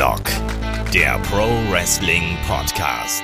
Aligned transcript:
Headlock, 0.00 0.24
der 0.94 1.18
Pro 1.18 1.46
Wrestling 1.70 2.34
Podcast. 2.48 3.22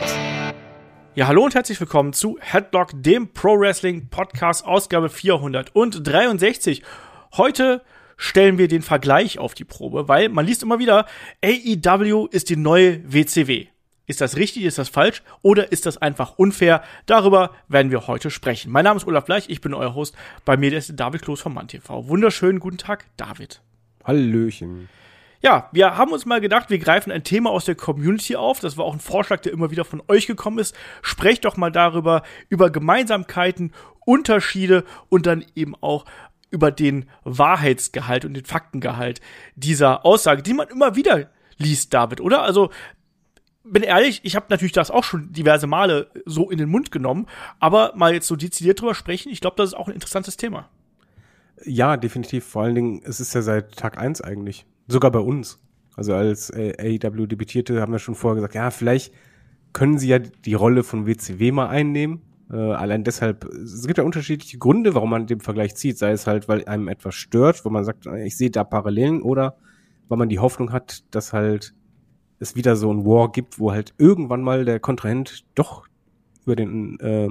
Ja, 1.14 1.26
hallo 1.26 1.42
und 1.42 1.54
herzlich 1.54 1.80
willkommen 1.80 2.12
zu 2.12 2.36
Headlock, 2.38 2.90
dem 2.92 3.32
Pro 3.32 3.58
Wrestling 3.58 4.10
Podcast, 4.10 4.62
Ausgabe 4.66 5.08
463. 5.08 6.82
Heute 7.38 7.82
stellen 8.18 8.58
wir 8.58 8.68
den 8.68 8.82
Vergleich 8.82 9.38
auf 9.38 9.54
die 9.54 9.64
Probe, 9.64 10.06
weil 10.08 10.28
man 10.28 10.44
liest 10.44 10.62
immer 10.62 10.78
wieder, 10.78 11.06
AEW 11.42 12.26
ist 12.30 12.50
die 12.50 12.56
neue 12.56 13.00
WCW. 13.10 13.68
Ist 14.06 14.20
das 14.20 14.36
richtig, 14.36 14.64
ist 14.64 14.76
das 14.76 14.90
falsch 14.90 15.22
oder 15.40 15.72
ist 15.72 15.86
das 15.86 15.96
einfach 15.96 16.36
unfair? 16.36 16.82
Darüber 17.06 17.52
werden 17.68 17.90
wir 17.90 18.06
heute 18.06 18.30
sprechen. 18.30 18.70
Mein 18.70 18.84
Name 18.84 18.98
ist 18.98 19.06
Olaf 19.06 19.24
Bleich, 19.24 19.48
ich 19.48 19.62
bin 19.62 19.72
euer 19.72 19.94
Host. 19.94 20.14
Bei 20.44 20.58
mir 20.58 20.74
ist 20.74 20.92
David 20.94 21.22
Kloß 21.22 21.40
vom 21.40 21.54
MannTV. 21.54 21.88
Wunderschönen 21.88 22.60
guten 22.60 22.76
Tag, 22.76 23.06
David. 23.16 23.62
Hallöchen. 24.04 24.90
Ja, 25.46 25.68
wir 25.70 25.96
haben 25.96 26.10
uns 26.10 26.26
mal 26.26 26.40
gedacht, 26.40 26.70
wir 26.70 26.80
greifen 26.80 27.12
ein 27.12 27.22
Thema 27.22 27.50
aus 27.50 27.66
der 27.66 27.76
Community 27.76 28.34
auf. 28.34 28.58
Das 28.58 28.76
war 28.76 28.84
auch 28.84 28.94
ein 28.94 28.98
Vorschlag, 28.98 29.42
der 29.42 29.52
immer 29.52 29.70
wieder 29.70 29.84
von 29.84 30.02
euch 30.08 30.26
gekommen 30.26 30.58
ist. 30.58 30.74
Sprecht 31.02 31.44
doch 31.44 31.56
mal 31.56 31.70
darüber, 31.70 32.24
über 32.48 32.68
Gemeinsamkeiten, 32.68 33.72
Unterschiede 34.04 34.82
und 35.08 35.24
dann 35.24 35.44
eben 35.54 35.76
auch 35.76 36.04
über 36.50 36.72
den 36.72 37.08
Wahrheitsgehalt 37.22 38.24
und 38.24 38.34
den 38.34 38.44
Faktengehalt 38.44 39.20
dieser 39.54 40.04
Aussage, 40.04 40.42
die 40.42 40.52
man 40.52 40.66
immer 40.66 40.96
wieder 40.96 41.30
liest, 41.58 41.94
David, 41.94 42.20
oder? 42.20 42.42
Also 42.42 42.70
bin 43.62 43.84
ehrlich, 43.84 44.22
ich 44.24 44.34
habe 44.34 44.46
natürlich 44.48 44.72
das 44.72 44.90
auch 44.90 45.04
schon 45.04 45.32
diverse 45.32 45.68
Male 45.68 46.10
so 46.24 46.50
in 46.50 46.58
den 46.58 46.68
Mund 46.68 46.90
genommen, 46.90 47.28
aber 47.60 47.92
mal 47.94 48.12
jetzt 48.12 48.26
so 48.26 48.34
dezidiert 48.34 48.80
drüber 48.80 48.96
sprechen, 48.96 49.30
ich 49.30 49.40
glaube, 49.40 49.54
das 49.58 49.68
ist 49.68 49.74
auch 49.74 49.86
ein 49.86 49.94
interessantes 49.94 50.36
Thema. 50.36 50.68
Ja, 51.64 51.96
definitiv. 51.96 52.44
Vor 52.46 52.62
allen 52.62 52.74
Dingen, 52.74 53.02
es 53.04 53.20
ist 53.20 53.32
ja 53.32 53.42
seit 53.42 53.76
Tag 53.76 53.96
eins 53.96 54.20
eigentlich. 54.20 54.66
Sogar 54.88 55.10
bei 55.10 55.18
uns. 55.18 55.58
Also 55.96 56.14
als 56.14 56.52
AEW 56.52 57.26
debütierte, 57.26 57.80
haben 57.80 57.92
wir 57.92 57.98
schon 57.98 58.14
vorher 58.14 58.36
gesagt, 58.36 58.54
ja, 58.54 58.70
vielleicht 58.70 59.12
können 59.72 59.98
sie 59.98 60.08
ja 60.08 60.18
die 60.18 60.54
Rolle 60.54 60.84
von 60.84 61.06
WCW 61.06 61.52
mal 61.52 61.68
einnehmen. 61.68 62.22
Äh, 62.50 62.56
allein 62.56 63.02
deshalb, 63.02 63.44
es 63.44 63.86
gibt 63.86 63.98
ja 63.98 64.04
unterschiedliche 64.04 64.58
Gründe, 64.58 64.94
warum 64.94 65.10
man 65.10 65.26
den 65.26 65.40
Vergleich 65.40 65.74
zieht. 65.74 65.98
Sei 65.98 66.10
es 66.10 66.26
halt, 66.26 66.48
weil 66.48 66.64
einem 66.66 66.88
etwas 66.88 67.14
stört, 67.14 67.64
wo 67.64 67.70
man 67.70 67.84
sagt, 67.84 68.06
ich 68.06 68.36
sehe 68.36 68.50
da 68.50 68.62
Parallelen, 68.62 69.22
oder 69.22 69.56
weil 70.08 70.18
man 70.18 70.28
die 70.28 70.38
Hoffnung 70.38 70.72
hat, 70.72 71.02
dass 71.10 71.32
halt 71.32 71.74
es 72.38 72.54
wieder 72.54 72.76
so 72.76 72.92
ein 72.92 73.04
War 73.04 73.32
gibt, 73.32 73.58
wo 73.58 73.72
halt 73.72 73.94
irgendwann 73.98 74.42
mal 74.42 74.64
der 74.64 74.78
Kontrahent 74.78 75.44
doch 75.54 75.86
über 76.44 76.54
den 76.54 77.00
äh, 77.00 77.28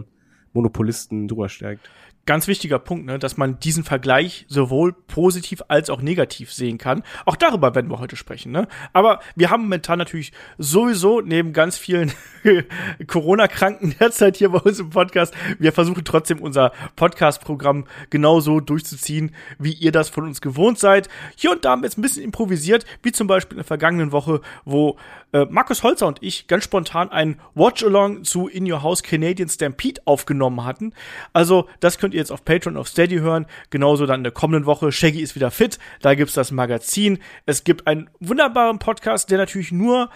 Monopolisten 0.54 1.28
drüber 1.28 1.50
steigt 1.50 1.90
ganz 2.26 2.48
wichtiger 2.48 2.80
Punkt, 2.80 3.06
ne, 3.06 3.20
dass 3.20 3.38
man 3.38 3.60
diesen 3.60 3.84
Vergleich 3.84 4.46
sowohl 4.48 4.94
positiv 4.94 5.62
als 5.68 5.90
auch 5.90 6.02
negativ 6.02 6.52
sehen 6.52 6.78
kann. 6.78 7.04
Auch 7.26 7.36
darüber 7.36 7.76
werden 7.76 7.92
wir 7.92 8.00
heute 8.00 8.16
sprechen. 8.16 8.52
Ne? 8.52 8.68
Aber 8.94 9.20
wir 9.36 9.52
haben 9.52 9.64
momentan 9.64 10.00
natürlich 10.00 10.32
sowieso 10.58 11.22
neben 11.22 11.54
ganz 11.54 11.78
vielen 11.78 12.12
Corona-Kranken 13.08 13.96
derzeit 14.00 14.38
hier 14.38 14.50
bei 14.50 14.60
uns 14.60 14.80
im 14.80 14.90
Podcast, 14.90 15.34
wir 15.60 15.72
versuchen 15.72 16.04
trotzdem 16.04 16.40
unser 16.40 16.72
Podcast-Programm 16.96 17.86
genauso 18.10 18.60
durchzuziehen, 18.60 19.36
wie 19.60 19.74
ihr 19.74 19.92
das 19.92 20.10
von 20.10 20.24
uns 20.24 20.42
gewohnt 20.42 20.80
seid. 20.80 21.10
Hier 21.36 21.52
und 21.52 21.64
da 21.64 21.72
haben 21.72 21.82
wir 21.82 21.88
jetzt 21.88 21.98
ein 21.98 22.02
bisschen 22.02 22.24
improvisiert, 22.24 22.86
wie 23.04 23.12
zum 23.12 23.28
Beispiel 23.28 23.56
in 23.56 23.60
der 23.60 23.66
vergangenen 23.66 24.12
Woche, 24.12 24.42
wo 24.64 24.98
äh, 25.36 25.46
Markus 25.50 25.84
Holzer 25.84 26.08
und 26.08 26.24
ich 26.24 26.48
ganz 26.48 26.64
spontan 26.64 27.12
ein 27.12 27.42
Watch-Along 27.56 28.24
zu 28.24 28.48
In 28.48 28.72
Your 28.72 28.84
House 28.84 29.04
Canadian 29.04 29.50
Stampede 29.50 30.02
aufgenommen 30.06 30.64
hatten. 30.64 30.94
Also 31.34 31.68
das 31.82 31.98
könnt 31.98 32.14
ihr 32.14 32.22
jetzt 32.22 32.32
auf 32.32 32.46
Patreon, 32.46 32.78
auf 32.78 32.88
Steady 32.88 33.18
hören. 33.18 33.46
Genauso 33.70 34.06
dann 34.06 34.22
in 34.22 34.24
der 34.24 34.32
kommenden 34.32 34.66
Woche. 34.66 34.94
Shaggy 34.94 35.20
ist 35.20 35.36
wieder 35.36 35.52
fit. 35.52 35.78
Da 36.02 36.16
gibt's 36.16 36.36
das 36.36 36.52
Magazin. 36.52 37.20
Es 37.46 37.66
gibt 37.66 37.86
einen 37.86 38.10
wunderbaren 38.22 38.80
Podcast, 38.80 39.30
der 39.30 39.38
natürlich 39.38 39.74
nur 39.74 40.10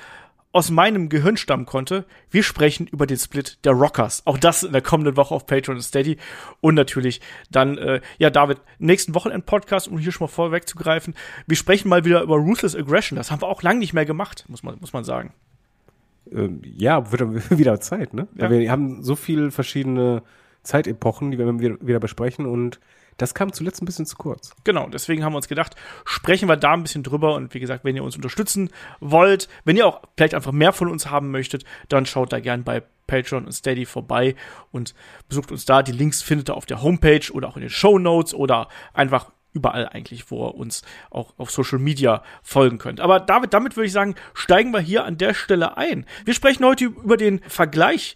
aus 0.52 0.72
meinem 0.72 1.10
Gehirn 1.10 1.38
stammen 1.38 1.66
konnte. 1.66 2.06
Wir 2.32 2.42
sprechen 2.42 2.88
über 2.88 3.06
den 3.06 3.18
Split 3.18 3.60
der 3.66 3.74
Rockers. 3.74 4.24
Auch 4.26 4.38
das 4.38 4.64
in 4.64 4.72
der 4.72 4.82
kommenden 4.82 5.16
Woche 5.16 5.36
auf 5.36 5.46
Patreon 5.46 5.78
und 5.78 5.84
Steady. 5.84 6.18
Und 6.60 6.76
natürlich 6.76 7.22
dann, 7.52 7.78
äh, 7.78 8.02
ja, 8.18 8.30
David, 8.32 8.60
nächsten 8.80 9.14
Wochenend-Podcast, 9.14 9.88
um 9.88 10.00
hier 10.00 10.12
schon 10.12 10.26
mal 10.26 10.32
vorwegzugreifen. 10.32 11.14
Wir 11.46 11.56
sprechen 11.56 11.90
mal 11.90 12.04
wieder 12.04 12.24
über 12.24 12.38
Ruthless 12.38 12.76
Aggression. 12.76 13.18
Das 13.18 13.30
haben 13.30 13.42
wir 13.42 13.48
auch 13.48 13.62
lange 13.62 13.80
nicht 13.80 13.94
mehr 13.94 14.06
gemacht, 14.06 14.46
muss 14.48 14.64
man, 14.64 14.78
muss 14.80 14.94
man 14.94 15.04
sagen. 15.04 15.34
Ähm, 16.32 16.62
ja, 16.64 17.12
wird 17.12 17.52
wieder 17.58 17.80
Zeit, 17.80 18.16
ne? 18.16 18.28
Ja. 18.36 18.50
Wir 18.50 18.72
haben 18.72 19.04
so 19.04 19.16
viele 19.16 19.52
verschiedene 19.52 20.24
Zeitepochen, 20.64 21.32
die 21.32 21.38
wir 21.38 21.60
wieder 21.60 22.00
besprechen 22.00 22.46
und 22.46 22.80
das 23.20 23.34
kam 23.34 23.54
zuletzt 23.54 23.82
ein 23.82 23.86
bisschen 23.86 24.06
zu 24.06 24.16
kurz. 24.16 24.56
Genau, 24.64 24.88
deswegen 24.88 25.24
haben 25.24 25.34
wir 25.34 25.38
uns 25.38 25.48
gedacht, 25.48 25.76
sprechen 26.06 26.50
wir 26.50 26.58
da 26.58 26.74
ein 26.74 26.84
bisschen 26.84 27.04
drüber. 27.04 27.36
Und 27.36 27.54
wie 27.54 27.60
gesagt, 27.60 27.84
wenn 27.84 27.96
ihr 27.96 28.04
uns 28.04 28.16
unterstützen 28.16 28.70
wollt, 29.00 29.48
wenn 29.66 29.78
ihr 29.78 29.86
auch 29.86 30.02
vielleicht 30.18 30.34
einfach 30.34 30.52
mehr 30.52 30.74
von 30.74 30.90
uns 30.90 31.10
haben 31.10 31.30
möchtet, 31.32 31.66
dann 31.90 32.06
schaut 32.06 32.34
da 32.34 32.40
gern 32.40 32.64
bei 32.64 32.82
Patreon 33.08 33.46
und 33.46 33.52
Steady 33.52 33.86
vorbei 33.86 34.36
und 34.72 34.94
besucht 35.28 35.52
uns 35.52 35.66
da. 35.66 35.84
Die 35.84 35.92
Links 35.92 36.22
findet 36.22 36.50
ihr 36.50 36.56
auf 36.56 36.66
der 36.66 36.82
Homepage 36.82 37.32
oder 37.32 37.50
auch 37.50 37.56
in 37.56 37.62
den 37.62 37.70
Show 37.70 38.00
Notes 38.00 38.34
oder 38.34 38.70
einfach 38.94 39.32
überall 39.52 39.90
eigentlich, 39.90 40.30
wo 40.32 40.48
ihr 40.48 40.56
uns 40.56 40.84
auch 41.10 41.34
auf 41.38 41.52
Social 41.52 41.80
Media 41.80 42.24
folgen 42.44 42.78
könnt. 42.78 43.00
Aber 43.00 43.20
David, 43.20 43.54
damit 43.54 43.76
würde 43.76 43.88
ich 43.88 43.94
sagen, 43.94 44.16
steigen 44.34 44.72
wir 44.72 44.80
hier 44.80 45.06
an 45.06 45.18
der 45.18 45.34
Stelle 45.34 45.76
ein. 45.76 46.06
Wir 46.24 46.34
sprechen 46.34 46.64
heute 46.66 46.86
über 46.86 47.18
den 47.18 47.40
Vergleich 47.42 48.16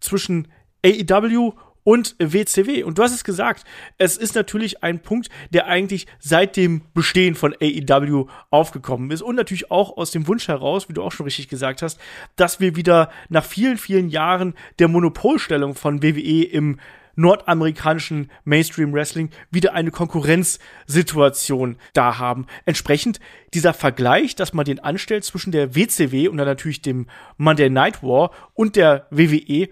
zwischen 0.00 0.48
AEW 0.84 1.54
und 1.84 2.16
WCW. 2.18 2.82
Und 2.82 2.98
du 2.98 3.02
hast 3.02 3.14
es 3.14 3.24
gesagt, 3.24 3.64
es 3.98 4.16
ist 4.16 4.34
natürlich 4.34 4.82
ein 4.82 5.00
Punkt, 5.00 5.28
der 5.50 5.66
eigentlich 5.66 6.06
seit 6.18 6.56
dem 6.56 6.82
Bestehen 6.94 7.34
von 7.34 7.54
AEW 7.60 8.26
aufgekommen 8.50 9.10
ist 9.10 9.22
und 9.22 9.36
natürlich 9.36 9.70
auch 9.70 9.96
aus 9.96 10.10
dem 10.10 10.26
Wunsch 10.26 10.48
heraus, 10.48 10.88
wie 10.88 10.94
du 10.94 11.02
auch 11.02 11.12
schon 11.12 11.24
richtig 11.24 11.48
gesagt 11.48 11.82
hast, 11.82 12.00
dass 12.36 12.58
wir 12.58 12.74
wieder 12.74 13.10
nach 13.28 13.44
vielen, 13.44 13.78
vielen 13.78 14.08
Jahren 14.08 14.54
der 14.78 14.88
Monopolstellung 14.88 15.74
von 15.74 16.02
WWE 16.02 16.44
im 16.44 16.80
nordamerikanischen 17.16 18.30
Mainstream 18.44 18.92
Wrestling 18.92 19.30
wieder 19.50 19.72
eine 19.74 19.90
Konkurrenzsituation 19.90 21.76
da 21.92 22.18
haben. 22.18 22.46
Entsprechend 22.64 23.20
dieser 23.52 23.74
Vergleich, 23.74 24.34
dass 24.34 24.52
man 24.52 24.64
den 24.64 24.80
anstellt 24.80 25.24
zwischen 25.24 25.52
der 25.52 25.74
WCW 25.74 26.28
und 26.28 26.38
dann 26.38 26.46
natürlich 26.46 26.82
dem 26.82 27.06
Monday 27.36 27.70
Night 27.70 28.02
War 28.02 28.30
und 28.54 28.76
der 28.76 29.06
WWE, 29.10 29.68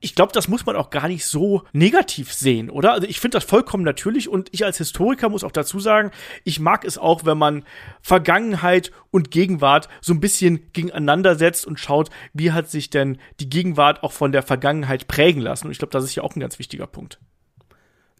ich 0.00 0.14
glaube, 0.14 0.32
das 0.32 0.48
muss 0.48 0.64
man 0.64 0.76
auch 0.76 0.88
gar 0.88 1.08
nicht 1.08 1.26
so 1.26 1.62
negativ 1.72 2.32
sehen, 2.32 2.70
oder? 2.70 2.92
Also 2.92 3.06
ich 3.06 3.20
finde 3.20 3.36
das 3.36 3.44
vollkommen 3.44 3.84
natürlich 3.84 4.28
und 4.28 4.48
ich 4.50 4.64
als 4.64 4.78
Historiker 4.78 5.28
muss 5.28 5.44
auch 5.44 5.52
dazu 5.52 5.78
sagen, 5.78 6.10
ich 6.42 6.58
mag 6.58 6.86
es 6.86 6.96
auch, 6.96 7.26
wenn 7.26 7.36
man 7.36 7.64
Vergangenheit 8.00 8.92
und 9.10 9.30
Gegenwart 9.30 9.88
so 10.00 10.14
ein 10.14 10.20
bisschen 10.20 10.72
gegeneinander 10.72 11.36
setzt 11.36 11.66
und 11.66 11.78
schaut, 11.78 12.08
wie 12.32 12.52
hat 12.52 12.70
sich 12.70 12.88
denn 12.88 13.18
die 13.40 13.50
Gegenwart 13.50 14.02
auch 14.02 14.12
von 14.12 14.32
der 14.32 14.42
Vergangenheit 14.42 15.06
prägen 15.06 15.42
lassen. 15.42 15.66
Und 15.66 15.72
ich 15.72 15.78
glaube, 15.78 15.92
das 15.92 16.04
ist 16.04 16.14
ja 16.14 16.22
auch 16.22 16.34
ein 16.34 16.40
ganz 16.40 16.58
wichtiger 16.58 16.86
Punkt. 16.86 17.20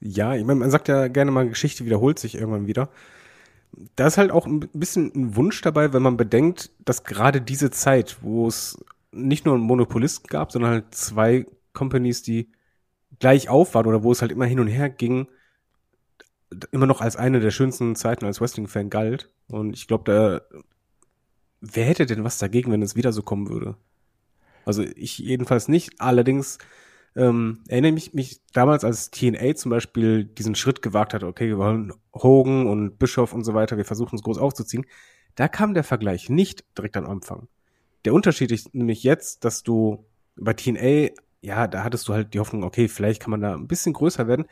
Ja, 0.01 0.35
ich 0.35 0.45
meine, 0.45 0.61
man 0.61 0.71
sagt 0.71 0.89
ja 0.89 1.09
gerne 1.09 1.31
mal, 1.31 1.49
Geschichte 1.49 1.87
wiederholt 1.87 2.19
sich 2.19 2.35
irgendwann 2.35 2.67
wieder. 2.67 2.91
Da 3.97 4.07
ist 4.07 4.19
halt 4.19 4.33
auch 4.33 4.47
ein 4.47 4.61
bisschen 4.73 5.13
ein 5.15 5.37
Wunsch 5.37 5.61
dabei, 5.63 5.93
wenn 5.95 6.03
man 6.03 6.17
bedenkt, 6.17 6.71
dass 6.85 7.05
gerade 7.05 7.41
diese 7.41 7.71
Zeit, 7.71 8.19
wo 8.21 8.49
es 8.49 8.83
nicht 9.13 9.47
nur 9.47 9.55
einen 9.55 9.65
Monopolisten 9.65 10.27
gab, 10.27 10.53
sondern 10.53 10.71
halt 10.73 10.95
zwei 10.95 11.47
Companies, 11.73 12.23
die 12.23 12.51
gleich 13.19 13.49
auf 13.49 13.75
waren 13.75 13.87
oder 13.87 14.03
wo 14.03 14.13
es 14.13 14.23
halt 14.23 14.33
immer 14.33 14.47
hin 14.47 14.61
und 14.61 14.69
her 14.69 14.89
ging, 14.89 15.29
immer 16.73 16.87
noch 16.87 17.01
als 17.01 17.17
eine 17.17 17.41
der 17.41 17.51
schönsten 17.51 17.97
Zeiten 17.97 18.25
als 18.25 18.41
Wrestling-Fan 18.41 18.91
galt. 18.91 19.31
Und 19.49 19.75
ich 19.75 19.87
glaube, 19.87 20.05
da, 20.51 20.59
wer 21.61 21.85
hätte 21.85 22.07
denn 22.07 22.25
was 22.25 22.39
dagegen, 22.39 22.73
wenn 22.73 22.83
es 22.83 22.97
wieder 22.97 23.13
so 23.13 23.23
kommen 23.23 23.49
würde? 23.49 23.77
Also 24.65 24.83
ich 24.83 25.19
jedenfalls 25.19 25.69
nicht. 25.69 26.01
Allerdings 26.01 26.59
ähm, 27.17 27.63
erinnere 27.69 27.95
ich 27.95 28.15
mich 28.15 28.41
damals, 28.53 28.85
als 28.85 29.11
TNA 29.11 29.55
zum 29.57 29.71
Beispiel 29.71 30.25
diesen 30.25 30.55
Schritt 30.55 30.83
gewagt 30.83 31.15
hat, 31.15 31.25
okay, 31.25 31.49
wir 31.49 31.59
wollen 31.59 31.93
Hogan 32.15 32.67
und 32.67 32.99
Bischof 32.99 33.33
und 33.33 33.45
so 33.45 33.55
weiter, 33.55 33.77
wir 33.77 33.85
versuchen 33.85 34.17
es 34.17 34.23
groß 34.23 34.39
aufzuziehen. 34.39 34.87
Da 35.35 35.49
kam 35.49 35.75
der 35.75 35.85
Vergleich 35.85 36.29
nicht 36.29 36.65
direkt 36.77 36.97
am 36.97 37.07
Anfang. 37.07 37.49
Der 38.05 38.15
Unterschied 38.15 38.51
ist 38.51 38.75
nämlich 38.75 39.03
jetzt, 39.03 39.45
dass 39.45 39.63
du 39.63 40.05
bei 40.37 40.55
TNA 40.55 41.11
ja, 41.43 41.67
da 41.67 41.85
hattest 41.85 42.09
du 42.09 42.15
halt 42.15 42.35
die 42.35 42.41
Hoffnung, 42.41 42.65
okay, 42.65 42.89
vielleicht 42.89 43.23
kann 43.23 43.31
man 43.31 43.41
da 43.41 43.55
ein 43.55 43.69
bisschen 43.69 43.93
größer 43.93 44.29
werden. 44.29 44.47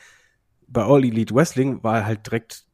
Bei 0.66 0.82
All 0.82 1.04
Elite 1.04 1.34
Wrestling 1.34 1.82
war 1.82 2.04
halt 2.04 2.26
direkt 2.26 2.66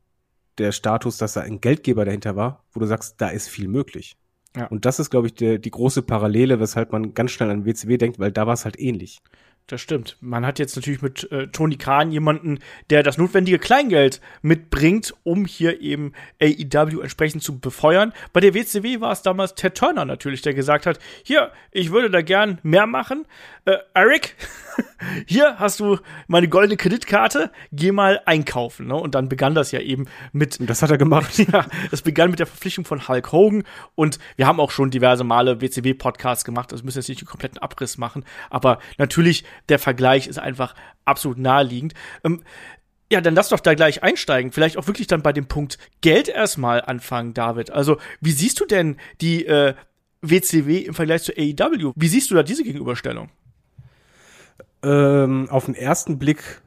der 0.59 0.73
Status, 0.73 1.17
dass 1.17 1.33
da 1.33 1.41
ein 1.41 1.61
Geldgeber 1.61 2.05
dahinter 2.05 2.37
war, 2.37 2.65
wo 2.73 2.81
du 2.81 2.87
sagst, 2.87 3.21
da 3.21 3.29
ist 3.29 3.49
viel 3.49 3.69
möglich. 3.69 4.17
Ja. 4.57 4.67
Und 4.67 4.85
das 4.85 5.01
ist, 5.01 5.11
glaube 5.11 5.27
ich, 5.27 5.35
der, 5.35 5.59
die 5.59 5.71
große 5.71 6.03
Parallele, 6.03 6.61
weshalb 6.61 6.93
man 6.93 7.15
ganz 7.15 7.33
schnell 7.33 7.51
an 7.51 7.65
WCW 7.65 7.97
denkt, 7.97 8.21
weil 8.21 8.31
da 8.31 8.47
war 8.47 8.55
es 8.55 8.65
halt 8.65 8.79
ähnlich. 8.79 9.21
Das 9.67 9.81
stimmt. 9.81 10.19
Man 10.21 10.45
hat 10.45 10.59
jetzt 10.59 10.77
natürlich 10.77 11.01
mit 11.01 11.33
äh, 11.33 11.47
Tony 11.47 11.77
Khan 11.77 12.13
jemanden, 12.13 12.59
der 12.91 13.03
das 13.03 13.17
notwendige 13.17 13.59
Kleingeld 13.59 14.21
mitbringt, 14.43 15.15
um 15.23 15.47
hier 15.47 15.81
eben 15.81 16.13
AEW 16.39 17.01
entsprechend 17.01 17.43
zu 17.43 17.59
befeuern. 17.59 18.13
Bei 18.35 18.41
der 18.41 18.53
WCW 18.53 19.01
war 19.01 19.13
es 19.13 19.23
damals 19.23 19.55
Ted 19.55 19.75
Turner 19.75 20.05
natürlich, 20.05 20.43
der 20.43 20.53
gesagt 20.53 20.85
hat, 20.85 20.99
hier, 21.23 21.51
ich 21.71 21.93
würde 21.93 22.11
da 22.11 22.21
gern 22.21 22.59
mehr 22.63 22.87
machen. 22.87 23.25
Äh, 23.65 23.79
Eric, 23.95 24.37
hier 25.27 25.59
hast 25.59 25.81
du 25.81 25.99
meine 26.27 26.49
goldene 26.49 26.77
Kreditkarte, 26.77 27.51
geh 27.73 27.91
mal 27.91 28.21
einkaufen. 28.27 28.89
Ne? 28.89 28.95
Und 28.95 29.15
dann 29.15 29.31
begann 29.31 29.55
das 29.55 29.73
ja 29.73 29.81
eben 29.81 30.09
mit. 30.33 30.61
Und 30.61 30.69
das 30.69 30.83
hat 30.83 30.91
er 30.91 30.99
gemacht. 30.99 31.39
ja, 31.53 31.65
es 31.91 32.03
begann 32.03 32.29
mit 32.29 32.39
der 32.39 32.47
Verpflichtung 32.47 32.85
von 32.85 33.09
Hulk 33.09 33.33
Hogan. 33.33 33.65
Und 33.95 34.19
wir 34.37 34.47
haben 34.47 34.61
auch 34.61 34.71
schon 34.71 34.91
diverse 34.91 35.25
Male 35.25 35.63
WCW-Podcasts 35.63 36.45
gemacht. 36.45 36.71
Das 36.71 36.83
müssen 36.83 36.99
jetzt 36.99 37.09
nicht 37.09 37.23
den 37.23 37.29
kompletten 37.29 37.59
Abriss 37.59 37.97
machen. 37.97 38.27
Aber 38.51 38.79
natürlich, 38.99 39.45
der 39.69 39.79
Vergleich 39.79 40.27
ist 40.27 40.39
einfach 40.39 40.75
absolut 41.05 41.39
naheliegend. 41.39 41.95
Ähm, 42.25 42.43
ja, 43.12 43.21
dann 43.21 43.35
lass 43.35 43.51
doch 43.51 43.61
da 43.61 43.75
gleich 43.75 44.03
einsteigen. 44.03 44.51
Vielleicht 44.51 44.77
auch 44.77 44.87
wirklich 44.87 45.06
dann 45.06 45.23
bei 45.23 45.33
dem 45.33 45.47
Punkt 45.47 45.79
Geld 46.01 46.29
erstmal 46.29 46.81
anfangen, 46.81 47.35
David. 47.35 47.71
Also, 47.71 47.99
wie 48.21 48.33
siehst 48.33 48.61
du 48.61 48.65
denn 48.65 48.97
die 49.21 49.47
äh, 49.47 49.75
WCW 50.23 50.79
im 50.79 50.95
Vergleich 50.95 51.23
zu 51.23 51.33
AEW? 51.33 51.93
Wie 51.95 52.09
siehst 52.09 52.31
du 52.31 52.35
da 52.35 52.43
diese 52.43 52.65
Gegenüberstellung? 52.65 53.31
Ähm, 54.83 55.49
auf 55.51 55.67
den 55.67 55.75
ersten 55.75 56.19
Blick 56.19 56.62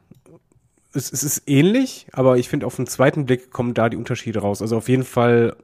es, 0.92 1.12
es 1.12 1.22
ist 1.22 1.42
ähnlich, 1.46 2.06
aber 2.12 2.38
ich 2.38 2.48
finde, 2.48 2.66
auf 2.66 2.76
den 2.76 2.86
zweiten 2.86 3.26
Blick 3.26 3.50
kommen 3.50 3.74
da 3.74 3.88
die 3.88 3.96
Unterschiede 3.96 4.40
raus. 4.40 4.62
Also 4.62 4.76
auf 4.76 4.88
jeden 4.88 5.04
Fall, 5.04 5.56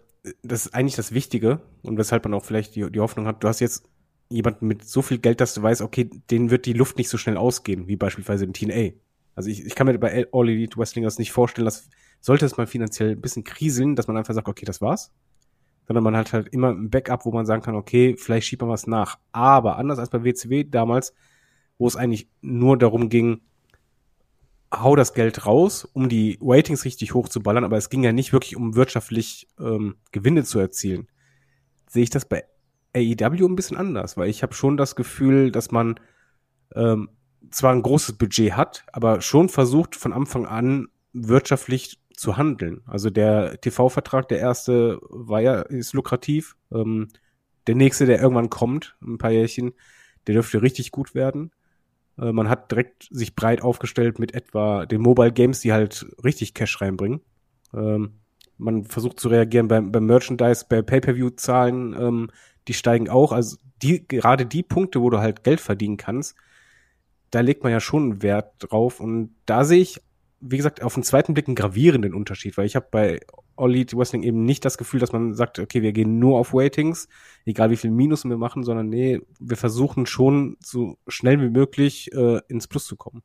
das 0.43 0.67
ist 0.67 0.75
eigentlich 0.75 0.97
das 0.97 1.13
Wichtige 1.13 1.61
und 1.83 1.99
weshalb 1.99 2.25
man 2.25 2.35
auch 2.35 2.45
vielleicht 2.45 2.75
die, 2.77 2.91
die 2.91 3.01
Hoffnung 3.01 3.27
hat, 3.27 3.43
du 3.43 3.49
hast 3.49 3.61
jetzt 3.61 3.85
jemanden 4.29 4.67
mit 4.67 4.85
so 4.85 5.03
viel 5.03 5.19
Geld, 5.19 5.41
dass 5.41 5.55
du 5.55 5.63
weißt, 5.63 5.83
okay, 5.83 6.11
denen 6.31 6.51
wird 6.51 6.67
die 6.67 6.73
Luft 6.73 6.99
nicht 6.99 7.09
so 7.09 7.19
schnell 7.19 7.37
ausgehen, 7.37 7.87
wie 7.89 7.97
beispielsweise 7.97 8.45
in 8.45 8.53
TNA. 8.53 8.93
Also 9.35 9.51
ich, 9.51 9.65
ich 9.65 9.75
kann 9.75 9.87
mir 9.87 9.99
bei 9.99 10.27
All 10.33 10.49
Elite 10.49 10.79
Wrestling 10.79 11.05
das 11.05 11.19
nicht 11.19 11.33
vorstellen, 11.33 11.65
dass 11.65 11.89
sollte 12.21 12.47
es 12.47 12.57
mal 12.57 12.67
finanziell 12.67 13.11
ein 13.11 13.21
bisschen 13.21 13.45
kriseln, 13.45 13.97
dass 13.97 14.07
man 14.07 14.17
einfach 14.17 14.33
sagt, 14.33 14.49
okay, 14.49 14.65
das 14.65 14.81
war's. 14.81 15.13
Sondern 15.87 16.05
man 16.05 16.17
hat 16.17 16.33
halt 16.33 16.49
immer 16.49 16.71
ein 16.71 16.89
Backup, 16.89 17.27
wo 17.27 17.33
man 17.33 17.45
sagen 17.45 17.63
kann, 17.63 17.75
okay, 17.75 18.17
vielleicht 18.17 18.47
schiebt 18.47 18.63
man 18.63 18.71
was 18.71 18.87
nach. 18.87 19.19
Aber 19.33 19.77
anders 19.77 19.99
als 19.99 20.09
bei 20.09 20.25
WCW 20.25 20.65
damals, 20.65 21.13
wo 21.77 21.87
es 21.87 21.97
eigentlich 21.97 22.31
nur 22.41 22.79
darum 22.79 23.11
ging, 23.11 23.43
hau 24.73 24.97
das 24.97 25.13
Geld 25.13 25.45
raus, 25.45 25.85
um 25.85 26.09
die 26.09 26.39
Ratings 26.41 26.87
richtig 26.87 27.13
hochzuballern, 27.13 27.65
aber 27.65 27.77
es 27.77 27.91
ging 27.91 28.03
ja 28.03 28.13
nicht 28.13 28.33
wirklich 28.33 28.57
um 28.57 28.75
wirtschaftlich 28.75 29.47
ähm, 29.61 29.97
Gewinne 30.11 30.45
zu 30.45 30.59
erzielen. 30.59 31.09
Sehe 31.89 32.05
ich 32.05 32.11
das 32.11 32.25
bei 32.25 32.45
AEW 32.95 33.47
ein 33.47 33.57
bisschen 33.57 33.77
anders, 33.77 34.17
weil 34.17 34.29
ich 34.29 34.43
habe 34.43 34.55
schon 34.55 34.77
das 34.77 34.97
Gefühl, 34.97 35.51
dass 35.51 35.71
man 35.71 35.99
ähm, 36.75 37.11
zwar 37.51 37.73
ein 37.73 37.83
großes 37.83 38.17
Budget 38.17 38.53
hat, 38.53 38.85
aber 38.93 39.21
schon 39.21 39.49
versucht 39.49 39.97
von 39.97 40.13
Anfang 40.13 40.47
an 40.47 40.89
wirtschaftlich 41.13 42.01
zu 42.17 42.37
handeln. 42.37 42.83
Also 42.87 43.11
der 43.11 43.61
TV-Vertrag, 43.61 44.29
der 44.29 44.39
erste, 44.39 44.99
war 45.11 45.41
ja, 45.41 45.63
ist 45.63 45.93
lukrativ. 45.93 46.57
Ähm, 46.73 47.09
der 47.67 47.75
nächste, 47.75 48.07
der 48.07 48.21
irgendwann 48.21 48.51
kommt, 48.51 48.97
ein 49.03 49.19
paar 49.19 49.31
Jährchen, 49.31 49.73
der 50.27 50.35
dürfte 50.35 50.63
richtig 50.63 50.91
gut 50.91 51.15
werden. 51.15 51.51
Äh, 52.19 52.33
man 52.33 52.49
hat 52.49 52.71
direkt 52.71 53.09
sich 53.11 53.35
breit 53.35 53.63
aufgestellt 53.63 54.19
mit 54.19 54.35
etwa 54.35 54.87
den 54.87 55.01
Mobile 55.01 55.33
Games, 55.33 55.61
die 55.61 55.73
halt 55.73 56.07
richtig 56.23 56.55
Cash 56.55 56.81
reinbringen. 56.81 57.21
Ähm, 57.75 58.21
man 58.57 58.85
versucht 58.85 59.19
zu 59.19 59.29
reagieren 59.29 59.69
beim, 59.69 59.91
beim 59.91 60.07
Merchandise, 60.07 60.65
bei 60.69 60.83
Pay-Per-View-Zahlen, 60.83 61.95
ähm, 61.99 62.31
die 62.69 62.75
steigen 62.75 63.09
auch. 63.09 63.33
Also 63.33 63.57
die, 63.83 64.07
gerade 64.07 64.47
die 64.47 64.63
Punkte, 64.63 65.01
wo 65.01 65.11
du 65.11 65.19
halt 65.19 65.45
Geld 65.45 65.61
verdienen 65.61 65.97
kannst, 65.97 66.37
da 67.31 67.41
legt 67.41 67.63
man 67.63 67.73
ja 67.73 67.81
schon 67.81 68.23
Wert 68.23 68.55
drauf. 68.59 69.01
Und 69.01 69.35
da 69.47 69.65
sehe 69.65 69.81
ich, 69.81 70.01
wie 70.41 70.57
gesagt, 70.57 70.83
auf 70.83 70.95
den 70.95 71.03
zweiten 71.03 71.35
Blick 71.35 71.49
einen 71.49 71.57
gravierenden 71.57 72.15
Unterschied, 72.15 72.57
weil 72.57 72.67
ich 72.67 72.77
habe 72.77 72.87
bei 72.91 73.21
All 73.57 73.71
Elite 73.71 73.97
Wrestling 73.97 74.23
eben 74.23 74.45
nicht 74.45 74.65
das 74.65 74.79
Gefühl, 74.79 75.01
dass 75.01 75.13
man 75.13 75.35
sagt, 75.35 75.59
okay, 75.59 75.83
wir 75.83 75.93
gehen 75.93 76.19
nur 76.19 76.39
auf 76.39 76.53
Ratings, 76.55 77.09
egal 77.45 77.71
wie 77.71 77.77
viel 77.77 77.91
Minus 77.91 78.25
wir 78.25 78.37
machen, 78.37 78.65
sondern 78.65 78.89
nee, 78.89 79.21
wir 79.39 79.57
versuchen 79.57 80.07
schon 80.07 80.57
so 80.61 80.99
schnell 81.07 81.41
wie 81.41 81.51
möglich 81.51 82.13
äh, 82.13 82.41
ins 82.49 82.67
Plus 82.67 82.87
zu 82.87 82.97
kommen. 82.97 83.23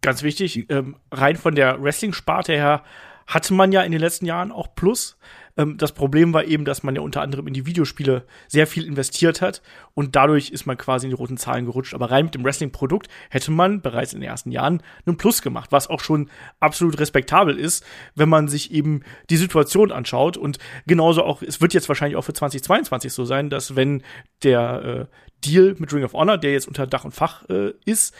Ganz 0.00 0.22
wichtig, 0.24 0.66
ähm, 0.68 0.96
rein 1.12 1.36
von 1.36 1.54
der 1.54 1.80
Wrestling-Sparte 1.80 2.52
her 2.52 2.82
hatte 3.26 3.54
man 3.54 3.70
ja 3.70 3.82
in 3.82 3.92
den 3.92 4.00
letzten 4.00 4.26
Jahren 4.26 4.50
auch 4.50 4.74
Plus. 4.74 5.16
Ähm, 5.56 5.76
das 5.76 5.92
Problem 5.92 6.32
war 6.32 6.44
eben, 6.44 6.64
dass 6.64 6.82
man 6.82 6.94
ja 6.94 7.02
unter 7.02 7.22
anderem 7.22 7.46
in 7.46 7.54
die 7.54 7.66
Videospiele 7.66 8.24
sehr 8.48 8.66
viel 8.66 8.86
investiert 8.86 9.40
hat 9.40 9.62
und 9.94 10.16
dadurch 10.16 10.50
ist 10.50 10.66
man 10.66 10.78
quasi 10.78 11.06
in 11.06 11.10
die 11.10 11.16
roten 11.16 11.36
Zahlen 11.36 11.66
gerutscht. 11.66 11.94
Aber 11.94 12.10
rein 12.10 12.26
mit 12.26 12.34
dem 12.34 12.44
Wrestling-Produkt 12.44 13.08
hätte 13.30 13.50
man 13.50 13.82
bereits 13.82 14.12
in 14.12 14.20
den 14.20 14.28
ersten 14.28 14.50
Jahren 14.50 14.82
einen 15.06 15.16
Plus 15.16 15.42
gemacht, 15.42 15.72
was 15.72 15.88
auch 15.88 16.00
schon 16.00 16.30
absolut 16.60 16.98
respektabel 16.98 17.58
ist, 17.58 17.84
wenn 18.14 18.28
man 18.28 18.48
sich 18.48 18.72
eben 18.72 19.02
die 19.30 19.36
Situation 19.36 19.92
anschaut. 19.92 20.36
Und 20.36 20.58
genauso 20.86 21.22
auch, 21.22 21.42
es 21.42 21.60
wird 21.60 21.74
jetzt 21.74 21.88
wahrscheinlich 21.88 22.16
auch 22.16 22.22
für 22.22 22.32
2022 22.32 23.12
so 23.12 23.24
sein, 23.24 23.50
dass 23.50 23.76
wenn 23.76 24.02
der 24.42 25.08
äh, 25.10 25.16
Deal 25.44 25.74
mit 25.78 25.92
Ring 25.92 26.04
of 26.04 26.12
Honor, 26.12 26.38
der 26.38 26.52
jetzt 26.52 26.68
unter 26.68 26.86
Dach 26.86 27.04
und 27.04 27.12
Fach 27.12 27.48
äh, 27.48 27.72
ist, 27.84 28.14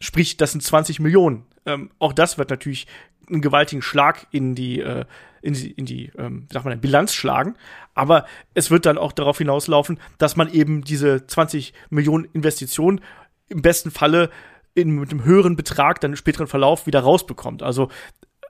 sprich, 0.00 0.36
das 0.36 0.52
sind 0.52 0.62
20 0.62 1.00
Millionen. 1.00 1.46
Ähm, 1.64 1.90
auch 1.98 2.12
das 2.12 2.38
wird 2.38 2.50
natürlich 2.50 2.86
einen 3.28 3.40
gewaltigen 3.40 3.82
Schlag 3.82 4.26
in 4.30 4.54
die, 4.54 4.80
äh, 4.80 5.04
in 5.46 5.54
die, 5.54 5.70
in 5.70 5.86
die 5.86 6.10
ähm, 6.18 6.46
sag 6.52 6.64
mal, 6.64 6.76
Bilanz 6.76 7.14
schlagen. 7.14 7.54
Aber 7.94 8.26
es 8.54 8.70
wird 8.70 8.84
dann 8.84 8.98
auch 8.98 9.12
darauf 9.12 9.38
hinauslaufen, 9.38 9.98
dass 10.18 10.36
man 10.36 10.52
eben 10.52 10.82
diese 10.82 11.26
20 11.26 11.72
Millionen 11.90 12.24
Investitionen 12.32 13.00
im 13.48 13.62
besten 13.62 13.90
Falle 13.90 14.30
in, 14.74 14.90
mit 14.90 15.10
einem 15.10 15.24
höheren 15.24 15.56
Betrag 15.56 16.00
dann 16.00 16.12
im 16.12 16.16
späteren 16.16 16.48
Verlauf 16.48 16.86
wieder 16.86 17.00
rausbekommt. 17.00 17.62
Also 17.62 17.88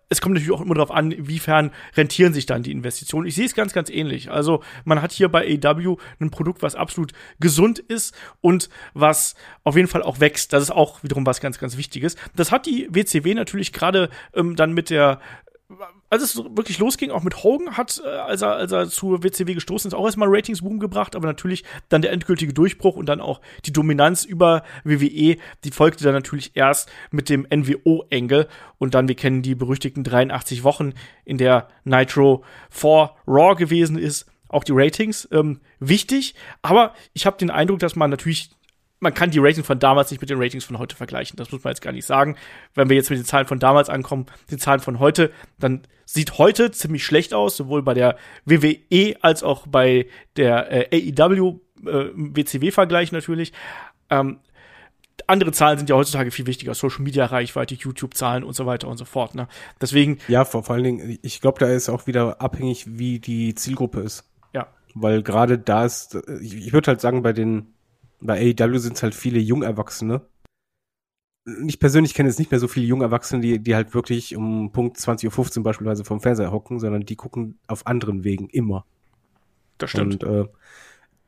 es 0.08 0.20
kommt 0.20 0.34
natürlich 0.34 0.52
auch 0.52 0.60
immer 0.60 0.74
darauf 0.74 0.92
an, 0.92 1.10
inwiefern 1.10 1.72
rentieren 1.96 2.32
sich 2.32 2.46
dann 2.46 2.62
die 2.62 2.70
Investitionen. 2.70 3.26
Ich 3.26 3.34
sehe 3.34 3.46
es 3.46 3.54
ganz, 3.54 3.72
ganz 3.72 3.90
ähnlich. 3.90 4.30
Also 4.30 4.62
man 4.84 5.02
hat 5.02 5.12
hier 5.12 5.28
bei 5.28 5.58
AW 5.62 5.96
ein 6.20 6.30
Produkt, 6.30 6.62
was 6.62 6.76
absolut 6.76 7.12
gesund 7.40 7.78
ist 7.78 8.14
und 8.40 8.68
was 8.94 9.34
auf 9.64 9.76
jeden 9.76 9.88
Fall 9.88 10.02
auch 10.02 10.20
wächst. 10.20 10.52
Das 10.52 10.62
ist 10.62 10.70
auch 10.70 11.02
wiederum 11.02 11.26
was 11.26 11.40
ganz, 11.40 11.58
ganz 11.58 11.76
Wichtiges. 11.76 12.16
Das 12.36 12.52
hat 12.52 12.66
die 12.66 12.88
WCW 12.90 13.34
natürlich 13.34 13.72
gerade 13.72 14.10
ähm, 14.32 14.54
dann 14.54 14.72
mit 14.72 14.90
der 14.90 15.20
als 16.08 16.22
es 16.22 16.36
wirklich 16.36 16.78
losging, 16.78 17.10
auch 17.10 17.22
mit 17.22 17.42
Hogan 17.42 17.76
hat, 17.76 18.00
äh, 18.04 18.08
als 18.08 18.42
er, 18.42 18.56
als 18.56 18.72
er 18.72 18.88
zur 18.88 19.22
WCW 19.22 19.54
gestoßen 19.54 19.88
ist, 19.88 19.94
auch 19.94 20.04
erstmal 20.04 20.28
Ratingsboom 20.30 20.78
gebracht, 20.78 21.16
aber 21.16 21.26
natürlich 21.26 21.64
dann 21.88 22.02
der 22.02 22.12
endgültige 22.12 22.52
Durchbruch 22.52 22.96
und 22.96 23.06
dann 23.06 23.20
auch 23.20 23.40
die 23.64 23.72
Dominanz 23.72 24.24
über 24.24 24.62
WWE, 24.84 25.36
die 25.64 25.70
folgte 25.70 26.04
dann 26.04 26.14
natürlich 26.14 26.52
erst 26.54 26.88
mit 27.10 27.28
dem 27.28 27.46
NWO-Engel 27.52 28.48
und 28.78 28.94
dann, 28.94 29.08
wir 29.08 29.16
kennen 29.16 29.42
die 29.42 29.54
berüchtigten 29.54 30.04
83 30.04 30.64
Wochen, 30.64 30.92
in 31.24 31.38
der 31.38 31.68
Nitro 31.84 32.44
4 32.70 33.10
Raw 33.26 33.54
gewesen 33.56 33.98
ist, 33.98 34.26
auch 34.48 34.64
die 34.64 34.72
Ratings 34.72 35.28
ähm, 35.32 35.60
wichtig, 35.80 36.34
aber 36.62 36.94
ich 37.14 37.26
habe 37.26 37.36
den 37.36 37.50
Eindruck, 37.50 37.80
dass 37.80 37.96
man 37.96 38.10
natürlich 38.10 38.50
man 39.00 39.12
kann 39.12 39.30
die 39.30 39.38
Ratings 39.38 39.66
von 39.66 39.78
damals 39.78 40.10
nicht 40.10 40.20
mit 40.20 40.30
den 40.30 40.40
Ratings 40.40 40.64
von 40.64 40.78
heute 40.78 40.96
vergleichen. 40.96 41.36
Das 41.36 41.52
muss 41.52 41.62
man 41.62 41.72
jetzt 41.72 41.82
gar 41.82 41.92
nicht 41.92 42.06
sagen. 42.06 42.36
Wenn 42.74 42.88
wir 42.88 42.96
jetzt 42.96 43.10
mit 43.10 43.18
den 43.18 43.24
Zahlen 43.24 43.46
von 43.46 43.58
damals 43.58 43.88
ankommen, 43.88 44.26
den 44.50 44.58
Zahlen 44.58 44.80
von 44.80 44.98
heute, 44.98 45.32
dann 45.58 45.82
sieht 46.06 46.38
heute 46.38 46.70
ziemlich 46.70 47.04
schlecht 47.04 47.34
aus, 47.34 47.56
sowohl 47.56 47.82
bei 47.82 47.94
der 47.94 48.16
WWE 48.44 49.16
als 49.20 49.42
auch 49.42 49.66
bei 49.66 50.06
der 50.36 50.92
äh, 50.92 51.12
AEW 51.12 51.60
äh, 51.84 52.10
WCW-Vergleich 52.14 53.12
natürlich. 53.12 53.52
Ähm, 54.08 54.38
andere 55.26 55.52
Zahlen 55.52 55.78
sind 55.78 55.90
ja 55.90 55.96
heutzutage 55.96 56.30
viel 56.30 56.46
wichtiger, 56.46 56.74
Social 56.74 57.02
Media 57.02 57.26
Reichweite, 57.26 57.74
YouTube 57.74 58.14
Zahlen 58.14 58.44
und 58.44 58.54
so 58.54 58.66
weiter 58.66 58.88
und 58.88 58.96
so 58.96 59.04
fort. 59.04 59.34
Ne? 59.34 59.48
Deswegen 59.80 60.18
ja, 60.28 60.44
vor, 60.44 60.62
vor 60.62 60.74
allen 60.74 60.84
Dingen, 60.84 61.18
ich 61.22 61.40
glaube, 61.40 61.58
da 61.58 61.66
ist 61.66 61.88
auch 61.88 62.06
wieder 62.06 62.40
abhängig, 62.40 62.98
wie 62.98 63.18
die 63.18 63.54
Zielgruppe 63.54 64.00
ist. 64.00 64.24
Ja, 64.54 64.68
weil 64.94 65.22
gerade 65.22 65.58
da 65.58 65.84
ist, 65.84 66.16
ich, 66.40 66.54
ich 66.54 66.72
würde 66.72 66.88
halt 66.88 67.00
sagen, 67.00 67.22
bei 67.22 67.32
den 67.32 67.74
bei 68.20 68.54
AEW 68.58 68.78
sind 68.78 68.96
es 68.96 69.02
halt 69.02 69.14
viele 69.14 69.38
Jungerwachsene. 69.38 70.22
Ich 71.66 71.78
persönlich 71.78 72.14
kenne 72.14 72.28
jetzt 72.28 72.38
nicht 72.38 72.50
mehr 72.50 72.58
so 72.58 72.66
viele 72.66 72.86
Jungerwachsene, 72.86 73.40
die, 73.40 73.58
die 73.60 73.74
halt 73.74 73.94
wirklich 73.94 74.34
um 74.34 74.72
Punkt 74.72 74.96
20.15 74.96 75.58
Uhr 75.58 75.64
beispielsweise 75.64 76.04
vom 76.04 76.20
Fernseher 76.20 76.50
hocken, 76.50 76.80
sondern 76.80 77.04
die 77.04 77.14
gucken 77.14 77.58
auf 77.68 77.86
anderen 77.86 78.24
Wegen 78.24 78.48
immer. 78.48 78.84
Das 79.78 79.90
stimmt. 79.90 80.24
Und 80.24 80.44
äh, 80.44 80.48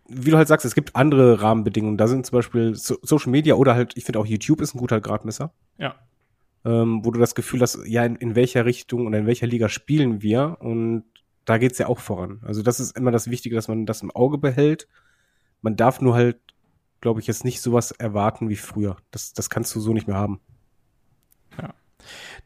wie 0.09 0.31
du 0.31 0.37
halt 0.39 0.49
sagst, 0.49 0.65
es 0.65 0.75
gibt 0.75 0.97
andere 0.97 1.43
Rahmenbedingungen. 1.43 1.99
Da 1.99 2.09
sind 2.09 2.27
zum 2.27 2.37
Beispiel 2.37 2.75
so 2.75 2.97
Social 3.03 3.31
Media 3.31 3.55
oder 3.55 3.75
halt, 3.75 3.97
ich 3.97 4.05
finde 4.05 4.19
auch 4.19 4.27
YouTube 4.27 4.61
ist 4.61 4.75
ein 4.75 4.79
guter 4.79 5.01
Gradmesser. 5.01 5.53
Ja. 5.77 5.95
Ähm, 6.65 7.05
wo 7.05 7.11
du 7.11 7.21
das 7.21 7.35
Gefühl 7.35 7.61
hast, 7.61 7.79
ja, 7.87 8.05
in, 8.05 8.17
in 8.17 8.35
welcher 8.35 8.65
Richtung 8.65 9.07
oder 9.07 9.19
in 9.19 9.27
welcher 9.27 9.47
Liga 9.47 9.69
spielen 9.69 10.23
wir 10.23 10.57
und 10.61 11.05
da 11.45 11.59
geht's 11.59 11.79
ja 11.79 11.87
auch 11.87 11.99
voran. 11.99 12.41
Also 12.43 12.63
das 12.63 12.81
ist 12.81 12.97
immer 12.97 13.11
das 13.11 13.31
Wichtige, 13.31 13.55
dass 13.55 13.69
man 13.69 13.87
das 13.87 14.03
im 14.03 14.11
Auge 14.11 14.39
behält. 14.39 14.89
Man 15.63 15.77
darf 15.77 16.01
nur 16.01 16.15
halt 16.15 16.39
glaube 17.01 17.21
ich, 17.21 17.27
jetzt 17.27 17.45
nicht 17.45 17.61
sowas 17.61 17.91
erwarten 17.93 18.49
wie 18.49 18.57
früher. 18.57 18.97
Das, 19.11 19.33
das 19.33 19.51
kannst 19.51 19.75
du 19.75 19.81
so 19.81 19.93
nicht 19.93 20.07
mehr 20.07 20.17
haben. 20.17 20.41
Ja. 21.61 21.75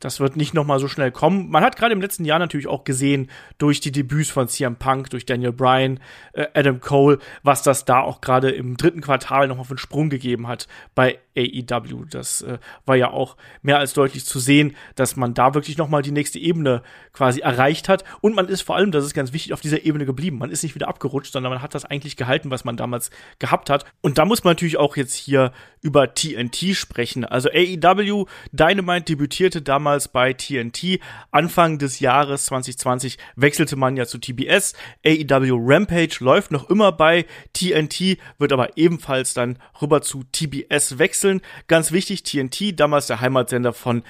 Das 0.03 0.19
wird 0.19 0.37
nicht 0.37 0.53
noch 0.53 0.67
mal 0.67 0.81
so 0.81 0.89
schnell 0.89 1.13
kommen. 1.13 1.49
Man 1.49 1.63
hat 1.63 1.77
gerade 1.77 1.93
im 1.93 2.01
letzten 2.01 2.25
Jahr 2.25 2.41
natürlich 2.41 2.67
auch 2.67 2.83
gesehen, 2.83 3.31
durch 3.59 3.79
die 3.79 3.93
Debüts 3.93 4.31
von 4.31 4.49
CM 4.49 4.75
Punk, 4.75 5.11
durch 5.11 5.27
Daniel 5.27 5.53
Bryan, 5.53 6.01
äh, 6.33 6.49
Adam 6.55 6.81
Cole, 6.81 7.21
was 7.45 7.63
das 7.63 7.85
da 7.85 8.01
auch 8.01 8.21
gerade 8.21 8.51
im 8.51 8.77
dritten 8.77 9.01
Quartal 9.01 9.47
noch 9.47 9.61
auf 9.61 9.71
einen 9.71 9.79
Sprung 9.79 10.11
gegeben 10.11 10.49
hat 10.49 10.67
bei 10.97 11.21
AEW. 11.37 12.05
Das 12.11 12.43
äh, 12.43 12.59
war 12.85 12.97
ja 12.97 13.11
auch 13.11 13.37
mehr 13.63 13.79
als 13.79 13.93
deutlich 13.93 14.25
zu 14.25 14.41
sehen, 14.41 14.77
dass 14.97 15.15
man 15.15 15.35
da 15.35 15.55
wirklich 15.55 15.79
noch 15.79 15.89
mal 15.89 16.03
die 16.03 16.11
nächste 16.11 16.41
Ebene 16.41 16.83
quasi 17.13 17.41
erreicht 17.41 17.89
hat. 17.89 18.03
Und 18.21 18.35
man 18.35 18.49
ist 18.49 18.63
vor 18.63 18.75
allem, 18.75 18.91
das 18.91 19.05
ist 19.05 19.15
ganz 19.15 19.33
wichtig, 19.33 19.53
auf 19.53 19.61
dieser 19.61 19.85
Ebene 19.85 20.05
geblieben. 20.05 20.39
Man 20.39 20.51
ist 20.51 20.65
nicht 20.65 20.75
wieder 20.75 20.89
abgerutscht, 20.89 21.33
sondern 21.33 21.53
man 21.53 21.63
hat 21.63 21.77
das 21.77 21.85
eigentlich 21.85 22.17
gehalten, 22.17 22.51
was 22.51 22.65
man 22.65 22.77
damals 22.77 23.11
gehabt 23.39 23.71
hat. 23.71 23.85
Und 24.01 24.19
da 24.19 24.25
muss 24.25 24.43
man 24.43 24.53
natürlich 24.53 24.79
auch 24.79 24.97
jetzt 24.97 25.15
hier 25.15 25.53
über 25.81 26.13
TNT 26.13 26.75
sprechen. 26.75 27.25
Also 27.25 27.51
AEW 27.51 28.27
Dynamite 28.53 29.05
debütierte 29.05 29.63
damals 29.63 29.92
bei 30.13 30.33
TNT. 30.33 31.01
Anfang 31.31 31.79
des 31.79 32.01
Jahres 32.01 32.47
2020 32.47 33.19
wechselte 33.37 33.77
man 33.77 33.97
ja 33.97 34.07
zu 34.07 34.19
TBS. 34.19 34.75
AEW 35.05 35.59
Rampage 35.61 36.17
läuft 36.21 36.51
noch 36.51 36.69
immer 36.71 36.93
bei 36.93 37.27
TNT, 37.53 38.19
wird 38.39 38.53
aber 38.53 38.77
ebenfalls 38.77 39.35
dann 39.35 39.59
rüber 39.81 40.03
zu 40.03 40.25
TBS 40.25 40.99
wechseln. 40.99 41.41
Ganz 41.69 41.93
wichtig, 41.93 42.23
TNT, 42.23 42.79
damals 42.79 43.07
der 43.07 43.21
Heimatsender 43.21 43.73
von 43.73 44.03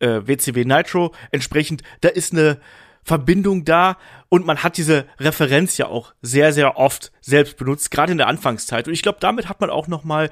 äh, 0.00 0.20
WCW 0.26 0.64
Nitro. 0.64 1.14
Entsprechend, 1.30 1.82
da 2.00 2.08
ist 2.08 2.32
eine 2.32 2.58
Verbindung 3.06 3.64
da 3.64 3.98
und 4.28 4.46
man 4.46 4.64
hat 4.64 4.76
diese 4.76 5.06
Referenz 5.20 5.78
ja 5.78 5.86
auch 5.86 6.12
sehr, 6.22 6.52
sehr 6.52 6.76
oft 6.76 7.12
selbst 7.20 7.56
benutzt, 7.56 7.92
gerade 7.92 8.10
in 8.10 8.18
der 8.18 8.26
Anfangszeit. 8.26 8.88
Und 8.88 8.94
ich 8.94 9.02
glaube, 9.02 9.18
damit 9.20 9.48
hat 9.48 9.60
man 9.60 9.70
auch 9.70 9.86
noch 9.86 10.02
mal 10.02 10.28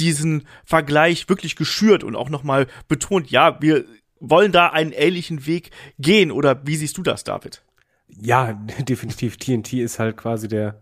diesen 0.00 0.46
Vergleich 0.64 1.28
wirklich 1.28 1.54
geschürt 1.54 2.02
und 2.02 2.16
auch 2.16 2.28
noch 2.28 2.42
mal 2.42 2.66
betont, 2.88 3.30
ja, 3.30 3.60
wir 3.62 3.84
wollen 4.20 4.52
da 4.52 4.68
einen 4.68 4.92
ähnlichen 4.92 5.46
Weg 5.46 5.70
gehen. 5.98 6.30
Oder 6.30 6.66
wie 6.66 6.76
siehst 6.76 6.96
du 6.98 7.02
das, 7.02 7.24
David? 7.24 7.62
Ja, 8.08 8.52
definitiv. 8.80 9.36
TNT 9.36 9.74
ist 9.74 9.98
halt 9.98 10.16
quasi 10.16 10.48
der 10.48 10.80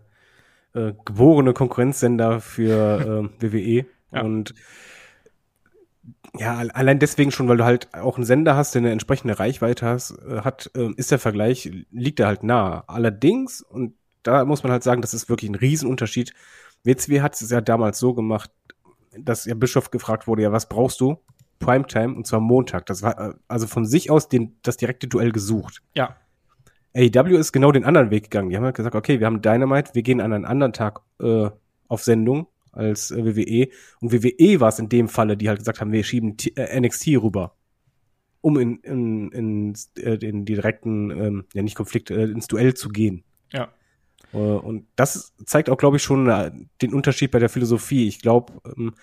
äh, 0.73 0.93
geborene 1.05 1.53
Konkurrenzsender 1.53 2.41
für 2.41 3.29
äh, 3.39 3.51
WWE. 3.51 3.85
Ja. 4.11 4.21
Und 4.21 4.53
ja, 6.37 6.57
allein 6.57 6.99
deswegen 6.99 7.31
schon, 7.31 7.47
weil 7.47 7.57
du 7.57 7.63
halt 7.63 7.93
auch 7.93 8.17
einen 8.17 8.25
Sender 8.25 8.55
hast, 8.55 8.75
der 8.75 8.81
eine 8.81 8.91
entsprechende 8.91 9.39
Reichweite 9.39 9.85
hast, 9.85 10.11
äh, 10.27 10.41
hat, 10.41 10.69
äh, 10.75 10.91
ist 10.97 11.11
der 11.11 11.19
Vergleich, 11.19 11.71
liegt 11.91 12.19
er 12.19 12.27
halt 12.27 12.43
nah. 12.43 12.83
Allerdings, 12.87 13.61
und 13.61 13.95
da 14.23 14.43
muss 14.43 14.63
man 14.63 14.71
halt 14.71 14.83
sagen, 14.83 15.01
das 15.01 15.13
ist 15.13 15.29
wirklich 15.29 15.49
ein 15.49 15.55
Riesenunterschied. 15.55 16.33
WCW 16.83 17.21
hat 17.21 17.39
es 17.39 17.49
ja 17.49 17.61
damals 17.61 17.99
so 17.99 18.13
gemacht, 18.13 18.51
dass 19.17 19.45
ja 19.45 19.55
Bischof 19.55 19.91
gefragt 19.91 20.27
wurde, 20.27 20.43
ja, 20.43 20.51
was 20.51 20.67
brauchst 20.67 20.99
du? 20.99 21.17
Primetime, 21.59 22.15
und 22.15 22.27
zwar 22.27 22.39
Montag. 22.39 22.85
Das 22.85 23.01
war 23.01 23.19
äh, 23.19 23.33
also 23.47 23.67
von 23.67 23.85
sich 23.85 24.11
aus 24.11 24.29
den, 24.29 24.57
das 24.61 24.77
direkte 24.77 25.07
Duell 25.07 25.31
gesucht. 25.31 25.81
Ja. 25.93 26.15
AEW 26.95 27.37
ist 27.37 27.51
genau 27.51 27.71
den 27.71 27.83
anderen 27.83 28.09
Weg 28.09 28.25
gegangen. 28.25 28.49
Die 28.49 28.55
haben 28.55 28.63
halt 28.63 28.75
gesagt, 28.75 28.95
okay, 28.95 29.19
wir 29.19 29.27
haben 29.27 29.41
Dynamite, 29.41 29.93
wir 29.93 30.03
gehen 30.03 30.21
an 30.21 30.31
einen 30.31 30.45
anderen 30.45 30.73
Tag 30.73 31.01
äh, 31.19 31.49
auf 31.87 32.03
Sendung 32.03 32.47
als 32.71 33.11
äh, 33.11 33.25
WWE. 33.25 33.69
Und 33.99 34.13
WWE 34.13 34.59
war 34.59 34.69
es 34.69 34.79
in 34.79 34.89
dem 34.89 35.07
Falle, 35.09 35.37
die 35.37 35.49
halt 35.49 35.59
gesagt 35.59 35.81
haben, 35.81 35.91
wir 35.91 36.03
schieben 36.03 36.37
T 36.37 36.53
äh, 36.55 36.79
NXT 36.79 37.07
rüber, 37.17 37.55
um 38.41 38.57
in, 38.57 38.77
in, 38.77 39.31
in, 39.31 39.73
äh, 39.97 40.15
in 40.15 40.45
die 40.45 40.53
direkten, 40.53 41.11
ähm, 41.11 41.45
ja 41.53 41.63
nicht 41.63 41.75
Konflikt, 41.75 42.11
äh, 42.11 42.23
ins 42.23 42.47
Duell 42.47 42.73
zu 42.73 42.89
gehen. 42.89 43.23
Ja. 43.51 43.69
Äh, 44.33 44.37
und 44.37 44.87
das 44.95 45.33
zeigt 45.45 45.69
auch, 45.69 45.77
glaube 45.77 45.97
ich, 45.97 46.03
schon 46.03 46.25
den 46.81 46.93
Unterschied 46.93 47.31
bei 47.31 47.39
der 47.39 47.49
Philosophie. 47.49 48.07
Ich 48.07 48.21
glaube, 48.21 48.53
ähm, 48.77 48.93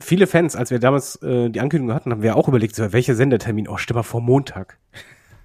viele 0.00 0.26
Fans, 0.26 0.56
als 0.56 0.70
wir 0.70 0.78
damals 0.78 1.16
äh, 1.22 1.50
die 1.50 1.60
Ankündigung 1.60 1.94
hatten, 1.94 2.10
haben 2.10 2.22
wir 2.22 2.36
auch 2.36 2.48
überlegt, 2.48 2.74
so, 2.74 2.92
welcher 2.92 3.14
Sendetermin? 3.14 3.68
Oh, 3.68 3.76
stimme 3.76 3.98
mal 3.98 4.02
vor 4.02 4.20
Montag. 4.20 4.78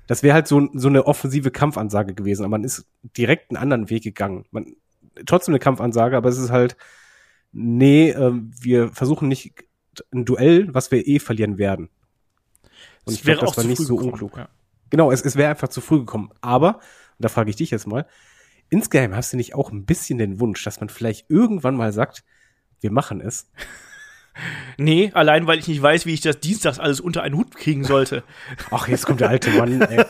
Das 0.08 0.24
wäre 0.24 0.34
halt 0.34 0.48
so, 0.48 0.68
so 0.74 0.88
eine 0.88 1.06
offensive 1.06 1.52
Kampfansage 1.52 2.14
gewesen, 2.14 2.44
aber 2.44 2.52
man 2.52 2.64
ist 2.64 2.86
direkt 3.18 3.52
einen 3.52 3.58
anderen 3.58 3.90
Weg 3.90 4.04
gegangen. 4.04 4.46
Man, 4.52 4.76
trotzdem 5.26 5.54
eine 5.54 5.60
Kampfansage, 5.60 6.18
aber 6.18 6.30
es 6.30 6.38
ist 6.38 6.52
halt, 6.52 6.76
nee, 7.52 8.10
äh, 8.10 8.34
wir 8.34 8.90
versuchen 8.90 9.28
nicht 9.28 9.54
ein 10.14 10.26
Duell, 10.26 10.74
was 10.74 10.92
wir 10.92 11.06
eh 11.08 11.20
verlieren 11.20 11.58
werden. 11.58 11.90
Und 13.06 13.14
ich 13.14 13.24
glaube, 13.24 13.46
das 13.46 13.58
war 13.58 13.64
nicht 13.64 13.82
so 13.82 13.96
gekommen, 13.96 14.14
unklug. 14.14 14.38
Ja. 14.38 14.50
Genau, 14.90 15.12
es, 15.12 15.22
es 15.22 15.36
wäre 15.36 15.50
einfach 15.50 15.70
zu 15.70 15.82
früh 15.82 16.00
gekommen. 16.00 16.32
Aber, 16.42 16.76
und 16.76 17.20
da 17.20 17.30
frage 17.30 17.50
ich 17.50 17.56
dich 17.56 17.72
jetzt 17.72 17.88
mal, 17.88 18.06
insgeheim 18.70 19.16
hast 19.16 19.34
du 19.34 19.38
nicht 19.38 19.56
auch 19.56 19.72
ein 19.72 19.86
bisschen 19.86 20.18
den 20.18 20.40
Wunsch, 20.40 20.64
dass 20.64 20.80
man 20.80 20.90
vielleicht 20.90 21.30
irgendwann 21.30 21.76
mal 21.76 21.94
sagt, 21.94 22.24
wir 22.80 22.92
machen 22.92 23.22
es? 23.22 23.50
Nee, 24.78 25.12
allein 25.14 25.46
weil 25.48 25.60
ich 25.60 25.68
nicht 25.68 25.82
weiß, 25.82 26.06
wie 26.06 26.14
ich 26.14 26.22
das 26.22 26.40
dienstags 26.40 26.80
alles 26.80 27.00
unter 27.00 27.24
einen 27.24 27.36
Hut 27.36 27.56
kriegen 27.56 27.84
sollte. 27.84 28.24
Ach, 28.72 28.88
jetzt 28.88 29.06
kommt 29.06 29.20
der 29.20 29.30
alte 29.30 29.52
Mann. 29.52 29.82
Ey. 29.82 30.04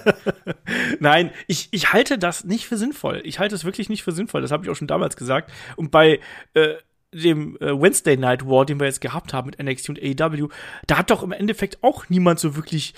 Nein, 1.00 1.32
ich, 1.48 1.70
ich 1.72 1.92
halte 1.94 2.18
das 2.18 2.44
nicht 2.44 2.68
für 2.68 2.78
sinnvoll. 2.78 3.22
Ich 3.26 3.40
halte 3.40 3.56
es 3.56 3.66
wirklich 3.66 3.90
nicht 3.90 4.04
für 4.04 4.12
sinnvoll. 4.12 4.42
Das 4.42 4.52
habe 4.52 4.64
ich 4.64 4.70
auch 4.70 4.76
schon 4.76 4.88
damals 4.88 5.18
gesagt. 5.18 5.52
Und 5.76 5.92
bei 5.92 6.20
äh, 6.54 6.76
dem 7.14 7.58
äh, 7.58 7.80
Wednesday 7.82 8.18
Night 8.18 8.46
War, 8.48 8.66
den 8.66 8.80
wir 8.80 8.88
jetzt 8.88 9.02
gehabt 9.02 9.34
haben 9.34 9.48
mit 9.48 9.62
NXT 9.62 9.90
und 9.90 10.00
AEW, 10.00 10.48
da 10.88 10.98
hat 10.98 11.10
doch 11.10 11.24
im 11.24 11.32
Endeffekt 11.32 11.84
auch 11.84 12.10
niemand 12.10 12.40
so 12.40 12.56
wirklich 12.56 12.94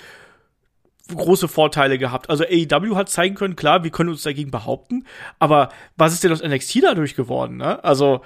große 1.08 1.48
Vorteile 1.48 1.98
gehabt. 1.98 2.30
Also 2.30 2.44
AEW 2.44 2.96
hat 2.96 3.10
zeigen 3.10 3.34
können, 3.34 3.56
klar, 3.56 3.84
wir 3.84 3.90
können 3.90 4.10
uns 4.10 4.22
dagegen 4.22 4.50
behaupten, 4.50 5.04
aber 5.38 5.68
was 5.96 6.14
ist 6.14 6.24
denn 6.24 6.32
aus 6.32 6.42
NXT 6.42 6.82
dadurch 6.82 7.14
geworden? 7.14 7.58
Ne? 7.58 7.82
Also 7.84 8.22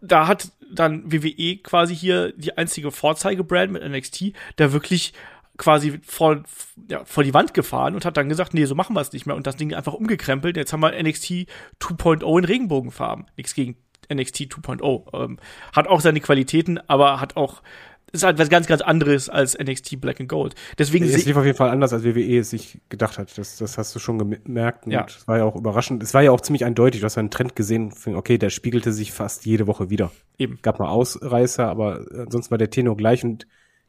da 0.00 0.26
hat 0.26 0.52
dann 0.72 1.10
WWE 1.10 1.56
quasi 1.56 1.94
hier 1.94 2.32
die 2.32 2.56
einzige 2.56 2.90
Vorzeigebrand 2.90 3.72
mit 3.72 3.86
NXT, 3.86 4.32
der 4.58 4.72
wirklich 4.72 5.12
quasi 5.56 6.00
vor, 6.06 6.42
ja, 6.88 7.04
vor 7.04 7.22
die 7.22 7.34
Wand 7.34 7.52
gefahren 7.52 7.94
und 7.94 8.04
hat 8.06 8.16
dann 8.16 8.30
gesagt, 8.30 8.54
nee, 8.54 8.64
so 8.64 8.74
machen 8.74 8.96
wir 8.96 9.00
es 9.00 9.12
nicht 9.12 9.26
mehr 9.26 9.36
und 9.36 9.46
das 9.46 9.56
Ding 9.56 9.74
einfach 9.74 9.92
umgekrempelt. 9.92 10.56
Jetzt 10.56 10.72
haben 10.72 10.80
wir 10.80 11.00
NXT 11.02 11.46
2.0 11.80 12.38
in 12.38 12.44
Regenbogenfarben. 12.44 13.26
Nichts 13.36 13.54
gegen 13.54 13.76
NXT 14.12 14.42
2.0. 14.42 15.22
Ähm, 15.22 15.38
hat 15.74 15.86
auch 15.86 16.00
seine 16.00 16.20
Qualitäten, 16.20 16.78
aber 16.88 17.20
hat 17.20 17.36
auch 17.36 17.62
ist 18.12 18.24
halt 18.24 18.38
was 18.38 18.48
ganz, 18.48 18.66
ganz 18.66 18.82
anderes 18.82 19.28
als 19.28 19.58
NXT 19.58 20.00
Black 20.00 20.20
and 20.20 20.28
Gold. 20.28 20.54
Deswegen 20.78 21.04
es 21.04 21.24
lief 21.24 21.36
auf 21.36 21.44
jeden 21.44 21.56
Fall 21.56 21.70
anders, 21.70 21.92
als 21.92 22.04
WWE 22.04 22.38
es 22.38 22.50
sich 22.50 22.80
gedacht 22.88 23.18
hat. 23.18 23.36
Das, 23.36 23.56
das 23.56 23.78
hast 23.78 23.94
du 23.94 23.98
schon 23.98 24.18
gemerkt. 24.18 24.86
Und 24.86 24.92
ja. 24.92 25.06
es 25.06 25.26
war 25.28 25.38
ja 25.38 25.44
auch 25.44 25.56
überraschend. 25.56 26.02
Es 26.02 26.14
war 26.14 26.22
ja 26.22 26.30
auch 26.30 26.40
ziemlich 26.40 26.64
eindeutig. 26.64 27.00
Du 27.00 27.04
hast 27.04 27.18
einen 27.18 27.30
Trend 27.30 27.56
gesehen. 27.56 27.92
Okay, 28.06 28.38
der 28.38 28.50
spiegelte 28.50 28.92
sich 28.92 29.12
fast 29.12 29.46
jede 29.46 29.66
Woche 29.66 29.90
wieder. 29.90 30.10
Eben. 30.38 30.58
Gab 30.62 30.78
mal 30.78 30.88
Ausreißer, 30.88 31.66
aber 31.66 32.04
sonst 32.28 32.50
war 32.50 32.58
der 32.58 32.70
Tenor 32.70 32.96
gleich. 32.96 33.24
Und 33.24 33.46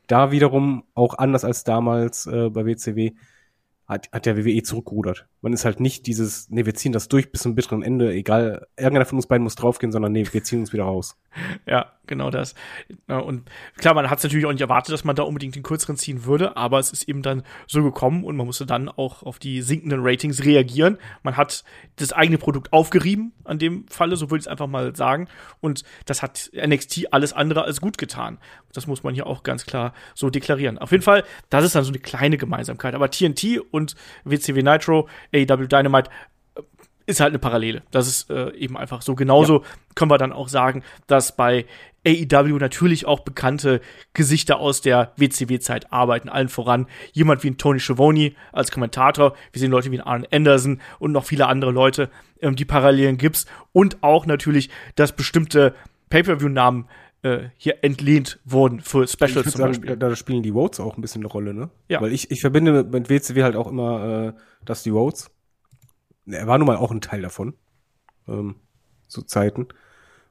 da 0.07 0.31
wiederum 0.31 0.83
auch 0.93 1.17
anders 1.17 1.45
als 1.45 1.63
damals 1.63 2.27
äh, 2.27 2.49
bei 2.49 2.65
WCW 2.65 3.11
hat, 3.91 4.09
hat 4.11 4.25
der 4.25 4.37
WWE 4.37 4.63
zurückgerudert. 4.63 5.27
Man 5.41 5.53
ist 5.53 5.65
halt 5.65 5.79
nicht 5.79 6.07
dieses, 6.07 6.49
nee, 6.49 6.65
wir 6.65 6.73
ziehen 6.73 6.93
das 6.93 7.09
durch 7.09 7.31
bis 7.31 7.41
zum 7.41 7.55
bitteren 7.55 7.83
Ende, 7.83 8.13
egal, 8.13 8.67
irgendeiner 8.77 9.05
von 9.05 9.17
uns 9.17 9.27
beiden 9.27 9.43
muss 9.43 9.55
draufgehen, 9.55 9.91
sondern 9.91 10.13
nee, 10.13 10.25
wir 10.31 10.43
ziehen 10.43 10.61
uns 10.61 10.73
wieder 10.73 10.83
raus. 10.83 11.17
Ja, 11.65 11.93
genau 12.07 12.29
das. 12.29 12.55
Und 13.07 13.49
klar, 13.77 13.93
man 13.93 14.09
hat 14.09 14.17
es 14.17 14.23
natürlich 14.23 14.45
auch 14.45 14.51
nicht 14.51 14.61
erwartet, 14.61 14.93
dass 14.93 15.03
man 15.03 15.15
da 15.15 15.23
unbedingt 15.23 15.55
den 15.55 15.63
kürzeren 15.63 15.95
ziehen 15.95 16.25
würde, 16.25 16.57
aber 16.57 16.79
es 16.79 16.91
ist 16.91 17.07
eben 17.07 17.21
dann 17.21 17.43
so 17.67 17.83
gekommen 17.83 18.23
und 18.23 18.35
man 18.35 18.45
musste 18.45 18.65
dann 18.65 18.89
auch 18.89 19.23
auf 19.23 19.39
die 19.39 19.61
sinkenden 19.61 20.01
Ratings 20.03 20.43
reagieren. 20.43 20.97
Man 21.23 21.37
hat 21.37 21.63
das 21.95 22.11
eigene 22.11 22.37
Produkt 22.37 22.73
aufgerieben, 22.73 23.31
an 23.45 23.59
dem 23.59 23.87
Falle, 23.87 24.17
so 24.17 24.29
würde 24.29 24.39
ich 24.41 24.45
es 24.45 24.51
einfach 24.51 24.67
mal 24.67 24.95
sagen. 24.95 25.27
Und 25.61 25.83
das 26.05 26.21
hat 26.21 26.51
NXT 26.53 27.13
alles 27.13 27.33
andere 27.33 27.63
als 27.63 27.79
gut 27.79 27.97
getan. 27.97 28.39
Das 28.73 28.87
muss 28.87 29.03
man 29.03 29.13
hier 29.13 29.27
auch 29.27 29.43
ganz 29.43 29.65
klar 29.65 29.93
so 30.13 30.29
deklarieren. 30.29 30.77
Auf 30.77 30.91
jeden 30.91 31.03
Fall, 31.03 31.23
das 31.49 31.65
ist 31.65 31.75
dann 31.75 31.83
so 31.83 31.91
eine 31.91 31.99
kleine 31.99 32.37
Gemeinsamkeit. 32.37 32.93
Aber 32.93 33.09
TNT 33.09 33.59
und 33.71 33.95
WCW 34.23 34.61
Nitro, 34.63 35.07
AEW 35.33 35.67
Dynamite 35.67 36.09
ist 37.11 37.19
halt 37.19 37.31
eine 37.31 37.39
Parallele. 37.39 37.83
Das 37.91 38.07
ist 38.07 38.29
äh, 38.29 38.51
eben 38.55 38.77
einfach 38.77 39.01
so. 39.01 39.15
Genauso 39.15 39.61
ja. 39.61 39.67
können 39.95 40.09
wir 40.11 40.17
dann 40.17 40.33
auch 40.33 40.47
sagen, 40.47 40.83
dass 41.07 41.35
bei 41.35 41.65
AEW 42.05 42.57
natürlich 42.57 43.05
auch 43.05 43.19
bekannte 43.19 43.81
Gesichter 44.13 44.59
aus 44.59 44.81
der 44.81 45.11
WCW-Zeit 45.17 45.91
arbeiten. 45.93 46.29
Allen 46.29 46.49
voran 46.49 46.87
jemand 47.11 47.43
wie 47.43 47.51
ein 47.51 47.57
Tony 47.57 47.79
Schiavone 47.79 48.31
als 48.51 48.71
Kommentator. 48.71 49.35
Wir 49.51 49.59
sehen 49.59 49.71
Leute 49.71 49.91
wie 49.91 49.99
ein 49.99 50.07
Arne 50.07 50.27
Anderson 50.31 50.81
und 50.99 51.11
noch 51.11 51.25
viele 51.25 51.47
andere 51.47 51.71
Leute, 51.71 52.09
ähm, 52.41 52.55
die 52.55 52.65
Parallelen 52.65 53.17
gibt's. 53.17 53.45
Und 53.71 54.01
auch 54.01 54.25
natürlich, 54.25 54.69
dass 54.95 55.11
bestimmte 55.11 55.75
Pay-Per-View-Namen 56.09 56.87
äh, 57.23 57.49
hier 57.57 57.83
entlehnt 57.83 58.39
wurden 58.45 58.79
für 58.79 59.07
Specials 59.07 59.51
zum 59.51 59.59
sagen, 59.59 59.71
Beispiel. 59.73 59.95
Da, 59.95 60.09
da, 60.09 60.15
spielen 60.15 60.41
die 60.41 60.53
Votes 60.53 60.79
auch 60.79 60.97
ein 60.97 61.01
bisschen 61.01 61.21
eine 61.21 61.27
Rolle, 61.27 61.53
ne? 61.53 61.69
Ja. 61.87 62.01
Weil 62.01 62.13
ich, 62.13 62.31
ich 62.31 62.41
verbinde 62.41 62.83
mit 62.83 63.09
WCW 63.09 63.43
halt 63.43 63.55
auch 63.55 63.67
immer 63.67 64.29
äh, 64.29 64.33
dass 64.65 64.83
die 64.83 64.91
Votes 64.91 65.29
er 66.25 66.47
war 66.47 66.57
nun 66.57 66.67
mal 66.67 66.77
auch 66.77 66.91
ein 66.91 67.01
Teil 67.01 67.21
davon 67.21 67.55
ähm, 68.27 68.55
zu 69.07 69.23
Zeiten. 69.23 69.67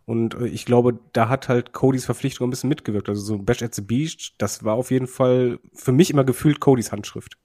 Und 0.07 0.35
äh, 0.35 0.47
ich 0.47 0.65
glaube, 0.65 0.99
da 1.13 1.29
hat 1.29 1.49
halt 1.49 1.73
Codys 1.73 2.05
Verpflichtung 2.05 2.49
ein 2.49 2.51
bisschen 2.51 2.69
mitgewirkt. 2.69 3.09
Also 3.09 3.23
so 3.23 3.39
Bash 3.39 3.63
at 3.63 3.75
the 3.75 3.83
Beach, 3.83 4.35
das 4.39 4.65
war 4.65 4.75
auf 4.75 4.91
jeden 4.91 5.07
Fall 5.07 5.61
für 5.73 5.93
mich 5.93 6.11
immer 6.11 6.25
gefühlt 6.25 6.61
Codys 6.61 6.93
Handschrift. 6.93 7.37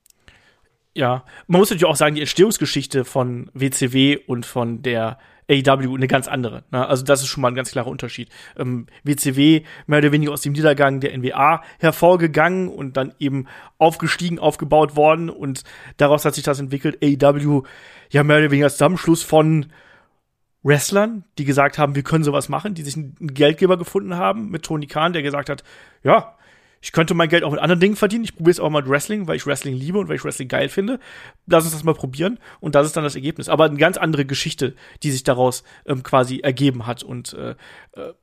Ja, 0.95 1.25
man 1.47 1.59
muss 1.59 1.69
natürlich 1.69 1.85
auch 1.85 1.97
sagen, 1.97 2.15
die 2.15 2.21
Entstehungsgeschichte 2.21 3.03
von 3.03 3.51
WCW 3.53 4.17
und 4.27 4.45
von 4.45 4.81
der 4.81 5.19
AEW 5.49 5.93
eine 5.93 6.07
ganz 6.07 6.29
andere. 6.29 6.63
Ne? 6.71 6.87
Also 6.87 7.03
das 7.03 7.21
ist 7.21 7.27
schon 7.27 7.41
mal 7.41 7.49
ein 7.49 7.55
ganz 7.55 7.71
klarer 7.71 7.87
Unterschied. 7.87 8.29
Ähm, 8.57 8.87
WCW 9.03 9.63
mehr 9.87 9.99
oder 9.99 10.13
weniger 10.13 10.31
aus 10.31 10.41
dem 10.41 10.53
Niedergang 10.53 11.01
der 11.01 11.15
NWA 11.17 11.61
hervorgegangen 11.79 12.69
und 12.69 12.95
dann 12.95 13.13
eben 13.19 13.47
aufgestiegen, 13.77 14.39
aufgebaut 14.39 14.95
worden 14.95 15.29
und 15.29 15.65
daraus 15.97 16.23
hat 16.23 16.33
sich 16.33 16.45
das 16.45 16.59
entwickelt. 16.61 17.03
AEW 17.03 17.63
ja 18.09 18.23
mehr 18.23 18.37
oder 18.37 18.51
weniger 18.51 18.67
als 18.67 18.77
Zusammenschluss 18.77 19.21
von 19.21 19.67
Wrestlern, 20.63 21.25
die 21.37 21.45
gesagt 21.45 21.77
haben, 21.77 21.93
wir 21.93 22.03
können 22.03 22.23
sowas 22.23 22.47
machen, 22.47 22.73
die 22.73 22.83
sich 22.83 22.95
einen 22.95 23.15
Geldgeber 23.19 23.77
gefunden 23.77 24.15
haben 24.15 24.49
mit 24.49 24.63
Tony 24.63 24.87
Khan, 24.87 25.13
der 25.13 25.21
gesagt 25.21 25.49
hat, 25.49 25.63
ja, 26.03 26.35
ich 26.85 26.91
könnte 26.91 27.15
mein 27.15 27.29
Geld 27.29 27.43
auch 27.43 27.49
mit 27.49 27.59
anderen 27.59 27.79
Dingen 27.79 27.95
verdienen. 27.95 28.25
Ich 28.25 28.35
probiere 28.35 28.51
es 28.51 28.59
auch 28.59 28.69
mal 28.69 28.83
mit 28.83 28.91
Wrestling, 28.91 29.27
weil 29.27 29.37
ich 29.37 29.47
Wrestling 29.47 29.75
liebe 29.75 29.97
und 29.97 30.07
weil 30.07 30.17
ich 30.17 30.23
Wrestling 30.23 30.47
geil 30.47 30.69
finde. 30.69 30.99
Lass 31.47 31.63
uns 31.63 31.73
das 31.73 31.83
mal 31.83 31.95
probieren. 31.95 32.37
Und 32.59 32.75
das 32.75 32.85
ist 32.85 32.95
dann 32.95 33.03
das 33.03 33.15
Ergebnis. 33.15 33.49
Aber 33.49 33.65
eine 33.65 33.77
ganz 33.77 33.97
andere 33.97 34.23
Geschichte, 34.23 34.75
die 35.01 35.09
sich 35.09 35.23
daraus 35.23 35.63
ähm, 35.87 36.03
quasi 36.03 36.41
ergeben 36.41 36.85
hat. 36.85 37.01
Und 37.01 37.33
äh, 37.33 37.55
äh 37.93 38.13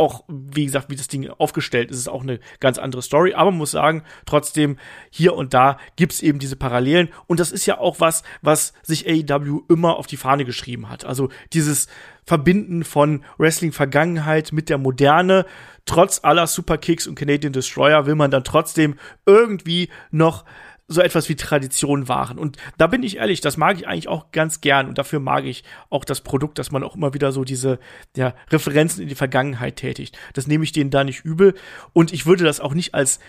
auch, 0.00 0.24
wie 0.28 0.64
gesagt, 0.64 0.88
wie 0.88 0.96
das 0.96 1.08
Ding 1.08 1.28
aufgestellt 1.28 1.90
ist, 1.90 1.98
ist 1.98 2.08
auch 2.08 2.22
eine 2.22 2.40
ganz 2.58 2.78
andere 2.78 3.02
Story. 3.02 3.34
Aber 3.34 3.50
man 3.50 3.58
muss 3.58 3.72
sagen, 3.72 4.02
trotzdem, 4.24 4.78
hier 5.10 5.34
und 5.34 5.52
da 5.52 5.76
gibt 5.96 6.14
es 6.14 6.22
eben 6.22 6.38
diese 6.38 6.56
Parallelen. 6.56 7.10
Und 7.26 7.38
das 7.38 7.52
ist 7.52 7.66
ja 7.66 7.78
auch 7.78 8.00
was, 8.00 8.22
was 8.40 8.72
sich 8.82 9.06
AEW 9.06 9.60
immer 9.68 9.96
auf 9.96 10.06
die 10.06 10.16
Fahne 10.16 10.46
geschrieben 10.46 10.88
hat. 10.88 11.04
Also 11.04 11.28
dieses 11.52 11.86
Verbinden 12.24 12.82
von 12.82 13.24
Wrestling-Vergangenheit 13.36 14.52
mit 14.52 14.70
der 14.70 14.78
Moderne. 14.78 15.44
Trotz 15.84 16.20
aller 16.22 16.46
Superkicks 16.46 17.06
und 17.06 17.14
Canadian 17.14 17.52
Destroyer 17.52 18.06
will 18.06 18.14
man 18.14 18.30
dann 18.30 18.44
trotzdem 18.44 18.96
irgendwie 19.26 19.90
noch 20.10 20.44
so 20.92 21.00
etwas 21.00 21.28
wie 21.28 21.36
Tradition 21.36 22.08
wahren. 22.08 22.38
Und 22.38 22.56
da 22.76 22.88
bin 22.88 23.02
ich 23.04 23.18
ehrlich, 23.18 23.40
das 23.40 23.56
mag 23.56 23.76
ich 23.76 23.86
eigentlich 23.86 24.08
auch 24.08 24.32
ganz 24.32 24.60
gern 24.60 24.88
und 24.88 24.98
dafür 24.98 25.20
mag 25.20 25.44
ich 25.44 25.62
auch 25.88 26.04
das 26.04 26.20
Produkt, 26.20 26.58
dass 26.58 26.72
man 26.72 26.82
auch 26.82 26.96
immer 26.96 27.14
wieder 27.14 27.30
so 27.30 27.44
diese 27.44 27.78
ja, 28.16 28.34
Referenzen 28.50 29.02
in 29.02 29.08
die 29.08 29.14
Vergangenheit 29.14 29.76
tätigt. 29.76 30.18
Das 30.34 30.48
nehme 30.48 30.64
ich 30.64 30.72
denen 30.72 30.90
da 30.90 31.04
nicht 31.04 31.24
übel 31.24 31.54
und 31.92 32.12
ich 32.12 32.26
würde 32.26 32.44
das 32.44 32.58
auch 32.58 32.74
nicht 32.74 32.92
als 32.92 33.20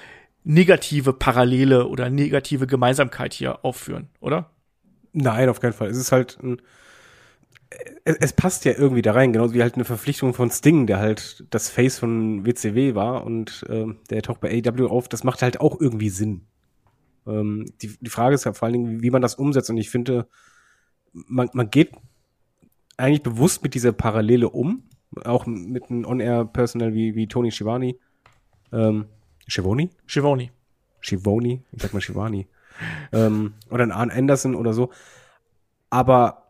negative 0.44 1.13
Parallele 1.13 1.88
oder 1.88 2.10
negative 2.10 2.65
Gemeinsamkeit 2.65 3.34
hier 3.34 3.63
aufführen, 3.63 4.10
oder? 4.20 4.50
Nein, 5.13 5.48
auf 5.48 5.60
keinen 5.60 5.74
Fall. 5.74 5.89
Es 5.89 5.98
ist 5.98 6.12
halt 6.12 6.39
ein 6.41 6.62
es, 8.03 8.18
es 8.18 8.34
passt 8.34 8.65
ja 8.65 8.74
irgendwie 8.77 9.01
da 9.01 9.13
rein, 9.13 9.34
genauso 9.34 9.53
wie 9.53 9.62
halt 9.62 9.75
eine 9.75 9.86
Verpflichtung 9.86 10.34
von 10.34 10.50
Sting, 10.50 10.88
der 10.88 11.00
halt 11.00 11.46
das 11.50 11.70
Face 11.70 12.00
von 12.00 12.46
WCW 12.46 12.96
war 12.96 13.24
und 13.24 13.65
äh, 13.70 13.86
der 14.10 14.22
taucht 14.22 14.41
bei 14.41 14.50
AEW 14.50 14.88
auf, 14.88 15.08
das 15.08 15.24
macht 15.24 15.41
halt 15.41 15.60
auch 15.62 15.80
irgendwie 15.80 16.10
Sinn. 16.10 16.48
Ähm, 17.28 17.66
die, 17.82 17.98
die 18.00 18.10
Frage 18.10 18.36
ist 18.36 18.46
ja 18.46 18.54
vor 18.54 18.66
allen 18.66 18.74
Dingen, 18.74 19.01
wie 19.01 19.12
man 19.12 19.22
das 19.22 19.36
umsetzt. 19.36 19.70
Und 19.70 19.78
ich 19.78 19.90
finde, 19.90 20.28
man, 21.13 21.50
man 21.54 21.70
geht 21.70 21.92
eigentlich 22.98 23.24
bewusst 23.24 23.63
mit 23.63 23.74
dieser 23.74 23.92
Parallele 23.92 24.50
um, 24.50 24.84
auch 25.24 25.46
mit 25.46 25.90
einem 25.90 26.06
On-Air-Personal 26.06 26.94
wie, 26.94 27.16
wie 27.16 27.28
Tony 27.28 27.51
Schivani. 27.51 28.00
Ähm, 28.72 29.06
Schivoni? 29.48 29.90
Schivoni. 30.06 30.51
Schivoni, 31.01 31.63
ich 31.72 31.82
sag 31.82 31.94
mal 31.94 32.01
Schivani. 32.01 32.48
ähm, 33.12 33.54
oder 33.70 33.84
ein 33.84 33.92
Arn 33.92 34.12
Anderson 34.12 34.56
oder 34.56 34.74
so. 34.74 34.92
Aber 35.90 36.50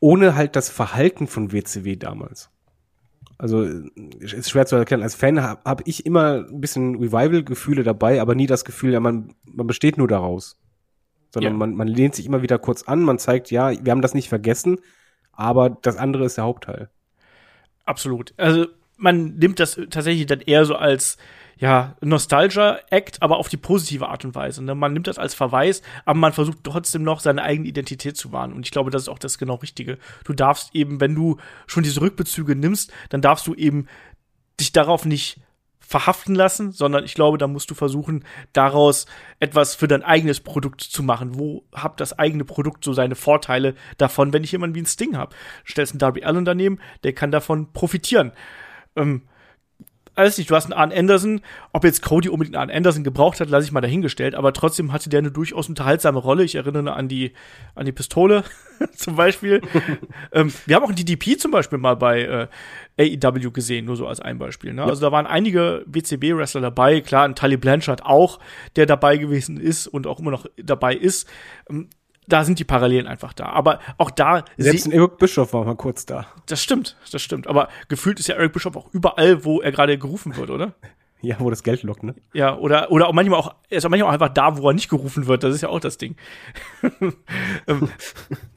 ohne 0.00 0.34
halt 0.34 0.56
das 0.56 0.68
Verhalten 0.68 1.26
von 1.26 1.52
WCW 1.52 1.96
damals 1.96 2.50
also 3.38 3.62
ist 4.20 4.50
schwer 4.50 4.66
zu 4.66 4.76
erklären. 4.76 5.02
Als 5.02 5.14
Fan 5.14 5.42
habe 5.42 5.60
hab 5.64 5.86
ich 5.86 6.06
immer 6.06 6.46
ein 6.48 6.60
bisschen 6.60 6.96
Revival-Gefühle 6.96 7.82
dabei, 7.82 8.20
aber 8.20 8.34
nie 8.34 8.46
das 8.46 8.64
Gefühl, 8.64 8.92
ja, 8.92 9.00
man, 9.00 9.34
man 9.44 9.66
besteht 9.66 9.98
nur 9.98 10.08
daraus. 10.08 10.60
Sondern 11.32 11.54
ja. 11.54 11.58
man, 11.58 11.74
man 11.74 11.88
lehnt 11.88 12.14
sich 12.14 12.26
immer 12.26 12.42
wieder 12.42 12.58
kurz 12.58 12.84
an, 12.84 13.02
man 13.02 13.18
zeigt, 13.18 13.50
ja, 13.50 13.72
wir 13.84 13.90
haben 13.90 14.02
das 14.02 14.14
nicht 14.14 14.28
vergessen, 14.28 14.78
aber 15.32 15.70
das 15.70 15.96
andere 15.96 16.24
ist 16.24 16.36
der 16.36 16.44
Hauptteil. 16.44 16.90
Absolut. 17.84 18.34
Also 18.36 18.66
man 18.96 19.34
nimmt 19.36 19.58
das 19.58 19.80
tatsächlich 19.90 20.26
dann 20.26 20.40
eher 20.40 20.64
so 20.64 20.76
als 20.76 21.18
ja, 21.58 21.96
Nostalgia-Act, 22.00 23.22
aber 23.22 23.38
auf 23.38 23.48
die 23.48 23.56
positive 23.56 24.08
Art 24.08 24.24
und 24.24 24.34
Weise. 24.34 24.62
Ne? 24.62 24.74
Man 24.74 24.92
nimmt 24.92 25.06
das 25.06 25.18
als 25.18 25.34
Verweis, 25.34 25.82
aber 26.04 26.18
man 26.18 26.32
versucht 26.32 26.58
trotzdem 26.64 27.02
noch 27.02 27.20
seine 27.20 27.42
eigene 27.42 27.68
Identität 27.68 28.16
zu 28.16 28.32
wahren. 28.32 28.52
Und 28.52 28.66
ich 28.66 28.72
glaube, 28.72 28.90
das 28.90 29.02
ist 29.02 29.08
auch 29.08 29.18
das 29.18 29.38
genau 29.38 29.54
Richtige. 29.56 29.98
Du 30.24 30.32
darfst 30.32 30.74
eben, 30.74 31.00
wenn 31.00 31.14
du 31.14 31.38
schon 31.66 31.82
diese 31.82 32.00
Rückbezüge 32.00 32.56
nimmst, 32.56 32.92
dann 33.08 33.20
darfst 33.20 33.46
du 33.46 33.54
eben 33.54 33.86
dich 34.60 34.72
darauf 34.72 35.04
nicht 35.04 35.40
verhaften 35.86 36.34
lassen, 36.34 36.72
sondern 36.72 37.04
ich 37.04 37.14
glaube, 37.14 37.38
da 37.38 37.46
musst 37.46 37.70
du 37.70 37.74
versuchen, 37.74 38.24
daraus 38.52 39.06
etwas 39.38 39.74
für 39.74 39.86
dein 39.86 40.02
eigenes 40.02 40.40
Produkt 40.40 40.80
zu 40.80 41.02
machen. 41.02 41.38
Wo 41.38 41.64
hat 41.74 42.00
das 42.00 42.18
eigene 42.18 42.44
Produkt 42.44 42.84
so 42.84 42.92
seine 42.92 43.14
Vorteile 43.14 43.74
davon, 43.98 44.32
wenn 44.32 44.44
ich 44.44 44.52
jemanden 44.52 44.74
wie 44.74 44.82
ein 44.82 44.86
Sting 44.86 45.16
habe? 45.16 45.34
Stellst 45.66 45.92
einen 45.92 45.98
Darby 45.98 46.24
Allen 46.24 46.44
daneben, 46.44 46.78
der 47.04 47.12
kann 47.12 47.30
davon 47.30 47.72
profitieren. 47.72 48.32
Ähm, 48.96 49.22
weiß 50.16 50.38
nicht, 50.38 50.50
du 50.50 50.54
hast 50.54 50.64
einen 50.64 50.72
Arn 50.74 50.92
Anderson. 50.92 51.40
Ob 51.72 51.84
jetzt 51.84 52.02
Cody 52.02 52.28
unbedingt 52.28 52.56
einen 52.56 52.70
Arn 52.70 52.76
Anderson 52.76 53.04
gebraucht 53.04 53.40
hat, 53.40 53.48
lasse 53.50 53.66
ich 53.66 53.72
mal 53.72 53.80
dahingestellt. 53.80 54.34
Aber 54.34 54.52
trotzdem 54.52 54.92
hatte 54.92 55.08
der 55.08 55.18
eine 55.18 55.30
durchaus 55.30 55.68
unterhaltsame 55.68 56.18
Rolle. 56.18 56.44
Ich 56.44 56.54
erinnere 56.54 56.94
an 56.94 57.08
die, 57.08 57.32
an 57.74 57.86
die 57.86 57.92
Pistole 57.92 58.44
zum 58.96 59.16
Beispiel. 59.16 59.60
ähm, 60.32 60.52
wir 60.66 60.76
haben 60.76 60.84
auch 60.84 60.88
einen 60.88 60.96
DDP 60.96 61.36
zum 61.36 61.50
Beispiel 61.50 61.78
mal 61.78 61.96
bei 61.96 62.48
äh, 62.96 63.16
AEW 63.16 63.50
gesehen, 63.50 63.86
nur 63.86 63.96
so 63.96 64.06
als 64.06 64.20
ein 64.20 64.38
Beispiel. 64.38 64.72
Ne? 64.72 64.82
Ja. 64.82 64.88
Also 64.88 65.02
da 65.02 65.12
waren 65.12 65.26
einige 65.26 65.84
WCB-Wrestler 65.86 66.60
dabei. 66.60 67.00
Klar, 67.00 67.24
ein 67.24 67.34
Tully 67.34 67.56
Blanchard 67.56 68.04
auch, 68.04 68.38
der 68.76 68.86
dabei 68.86 69.16
gewesen 69.16 69.58
ist 69.58 69.86
und 69.86 70.06
auch 70.06 70.20
immer 70.20 70.30
noch 70.30 70.46
dabei 70.56 70.94
ist. 70.94 71.28
Ähm, 71.68 71.88
da 72.26 72.44
sind 72.44 72.58
die 72.58 72.64
Parallelen 72.64 73.06
einfach 73.06 73.32
da. 73.32 73.46
Aber 73.46 73.80
auch 73.98 74.10
da. 74.10 74.44
Selbst 74.56 74.86
ein 74.86 74.92
Eric 74.92 75.18
Bischoff 75.18 75.52
war 75.52 75.64
mal 75.64 75.76
kurz 75.76 76.06
da. 76.06 76.26
Das 76.46 76.62
stimmt, 76.62 76.96
das 77.10 77.22
stimmt. 77.22 77.46
Aber 77.46 77.68
gefühlt 77.88 78.18
ist 78.20 78.28
ja 78.28 78.36
Eric 78.36 78.52
Bischoff 78.52 78.76
auch 78.76 78.88
überall, 78.92 79.44
wo 79.44 79.60
er 79.60 79.72
gerade 79.72 79.98
gerufen 79.98 80.36
wird, 80.36 80.50
oder? 80.50 80.74
Ja, 81.24 81.36
wo 81.38 81.48
das 81.48 81.62
Geld 81.62 81.82
lockt, 81.84 82.02
ne? 82.02 82.14
Ja, 82.34 82.54
oder, 82.58 82.92
oder 82.92 83.08
auch 83.08 83.14
manchmal 83.14 83.38
auch, 83.38 83.54
er 83.70 83.78
ist 83.78 83.86
auch 83.86 83.88
manchmal 83.88 84.10
auch 84.10 84.12
einfach 84.12 84.28
da, 84.28 84.58
wo 84.58 84.68
er 84.68 84.74
nicht 84.74 84.90
gerufen 84.90 85.26
wird. 85.26 85.42
Das 85.42 85.54
ist 85.54 85.62
ja 85.62 85.70
auch 85.70 85.80
das 85.80 85.96
Ding. 85.96 86.16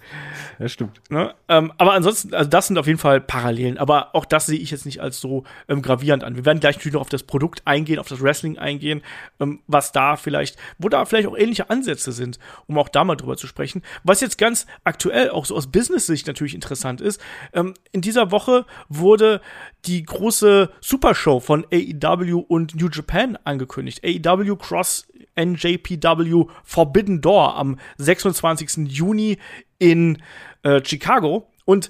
Ja, 0.60 0.68
stimmt. 0.68 1.02
Ne? 1.10 1.36
Ähm, 1.50 1.72
aber 1.78 1.94
ansonsten, 1.94 2.34
also 2.34 2.50
das 2.50 2.68
sind 2.68 2.80
auf 2.80 2.88
jeden 2.88 2.98
Fall 2.98 3.22
Parallelen. 3.22 3.78
Aber 3.78 4.16
auch 4.16 4.26
das 4.26 4.48
sehe 4.48 4.58
ich 4.58 4.72
jetzt 4.72 4.86
nicht 4.86 5.02
als 5.02 5.20
so 5.20 5.44
ähm, 5.68 5.84
gravierend 5.84 6.24
an. 6.24 6.36
Wir 6.36 6.46
werden 6.46 6.60
gleich 6.60 6.78
natürlich 6.78 6.96
noch 6.96 7.02
auf 7.02 7.10
das 7.10 7.24
Produkt 7.24 7.62
eingehen, 7.66 8.00
auf 8.00 8.08
das 8.08 8.22
Wrestling 8.22 8.58
eingehen, 8.58 9.04
ähm, 9.40 9.62
was 9.68 9.92
da 9.92 10.16
vielleicht, 10.16 10.58
wo 10.80 10.90
da 10.90 11.06
vielleicht 11.06 11.28
auch 11.28 11.38
ähnliche 11.38 11.70
Ansätze 11.70 12.12
sind, 12.12 12.40
um 12.66 12.78
auch 12.80 12.90
da 12.90 13.04
mal 13.04 13.16
drüber 13.16 13.38
zu 13.38 13.46
sprechen. 13.46 13.84
Was 14.04 14.22
jetzt 14.22 14.38
ganz 14.38 14.66
aktuell 14.84 15.30
auch 15.30 15.46
so 15.46 15.56
aus 15.56 15.68
Business-Sicht 15.68 16.26
natürlich 16.26 16.56
interessant 16.56 17.02
ist, 17.02 17.22
ähm, 17.54 17.76
in 17.92 18.02
dieser 18.02 18.32
Woche 18.32 18.66
wurde 18.90 19.42
die 19.86 20.04
große 20.04 20.72
Supershow 20.82 21.40
von 21.40 21.66
AEW 21.72 22.40
und 22.40 22.76
New 22.76 22.90
Japan 22.90 23.38
angekündigt. 23.44 24.04
AEW 24.04 24.56
Cross 24.56 25.08
NJPW 25.38 26.46
Forbidden 26.64 27.22
Door 27.22 27.56
am 27.56 27.80
26. 27.98 28.88
Juni 28.88 29.38
in 29.80 30.22
äh, 30.64 30.82
Chicago. 30.84 31.50
Und 31.66 31.90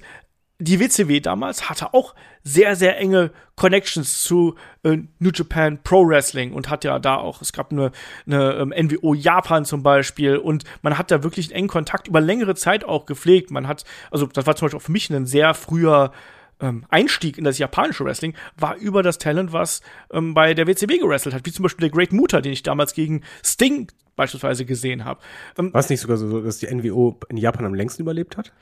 die 0.60 0.80
WCW 0.80 1.20
damals 1.20 1.70
hatte 1.70 1.94
auch 1.94 2.14
sehr, 2.42 2.74
sehr 2.74 2.98
enge 2.98 3.30
Connections 3.54 4.22
zu 4.22 4.56
äh, 4.82 4.98
New 5.18 5.30
Japan 5.32 5.80
Pro 5.84 6.06
Wrestling 6.06 6.52
und 6.52 6.68
hat 6.68 6.84
ja 6.84 6.98
da 6.98 7.16
auch, 7.16 7.42
es 7.42 7.52
gab 7.52 7.70
eine, 7.70 7.92
eine 8.26 8.54
ähm, 8.54 8.74
NWO 8.76 9.14
Japan 9.14 9.64
zum 9.64 9.82
Beispiel 9.84 10.36
und 10.36 10.64
man 10.82 10.98
hat 10.98 11.10
da 11.12 11.22
wirklich 11.22 11.46
einen 11.46 11.56
engen 11.56 11.68
Kontakt 11.68 12.08
über 12.08 12.20
längere 12.20 12.56
Zeit 12.56 12.84
auch 12.84 13.06
gepflegt. 13.06 13.52
Man 13.52 13.68
hat, 13.68 13.84
also 14.10 14.26
das 14.26 14.46
war 14.46 14.56
zum 14.56 14.66
Beispiel 14.66 14.78
auch 14.78 14.82
für 14.82 14.92
mich 14.92 15.10
ein 15.10 15.26
sehr 15.26 15.54
früher 15.54 16.12
ähm, 16.60 16.84
Einstieg 16.88 17.38
in 17.38 17.44
das 17.44 17.58
japanische 17.58 18.04
Wrestling 18.04 18.34
war 18.56 18.76
über 18.76 19.02
das 19.02 19.18
Talent, 19.18 19.52
was 19.52 19.80
ähm, 20.12 20.34
bei 20.34 20.54
der 20.54 20.66
WCW 20.66 20.98
gewrestelt 20.98 21.34
hat, 21.34 21.46
wie 21.46 21.52
zum 21.52 21.62
Beispiel 21.62 21.88
der 21.88 21.96
Great 21.96 22.12
Muta, 22.12 22.40
den 22.40 22.52
ich 22.52 22.62
damals 22.62 22.94
gegen 22.94 23.22
Sting 23.44 23.88
beispielsweise 24.16 24.64
gesehen 24.64 25.04
habe. 25.04 25.20
Ähm, 25.56 25.72
war 25.72 25.80
es 25.80 25.88
nicht 25.88 26.00
sogar 26.00 26.16
so, 26.16 26.40
dass 26.40 26.58
die 26.58 26.66
NWO 26.66 27.18
in 27.28 27.36
Japan 27.36 27.64
am 27.64 27.74
längsten 27.74 28.02
überlebt 28.02 28.36
hat? 28.36 28.52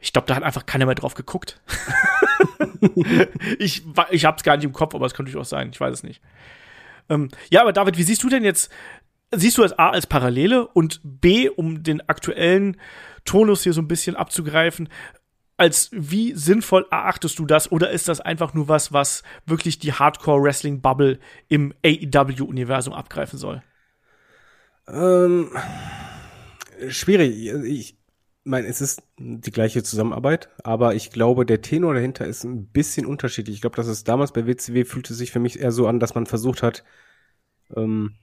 Ich 0.00 0.12
glaube, 0.12 0.26
da 0.26 0.36
hat 0.36 0.44
einfach 0.44 0.64
keiner 0.64 0.86
mehr 0.86 0.94
drauf 0.94 1.14
geguckt. 1.14 1.60
ich 3.58 3.82
ich 4.10 4.24
habe 4.24 4.36
es 4.36 4.44
gar 4.44 4.56
nicht 4.56 4.64
im 4.64 4.72
Kopf, 4.72 4.94
aber 4.94 5.06
es 5.06 5.14
könnte 5.14 5.32
durchaus 5.32 5.50
sein. 5.50 5.70
Ich 5.72 5.80
weiß 5.80 5.92
es 5.92 6.02
nicht. 6.04 6.22
Ähm, 7.08 7.28
ja, 7.50 7.62
aber 7.62 7.72
David, 7.72 7.98
wie 7.98 8.04
siehst 8.04 8.22
du 8.22 8.28
denn 8.28 8.44
jetzt? 8.44 8.70
Siehst 9.34 9.58
du 9.58 9.64
es 9.64 9.78
A 9.78 9.90
als 9.90 10.06
Parallele 10.06 10.68
und 10.68 11.00
B, 11.02 11.50
um 11.50 11.82
den 11.82 12.08
aktuellen 12.08 12.78
Tonus 13.24 13.62
hier 13.62 13.74
so 13.74 13.82
ein 13.82 13.88
bisschen 13.88 14.16
abzugreifen, 14.16 14.88
als 15.58 15.90
wie 15.92 16.34
sinnvoll 16.34 16.86
erachtest 16.90 17.38
du 17.38 17.44
das 17.44 17.70
oder 17.70 17.90
ist 17.90 18.08
das 18.08 18.20
einfach 18.20 18.54
nur 18.54 18.68
was, 18.68 18.92
was 18.92 19.22
wirklich 19.44 19.78
die 19.78 19.92
Hardcore-Wrestling-Bubble 19.92 21.18
im 21.48 21.74
AEW-Universum 21.84 22.94
abgreifen 22.94 23.38
soll? 23.38 23.62
Ähm, 24.86 25.50
schwierig. 26.88 27.48
Ich 27.64 27.98
meine, 28.44 28.68
es 28.68 28.80
ist 28.80 29.02
die 29.18 29.50
gleiche 29.50 29.82
Zusammenarbeit, 29.82 30.48
aber 30.62 30.94
ich 30.94 31.10
glaube, 31.10 31.44
der 31.44 31.60
Tenor 31.60 31.92
dahinter 31.94 32.26
ist 32.26 32.44
ein 32.44 32.68
bisschen 32.68 33.04
unterschiedlich. 33.04 33.56
Ich 33.56 33.60
glaube, 33.60 33.76
dass 33.76 33.88
es 33.88 34.04
damals 34.04 34.32
bei 34.32 34.46
WCW 34.46 34.84
fühlte 34.84 35.12
sich 35.12 35.32
für 35.32 35.40
mich 35.40 35.60
eher 35.60 35.72
so 35.72 35.88
an, 35.88 35.98
dass 35.98 36.14
man 36.14 36.26
versucht 36.26 36.62
hat, 36.62 36.84
ähm, 37.76 38.14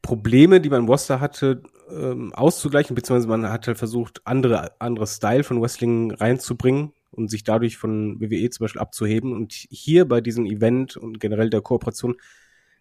Probleme, 0.00 0.60
die 0.62 0.70
man 0.70 0.80
im 0.80 0.88
Roster 0.88 1.20
hatte, 1.20 1.62
ähm, 1.90 2.32
auszugleichen, 2.34 2.94
beziehungsweise 2.94 3.28
man 3.28 3.50
hat 3.50 3.66
halt 3.66 3.78
versucht, 3.78 4.20
andere, 4.24 4.72
andere 4.80 5.06
Style 5.06 5.44
von 5.44 5.60
Wrestling 5.60 6.12
reinzubringen 6.12 6.92
und 7.10 7.30
sich 7.30 7.44
dadurch 7.44 7.76
von 7.76 8.20
WWE 8.20 8.50
zum 8.50 8.64
Beispiel 8.64 8.80
abzuheben. 8.80 9.32
Und 9.32 9.52
hier 9.52 10.06
bei 10.06 10.20
diesem 10.20 10.46
Event 10.46 10.96
und 10.96 11.20
generell 11.20 11.50
der 11.50 11.62
Kooperation 11.62 12.16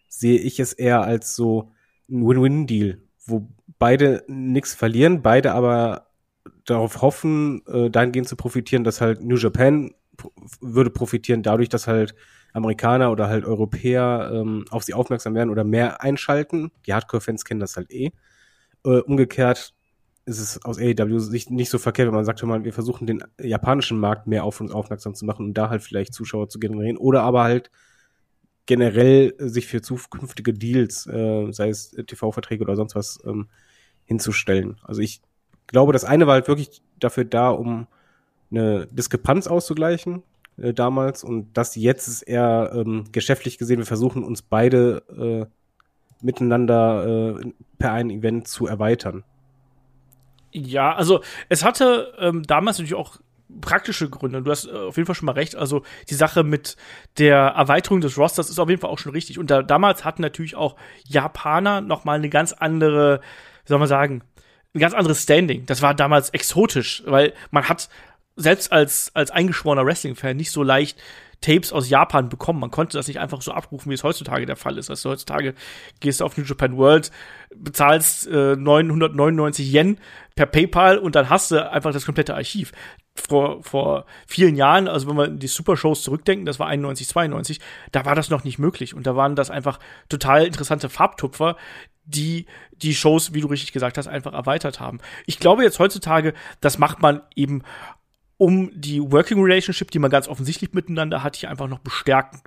sehe 0.08 0.40
ich 0.40 0.60
es 0.60 0.74
eher 0.74 1.02
als 1.02 1.36
so 1.36 1.72
ein 2.10 2.26
Win-Win-Deal, 2.28 3.02
wo 3.26 3.48
beide 3.80 4.24
nichts 4.28 4.74
verlieren, 4.74 5.22
beide 5.22 5.54
aber 5.54 6.08
darauf 6.66 7.02
hoffen, 7.02 7.66
äh, 7.68 7.90
dahingehend 7.90 8.28
zu 8.28 8.36
profitieren, 8.36 8.84
dass 8.84 9.02
halt 9.02 9.24
New 9.24 9.38
Japan 9.38 9.92
würde 10.62 10.90
profitieren 10.90 11.44
dadurch, 11.44 11.70
dass 11.70 11.88
halt 11.88 12.16
Amerikaner 12.54 13.12
oder 13.12 13.28
halt 13.28 13.46
Europäer 13.46 14.32
ähm, 14.34 14.66
auf 14.72 14.84
sie 14.84 14.94
aufmerksam 14.94 15.36
werden 15.36 15.50
oder 15.50 15.64
mehr 15.64 16.02
einschalten. 16.02 16.72
Die 16.86 16.94
Hardcore-Fans 16.94 17.46
kennen 17.46 17.60
das 17.60 17.78
halt 17.78 17.92
eh. 17.92 18.12
Äh, 18.88 19.02
umgekehrt 19.02 19.74
ist 20.26 20.40
es 20.40 20.64
aus 20.64 20.80
AEW 20.80 21.20
Sicht 21.20 21.52
nicht 21.52 21.70
so 21.70 21.78
verkehrt, 21.78 22.08
wenn 22.08 22.16
man 22.16 22.26
sagt, 22.26 22.42
hör 22.42 22.48
mal, 22.50 22.64
wir 22.64 22.74
versuchen 22.74 23.06
den 23.06 23.24
japanischen 23.42 24.00
Markt 24.00 24.28
mehr 24.28 24.44
auf 24.44 24.62
uns 24.62 24.72
aufmerksam 24.72 25.14
zu 25.14 25.26
machen 25.26 25.46
und 25.48 25.54
da 25.54 25.70
halt 25.70 25.84
vielleicht 25.84 26.14
Zuschauer 26.14 26.50
zu 26.50 26.60
generieren 26.60 26.98
oder 26.98 27.22
aber 27.24 27.44
halt 27.44 27.70
generell 28.66 29.34
sich 29.40 29.68
für 29.68 29.82
zukünftige 29.82 30.54
Deals, 30.54 31.08
äh, 31.08 31.52
sei 31.52 31.70
es 31.70 31.92
TV-Verträge 31.92 32.64
oder 32.64 32.76
sonst 32.76 32.96
was, 32.96 33.20
ähm, 33.26 33.48
hinzustellen. 34.06 34.78
Also 34.84 35.02
ich 35.02 35.22
glaube, 35.68 35.94
das 35.94 36.06
eine 36.06 36.28
war 36.28 36.36
halt 36.36 36.48
wirklich 36.48 36.82
dafür 37.00 37.26
da, 37.26 37.50
um 37.50 37.88
eine 38.52 38.88
Diskrepanz 38.88 39.48
auszugleichen 39.48 40.24
äh, 40.58 40.74
damals 40.74 41.24
und 41.24 41.54
das 41.54 41.76
jetzt 41.76 42.08
ist 42.08 42.22
eher 42.22 42.72
ähm, 42.74 43.06
geschäftlich 43.12 43.58
gesehen, 43.58 43.80
wir 43.80 43.86
versuchen 43.86 44.24
uns 44.24 44.42
beide 44.42 45.48
äh, 45.50 45.57
miteinander 46.22 47.40
äh, 47.40 47.52
per 47.78 47.94
ein 47.94 48.10
Event 48.10 48.48
zu 48.48 48.68
erweitern. 48.68 49.24
Ja, 50.52 50.94
also 50.96 51.22
es 51.50 51.64
hatte 51.64 52.14
ähm, 52.20 52.44
damals 52.44 52.78
natürlich 52.78 52.96
auch 52.96 53.20
praktische 53.62 54.10
Gründe. 54.10 54.42
Du 54.42 54.52
hast 54.52 54.66
äh, 54.66 54.72
auf 54.72 54.98
jeden 54.98 55.06
Fall 55.06 55.16
schon 55.16 55.26
mal 55.26 55.34
recht. 55.34 55.56
Also 55.56 55.84
die 56.10 56.16
Sache 56.16 56.44
mit 56.44 56.76
der 57.18 57.38
Erweiterung 57.38 58.02
des 58.02 58.18
Rosters 58.18 58.50
ist 58.50 58.60
auf 58.60 58.70
jeden 58.70 58.82
Fall 58.82 58.90
auch 58.90 59.00
schon 59.00 59.12
richtig. 59.12 59.40
Und 59.40 59.52
da, 59.52 59.62
damals 59.62 60.06
hatten 60.06 60.22
natürlich 60.22 60.56
auch 60.56 60.76
Japaner 61.06 61.82
noch 61.82 62.06
mal 62.06 62.18
eine 62.18 62.30
ganz 62.30 62.54
andere, 62.54 63.22
wie 63.66 63.70
soll 63.70 63.80
man 63.80 63.88
sagen, 63.88 64.24
ein 64.74 64.80
ganz 64.80 64.94
anderes 64.94 65.24
Standing. 65.24 65.66
Das 65.66 65.82
war 65.82 65.94
damals 65.94 66.30
exotisch, 66.32 67.04
weil 67.06 67.34
man 67.52 67.68
hat 67.70 67.90
selbst 68.36 68.72
als, 68.72 69.12
als 69.16 69.32
eingeschworener 69.32 69.86
Wrestling-Fan 69.86 70.38
nicht 70.38 70.52
so 70.52 70.62
leicht 70.62 71.00
Tapes 71.42 71.72
aus 71.72 71.90
Japan 71.90 72.30
bekommen. 72.30 72.60
Man 72.60 72.72
konnte 72.72 72.98
das 72.98 73.08
nicht 73.08 73.20
einfach 73.20 73.42
so 73.42 73.52
abrufen, 73.52 73.90
wie 73.90 73.94
es 73.94 74.04
heutzutage 74.04 74.46
der 74.46 74.56
Fall 74.56 74.78
ist. 74.78 74.90
Also 74.90 75.10
heutzutage 75.10 75.54
gehst 76.00 76.22
du 76.22 76.26
auf 76.26 76.38
New 76.38 76.44
Japan 76.44 76.78
World, 76.78 77.12
bezahlst 77.56 78.28
äh, 78.28 78.56
999 78.56 79.72
Yen 79.72 80.00
per 80.36 80.46
PayPal 80.46 80.98
und 80.98 81.16
dann 81.16 81.30
hast 81.30 81.52
du 81.52 81.72
einfach 81.72 81.94
das 81.94 82.06
komplette 82.06 82.36
Archiv. 82.36 82.72
Vor, 83.16 83.64
vor 83.64 84.06
vielen 84.28 84.56
Jahren, 84.56 84.88
also 84.88 85.08
wenn 85.08 85.18
wir 85.18 85.28
die 85.28 85.48
Super-Shows 85.48 86.04
zurückdenken, 86.04 86.46
das 86.46 86.60
war 86.60 86.68
91, 86.68 87.08
92, 87.08 87.60
da 87.92 88.06
war 88.06 88.14
das 88.14 88.30
noch 88.30 88.44
nicht 88.44 88.60
möglich. 88.60 88.94
Und 88.94 89.08
da 89.08 89.16
waren 89.16 89.36
das 89.36 89.50
einfach 89.50 89.80
total 90.08 90.46
interessante 90.46 90.88
Farbtupfer, 90.88 91.56
die 92.06 92.46
die 92.72 92.94
Shows, 92.94 93.34
wie 93.34 93.42
du 93.42 93.48
richtig 93.48 93.74
gesagt 93.74 93.98
hast, 93.98 94.08
einfach 94.08 94.34
erweitert 94.34 94.80
haben. 94.80 95.00
Ich 95.26 95.40
glaube 95.40 95.64
jetzt 95.64 95.80
heutzutage, 95.80 96.34
das 96.62 96.78
macht 96.78 97.02
man 97.02 97.22
eben 97.36 97.64
um 98.38 98.72
die 98.74 99.02
Working 99.02 99.42
Relationship, 99.42 99.92
die 99.92 100.00
man 100.00 100.12
ganz 100.12 100.28
offensichtlich 100.28 100.74
miteinander 100.74 101.24
hat, 101.24 101.36
hier 101.36 101.50
einfach 101.50 101.68
noch 101.68 101.80
bestärken. 101.80 102.42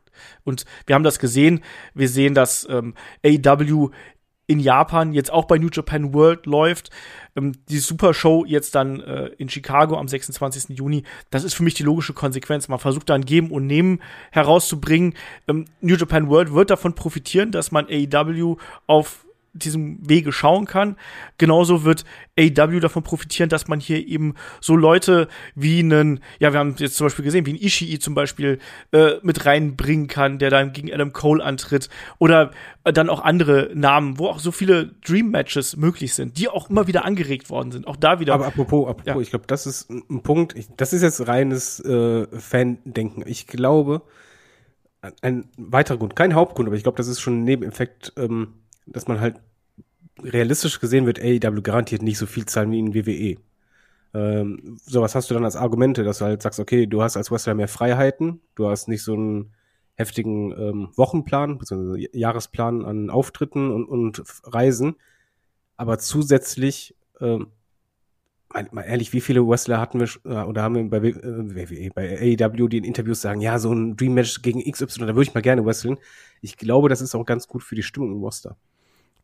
Und 0.44 0.64
wir 0.86 0.94
haben 0.94 1.02
das 1.02 1.18
gesehen. 1.18 1.62
Wir 1.94 2.08
sehen, 2.08 2.34
dass 2.34 2.66
ähm, 2.70 2.94
AW 3.24 3.90
in 4.50 4.58
Japan 4.58 5.12
jetzt 5.12 5.32
auch 5.32 5.44
bei 5.44 5.58
New 5.58 5.68
Japan 5.72 6.12
World 6.12 6.44
läuft. 6.46 6.90
Ähm, 7.36 7.52
die 7.68 7.78
Super 7.78 8.12
Show 8.14 8.44
jetzt 8.44 8.74
dann 8.74 9.00
äh, 9.00 9.26
in 9.38 9.48
Chicago 9.48 9.96
am 9.96 10.08
26. 10.08 10.76
Juni. 10.76 11.04
Das 11.30 11.44
ist 11.44 11.54
für 11.54 11.62
mich 11.62 11.74
die 11.74 11.84
logische 11.84 12.14
Konsequenz. 12.14 12.66
Man 12.66 12.80
versucht 12.80 13.08
da 13.10 13.14
ein 13.14 13.24
Geben 13.24 13.52
und 13.52 13.66
Nehmen 13.66 14.00
herauszubringen. 14.32 15.14
Ähm, 15.46 15.66
New 15.80 15.94
Japan 15.94 16.28
World 16.28 16.52
wird 16.52 16.70
davon 16.70 16.96
profitieren, 16.96 17.52
dass 17.52 17.70
man 17.70 17.86
AEW 17.86 18.56
auf 18.88 19.24
diesem 19.52 19.98
Wege 20.08 20.32
schauen 20.32 20.66
kann. 20.66 20.96
Genauso 21.38 21.84
wird 21.84 22.04
AW 22.38 22.80
davon 22.80 23.02
profitieren, 23.02 23.48
dass 23.48 23.68
man 23.68 23.80
hier 23.80 24.06
eben 24.06 24.34
so 24.60 24.76
Leute 24.76 25.28
wie 25.54 25.80
einen, 25.80 26.20
ja, 26.38 26.52
wir 26.52 26.60
haben 26.60 26.74
jetzt 26.78 26.96
zum 26.96 27.06
Beispiel 27.06 27.24
gesehen, 27.24 27.46
wie 27.46 27.52
ein 27.54 27.62
Ishii 27.62 27.98
zum 27.98 28.14
Beispiel 28.14 28.58
äh, 28.92 29.14
mit 29.22 29.44
reinbringen 29.46 30.06
kann, 30.06 30.38
der 30.38 30.50
dann 30.50 30.72
gegen 30.72 30.92
Adam 30.92 31.12
Cole 31.12 31.42
antritt. 31.42 31.88
Oder 32.18 32.52
äh, 32.84 32.92
dann 32.92 33.10
auch 33.10 33.20
andere 33.20 33.70
Namen, 33.74 34.18
wo 34.18 34.28
auch 34.28 34.38
so 34.38 34.52
viele 34.52 34.92
Dream-Matches 35.06 35.76
möglich 35.76 36.14
sind, 36.14 36.38
die 36.38 36.48
auch 36.48 36.70
immer 36.70 36.86
wieder 36.86 37.04
angeregt 37.04 37.50
worden 37.50 37.72
sind. 37.72 37.86
Auch 37.86 37.96
da 37.96 38.20
wieder. 38.20 38.34
Aber 38.34 38.46
apropos, 38.46 38.88
apropos, 38.88 39.14
ja. 39.14 39.20
ich 39.20 39.30
glaube, 39.30 39.46
das 39.46 39.66
ist 39.66 39.90
ein 39.90 40.22
Punkt, 40.22 40.56
ich, 40.56 40.68
das 40.76 40.92
ist 40.92 41.02
jetzt 41.02 41.26
reines 41.26 41.80
äh, 41.80 42.26
Fan-Denken. 42.38 43.24
Ich 43.26 43.46
glaube, 43.46 44.02
ein 45.22 45.48
weiterer 45.56 45.98
Grund, 45.98 46.16
kein 46.16 46.34
Hauptgrund, 46.34 46.68
aber 46.68 46.76
ich 46.76 46.82
glaube, 46.82 46.96
das 46.96 47.08
ist 47.08 47.20
schon 47.20 47.40
ein 47.40 47.44
Nebeneffekt, 47.44 48.12
ähm, 48.16 48.54
dass 48.90 49.08
man 49.08 49.20
halt 49.20 49.40
realistisch 50.22 50.80
gesehen 50.80 51.06
wird 51.06 51.20
AEW 51.20 51.62
garantiert 51.62 52.02
nicht 52.02 52.18
so 52.18 52.26
viel 52.26 52.46
zahlen 52.46 52.72
wie 52.72 52.78
in 52.78 52.94
WWE. 52.94 53.36
Ähm, 54.12 54.78
so 54.84 55.02
hast 55.02 55.30
du 55.30 55.34
dann 55.34 55.44
als 55.44 55.56
Argumente, 55.56 56.04
dass 56.04 56.18
du 56.18 56.24
halt 56.24 56.42
sagst, 56.42 56.60
okay, 56.60 56.86
du 56.86 57.02
hast 57.02 57.16
als 57.16 57.30
Wrestler 57.30 57.54
mehr 57.54 57.68
Freiheiten, 57.68 58.40
du 58.54 58.68
hast 58.68 58.88
nicht 58.88 59.02
so 59.02 59.14
einen 59.14 59.52
heftigen 59.94 60.52
ähm, 60.52 60.88
Wochenplan, 60.96 61.58
bzw. 61.58 62.08
Jahresplan 62.12 62.84
an 62.84 63.10
Auftritten 63.10 63.70
und, 63.70 63.86
und 63.86 64.22
Reisen, 64.44 64.96
aber 65.76 65.98
zusätzlich, 65.98 66.96
ähm, 67.20 67.48
mal, 68.52 68.68
mal 68.72 68.82
ehrlich, 68.82 69.12
wie 69.12 69.20
viele 69.20 69.46
Wrestler 69.46 69.80
hatten 69.80 70.00
wir 70.00 70.08
äh, 70.24 70.44
oder 70.44 70.62
haben 70.62 70.74
wir 70.74 70.90
bei 70.90 71.08
äh, 71.08 71.14
WWE, 71.14 71.90
bei 71.94 72.36
AEW, 72.40 72.68
die 72.68 72.78
in 72.78 72.84
Interviews 72.84 73.20
sagen, 73.20 73.40
ja, 73.40 73.58
so 73.58 73.72
ein 73.72 73.96
Dream 73.96 74.14
Match 74.14 74.42
gegen 74.42 74.60
XY, 74.60 75.00
da 75.00 75.06
würde 75.08 75.22
ich 75.22 75.34
mal 75.34 75.40
gerne 75.40 75.64
wresteln. 75.64 75.98
Ich 76.40 76.56
glaube, 76.56 76.88
das 76.88 77.00
ist 77.00 77.14
auch 77.14 77.24
ganz 77.24 77.46
gut 77.46 77.62
für 77.62 77.76
die 77.76 77.82
Stimmung 77.82 78.12
im 78.12 78.22
Roster 78.22 78.56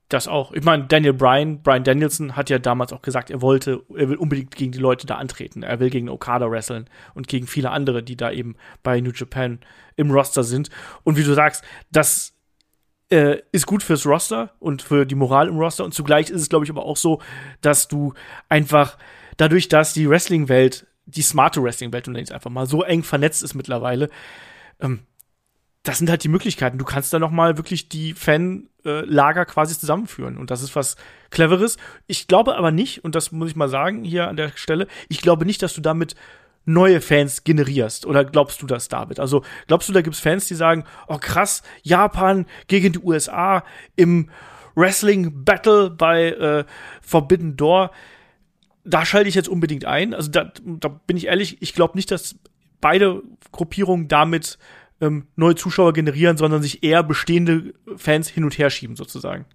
das 0.08 0.28
auch. 0.28 0.52
Ich 0.52 0.62
meine, 0.62 0.84
Daniel 0.84 1.12
Bryan, 1.12 1.62
Bryan 1.62 1.82
Danielson 1.82 2.36
hat 2.36 2.48
ja 2.48 2.58
damals 2.58 2.92
auch 2.92 3.02
gesagt, 3.02 3.30
er 3.30 3.42
wollte, 3.42 3.82
er 3.94 4.08
will 4.08 4.16
unbedingt 4.16 4.54
gegen 4.54 4.72
die 4.72 4.78
Leute 4.78 5.06
da 5.06 5.16
antreten. 5.16 5.62
Er 5.62 5.80
will 5.80 5.90
gegen 5.90 6.08
Okada 6.08 6.50
wresteln 6.50 6.88
und 7.14 7.26
gegen 7.26 7.46
viele 7.46 7.70
andere, 7.70 8.02
die 8.02 8.16
da 8.16 8.30
eben 8.30 8.56
bei 8.82 9.00
New 9.00 9.10
Japan 9.12 9.58
im 9.96 10.10
Roster 10.10 10.44
sind. 10.44 10.70
Und 11.02 11.16
wie 11.16 11.24
du 11.24 11.34
sagst, 11.34 11.64
das 11.90 12.34
äh, 13.10 13.38
ist 13.50 13.66
gut 13.66 13.82
fürs 13.82 14.06
Roster 14.06 14.52
und 14.60 14.82
für 14.82 15.06
die 15.06 15.16
Moral 15.16 15.48
im 15.48 15.58
Roster. 15.58 15.84
Und 15.84 15.92
zugleich 15.92 16.30
ist 16.30 16.40
es, 16.40 16.48
glaube 16.48 16.64
ich, 16.64 16.70
aber 16.70 16.84
auch 16.84 16.96
so, 16.96 17.20
dass 17.60 17.88
du 17.88 18.14
einfach 18.48 18.98
dadurch, 19.36 19.68
dass 19.68 19.92
die 19.92 20.08
Wrestling-Welt, 20.08 20.86
die 21.06 21.22
smarte 21.22 21.62
Wrestling-Welt, 21.62 22.06
und 22.06 22.14
nenne 22.14 22.24
ich 22.24 22.34
einfach 22.34 22.50
mal, 22.50 22.66
so 22.66 22.82
eng 22.82 23.02
vernetzt 23.02 23.42
ist 23.42 23.54
mittlerweile, 23.54 24.08
ähm, 24.80 25.00
das 25.86 25.98
sind 25.98 26.10
halt 26.10 26.24
die 26.24 26.28
Möglichkeiten. 26.28 26.78
Du 26.78 26.84
kannst 26.84 27.12
da 27.12 27.20
noch 27.20 27.30
mal 27.30 27.56
wirklich 27.56 27.88
die 27.88 28.12
Fanlager 28.12 29.44
quasi 29.44 29.78
zusammenführen 29.78 30.36
und 30.36 30.50
das 30.50 30.62
ist 30.62 30.74
was 30.74 30.96
Cleveres. 31.30 31.76
Ich 32.08 32.26
glaube 32.26 32.56
aber 32.56 32.72
nicht, 32.72 33.04
und 33.04 33.14
das 33.14 33.30
muss 33.30 33.50
ich 33.50 33.56
mal 33.56 33.68
sagen 33.68 34.02
hier 34.02 34.26
an 34.26 34.36
der 34.36 34.50
Stelle, 34.56 34.88
ich 35.08 35.20
glaube 35.20 35.46
nicht, 35.46 35.62
dass 35.62 35.74
du 35.74 35.80
damit 35.80 36.16
neue 36.64 37.00
Fans 37.00 37.44
generierst. 37.44 38.04
Oder 38.04 38.24
glaubst 38.24 38.60
du 38.62 38.66
das, 38.66 38.88
David? 38.88 39.20
Also 39.20 39.44
glaubst 39.68 39.88
du, 39.88 39.92
da 39.92 40.02
gibt's 40.02 40.18
Fans, 40.18 40.48
die 40.48 40.56
sagen, 40.56 40.82
oh 41.06 41.18
krass, 41.18 41.62
Japan 41.84 42.46
gegen 42.66 42.92
die 42.92 42.98
USA 42.98 43.62
im 43.94 44.28
Wrestling 44.74 45.44
Battle 45.44 45.90
bei 45.90 46.30
äh, 46.30 46.64
Forbidden 47.00 47.56
Door. 47.56 47.92
Da 48.84 49.06
schalte 49.06 49.28
ich 49.28 49.36
jetzt 49.36 49.48
unbedingt 49.48 49.84
ein. 49.84 50.14
Also 50.14 50.32
da, 50.32 50.52
da 50.64 50.88
bin 50.88 51.16
ich 51.16 51.26
ehrlich, 51.26 51.58
ich 51.60 51.74
glaube 51.74 51.96
nicht, 51.96 52.10
dass 52.10 52.34
beide 52.80 53.22
Gruppierungen 53.52 54.08
damit 54.08 54.58
ähm, 55.00 55.26
neue 55.36 55.54
Zuschauer 55.54 55.92
generieren, 55.92 56.36
sondern 56.36 56.62
sich 56.62 56.82
eher 56.82 57.02
bestehende 57.02 57.74
Fans 57.96 58.28
hin 58.28 58.44
und 58.44 58.56
her 58.58 58.70
schieben, 58.70 58.96
sozusagen. 58.96 59.46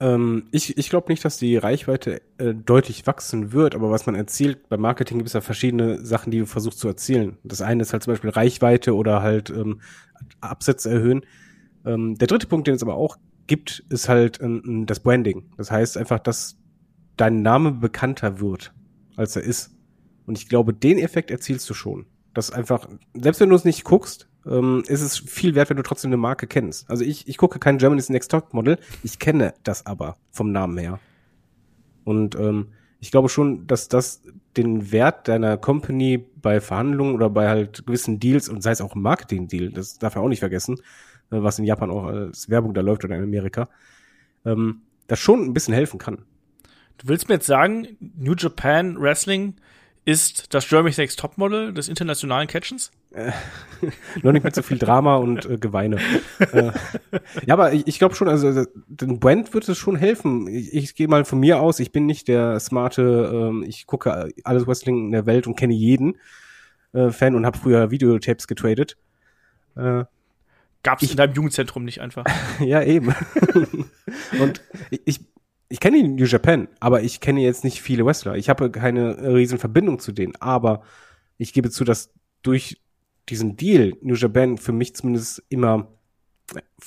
Ähm, 0.00 0.44
ich 0.52 0.78
ich 0.78 0.90
glaube 0.90 1.10
nicht, 1.10 1.24
dass 1.24 1.38
die 1.38 1.56
Reichweite 1.56 2.22
äh, 2.38 2.54
deutlich 2.54 3.06
wachsen 3.06 3.52
wird, 3.52 3.74
aber 3.74 3.90
was 3.90 4.06
man 4.06 4.14
erzielt, 4.14 4.68
beim 4.68 4.80
Marketing 4.80 5.18
gibt 5.18 5.28
es 5.28 5.32
ja 5.32 5.40
verschiedene 5.40 6.04
Sachen, 6.04 6.30
die 6.30 6.38
du 6.38 6.46
versuchst 6.46 6.78
zu 6.78 6.86
erzielen. 6.86 7.38
Das 7.42 7.62
eine 7.62 7.82
ist 7.82 7.92
halt 7.92 8.04
zum 8.04 8.12
Beispiel 8.12 8.30
Reichweite 8.30 8.94
oder 8.94 9.22
halt 9.22 9.50
ähm, 9.50 9.80
Absätze 10.40 10.90
erhöhen. 10.90 11.26
Ähm, 11.84 12.16
der 12.16 12.28
dritte 12.28 12.46
Punkt, 12.46 12.68
den 12.68 12.74
es 12.74 12.82
aber 12.82 12.94
auch 12.94 13.16
gibt, 13.48 13.84
ist 13.88 14.08
halt 14.08 14.40
ähm, 14.40 14.84
das 14.86 15.00
Branding. 15.00 15.50
Das 15.56 15.70
heißt 15.70 15.96
einfach, 15.96 16.20
dass 16.20 16.56
dein 17.16 17.42
Name 17.42 17.72
bekannter 17.72 18.38
wird, 18.38 18.72
als 19.16 19.34
er 19.34 19.42
ist. 19.42 19.74
Und 20.26 20.38
ich 20.38 20.48
glaube, 20.48 20.74
den 20.74 20.98
Effekt 20.98 21.30
erzielst 21.30 21.68
du 21.68 21.74
schon. 21.74 22.06
Das 22.34 22.52
einfach, 22.52 22.88
selbst 23.14 23.40
wenn 23.40 23.48
du 23.48 23.56
es 23.56 23.64
nicht 23.64 23.82
guckst, 23.82 24.27
ähm, 24.46 24.82
ist 24.86 25.02
es 25.02 25.18
viel 25.18 25.54
wert, 25.54 25.70
wenn 25.70 25.76
du 25.76 25.82
trotzdem 25.82 26.10
eine 26.10 26.16
Marke 26.16 26.46
kennst. 26.46 26.88
Also 26.90 27.04
ich, 27.04 27.28
ich 27.28 27.36
gucke 27.36 27.58
kein 27.58 27.78
Germany's 27.78 28.08
Next 28.08 28.30
Top 28.30 28.54
Model, 28.54 28.78
ich 29.02 29.18
kenne 29.18 29.54
das 29.62 29.86
aber 29.86 30.16
vom 30.30 30.52
Namen 30.52 30.78
her. 30.78 31.00
Und 32.04 32.34
ähm, 32.36 32.68
ich 33.00 33.10
glaube 33.10 33.28
schon, 33.28 33.66
dass 33.66 33.88
das 33.88 34.22
den 34.56 34.90
Wert 34.90 35.28
deiner 35.28 35.56
Company 35.56 36.24
bei 36.36 36.60
Verhandlungen 36.60 37.14
oder 37.14 37.30
bei 37.30 37.48
halt 37.48 37.86
gewissen 37.86 38.18
Deals 38.18 38.48
und 38.48 38.62
sei 38.62 38.72
es 38.72 38.80
auch 38.80 38.94
Marketing-Deal, 38.94 39.70
das 39.70 39.98
darf 39.98 40.16
er 40.16 40.22
auch 40.22 40.28
nicht 40.28 40.40
vergessen, 40.40 40.76
äh, 41.30 41.42
was 41.42 41.58
in 41.58 41.64
Japan 41.64 41.90
auch 41.90 42.04
als 42.04 42.48
Werbung 42.48 42.74
da 42.74 42.80
läuft 42.80 43.04
oder 43.04 43.16
in 43.16 43.22
Amerika, 43.22 43.68
ähm, 44.44 44.82
das 45.06 45.18
schon 45.18 45.42
ein 45.42 45.54
bisschen 45.54 45.74
helfen 45.74 45.98
kann. 45.98 46.24
Du 46.98 47.06
willst 47.06 47.28
mir 47.28 47.36
jetzt 47.36 47.46
sagen, 47.46 47.96
New 48.00 48.34
Japan 48.34 49.00
Wrestling 49.00 49.54
ist 50.04 50.54
das 50.54 50.68
Germany's 50.68 50.98
Next 50.98 51.18
Topmodel 51.18 51.72
des 51.72 51.88
internationalen 51.88 52.48
Catchens? 52.48 52.90
Äh, 53.10 53.32
noch 54.22 54.32
nicht 54.32 54.44
mit 54.44 54.54
so 54.54 54.62
viel 54.62 54.78
Drama 54.78 55.16
und 55.16 55.46
äh, 55.46 55.58
Geweine. 55.58 55.98
äh, 56.52 56.72
ja, 57.46 57.54
aber 57.54 57.72
ich, 57.72 57.86
ich 57.86 57.98
glaube 57.98 58.14
schon, 58.14 58.28
also 58.28 58.64
den 58.86 59.18
Brand 59.20 59.54
wird 59.54 59.68
es 59.68 59.78
schon 59.78 59.96
helfen. 59.96 60.46
Ich, 60.48 60.74
ich 60.74 60.94
gehe 60.94 61.08
mal 61.08 61.24
von 61.24 61.40
mir 61.40 61.60
aus, 61.60 61.80
ich 61.80 61.92
bin 61.92 62.06
nicht 62.06 62.28
der 62.28 62.60
smarte, 62.60 63.30
ähm, 63.32 63.64
ich 63.66 63.86
gucke 63.86 64.30
alles 64.44 64.66
Wrestling 64.66 65.06
in 65.06 65.12
der 65.12 65.26
Welt 65.26 65.46
und 65.46 65.56
kenne 65.56 65.74
jeden 65.74 66.16
äh, 66.92 67.10
Fan 67.10 67.34
und 67.34 67.46
habe 67.46 67.58
früher 67.58 67.90
Videotapes 67.90 68.46
getradet. 68.46 68.96
Äh, 69.76 70.04
Gab 70.82 71.02
es 71.02 71.10
in 71.10 71.16
deinem 71.16 71.34
Jugendzentrum 71.34 71.84
nicht 71.84 72.00
einfach. 72.00 72.24
ja, 72.60 72.82
eben. 72.82 73.14
und 74.40 74.62
ich, 74.90 75.02
ich 75.04 75.20
kenne 75.80 76.02
New 76.02 76.24
Japan, 76.24 76.68
aber 76.80 77.02
ich 77.02 77.20
kenne 77.20 77.40
jetzt 77.40 77.64
nicht 77.64 77.82
viele 77.82 78.04
Wrestler. 78.06 78.36
Ich 78.36 78.48
habe 78.48 78.70
keine 78.70 79.34
riesen 79.34 79.58
Verbindung 79.58 79.98
zu 79.98 80.12
denen, 80.12 80.34
aber 80.36 80.82
ich 81.36 81.52
gebe 81.52 81.70
zu, 81.70 81.84
dass 81.84 82.12
durch 82.42 82.80
diesen 83.28 83.56
Deal 83.56 83.92
New 84.00 84.14
Japan 84.14 84.56
für 84.56 84.72
mich 84.72 84.96
zumindest 84.96 85.42
immer 85.48 85.88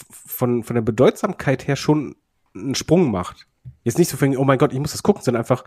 von, 0.02 0.64
von 0.64 0.74
der 0.74 0.82
Bedeutsamkeit 0.82 1.68
her 1.68 1.76
schon 1.76 2.16
einen 2.56 2.76
Sprung 2.76 3.12
macht. 3.12 3.48
Jetzt 3.84 4.00
nicht 4.00 4.10
so 4.10 4.18
für, 4.18 4.28
oh 4.38 4.44
mein 4.44 4.58
Gott, 4.58 4.74
ich 4.74 4.80
muss 4.80 4.92
das 4.92 5.04
gucken, 5.04 5.24
sondern 5.24 5.42
einfach, 5.42 5.64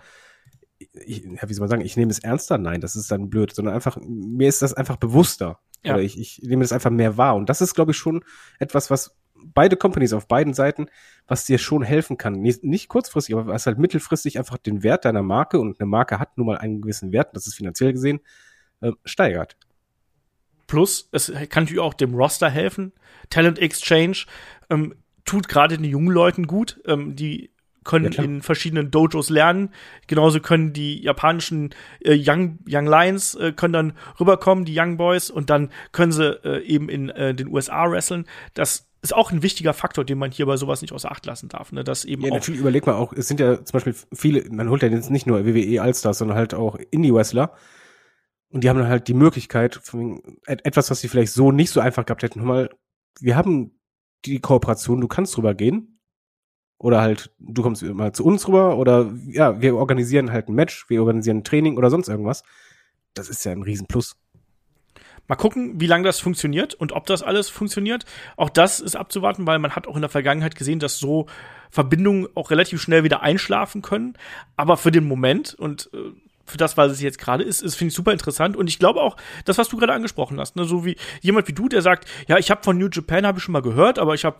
ich, 0.78 1.24
ja, 1.24 1.48
wie 1.48 1.54
soll 1.54 1.62
man 1.62 1.70
sagen, 1.70 1.84
ich 1.84 1.96
nehme 1.96 2.10
es 2.10 2.18
ernster? 2.18 2.58
Nein, 2.58 2.80
das 2.80 2.96
ist 2.96 3.10
dann 3.10 3.30
blöd, 3.30 3.54
sondern 3.54 3.74
einfach, 3.74 3.96
mir 4.04 4.48
ist 4.48 4.62
das 4.62 4.74
einfach 4.74 4.96
bewusster. 4.96 5.60
Ja. 5.84 5.94
Oder 5.94 6.02
ich, 6.02 6.18
ich 6.18 6.42
nehme 6.42 6.64
das 6.64 6.72
einfach 6.72 6.90
mehr 6.90 7.16
wahr. 7.16 7.36
Und 7.36 7.48
das 7.48 7.60
ist, 7.60 7.74
glaube 7.74 7.92
ich, 7.92 7.96
schon 7.96 8.24
etwas, 8.58 8.90
was 8.90 9.14
beide 9.52 9.76
Companies 9.76 10.12
auf 10.12 10.28
beiden 10.28 10.54
Seiten, 10.54 10.86
was 11.26 11.44
dir 11.44 11.58
schon 11.58 11.82
helfen 11.82 12.16
kann. 12.16 12.40
Nicht, 12.40 12.64
nicht 12.64 12.88
kurzfristig, 12.88 13.34
aber 13.34 13.46
was 13.46 13.66
halt 13.66 13.78
mittelfristig 13.78 14.38
einfach 14.38 14.58
den 14.58 14.82
Wert 14.82 15.04
deiner 15.04 15.22
Marke 15.22 15.58
und 15.58 15.80
eine 15.80 15.86
Marke 15.86 16.18
hat 16.18 16.36
nun 16.38 16.46
mal 16.46 16.58
einen 16.58 16.82
gewissen 16.82 17.12
Wert, 17.12 17.34
das 17.34 17.46
ist 17.46 17.54
finanziell 17.54 17.92
gesehen, 17.92 18.20
äh, 18.80 18.92
steigert. 19.04 19.56
Plus, 20.66 21.08
es 21.12 21.32
kann 21.50 21.64
natürlich 21.64 21.80
auch 21.80 21.94
dem 21.94 22.14
Roster 22.14 22.48
helfen. 22.48 22.92
Talent 23.30 23.58
Exchange 23.58 24.24
ähm, 24.70 24.94
tut 25.24 25.48
gerade 25.48 25.76
den 25.76 25.84
jungen 25.84 26.10
Leuten 26.10 26.46
gut. 26.46 26.80
Ähm, 26.86 27.16
die 27.16 27.50
können 27.84 28.12
ja, 28.12 28.24
in 28.24 28.42
verschiedenen 28.42 28.90
Dojos 28.90 29.30
lernen. 29.30 29.70
Genauso 30.06 30.40
können 30.40 30.72
die 30.72 31.02
japanischen 31.02 31.70
äh, 32.00 32.18
Young, 32.18 32.58
Young 32.66 32.86
Lions 32.86 33.34
äh, 33.34 33.52
können 33.52 33.72
dann 33.72 33.92
rüberkommen, 34.18 34.64
die 34.64 34.78
Young 34.78 34.96
Boys, 34.96 35.30
und 35.30 35.50
dann 35.50 35.70
können 35.92 36.12
sie 36.12 36.32
äh, 36.44 36.64
eben 36.64 36.88
in 36.88 37.10
äh, 37.10 37.34
den 37.34 37.48
USA 37.48 37.90
wresteln. 37.90 38.26
Das 38.54 38.88
ist 39.04 39.14
auch 39.14 39.30
ein 39.30 39.42
wichtiger 39.42 39.74
Faktor, 39.74 40.04
den 40.04 40.18
man 40.18 40.32
hier 40.32 40.46
bei 40.46 40.56
sowas 40.56 40.80
nicht 40.80 40.92
außer 40.92 41.10
Acht 41.10 41.26
lassen 41.26 41.48
darf. 41.48 41.72
Ne? 41.72 41.84
Dass 41.84 42.04
eben 42.04 42.22
ja, 42.22 42.30
auch 42.30 42.34
natürlich 42.34 42.60
überleg 42.60 42.86
mal 42.86 42.94
auch, 42.94 43.12
es 43.12 43.28
sind 43.28 43.38
ja 43.38 43.62
zum 43.64 43.72
Beispiel 43.72 43.94
viele, 44.12 44.50
man 44.50 44.70
holt 44.70 44.82
ja 44.82 44.88
jetzt 44.88 45.10
nicht 45.10 45.26
nur 45.26 45.44
WWE 45.44 45.82
Allstars, 45.82 46.18
sondern 46.18 46.36
halt 46.36 46.54
auch 46.54 46.76
Indie-Wrestler. 46.90 47.52
Und 48.48 48.64
die 48.64 48.68
haben 48.68 48.78
dann 48.78 48.88
halt 48.88 49.06
die 49.08 49.14
Möglichkeit, 49.14 49.80
etwas, 50.46 50.90
was 50.90 51.00
sie 51.00 51.08
vielleicht 51.08 51.32
so 51.32 51.52
nicht 51.52 51.70
so 51.70 51.80
einfach 51.80 52.06
gehabt 52.06 52.22
hätten, 52.22 52.42
mal, 52.42 52.70
wir 53.20 53.36
haben 53.36 53.78
die 54.24 54.40
Kooperation, 54.40 55.00
du 55.00 55.08
kannst 55.08 55.36
drüber 55.36 55.54
gehen. 55.54 56.00
Oder 56.78 57.00
halt, 57.00 57.34
du 57.38 57.62
kommst 57.62 57.82
mal 57.82 58.12
zu 58.12 58.24
uns 58.24 58.48
rüber, 58.48 58.76
oder 58.78 59.12
ja, 59.26 59.60
wir 59.60 59.76
organisieren 59.76 60.32
halt 60.32 60.48
ein 60.48 60.54
Match, 60.54 60.88
wir 60.88 61.00
organisieren 61.00 61.38
ein 61.38 61.44
Training 61.44 61.76
oder 61.76 61.90
sonst 61.90 62.08
irgendwas. 62.08 62.42
Das 63.14 63.28
ist 63.28 63.44
ja 63.44 63.52
ein 63.52 63.62
Riesenplus. 63.62 64.16
Mal 65.26 65.36
gucken, 65.36 65.80
wie 65.80 65.86
lange 65.86 66.04
das 66.04 66.20
funktioniert 66.20 66.74
und 66.74 66.92
ob 66.92 67.06
das 67.06 67.22
alles 67.22 67.48
funktioniert. 67.48 68.04
Auch 68.36 68.50
das 68.50 68.80
ist 68.80 68.94
abzuwarten, 68.94 69.46
weil 69.46 69.58
man 69.58 69.74
hat 69.74 69.86
auch 69.86 69.94
in 69.94 70.02
der 70.02 70.10
Vergangenheit 70.10 70.54
gesehen, 70.54 70.80
dass 70.80 70.98
so 70.98 71.26
Verbindungen 71.70 72.28
auch 72.34 72.50
relativ 72.50 72.80
schnell 72.82 73.04
wieder 73.04 73.22
einschlafen 73.22 73.80
können. 73.80 74.14
Aber 74.56 74.76
für 74.76 74.90
den 74.90 75.04
Moment 75.04 75.54
und 75.54 75.90
äh, 75.94 76.12
für 76.46 76.58
das, 76.58 76.76
was 76.76 76.92
es 76.92 77.00
jetzt 77.00 77.18
gerade 77.18 77.42
ist, 77.42 77.62
ist 77.62 77.74
finde 77.74 77.88
ich 77.88 77.94
super 77.94 78.12
interessant 78.12 78.56
und 78.56 78.68
ich 78.68 78.78
glaube 78.78 79.00
auch, 79.00 79.16
das 79.44 79.58
was 79.58 79.68
du 79.68 79.78
gerade 79.78 79.94
angesprochen 79.94 80.38
hast, 80.38 80.56
ne, 80.56 80.64
so 80.64 80.84
wie 80.84 80.96
jemand 81.20 81.48
wie 81.48 81.52
du, 81.52 81.68
der 81.68 81.82
sagt, 81.82 82.08
ja, 82.28 82.38
ich 82.38 82.50
habe 82.50 82.62
von 82.62 82.76
New 82.76 82.88
Japan 82.92 83.26
habe 83.26 83.38
ich 83.38 83.44
schon 83.44 83.52
mal 83.52 83.62
gehört, 83.62 83.98
aber 83.98 84.14
ich 84.14 84.24
habe 84.24 84.36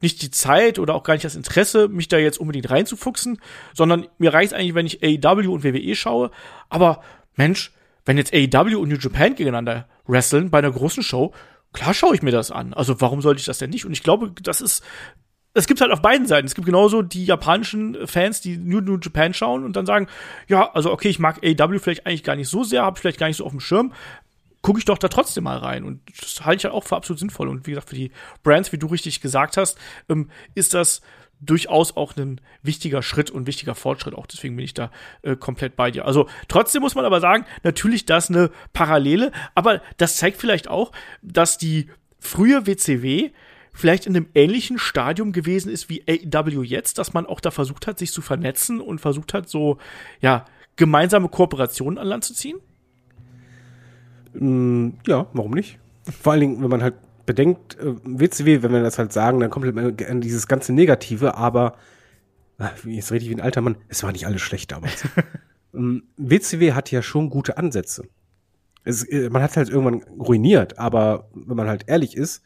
nicht 0.00 0.22
die 0.22 0.30
Zeit 0.30 0.78
oder 0.78 0.94
auch 0.94 1.02
gar 1.02 1.14
nicht 1.14 1.24
das 1.24 1.36
Interesse, 1.36 1.88
mich 1.88 2.08
da 2.08 2.16
jetzt 2.16 2.38
unbedingt 2.38 2.70
reinzufuchsen, 2.70 3.38
sondern 3.74 4.08
mir 4.18 4.32
reicht 4.32 4.54
eigentlich, 4.54 4.74
wenn 4.74 4.86
ich 4.86 5.02
AEW 5.02 5.52
und 5.52 5.62
WWE 5.64 5.94
schaue, 5.94 6.30
aber 6.68 7.02
Mensch, 7.36 7.72
wenn 8.04 8.18
jetzt 8.18 8.32
AEW 8.34 8.78
und 8.78 8.88
New 8.88 8.96
Japan 8.96 9.34
gegeneinander 9.34 9.88
wresteln 10.06 10.50
bei 10.50 10.58
einer 10.58 10.70
großen 10.70 11.02
Show, 11.02 11.32
klar 11.72 11.94
schaue 11.94 12.14
ich 12.14 12.22
mir 12.22 12.32
das 12.32 12.50
an. 12.50 12.74
Also 12.74 13.00
warum 13.00 13.22
sollte 13.22 13.40
ich 13.40 13.46
das 13.46 13.58
denn 13.58 13.70
nicht? 13.70 13.84
Und 13.84 13.92
ich 13.92 14.02
glaube, 14.02 14.32
das 14.42 14.60
ist 14.60 14.82
es 15.54 15.66
gibt 15.66 15.80
halt 15.80 15.92
auf 15.92 16.00
beiden 16.00 16.26
Seiten. 16.26 16.46
Es 16.46 16.54
gibt 16.54 16.66
genauso 16.66 17.02
die 17.02 17.26
japanischen 17.26 18.06
Fans, 18.06 18.40
die 18.40 18.56
New, 18.56 18.80
New 18.80 18.98
Japan 18.98 19.34
schauen 19.34 19.64
und 19.64 19.76
dann 19.76 19.86
sagen, 19.86 20.06
ja, 20.48 20.70
also 20.72 20.90
okay, 20.90 21.08
ich 21.08 21.18
mag 21.18 21.40
AEW 21.44 21.78
vielleicht 21.78 22.06
eigentlich 22.06 22.24
gar 22.24 22.36
nicht 22.36 22.48
so 22.48 22.64
sehr, 22.64 22.82
habe 22.82 22.98
vielleicht 22.98 23.18
gar 23.18 23.26
nicht 23.26 23.36
so 23.36 23.44
auf 23.44 23.52
dem 23.52 23.60
Schirm, 23.60 23.92
gucke 24.62 24.78
ich 24.78 24.84
doch 24.84 24.96
da 24.96 25.08
trotzdem 25.08 25.44
mal 25.44 25.58
rein. 25.58 25.84
Und 25.84 26.00
das 26.18 26.44
halte 26.44 26.60
ich 26.60 26.64
halt 26.64 26.74
auch 26.74 26.84
für 26.84 26.96
absolut 26.96 27.18
sinnvoll. 27.18 27.48
Und 27.48 27.66
wie 27.66 27.72
gesagt, 27.72 27.90
für 27.90 27.96
die 27.96 28.12
Brands, 28.42 28.72
wie 28.72 28.78
du 28.78 28.86
richtig 28.86 29.20
gesagt 29.20 29.56
hast, 29.56 29.76
ähm, 30.08 30.30
ist 30.54 30.72
das 30.72 31.02
durchaus 31.44 31.96
auch 31.96 32.16
ein 32.16 32.40
wichtiger 32.62 33.02
Schritt 33.02 33.30
und 33.30 33.46
wichtiger 33.46 33.74
Fortschritt. 33.74 34.14
Auch 34.14 34.26
deswegen 34.26 34.56
bin 34.56 34.64
ich 34.64 34.74
da 34.74 34.90
äh, 35.22 35.36
komplett 35.36 35.76
bei 35.76 35.90
dir. 35.90 36.06
Also 36.06 36.28
trotzdem 36.48 36.82
muss 36.82 36.94
man 36.94 37.04
aber 37.04 37.20
sagen, 37.20 37.44
natürlich 37.64 38.06
das 38.06 38.30
eine 38.30 38.50
Parallele, 38.72 39.32
aber 39.54 39.82
das 39.98 40.16
zeigt 40.16 40.40
vielleicht 40.40 40.68
auch, 40.68 40.92
dass 41.20 41.58
die 41.58 41.88
frühe 42.20 42.66
WCW 42.66 43.30
vielleicht 43.72 44.06
in 44.06 44.16
einem 44.16 44.28
ähnlichen 44.34 44.78
Stadium 44.78 45.32
gewesen 45.32 45.70
ist 45.70 45.88
wie 45.88 46.04
AEW 46.06 46.62
jetzt, 46.62 46.98
dass 46.98 47.12
man 47.12 47.26
auch 47.26 47.40
da 47.40 47.50
versucht 47.50 47.86
hat, 47.86 47.98
sich 47.98 48.12
zu 48.12 48.22
vernetzen 48.22 48.80
und 48.80 49.00
versucht 49.00 49.34
hat, 49.34 49.48
so 49.48 49.78
ja 50.20 50.44
gemeinsame 50.76 51.28
Kooperationen 51.28 51.98
an 51.98 52.06
Land 52.06 52.24
zu 52.24 52.34
ziehen? 52.34 52.58
Mm, 54.34 54.90
ja, 55.06 55.26
warum 55.32 55.52
nicht? 55.52 55.78
Vor 56.04 56.32
allen 56.32 56.40
Dingen, 56.40 56.62
wenn 56.62 56.70
man 56.70 56.82
halt 56.82 56.94
bedenkt, 57.26 57.78
äh, 57.78 57.94
WCW, 58.04 58.62
wenn 58.62 58.72
wir 58.72 58.82
das 58.82 58.98
halt 58.98 59.12
sagen, 59.12 59.40
dann 59.40 59.50
kommt 59.50 59.76
halt 59.76 60.08
an 60.08 60.20
dieses 60.20 60.46
ganze 60.46 60.72
Negative, 60.72 61.36
aber 61.36 61.76
ach, 62.58 62.84
jetzt 62.84 63.12
rede 63.12 63.24
ich 63.24 63.30
wie 63.30 63.34
ein 63.34 63.40
alter 63.40 63.60
Mann, 63.60 63.76
es 63.88 64.02
war 64.02 64.12
nicht 64.12 64.26
alles 64.26 64.40
schlecht 64.40 64.72
damals. 64.72 65.04
WCW 65.72 66.66
ähm, 66.68 66.74
hat 66.74 66.90
ja 66.90 67.02
schon 67.02 67.30
gute 67.30 67.56
Ansätze. 67.56 68.04
Es, 68.84 69.04
äh, 69.04 69.30
man 69.30 69.42
hat 69.42 69.56
halt 69.56 69.68
irgendwann 69.68 70.02
ruiniert, 70.18 70.78
aber 70.78 71.28
wenn 71.34 71.56
man 71.56 71.68
halt 71.68 71.84
ehrlich 71.88 72.16
ist, 72.16 72.42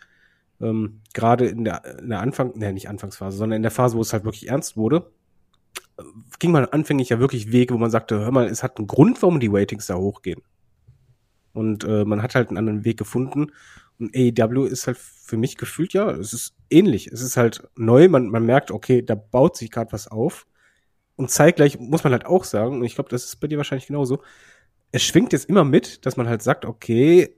ähm, 0.60 1.00
gerade 1.12 1.46
in 1.46 1.64
der, 1.64 1.98
in 1.98 2.08
der 2.08 2.20
Anfang, 2.20 2.56
ne, 2.56 2.72
nicht 2.72 2.88
Anfangsphase, 2.88 3.36
sondern 3.36 3.56
in 3.56 3.62
der 3.62 3.70
Phase, 3.70 3.96
wo 3.96 4.00
es 4.00 4.12
halt 4.12 4.24
wirklich 4.24 4.48
ernst 4.48 4.76
wurde, 4.76 5.10
ging 6.38 6.50
man 6.50 6.66
anfänglich 6.66 7.08
ja 7.08 7.18
wirklich 7.18 7.52
Wege, 7.52 7.74
wo 7.74 7.78
man 7.78 7.90
sagte, 7.90 8.18
hör 8.18 8.30
mal, 8.30 8.46
es 8.46 8.62
hat 8.62 8.78
einen 8.78 8.86
Grund, 8.86 9.22
warum 9.22 9.40
die 9.40 9.50
Ratings 9.50 9.86
da 9.86 9.96
hochgehen. 9.96 10.42
Und 11.52 11.84
äh, 11.84 12.04
man 12.04 12.22
hat 12.22 12.34
halt 12.34 12.48
einen 12.48 12.58
anderen 12.58 12.84
Weg 12.84 12.98
gefunden. 12.98 13.52
Und 13.98 14.14
AEW 14.14 14.66
ist 14.66 14.86
halt 14.86 14.98
für 14.98 15.36
mich 15.36 15.56
gefühlt, 15.56 15.92
ja, 15.92 16.10
es 16.10 16.32
ist 16.32 16.54
ähnlich. 16.70 17.08
Es 17.08 17.20
ist 17.22 17.36
halt 17.36 17.62
neu, 17.76 18.08
man, 18.08 18.28
man 18.28 18.44
merkt, 18.44 18.70
okay, 18.70 19.02
da 19.02 19.14
baut 19.14 19.56
sich 19.56 19.70
gerade 19.70 19.92
was 19.92 20.08
auf. 20.08 20.46
Und 21.16 21.30
zeitgleich 21.30 21.78
muss 21.78 22.04
man 22.04 22.12
halt 22.12 22.26
auch 22.26 22.44
sagen, 22.44 22.76
und 22.76 22.84
ich 22.84 22.94
glaube, 22.94 23.10
das 23.10 23.24
ist 23.24 23.36
bei 23.36 23.46
dir 23.46 23.56
wahrscheinlich 23.56 23.86
genauso, 23.86 24.22
es 24.92 25.02
schwingt 25.02 25.32
jetzt 25.32 25.48
immer 25.48 25.64
mit, 25.64 26.04
dass 26.06 26.16
man 26.16 26.28
halt 26.28 26.42
sagt, 26.42 26.64
okay, 26.64 27.34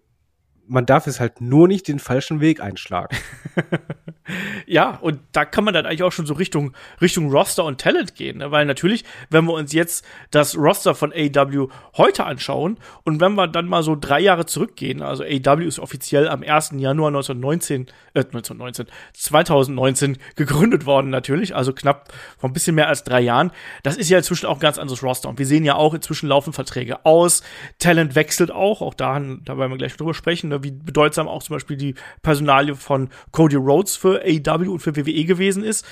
man 0.69 0.87
darf 0.87 1.07
es 1.07 1.19
halt 1.19 1.41
nur 1.41 1.67
nicht 1.67 1.89
den 1.89 1.99
falschen 1.99 2.41
Weg 2.41 2.61
einschlagen. 2.61 3.17
ja, 4.67 4.97
und 5.01 5.21
da 5.33 5.45
kann 5.45 5.65
man 5.65 5.75
dann 5.75 5.87
eigentlich 5.87 6.03
auch 6.03 6.13
schon 6.13 6.27
so 6.27 6.35
Richtung, 6.35 6.75
Richtung 7.01 7.31
Roster 7.31 7.65
und 7.65 7.81
Talent 7.81 8.15
gehen, 8.15 8.39
ne? 8.39 8.51
weil 8.51 8.67
natürlich, 8.67 9.05
wenn 9.31 9.47
wir 9.47 9.55
uns 9.55 9.73
jetzt 9.73 10.05
das 10.31 10.57
Roster 10.57 10.95
von 10.95 11.13
AW 11.13 11.69
heute 11.97 12.25
anschauen 12.25 12.79
und 13.05 13.21
wenn 13.21 13.35
wir 13.35 13.49
dann 13.49 13.67
mal 13.67 13.83
so 13.83 13.97
drei 13.97 14.21
Jahre 14.21 14.47
zurückgehen, 14.47 15.03
also 15.03 15.25
AW 15.25 15.65
ist 15.65 15.79
offiziell 15.79 16.29
am 16.29 16.43
1. 16.43 16.73
Januar 16.77 17.09
1919, 17.09 17.87
äh, 18.13 18.21
1919, 18.21 18.87
2019 19.15 20.19
gegründet 20.37 20.85
worden 20.85 21.11
natürlich, 21.11 21.57
also 21.57 21.73
knapp 21.73 22.13
vor 22.37 22.51
ein 22.51 22.53
bisschen 22.53 22.75
mehr 22.75 22.89
als 22.89 23.05
drei 23.05 23.21
Jahren. 23.21 23.53
Das 23.83 23.97
ist 23.97 24.11
ja 24.11 24.19
inzwischen 24.19 24.47
auch 24.47 24.57
ein 24.57 24.61
ganz 24.61 24.79
anderes 24.79 25.03
Roster 25.03 25.31
und 25.31 25.39
wir 25.39 25.47
sehen 25.47 25.65
ja 25.65 25.77
auch, 25.77 25.95
inzwischen 25.95 26.29
laufen 26.29 26.53
Verträge 26.53 27.07
aus, 27.07 27.43
Talent 27.79 28.15
wechselt 28.15 28.51
auch, 28.51 28.83
auch 28.83 28.95
da, 28.95 29.19
da 29.19 29.57
werden 29.59 29.71
wir 29.71 29.79
gleich 29.79 29.97
drüber 29.97 30.13
sprechen, 30.13 30.51
ne? 30.51 30.58
Wie 30.63 30.71
bedeutsam 30.71 31.29
auch 31.29 31.43
zum 31.43 31.57
Beispiel 31.57 31.77
die 31.77 31.95
Personalie 32.23 32.75
von 32.75 33.09
Cody 33.33 33.57
Rhodes 33.57 33.97
für 33.97 34.23
AEW 34.23 34.73
und 34.73 34.81
für 34.81 34.97
WWE 34.97 35.25
gewesen 35.25 35.65
ist. 35.65 35.87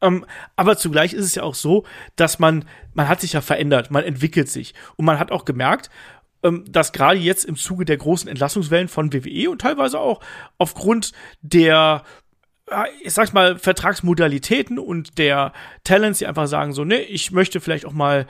Ähm, 0.00 0.24
aber 0.56 0.76
zugleich 0.76 1.12
ist 1.12 1.24
es 1.24 1.34
ja 1.34 1.42
auch 1.42 1.54
so, 1.54 1.84
dass 2.16 2.38
man, 2.38 2.64
man 2.94 3.08
hat 3.08 3.20
sich 3.20 3.32
ja 3.32 3.40
verändert, 3.40 3.90
man 3.90 4.04
entwickelt 4.04 4.48
sich. 4.48 4.74
Und 4.96 5.04
man 5.04 5.18
hat 5.18 5.32
auch 5.32 5.44
gemerkt, 5.44 5.90
ähm, 6.42 6.64
dass 6.68 6.92
gerade 6.92 7.18
jetzt 7.18 7.44
im 7.44 7.56
Zuge 7.56 7.84
der 7.84 7.96
großen 7.96 8.28
Entlassungswellen 8.28 8.88
von 8.88 9.12
WWE 9.12 9.50
und 9.50 9.60
teilweise 9.60 9.98
auch 9.98 10.20
aufgrund 10.58 11.12
der 11.42 12.02
ich 13.02 13.14
sag 13.14 13.32
mal, 13.32 13.58
Vertragsmodalitäten 13.58 14.78
und 14.78 15.18
der 15.18 15.52
Talents, 15.84 16.18
die 16.18 16.26
einfach 16.26 16.46
sagen 16.46 16.72
so, 16.72 16.84
ne, 16.84 17.00
ich 17.00 17.30
möchte 17.32 17.60
vielleicht 17.60 17.86
auch 17.86 17.92
mal 17.92 18.26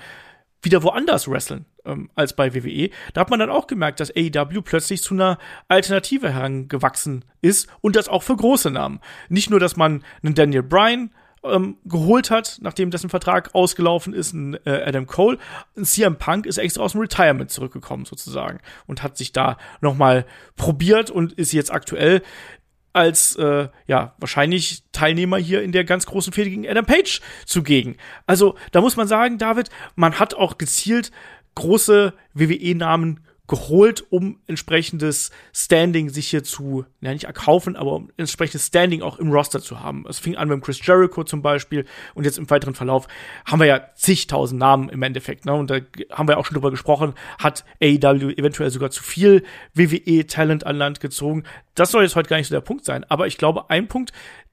wieder 0.63 0.83
woanders 0.83 1.29
wresteln 1.29 1.67
ähm, 1.89 2.11
als 2.15 2.35
bei 2.35 2.55
WWE. 2.55 2.91
Da 3.15 3.23
hat 3.23 3.31
man 3.31 3.41
dann 3.41 3.51
auch 3.51 3.67
gemerkt, 3.67 4.01
dass 4.01 4.15
AEW 4.15 4.63
plötzlich 4.63 5.03
zu 5.03 5.15
einer 5.15 5.39
Alternative 5.69 6.33
herangewachsen 6.33 7.25
ist 7.41 7.69
und 7.81 7.97
das 7.97 8.09
auch 8.09 8.23
für 8.23 8.37
große 8.37 8.71
Namen. 8.71 9.01
Nicht 9.29 9.51
nur, 9.51 9.61
dass 9.61 9.77
man 9.77 10.05
einen 10.23 10.35
Daniel 10.35 10.63
Bryan 10.63 11.11
ähm, 11.45 11.77
geholt 11.85 12.31
hat, 12.31 12.59
nachdem 12.61 12.91
dessen 12.91 13.11
Vertrag 13.11 13.55
ausgelaufen 13.55 14.13
ist, 14.13 14.33
ein 14.33 14.55
äh, 14.67 14.83
Adam 14.85 15.07
Cole. 15.07 15.39
Ein 15.77 15.85
CM 15.85 16.17
Punk 16.17 16.47
ist 16.47 16.59
extra 16.59 16.83
aus 16.83 16.93
dem 16.93 17.01
Retirement 17.01 17.51
zurückgekommen 17.51 18.05
sozusagen 18.05 18.59
und 18.87 19.03
hat 19.03 19.17
sich 19.17 19.33
da 19.33 19.57
noch 19.81 19.97
mal 19.97 20.27
probiert 20.57 21.11
und 21.11 21.33
ist 21.35 21.53
jetzt 21.53 21.73
aktuell 21.73 22.23
als 22.93 23.37
äh, 23.37 23.69
ja 23.87 24.15
wahrscheinlich 24.19 24.83
Teilnehmer 24.93 25.37
hier 25.37 25.63
in 25.63 25.73
der 25.73 25.85
ganz 25.85 26.07
großen 26.07 26.33
Fehde 26.33 26.51
gegen 26.51 26.69
Adam 26.69 26.87
Page 26.87 27.21
zugegen. 27.47 27.97
Also 28.27 28.57
da 28.73 28.81
muss 28.81 28.97
man 28.97 29.07
sagen, 29.07 29.39
David, 29.39 29.71
man 29.95 30.19
hat 30.19 30.35
auch 30.35 30.59
gezielt 30.59 31.13
große 31.59 32.15
WWE-Namen 32.35 33.21
geholt, 33.49 34.05
um 34.11 34.39
entsprechendes 34.47 35.31
Standing 35.55 36.11
sich 36.11 36.29
hier 36.29 36.45
zu, 36.45 36.85
ja 37.01 37.13
nicht 37.13 37.25
erkaufen, 37.25 37.77
aber 37.77 37.95
um 37.95 38.11
entsprechendes 38.19 38.67
Standing 38.67 39.01
auch 39.01 39.19
im 39.19 39.33
Roster 39.33 39.61
zu 39.61 39.81
haben. 39.81 40.05
Es 40.07 40.19
fing 40.19 40.37
an 40.37 40.49
mit 40.49 40.63
Chris 40.63 40.85
Jericho 40.87 41.25
zum 41.25 41.41
Beispiel 41.41 41.87
und 42.15 42.25
jetzt 42.25 42.37
im 42.37 42.49
weiteren 42.51 42.75
Verlauf 42.75 43.09
haben 43.47 43.59
wir 43.61 43.67
ja 43.67 43.89
zigtausend 43.95 44.61
Namen 44.61 44.91
im 44.91 45.03
Endeffekt, 45.03 45.47
ne? 45.47 45.55
Und 45.55 45.71
da 45.71 45.81
haben 46.13 46.29
wir 46.29 46.39
auch 46.39 46.45
schon 46.45 46.55
drüber 46.55 46.71
gesprochen, 46.71 47.15
hat 47.39 47.65
AEW 47.83 48.33
eventuell 48.37 48.71
sogar 48.71 48.91
zu 48.91 49.03
viel 49.03 49.43
WWE-Talent 49.75 50.67
an 50.67 50.77
Land 50.77 51.01
gezogen. 51.01 51.45
Das 51.75 51.91
soll 51.91 52.03
jetzt 52.03 52.17
heute 52.17 52.29
gar 52.29 52.37
nicht 52.37 52.49
so 52.49 52.55
der 52.55 52.61
Punkt 52.61 52.85
sein, 52.85 53.05
aber 53.05 53.27
ich 53.27 53.39
glaube, 53.39 53.71
ein 53.71 53.89
Punkt, 53.89 54.13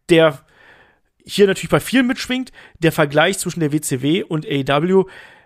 der 0.10 0.40
hier 1.26 1.48
natürlich 1.48 1.72
bei 1.72 1.80
vielen 1.80 2.08
mitschwingt, 2.08 2.52
der 2.80 2.92
Vergleich 2.94 3.40
zwischen 3.40 3.60
der 3.60 3.74
WCW 3.74 4.24
und 4.24 4.46
AEW, 4.46 5.06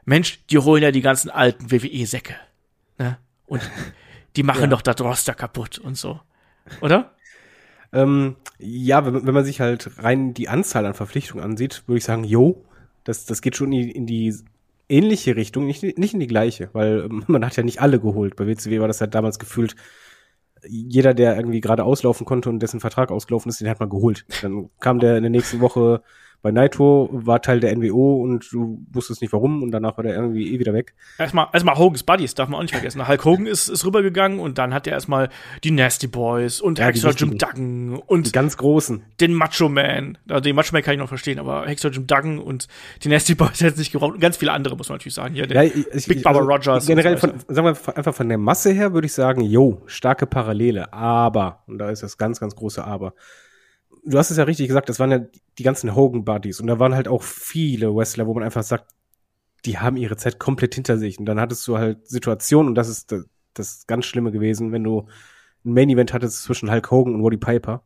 Mensch, 0.10 0.44
die 0.50 0.58
holen 0.58 0.82
ja 0.82 0.92
die 0.92 1.02
ganzen 1.02 1.30
alten 1.30 1.72
WWE-Säcke. 1.72 2.34
Ne? 2.98 3.20
Und 3.46 3.62
die 4.36 4.44
machen 4.44 4.62
ja. 4.64 4.68
doch 4.68 4.82
das 4.82 5.00
Roster 5.00 5.36
kaputt 5.36 5.78
und 5.78 5.98
so. 5.98 6.20
Oder? 6.82 7.14
Ähm, 7.94 8.36
ja, 8.58 9.06
wenn, 9.06 9.26
wenn, 9.26 9.34
man 9.34 9.46
sich 9.46 9.62
halt 9.62 9.92
rein 10.00 10.34
die 10.34 10.50
Anzahl 10.50 10.88
an 10.88 10.96
Verpflichtungen 10.96 11.44
ansieht, 11.44 11.84
würde 11.86 12.00
ich 12.00 12.04
sagen, 12.04 12.24
jo, 12.24 12.66
das, 13.04 13.26
das 13.26 13.42
geht 13.42 13.56
schon 13.56 13.72
in 13.72 13.82
die, 13.82 13.92
in 13.92 14.06
die 14.08 14.36
ähnliche 14.90 15.36
Richtung, 15.36 15.68
nicht, 15.68 15.84
nicht 15.84 16.14
in 16.16 16.20
die 16.20 16.28
gleiche, 16.28 16.70
weil 16.74 17.06
ähm, 17.06 17.24
man 17.28 17.46
hat 17.46 17.56
ja 17.56 17.64
nicht 17.64 17.80
alle 17.80 18.00
geholt. 18.00 18.36
Bei 18.36 18.48
WCW 18.48 18.80
war 18.80 18.88
das 18.88 19.00
ja 19.00 19.08
damals 19.08 19.38
gefühlt, 19.38 19.76
jeder, 20.68 21.14
der 21.14 21.38
irgendwie 21.38 21.62
gerade 21.62 21.84
auslaufen 21.84 22.26
konnte 22.26 22.50
und 22.50 22.60
dessen 22.60 22.80
Vertrag 22.80 23.12
ausgelaufen 23.12 23.50
ist, 23.50 23.62
den 23.62 23.70
hat 23.70 23.80
man 23.80 23.90
geholt. 23.90 24.26
Dann 24.42 24.72
kam 24.80 25.00
der 25.00 25.18
in 25.18 25.24
der 25.24 25.30
nächsten 25.30 25.62
Woche 25.62 26.02
bei 26.42 26.52
Nitro 26.52 27.10
war 27.12 27.42
Teil 27.42 27.60
der 27.60 27.76
NWO 27.76 28.22
und 28.22 28.52
du 28.52 28.86
wusstest 28.92 29.22
nicht 29.22 29.34
warum 29.34 29.62
und 29.62 29.72
danach 29.72 29.98
war 29.98 30.04
der 30.04 30.16
irgendwie 30.16 30.54
eh 30.54 30.60
wieder 30.60 30.74
weg. 30.74 30.94
Erstmal, 31.18 31.48
erstmal 31.52 31.78
Hogan's 31.78 32.04
Buddies, 32.04 32.34
darf 32.34 32.48
man 32.48 32.60
auch 32.60 32.62
nicht 32.62 32.72
vergessen. 32.76 33.06
Hulk 33.08 33.26
Hogan 33.26 33.46
ist, 33.46 33.68
ist 33.68 33.86
rübergegangen 33.86 34.40
und 34.40 34.58
dann 34.58 34.74
hat 34.74 34.88
er 34.88 34.94
erstmal 34.94 35.30
die 35.64 35.72
Nasty 35.72 36.08
Boys 36.08 36.62
und 36.62 36.80
ja, 36.80 36.86
Hexer 36.86 37.12
Jim 37.12 37.38
Duggan 37.38 38.02
und 38.06 38.28
die 38.28 38.32
ganz 38.32 38.56
großen. 38.56 39.04
Den 39.20 39.34
Macho 39.34 39.68
Man. 39.68 40.18
Also 40.30 40.42
den 40.42 40.56
Macho 40.56 40.74
Man 40.74 40.82
kann 40.82 40.94
ich 40.94 41.00
noch 41.00 41.10
verstehen, 41.10 41.40
aber 41.40 41.68
Hexer 41.68 41.90
Jim 41.90 42.08
Duggan 42.08 42.40
und 42.40 42.68
die 43.04 43.10
Nasty 43.10 43.36
Boys 43.36 43.60
jetzt 43.60 43.78
nicht 43.78 43.92
gebraucht. 43.92 44.14
Und 44.14 44.20
ganz 44.22 44.38
viele 44.38 44.54
andere, 44.54 44.78
muss 44.78 44.88
man 44.88 44.96
natürlich 44.96 45.16
sagen. 45.16 45.36
Hier, 45.36 45.46
ja, 45.52 45.64
ich, 45.64 46.08
Big 46.08 46.24
Baba 46.24 46.40
also 46.40 46.50
Rogers. 46.50 46.86
Generell 46.86 47.18
von, 47.18 47.34
sagen 47.48 47.68
wir 47.68 47.98
einfach 47.98 48.16
von 48.16 48.30
der 48.30 48.38
Masse 48.38 48.72
her 48.72 48.94
würde 48.94 49.08
ich 49.08 49.14
sagen, 49.14 49.42
yo, 49.42 49.82
starke 49.88 50.26
Parallele, 50.26 50.94
aber, 50.94 51.64
und 51.68 51.80
da 51.80 51.90
ist 51.90 52.02
das 52.04 52.18
ganz, 52.18 52.40
ganz 52.40 52.56
große 52.56 52.84
Aber 52.84 53.14
du 54.04 54.18
hast 54.18 54.32
es 54.32 54.38
ja 54.38 54.44
richtig 54.44 54.68
gesagt, 54.68 54.90
das 54.90 55.00
waren 55.00 55.12
ja 55.12 55.20
die 55.58 55.64
ganzen 55.64 55.96
Hogan-Buddies 55.96 56.60
und 56.62 56.68
da 56.68 56.80
waren 56.80 56.96
halt 56.96 57.08
auch 57.08 57.24
viele 57.24 57.96
Wrestler, 57.96 58.28
wo 58.28 58.34
man 58.34 58.44
einfach 58.44 58.64
sagt, 58.64 58.94
die 59.66 59.78
haben 59.78 59.98
ihre 59.98 60.18
Zeit 60.18 60.40
komplett 60.40 60.76
hinter 60.76 60.98
sich. 60.98 61.20
Und 61.20 61.26
dann 61.26 61.40
hattest 61.40 61.68
du 61.68 61.78
halt 61.78 62.08
Situationen, 62.08 62.70
und 62.70 62.76
das 62.76 62.90
ist 62.90 63.12
das, 63.12 63.26
das 63.54 63.88
ganz 63.88 64.06
Schlimme 64.06 64.32
gewesen, 64.32 64.72
wenn 64.72 64.84
du 64.84 65.08
ein 65.66 65.74
Main-Event 65.74 66.14
hattest 66.14 66.44
zwischen 66.44 66.72
Hulk 66.72 66.92
Hogan 66.92 67.16
und 67.16 67.22
Roddy 67.22 67.38
Piper, 67.38 67.84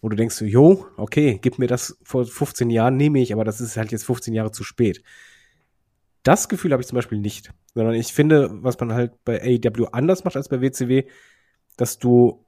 wo 0.00 0.08
du 0.08 0.16
denkst, 0.16 0.40
jo, 0.42 0.86
okay, 0.96 1.38
gib 1.42 1.58
mir 1.58 1.66
das 1.66 1.98
vor 2.02 2.24
15 2.24 2.70
Jahren, 2.70 2.96
nehme 2.96 3.20
ich, 3.20 3.32
aber 3.32 3.44
das 3.44 3.60
ist 3.60 3.76
halt 3.76 3.92
jetzt 3.92 4.04
15 4.04 4.32
Jahre 4.32 4.52
zu 4.52 4.64
spät. 4.64 5.02
Das 6.22 6.48
Gefühl 6.48 6.72
habe 6.72 6.82
ich 6.82 6.88
zum 6.88 6.96
Beispiel 6.96 7.18
nicht, 7.18 7.52
sondern 7.74 7.94
ich 7.94 8.12
finde, 8.12 8.50
was 8.62 8.78
man 8.78 8.92
halt 8.92 9.12
bei 9.24 9.42
AEW 9.42 9.86
anders 9.92 10.24
macht 10.24 10.36
als 10.36 10.48
bei 10.48 10.60
WCW, 10.60 11.04
dass 11.76 11.98
du 11.98 12.44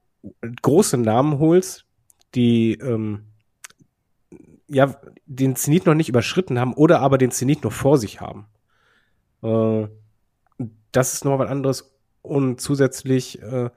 große 0.61 0.97
Namen 0.97 1.39
holst, 1.39 1.85
die 2.35 2.73
ähm, 2.73 3.25
ja 4.67 4.95
den 5.25 5.55
Zenit 5.55 5.85
noch 5.85 5.93
nicht 5.93 6.09
überschritten 6.09 6.59
haben 6.59 6.73
oder 6.73 6.99
aber 6.99 7.17
den 7.17 7.31
Zenit 7.31 7.63
noch 7.63 7.71
vor 7.71 7.97
sich 7.97 8.21
haben. 8.21 8.47
Äh, 9.41 9.87
das 10.91 11.13
ist 11.13 11.25
noch 11.25 11.39
was 11.39 11.49
anderes. 11.49 11.95
Und 12.21 12.61
zusätzlich 12.61 13.41
äh, 13.41 13.69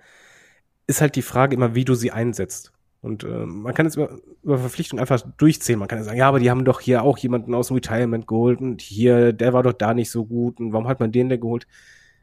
ist 0.87 1.01
halt 1.01 1.17
die 1.17 1.23
Frage 1.23 1.57
immer, 1.57 1.75
wie 1.75 1.85
du 1.85 1.95
sie 1.95 2.13
einsetzt. 2.13 2.73
Und 3.03 3.25
äh, 3.25 3.47
man 3.47 3.75
kann 3.75 3.87
jetzt 3.87 3.97
über, 3.97 4.19
über 4.43 4.59
Verpflichtung 4.59 4.99
einfach 4.99 5.21
durchzählen. 5.37 5.79
Man 5.79 5.89
kann 5.89 5.99
ja 5.99 6.05
sagen, 6.05 6.19
ja, 6.19 6.29
aber 6.29 6.41
die 6.41 6.51
haben 6.51 6.65
doch 6.65 6.81
hier 6.81 7.03
auch 7.03 7.19
jemanden 7.19 7.55
aus 7.55 7.69
dem 7.69 7.75
Retirement 7.75 8.27
geholt 8.27 8.61
und 8.61 8.81
hier, 8.81 9.33
der 9.33 9.53
war 9.53 9.63
doch 9.63 9.73
da 9.73 9.95
nicht 9.95 10.11
so 10.11 10.25
gut 10.25 10.59
und 10.61 10.73
warum 10.73 10.89
hat 10.89 11.01
man 11.01 11.13
den 11.13 11.29
denn 11.29 11.41
geholt? 11.41 11.67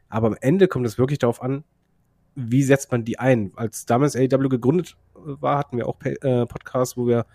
Aber 0.08 0.28
am 0.28 0.36
Ende 0.40 0.68
kommt 0.68 0.86
es 0.86 0.98
wirklich 0.98 1.18
darauf 1.18 1.42
an, 1.42 1.64
wie 2.34 2.62
setzt 2.62 2.92
man 2.92 3.04
die 3.04 3.18
ein? 3.18 3.52
Als 3.56 3.86
damals 3.86 4.16
AEW 4.16 4.48
gegründet 4.48 4.96
war, 5.14 5.58
hatten 5.58 5.76
wir 5.76 5.88
auch 5.88 6.00
äh, 6.02 6.46
Podcasts, 6.46 6.96
wo 6.96 7.06
wir 7.06 7.26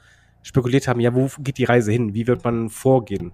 spekuliert 0.41 0.87
haben, 0.87 0.99
ja, 0.99 1.13
wo 1.13 1.29
geht 1.39 1.57
die 1.57 1.65
Reise 1.65 1.91
hin? 1.91 2.13
Wie 2.13 2.27
wird 2.27 2.43
man 2.43 2.69
vorgehen? 2.69 3.31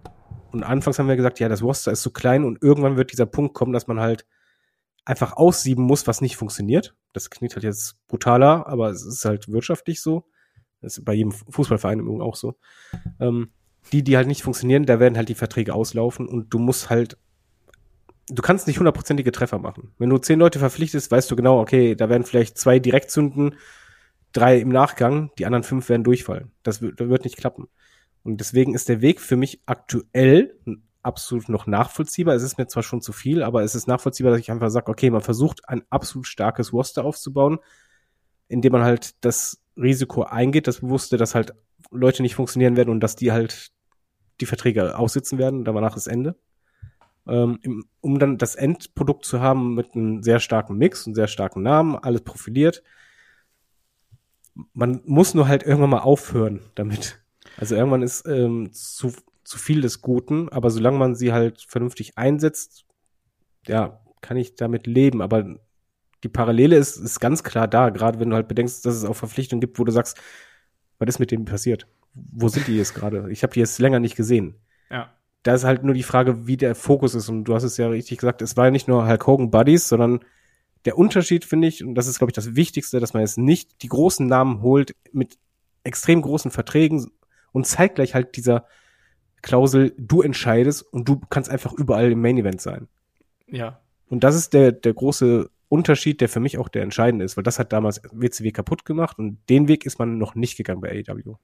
Und 0.52 0.64
anfangs 0.64 1.00
haben 1.00 1.08
wir 1.08 1.16
gesagt, 1.16 1.40
ja, 1.40 1.50
das 1.50 1.62
Roster 1.62 1.92
ist 1.92 2.02
zu 2.02 2.12
klein 2.12 2.44
und 2.44 2.62
irgendwann 2.64 2.98
wird 2.98 3.12
dieser 3.12 3.26
Punkt 3.26 3.54
kommen, 3.54 3.74
dass 3.74 3.88
man 3.88 4.00
halt 4.00 4.26
einfach 5.04 5.34
aussieben 5.34 5.84
muss, 5.84 6.08
was 6.08 6.22
nicht 6.22 6.36
funktioniert. 6.36 6.96
Das 7.14 7.30
klingt 7.30 7.54
halt 7.56 7.64
jetzt 7.64 7.98
brutaler, 8.08 8.66
aber 8.68 8.90
es 8.90 9.06
ist 9.06 9.26
halt 9.26 9.52
wirtschaftlich 9.52 10.02
so. 10.02 10.26
Das 10.82 10.98
ist 10.98 11.06
bei 11.06 11.14
jedem 11.14 11.32
Fußballverein 11.32 12.00
im 12.00 12.06
Übrigen 12.06 12.22
auch 12.22 12.36
so. 12.36 12.56
Ähm, 13.20 13.52
die, 13.92 14.04
die 14.04 14.18
halt 14.18 14.28
nicht 14.28 14.42
funktionieren, 14.42 14.86
da 14.86 15.00
werden 15.00 15.18
halt 15.18 15.30
die 15.30 15.36
Verträge 15.36 15.74
auslaufen 15.74 16.28
und 16.28 16.54
du 16.54 16.58
musst 16.58 16.90
halt 16.90 17.18
du 18.28 18.42
kannst 18.42 18.68
nicht 18.68 18.80
hundertprozentige 18.80 19.32
Treffer 19.32 19.60
machen. 19.60 19.92
Wenn 19.98 20.10
du 20.10 20.18
zehn 20.18 20.40
Leute 20.40 20.60
verpflichtest, 20.60 21.12
weißt 21.12 21.30
du 21.30 21.36
genau, 21.36 21.60
okay, 21.60 21.96
da 21.96 22.10
werden 22.10 22.24
vielleicht 22.24 22.58
zwei 22.58 22.80
direkt 22.80 23.12
zünden, 23.12 23.56
drei 24.34 24.60
im 24.60 24.70
Nachgang, 24.70 25.32
die 25.38 25.46
anderen 25.46 25.64
fünf 25.64 25.90
werden 25.90 26.04
durchfallen. 26.04 26.52
Das, 26.64 26.80
das 26.80 27.10
wird 27.10 27.24
nicht 27.24 27.38
klappen. 27.38 27.68
Und 28.24 28.38
deswegen 28.40 28.74
ist 28.74 28.90
der 28.90 29.02
Weg 29.02 29.22
für 29.22 29.36
mich 29.36 29.62
aktuell 29.66 30.58
absolut 31.04 31.50
noch 31.50 31.68
nachvollziehbar. 31.68 32.34
Es 32.34 32.42
ist 32.42 32.58
mir 32.58 32.68
zwar 32.68 32.82
schon 32.82 33.02
zu 33.02 33.14
viel, 33.14 33.44
aber 33.44 33.62
es 33.64 33.76
ist 33.76 33.88
nachvollziehbar, 33.88 34.32
dass 34.32 34.42
ich 34.42 34.50
einfach 34.50 34.72
sage, 34.72 34.92
okay, 34.92 35.12
man 35.12 35.22
versucht 35.22 35.70
ein 35.70 35.84
absolut 35.92 36.26
starkes 36.26 36.74
Roster 36.74 37.06
aufzubauen, 37.06 37.60
indem 38.48 38.72
man 38.72 38.84
halt 38.84 39.24
das 39.24 39.62
Risiko 39.78 40.24
eingeht, 40.24 40.68
das 40.68 40.80
Bewusste, 40.82 41.18
dass 41.18 41.36
halt 41.36 41.54
Leute 41.92 42.24
nicht 42.24 42.34
funktionieren 42.34 42.76
werden 42.76 42.90
und 42.90 43.02
dass 43.02 43.16
die 43.16 43.32
halt 43.32 43.72
die 44.42 44.48
Verträge 44.48 44.98
aussitzen 44.98 45.38
werden, 45.38 45.64
danach 45.64 45.96
ist 45.96 46.08
Ende 46.08 46.36
ähm, 47.28 47.86
um 48.02 48.20
dann 48.20 48.38
das 48.38 48.56
Endprodukt 48.56 49.26
zu 49.26 49.40
haben 49.42 49.76
mit 49.76 49.96
einem 49.96 50.22
sehr 50.24 50.40
starken 50.40 50.78
Mix, 50.78 51.06
einem 51.06 51.16
sehr 51.16 51.28
starken 51.28 51.64
Namen, 51.64 51.96
alles 51.96 52.22
profiliert. 52.22 52.84
Man 54.74 55.02
muss 55.06 55.34
nur 55.34 55.48
halt 55.48 55.64
irgendwann 55.64 55.90
mal 55.90 56.00
aufhören 56.00 56.62
damit. 56.76 57.22
Also 57.58 57.76
irgendwann 57.76 58.04
ist 58.04 58.26
ähm, 58.28 58.72
zu, 58.74 59.14
zu 59.44 59.58
viel 59.58 59.82
des 59.82 60.02
Guten, 60.02 60.50
aber 60.50 60.70
solange 60.70 60.98
man 60.98 61.16
sie 61.16 61.34
halt 61.34 61.62
vernünftig 61.68 62.18
einsetzt, 62.18 62.86
ja, 63.68 64.02
kann 64.22 64.38
ich 64.38 64.56
damit 64.56 64.88
leben. 64.88 65.22
Aber 65.22 65.58
die 66.24 66.30
Parallele 66.30 66.78
ist, 66.78 66.98
ist 66.98 67.20
ganz 67.20 67.44
klar 67.44 67.68
da, 67.68 67.90
gerade 67.90 68.20
wenn 68.20 68.30
du 68.30 68.36
halt 68.36 68.48
bedenkst, 68.48 68.86
dass 68.86 68.96
es 68.96 69.06
auch 69.06 69.16
Verpflichtungen 69.16 69.62
gibt, 69.62 69.80
wo 69.80 69.84
du 69.84 69.92
sagst, 69.92 70.20
was 71.00 71.10
ist 71.10 71.20
mit 71.20 71.32
denen 71.32 71.46
passiert? 71.46 71.88
Wo 72.14 72.48
sind 72.48 72.68
die 72.68 72.78
jetzt 72.78 72.94
gerade? 72.94 73.30
Ich 73.32 73.44
habe 73.44 73.54
die 73.54 73.60
jetzt 73.60 73.80
länger 73.80 74.00
nicht 74.00 74.16
gesehen. 74.16 74.56
Ja 74.90 75.16
da 75.46 75.54
ist 75.54 75.64
halt 75.64 75.84
nur 75.84 75.94
die 75.94 76.02
Frage, 76.02 76.48
wie 76.48 76.58
der 76.58 76.74
Fokus 76.74 77.14
ist. 77.14 77.30
Und 77.30 77.44
du 77.44 77.54
hast 77.54 77.62
es 77.62 77.78
ja 77.78 77.88
richtig 77.88 78.18
gesagt, 78.18 78.42
es 78.42 78.58
war 78.58 78.66
ja 78.66 78.72
nicht 78.72 78.88
nur 78.88 79.08
Hulk 79.08 79.28
Hogan 79.28 79.52
Buddies, 79.52 79.88
sondern 79.88 80.22
der 80.86 80.98
Unterschied, 80.98 81.46
finde 81.46 81.68
ich, 81.68 81.84
und 81.84 81.94
das 81.94 82.08
ist, 82.08 82.18
glaube 82.18 82.32
ich, 82.32 82.36
das 82.36 82.56
Wichtigste, 82.56 83.00
dass 83.00 83.14
man 83.14 83.22
jetzt 83.22 83.38
nicht 83.38 83.84
die 83.84 83.88
großen 83.88 84.26
Namen 84.26 84.64
holt 84.64 84.96
mit 85.12 85.38
extrem 85.84 86.24
großen 86.24 86.50
Verträgen 86.50 87.12
und 87.52 87.68
zeitgleich 87.68 88.16
halt 88.16 88.36
dieser 88.38 88.66
Klausel, 89.44 89.94
du 90.00 90.24
entscheidest 90.24 90.82
und 90.82 91.08
du 91.08 91.22
kannst 91.30 91.52
einfach 91.52 91.74
überall 91.74 92.12
im 92.12 92.22
Main 92.22 92.40
Event 92.40 92.60
sein. 92.60 92.88
Ja. 93.48 93.82
Und 94.08 94.24
das 94.24 94.36
ist 94.36 94.54
der, 94.54 94.72
der 94.72 94.96
große 94.96 95.52
Unterschied, 95.70 96.22
der 96.22 96.30
für 96.30 96.40
mich 96.40 96.58
auch 96.58 96.70
der 96.70 96.82
entscheidende 96.82 97.24
ist, 97.24 97.38
weil 97.38 97.44
das 97.44 97.60
hat 97.60 97.72
damals 97.72 98.02
WCW 98.12 98.52
kaputt 98.52 98.84
gemacht 98.84 99.20
und 99.20 99.38
den 99.48 99.68
Weg 99.68 99.86
ist 99.86 100.00
man 100.00 100.18
noch 100.18 100.34
nicht 100.34 100.58
gegangen 100.58 100.82
bei 100.82 101.04
AEW. 101.08 101.36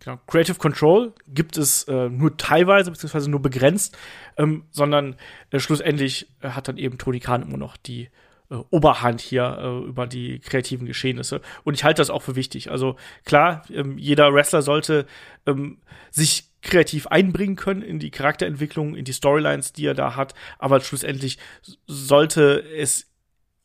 Genau. 0.00 0.20
Creative 0.26 0.58
Control 0.58 1.14
gibt 1.26 1.56
es 1.56 1.84
äh, 1.84 2.08
nur 2.08 2.36
teilweise, 2.36 2.90
beziehungsweise 2.90 3.30
nur 3.30 3.40
begrenzt, 3.40 3.96
ähm, 4.36 4.64
sondern 4.70 5.16
äh, 5.50 5.58
schlussendlich 5.58 6.28
äh, 6.42 6.50
hat 6.50 6.68
dann 6.68 6.76
eben 6.76 6.98
Tony 6.98 7.18
Khan 7.18 7.42
immer 7.42 7.56
noch 7.56 7.76
die 7.76 8.10
äh, 8.50 8.56
Oberhand 8.70 9.20
hier 9.20 9.58
äh, 9.58 9.88
über 9.88 10.06
die 10.06 10.38
kreativen 10.38 10.86
Geschehnisse. 10.86 11.40
Und 11.64 11.74
ich 11.74 11.82
halte 11.82 12.00
das 12.00 12.10
auch 12.10 12.22
für 12.22 12.36
wichtig. 12.36 12.70
Also 12.70 12.96
klar, 13.24 13.62
ähm, 13.70 13.98
jeder 13.98 14.32
Wrestler 14.32 14.62
sollte 14.62 15.06
ähm, 15.46 15.78
sich 16.10 16.50
kreativ 16.62 17.06
einbringen 17.06 17.56
können 17.56 17.82
in 17.82 17.98
die 17.98 18.10
Charakterentwicklung, 18.10 18.94
in 18.94 19.04
die 19.04 19.12
Storylines, 19.12 19.72
die 19.72 19.86
er 19.86 19.94
da 19.94 20.16
hat, 20.16 20.34
aber 20.58 20.80
schlussendlich 20.80 21.38
sollte 21.86 22.62
es 22.76 23.08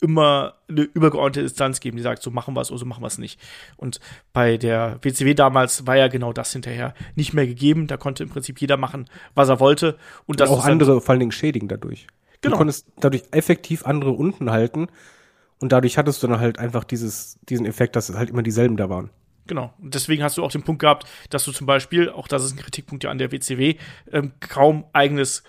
immer 0.01 0.55
eine 0.67 0.81
übergeordnete 0.81 1.41
Instanz 1.41 1.79
geben, 1.79 1.95
die 1.95 2.03
sagt, 2.03 2.21
so 2.23 2.31
machen 2.31 2.55
wir 2.55 2.61
es 2.61 2.71
oder 2.71 2.79
so 2.79 2.85
machen 2.85 3.03
wir 3.03 3.07
es 3.07 3.19
nicht. 3.19 3.39
Und 3.77 3.99
bei 4.33 4.57
der 4.57 4.97
WCW 5.01 5.35
damals 5.35 5.85
war 5.87 5.95
ja 5.95 6.07
genau 6.07 6.33
das 6.33 6.51
hinterher 6.51 6.93
nicht 7.15 7.33
mehr 7.33 7.45
gegeben. 7.45 7.87
Da 7.87 7.97
konnte 7.97 8.23
im 8.23 8.29
Prinzip 8.29 8.59
jeder 8.59 8.77
machen, 8.77 9.05
was 9.35 9.49
er 9.49 9.59
wollte. 9.59 9.97
Und 10.25 10.39
das 10.39 10.49
Und 10.49 10.57
auch 10.57 10.65
andere 10.65 10.99
vor 11.01 11.11
allen 11.11 11.19
Dingen 11.19 11.31
schädigen 11.31 11.67
dadurch. 11.67 12.07
Genau. 12.41 12.55
Du 12.55 12.57
konntest 12.57 12.87
dadurch 12.99 13.23
effektiv 13.31 13.85
andere 13.85 14.11
unten 14.11 14.49
halten 14.49 14.87
und 15.59 15.71
dadurch 15.71 15.97
hattest 15.99 16.23
du 16.23 16.27
dann 16.27 16.39
halt 16.39 16.57
einfach 16.57 16.83
dieses, 16.83 17.37
diesen 17.47 17.67
Effekt, 17.67 17.95
dass 17.95 18.09
halt 18.13 18.31
immer 18.31 18.41
dieselben 18.41 18.77
da 18.77 18.89
waren. 18.89 19.11
Genau. 19.45 19.73
Und 19.79 19.93
deswegen 19.93 20.23
hast 20.23 20.37
du 20.37 20.43
auch 20.43 20.51
den 20.51 20.63
Punkt 20.63 20.81
gehabt, 20.81 21.05
dass 21.29 21.45
du 21.45 21.51
zum 21.51 21.67
Beispiel, 21.67 22.09
auch 22.09 22.27
das 22.27 22.43
ist 22.43 22.53
ein 22.53 22.57
Kritikpunkt 22.57 23.03
ja 23.03 23.11
an 23.11 23.19
der 23.19 23.31
WCW, 23.31 23.75
ähm, 24.11 24.31
kaum 24.39 24.85
eigenes 24.93 25.43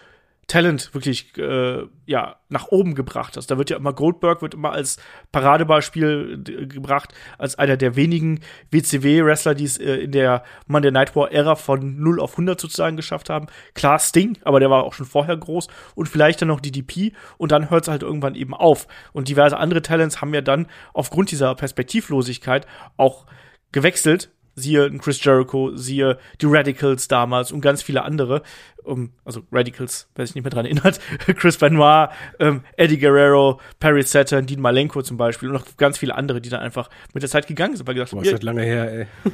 Talent 0.49 0.93
wirklich 0.93 1.37
äh, 1.39 1.87
ja 2.05 2.37
nach 2.49 2.69
oben 2.69 2.95
gebracht 2.95 3.37
hast. 3.37 3.51
Da 3.51 3.59
wird 3.59 3.71
ja 3.71 3.77
immer 3.77 3.93
Goldberg 3.93 4.43
wird 4.43 4.55
immer 4.55 4.73
als 4.73 4.99
Paradebeispiel 5.31 6.39
d- 6.39 6.67
gebracht 6.67 7.15
als 7.39 7.57
einer 7.59 7.77
der 7.77 7.97
wenigen 7.97 8.41
WCW-Wrestler, 8.71 9.55
die 9.55 9.65
es 9.65 9.79
äh, 9.79 9.95
in 9.97 10.13
der 10.13 10.43
Monday 10.67 10.91
Night 10.91 11.15
War 11.17 11.31
Ära 11.33 11.55
von 11.55 11.99
0 12.01 12.21
auf 12.21 12.33
100 12.33 12.61
sozusagen 12.61 12.97
geschafft 12.97 13.31
haben. 13.31 13.47
Klar 13.75 13.99
Sting, 13.99 14.39
aber 14.43 14.61
der 14.61 14.71
war 14.71 14.85
auch 14.85 14.95
schon 14.95 15.07
vorher 15.07 15.37
groß 15.37 15.69
und 15.95 16.09
vielleicht 16.09 16.43
dann 16.43 16.49
noch 16.49 16.61
DDP 16.61 17.13
und 17.39 17.53
dann 17.53 17.71
hört 17.71 17.85
es 17.85 17.89
halt 17.89 18.03
irgendwann 18.03 18.35
eben 18.35 18.55
auf. 18.55 18.87
Und 19.13 19.29
diverse 19.29 19.57
andere 19.57 19.83
Talents 19.83 20.21
haben 20.21 20.35
ja 20.35 20.41
dann 20.43 20.67
aufgrund 20.93 21.31
dieser 21.31 21.55
Perspektivlosigkeit 21.55 22.67
auch 22.97 23.27
gewechselt. 23.73 24.31
Siehe 24.55 24.91
Chris 24.99 25.23
Jericho, 25.25 25.75
siehe 25.77 26.19
die 26.41 26.47
Radicals 26.47 27.09
damals 27.09 27.53
und 27.53 27.61
ganz 27.61 27.83
viele 27.83 28.03
andere. 28.03 28.43
Um, 28.85 29.13
also 29.25 29.43
Radicals, 29.53 30.09
wer 30.17 30.27
sich 30.27 30.35
nicht 30.35 30.45
mehr 30.45 30.51
dran 30.51 30.65
erinnert. 30.65 31.01
Chris 31.37 31.57
Benoit, 31.57 32.11
ähm, 32.41 32.63
Eddie 32.77 32.99
Guerrero, 32.99 33.61
Perry 33.79 34.03
Saturn, 34.03 34.47
Dean 34.47 34.61
Malenko 34.61 35.03
zum 35.03 35.17
Beispiel 35.17 35.49
und 35.49 35.55
noch 35.55 35.77
ganz 35.77 35.99
viele 35.99 36.17
andere, 36.17 36.41
die 36.41 36.49
dann 36.49 36.61
einfach 36.61 36.91
mit 37.15 37.23
der 37.23 37.31
Zeit 37.31 37.47
gegangen 37.47 37.77
sind, 37.77 37.87
weil 37.87 37.95
gesagt 37.95 38.11
Boah, 38.11 38.17
haben, 38.17 38.25
ist 38.25 38.31
ja, 38.31 38.35
halt 38.35 38.43
lange 38.43 38.63
her, 38.63 38.93
ey. 38.93 39.07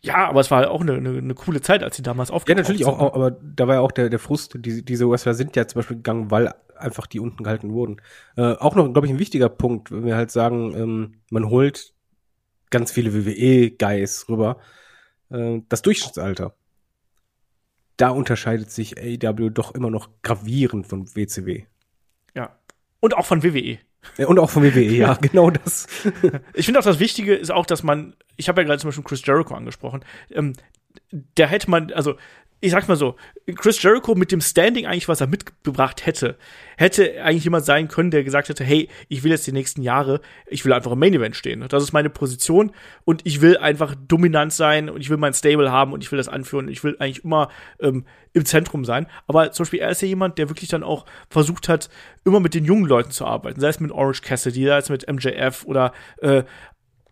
ja, 0.00 0.28
aber 0.28 0.40
es 0.40 0.50
war 0.50 0.70
auch 0.70 0.80
eine, 0.80 0.94
eine, 0.94 1.10
eine 1.10 1.34
coole 1.34 1.60
Zeit, 1.60 1.82
als 1.82 1.96
sie 1.96 2.02
damals 2.02 2.30
Ja, 2.30 2.36
aufgetaucht 2.36 2.62
natürlich 2.62 2.84
sind. 2.84 2.94
auch, 2.94 3.00
auch, 3.00 3.14
aber 3.14 3.32
da 3.32 3.68
war 3.68 3.74
ja 3.74 3.80
auch 3.80 3.92
der, 3.92 4.08
der 4.08 4.18
Frust, 4.18 4.54
die, 4.56 4.82
diese 4.82 5.08
Wrestler 5.10 5.34
sind 5.34 5.54
ja 5.56 5.66
zum 5.68 5.80
Beispiel 5.80 5.98
gegangen, 5.98 6.30
weil 6.30 6.54
einfach 6.78 7.06
die 7.06 7.20
unten 7.20 7.42
gehalten 7.42 7.72
wurden. 7.72 8.00
Äh, 8.36 8.52
auch 8.54 8.74
noch, 8.74 8.90
glaube 8.92 9.06
ich, 9.06 9.12
ein 9.12 9.18
wichtiger 9.18 9.48
Punkt, 9.48 9.90
wenn 9.90 10.04
wir 10.04 10.16
halt 10.16 10.30
sagen, 10.30 10.74
ähm, 10.74 11.14
man 11.30 11.48
holt 11.50 11.92
ganz 12.70 12.92
viele 12.92 13.12
WWE-Guys 13.14 14.28
rüber. 14.28 14.60
Äh, 15.30 15.60
das 15.68 15.82
Durchschnittsalter. 15.82 16.54
Da 17.96 18.10
unterscheidet 18.10 18.70
sich 18.70 18.98
AEW 18.98 19.50
doch 19.50 19.74
immer 19.74 19.90
noch 19.90 20.10
gravierend 20.22 20.86
von 20.86 21.14
WCW. 21.14 21.64
Ja. 22.34 22.58
Und 23.00 23.14
auch 23.14 23.26
von 23.26 23.42
WWE. 23.42 23.78
Und 24.18 24.38
auch 24.38 24.50
von 24.50 24.62
WWE, 24.62 24.82
ja, 24.96 25.14
genau 25.14 25.50
das. 25.50 25.86
Ich 26.54 26.66
finde 26.66 26.80
auch 26.80 26.84
das 26.84 27.00
Wichtige 27.00 27.34
ist 27.34 27.50
auch, 27.50 27.66
dass 27.66 27.82
man, 27.82 28.14
ich 28.36 28.48
habe 28.48 28.60
ja 28.60 28.66
gerade 28.66 28.80
zum 28.80 28.88
Beispiel 28.88 29.04
Chris 29.04 29.24
Jericho 29.24 29.54
angesprochen, 29.54 30.04
ähm, 30.30 30.52
da 31.10 31.46
hätte 31.46 31.70
man, 31.70 31.92
also 31.92 32.16
ich 32.60 32.70
sag's 32.70 32.88
mal 32.88 32.96
so, 32.96 33.16
Chris 33.54 33.82
Jericho 33.82 34.14
mit 34.14 34.32
dem 34.32 34.40
Standing 34.40 34.86
eigentlich, 34.86 35.08
was 35.08 35.20
er 35.20 35.26
mitgebracht 35.26 36.06
hätte, 36.06 36.36
hätte 36.78 37.22
eigentlich 37.22 37.44
jemand 37.44 37.66
sein 37.66 37.88
können, 37.88 38.10
der 38.10 38.24
gesagt 38.24 38.48
hätte, 38.48 38.64
hey, 38.64 38.88
ich 39.08 39.22
will 39.22 39.30
jetzt 39.30 39.46
die 39.46 39.52
nächsten 39.52 39.82
Jahre, 39.82 40.20
ich 40.46 40.64
will 40.64 40.72
einfach 40.72 40.92
im 40.92 40.98
Main 40.98 41.12
Event 41.12 41.36
stehen. 41.36 41.64
Das 41.68 41.82
ist 41.82 41.92
meine 41.92 42.08
Position 42.08 42.72
und 43.04 43.20
ich 43.24 43.42
will 43.42 43.58
einfach 43.58 43.94
dominant 44.08 44.54
sein 44.54 44.88
und 44.88 45.00
ich 45.02 45.10
will 45.10 45.18
mein 45.18 45.34
Stable 45.34 45.70
haben 45.70 45.92
und 45.92 46.02
ich 46.02 46.10
will 46.10 46.16
das 46.16 46.28
anführen 46.28 46.66
und 46.66 46.72
ich 46.72 46.82
will 46.82 46.96
eigentlich 46.98 47.24
immer 47.24 47.50
ähm, 47.78 48.06
im 48.32 48.44
Zentrum 48.46 48.86
sein. 48.86 49.06
Aber 49.26 49.52
zum 49.52 49.64
Beispiel, 49.64 49.80
er 49.80 49.90
ist 49.90 50.00
ja 50.00 50.08
jemand, 50.08 50.38
der 50.38 50.48
wirklich 50.48 50.70
dann 50.70 50.82
auch 50.82 51.04
versucht 51.28 51.68
hat, 51.68 51.90
immer 52.24 52.40
mit 52.40 52.54
den 52.54 52.64
jungen 52.64 52.86
Leuten 52.86 53.10
zu 53.10 53.26
arbeiten, 53.26 53.60
sei 53.60 53.68
es 53.68 53.80
mit 53.80 53.92
Orange 53.92 54.22
Cassidy, 54.22 54.64
sei 54.64 54.78
es 54.78 54.88
mit 54.88 55.06
MJF 55.10 55.64
oder 55.66 55.92
äh, 56.22 56.42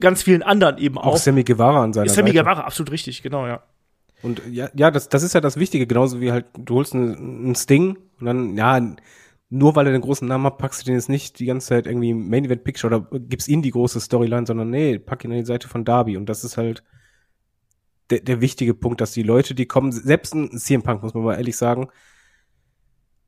ganz 0.00 0.22
vielen 0.22 0.42
anderen 0.42 0.78
eben 0.78 0.96
Auch 0.96 1.06
auch. 1.06 1.16
Sammy 1.18 1.44
Guevara 1.44 1.82
an 1.82 1.92
seiner 1.92 2.08
Sammy 2.08 2.30
Seite. 2.30 2.44
Guevara, 2.44 2.60
absolut 2.62 2.90
richtig, 2.90 3.22
genau, 3.22 3.46
ja. 3.46 3.62
Und 4.24 4.42
ja, 4.50 4.70
ja, 4.74 4.90
das, 4.90 5.08
das 5.08 5.22
ist 5.22 5.34
ja 5.34 5.40
das 5.40 5.58
Wichtige, 5.58 5.86
genauso 5.86 6.20
wie 6.20 6.32
halt, 6.32 6.46
du 6.58 6.76
holst 6.76 6.94
einen, 6.94 7.14
einen 7.14 7.54
Sting 7.54 7.98
und 8.18 8.26
dann, 8.26 8.56
ja, 8.56 8.80
nur 9.50 9.76
weil 9.76 9.86
er 9.86 9.92
den 9.92 10.00
großen 10.00 10.26
Namen 10.26 10.46
hat, 10.46 10.58
packst 10.58 10.80
du 10.80 10.86
den 10.86 10.94
jetzt 10.94 11.10
nicht 11.10 11.38
die 11.38 11.46
ganze 11.46 11.68
Zeit 11.68 11.86
irgendwie 11.86 12.10
im 12.10 12.28
Main 12.28 12.46
Event 12.46 12.64
Picture 12.64 12.94
oder 12.94 13.18
gibst 13.20 13.48
ihm 13.48 13.60
die 13.60 13.70
große 13.70 14.00
Storyline, 14.00 14.46
sondern 14.46 14.70
nee, 14.70 14.98
pack 14.98 15.24
ihn 15.24 15.30
an 15.30 15.38
die 15.38 15.44
Seite 15.44 15.68
von 15.68 15.84
Darby. 15.84 16.16
Und 16.16 16.26
das 16.28 16.42
ist 16.42 16.56
halt 16.56 16.82
der, 18.10 18.20
der 18.20 18.40
wichtige 18.40 18.74
Punkt, 18.74 19.00
dass 19.00 19.12
die 19.12 19.22
Leute, 19.22 19.54
die 19.54 19.66
kommen, 19.66 19.92
selbst 19.92 20.34
ein 20.34 20.58
CM 20.58 20.82
Punk, 20.82 21.02
muss 21.02 21.14
man 21.14 21.22
mal 21.22 21.36
ehrlich 21.36 21.56
sagen, 21.56 21.88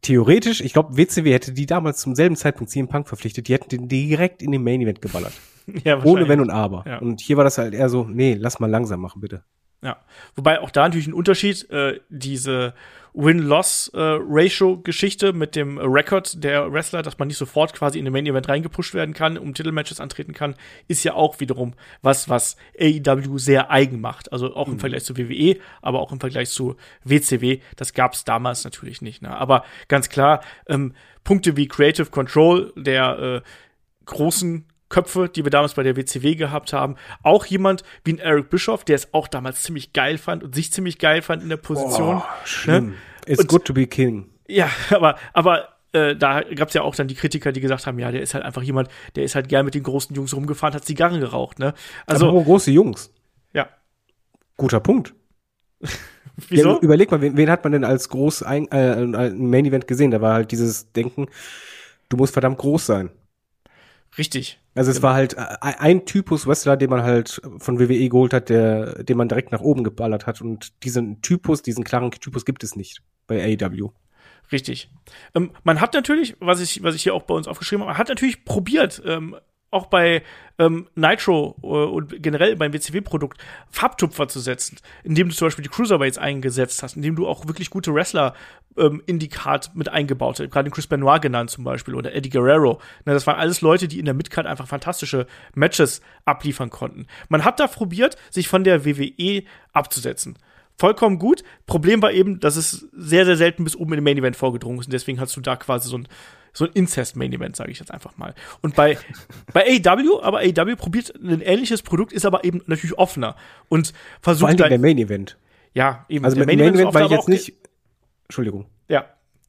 theoretisch, 0.03 0.61
ich 0.61 0.73
glaube, 0.73 0.97
WCW 0.97 1.33
hätte 1.33 1.53
die 1.53 1.67
damals 1.67 1.99
zum 1.99 2.15
selben 2.15 2.37
Zeitpunkt 2.37 2.71
CM 2.71 2.89
Punk 2.89 3.07
verpflichtet, 3.07 3.49
die 3.49 3.53
hätten 3.53 3.69
den 3.69 3.89
direkt 3.89 4.43
in 4.43 4.51
den 4.53 4.65
Main 4.65 4.81
Event 4.81 5.03
geballert. 5.03 5.33
ja 5.85 6.03
Ohne. 6.03 6.29
Wenn 6.29 6.41
und 6.41 6.51
Aber. 6.51 6.85
Ja. 6.87 6.99
Und 6.99 7.21
hier 7.21 7.37
war 7.37 7.45
das 7.45 7.59
halt 7.59 7.75
eher 7.75 7.89
so, 7.89 8.05
nee, 8.05 8.35
lass 8.35 8.61
mal 8.61 8.71
langsam 8.71 9.01
machen, 9.01 9.21
bitte. 9.21 9.45
Ja, 9.83 9.99
wobei 10.35 10.61
auch 10.61 10.71
da 10.71 10.85
natürlich 10.85 11.07
ein 11.07 11.15
Unterschied, 11.15 11.71
äh, 11.71 12.01
diese 12.09 12.75
Win-Loss-Ratio-Geschichte 13.17 15.33
mit 15.33 15.57
dem 15.57 15.79
Rekord 15.79 16.45
der 16.45 16.71
Wrestler, 16.71 17.03
dass 17.03 17.19
man 17.19 17.29
nicht 17.29 17.39
sofort 17.39 17.73
quasi 17.73 17.99
in 17.99 18.05
den 18.05 18.13
Main-Event 18.13 18.47
reingepusht 18.49 18.93
werden 18.93 19.15
kann, 19.15 19.39
um 19.39 19.55
Titelmatches 19.55 20.01
antreten 20.01 20.35
kann, 20.35 20.55
ist 20.87 21.03
ja 21.03 21.15
auch 21.15 21.41
wiederum 21.41 21.73
was, 22.03 22.29
was 22.29 22.59
AEW 22.79 23.39
sehr 23.39 23.71
eigen 23.71 24.03
macht. 24.03 24.31
Also 24.33 24.55
auch 24.55 24.69
im 24.69 24.79
Vergleich 24.79 25.05
zu 25.05 25.17
WWE, 25.17 25.57
aber 25.81 26.01
auch 26.01 26.13
im 26.13 26.21
Vergleich 26.21 26.51
zu 26.51 26.77
WCW. 27.05 27.61
Das 27.77 27.95
gab 27.95 28.13
es 28.13 28.25
damals 28.25 28.65
natürlich 28.65 29.01
nicht. 29.01 29.23
Ne? 29.23 29.35
Aber 29.35 29.65
ganz 29.89 30.11
klar, 30.11 30.43
ähm, 30.69 30.93
Punkte 31.25 31.57
wie 31.57 31.69
Creative 31.69 32.11
Control, 32.11 32.75
der 32.77 33.19
äh, 33.19 33.41
großen 34.05 34.67
Köpfe, 34.89 35.29
die 35.29 35.45
wir 35.45 35.51
damals 35.51 35.75
bei 35.75 35.83
der 35.83 35.97
WCW 35.97 36.35
gehabt 36.37 36.73
haben. 36.73 36.97
Auch 37.23 37.45
jemand 37.47 37.83
wie 38.05 38.13
ein 38.15 38.19
Eric 38.19 38.51
Bischoff, 38.51 38.85
der 38.85 38.95
es 38.97 39.13
auch 39.13 39.27
damals 39.29 39.63
ziemlich 39.63 39.93
geil 39.93 40.17
fand 40.19 40.45
und 40.45 40.55
sich 40.55 40.73
ziemlich 40.73 40.99
geil 40.99 41.23
fand 41.23 41.43
in 41.43 41.49
der 41.49 41.57
Position. 41.57 42.23
Schlimm. 42.45 42.95
It's 43.27 43.41
Und- 43.41 43.49
good 43.49 43.65
to 43.65 43.75
be 43.75 43.87
king. 43.87 44.31
Ja, 44.49 44.71
aber, 44.91 45.17
aber 45.33 45.69
äh, 45.93 46.15
da 46.15 46.43
gab 46.43 46.69
es 46.69 46.75
ja 46.75 46.83
auch 46.83 46.95
dann 46.95 47.09
die 47.09 47.15
Kritiker, 47.17 47.51
die 47.53 47.61
gesagt 47.61 47.87
haben, 47.87 47.99
ja, 47.99 48.13
der 48.13 48.21
ist 48.23 48.35
halt 48.35 48.45
einfach 48.45 48.63
jemand, 48.63 48.89
der 49.17 49.25
ist 49.25 49.35
halt 49.35 49.49
gern 49.49 49.65
mit 49.65 49.75
den 49.75 49.83
großen 49.83 50.15
Jungs 50.15 50.35
rumgefahren, 50.35 50.75
hat 50.75 50.85
Zigarren 50.85 51.19
geraucht, 51.21 51.59
ne? 51.59 51.75
Also 52.07 52.27
Also, 52.29 52.43
große 52.45 52.71
Jungs. 52.71 53.11
ja. 53.53 53.69
Guter 54.57 54.79
Punkt. 54.81 55.15
Wieso? 56.49 56.75
Ja, 56.75 56.79
überleg 56.81 57.11
mal, 57.11 57.21
wen, 57.23 57.37
wen 57.37 57.51
hat 57.51 57.65
man 57.65 57.73
denn 57.73 57.85
als 57.85 58.09
groß 58.11 58.43
ein, 58.43 58.69
äh, 58.71 58.93
ein 59.03 59.49
Main 59.51 59.65
Event 59.65 59.87
gesehen? 59.89 60.11
Da 60.11 60.21
war 60.21 60.35
halt 60.35 60.53
dieses 60.53 60.93
Denken, 60.93 61.27
du 62.11 62.17
musst 62.19 62.33
verdammt 62.35 62.59
groß 62.59 62.85
sein. 62.87 63.11
Richtig. 64.19 64.59
Also 64.75 64.91
es 64.91 65.03
war 65.03 65.15
halt 65.15 65.35
äh, 65.35 65.57
ein 65.61 66.07
Typus 66.07 66.47
Wrestler, 66.47 66.77
den 66.77 66.91
man 66.91 67.03
halt 67.03 67.41
von 67.59 67.79
WWE 67.79 68.09
geholt 68.09 68.33
hat, 68.33 68.49
der, 68.49 69.03
den 69.03 69.17
man 69.17 69.29
direkt 69.29 69.53
nach 69.53 69.61
oben 69.61 69.85
geballert 69.85 70.27
hat. 70.27 70.41
Und 70.41 70.83
diesen 70.85 71.23
Typus, 71.23 71.63
diesen 71.63 71.85
klaren 71.85 72.11
Typus 72.11 72.45
gibt 72.45 72.65
es 72.65 72.77
nicht 72.77 73.03
bei 73.27 73.43
AEW. 73.61 73.91
Richtig. 74.53 74.91
Ähm, 75.35 75.51
man 75.65 75.81
hat 75.81 75.95
natürlich, 75.95 76.37
was 76.41 76.61
ich, 76.61 76.83
was 76.83 76.95
ich 76.95 77.03
hier 77.03 77.15
auch 77.15 77.23
bei 77.23 77.35
uns 77.35 77.49
aufgeschrieben 77.49 77.83
habe, 77.83 77.91
man 77.91 77.99
hat 77.99 78.09
natürlich 78.09 78.45
probiert, 78.45 79.03
ähm, 79.05 79.37
auch 79.77 79.87
bei 79.87 80.23
ähm, 80.59 80.89
Nitro 80.95 81.57
äh, 81.63 81.67
und 81.67 82.23
generell 82.23 82.57
beim 82.57 82.73
WCW-Produkt 82.73 83.39
Farbtupfer 83.71 84.27
zu 84.29 84.41
setzen, 84.41 84.79
indem 85.05 85.29
du 85.29 85.35
zum 85.35 85.47
Beispiel 85.47 85.63
die 85.63 85.69
Cruiserweights 85.69 86.19
eingesetzt 86.19 86.83
hast, 86.83 86.97
indem 86.97 87.15
du 87.15 87.29
auch 87.29 87.47
wirklich 87.47 87.71
gute 87.71 87.95
Wrestler 87.95 88.35
ähm, 88.77 89.03
in 89.07 89.19
die 89.19 89.29
Card 89.29 89.75
mit 89.75 89.89
eingebaut 89.89 90.41
hast. 90.41 90.51
Gerade 90.51 90.71
Chris 90.71 90.87
Benoit 90.87 91.21
genannt 91.21 91.51
zum 91.51 91.65
Beispiel 91.65 91.95
oder 91.95 92.15
Eddie 92.15 92.31
Guerrero. 92.31 92.81
Na, 93.05 93.13
das 93.13 93.27
waren 93.27 93.37
alles 93.37 93.61
Leute, 93.61 93.87
die 93.87 93.99
in 93.99 94.07
der 94.07 94.15
Midcard 94.15 94.47
einfach 94.47 94.67
fantastische 94.67 95.27
Matches 95.55 96.01
abliefern 96.25 96.71
konnten. 96.71 97.07
Man 97.29 97.45
hat 97.45 97.61
da 97.61 97.67
probiert, 97.67 98.17
sich 98.31 98.49
von 98.49 98.65
der 98.65 98.85
WWE 98.85 99.45
abzusetzen 99.73 100.39
vollkommen 100.79 101.19
gut. 101.19 101.43
Problem 101.67 102.03
war 102.03 102.13
eben, 102.13 102.41
dass 102.41 102.57
es 102.57 102.89
sehr, 102.93 103.25
sehr 103.25 103.37
selten 103.37 103.65
bis 103.65 103.77
oben 103.77 103.93
in 103.93 103.99
den 103.99 104.05
Main 104.05 104.19
Event 104.19 104.37
vorgedrungen 104.37 104.81
ist. 104.81 104.87
Und 104.87 104.93
deswegen 104.93 105.21
hast 105.21 105.37
du 105.37 105.41
da 105.41 105.57
quasi 105.57 105.89
so 105.89 105.99
ein, 105.99 106.09
so 106.57 106.65
ein 106.65 106.71
Incest-Main 106.73 107.33
Event, 107.33 107.55
sage 107.55 107.71
ich 107.71 107.79
jetzt 107.79 107.91
einfach 107.91 108.17
mal. 108.17 108.35
Und 108.63 108.75
bei, 108.75 108.97
bei 109.53 109.63
AEW, 109.85 110.21
aber 110.23 110.39
AEW 110.39 110.77
probiert 110.77 111.13
ein 111.23 111.43
ähnliches 111.43 111.83
Produkt, 111.83 112.13
ist 112.13 112.25
aber 112.25 112.45
eben 112.45 112.63
natürlich 112.67 112.99
offener 112.99 113.37
und 113.69 113.89
Vor 113.89 113.97
versucht 114.33 114.49
allem 114.49 114.57
der 114.57 114.71
dann, 114.71 114.81
Main 114.81 114.99
Event. 114.99 115.37
ja, 115.75 116.07
eben 116.09 116.25
Also 116.25 116.37
der 116.37 116.47
mit 116.47 116.59
Main, 116.59 116.95
war 116.95 117.05
ich 117.05 117.11
jetzt 117.11 117.29
nicht. 117.29 117.53
Entschuldigung. 118.25 118.67
Ja, 118.89 119.05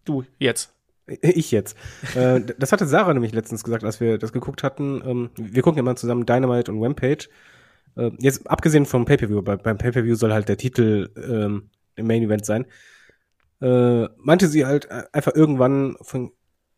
du, 0.05 0.23
jetzt. 0.37 0.73
Ich 1.21 1.51
jetzt. 1.51 1.77
äh, 2.15 2.41
das 2.57 2.73
hatte 2.73 2.85
Sarah 2.85 3.13
nämlich 3.13 3.31
letztens 3.31 3.63
gesagt, 3.63 3.85
als 3.85 4.01
wir 4.01 4.17
das 4.17 4.33
geguckt 4.33 4.61
hatten. 4.61 5.01
Ähm, 5.05 5.29
wir 5.37 5.61
gucken 5.61 5.79
immer 5.79 5.95
zusammen 5.95 6.25
Dynamite 6.25 6.69
und 6.69 6.83
Rampage. 6.83 7.29
Äh, 7.95 8.11
jetzt 8.19 8.51
abgesehen 8.51 8.85
vom 8.85 9.05
Pay-Per-View, 9.05 9.41
bei, 9.41 9.55
beim 9.55 9.77
Pay-Per-View 9.77 10.15
soll 10.15 10.33
halt 10.33 10.49
der 10.49 10.57
Titel 10.57 11.09
ähm, 11.15 11.69
im 11.95 12.07
Main 12.07 12.23
Event 12.23 12.45
sein. 12.45 12.65
Äh, 13.61 14.09
meinte 14.17 14.49
sie 14.49 14.65
halt 14.65 14.91
äh, 14.91 15.03
einfach 15.13 15.33
irgendwann 15.33 15.95
von, 16.01 16.31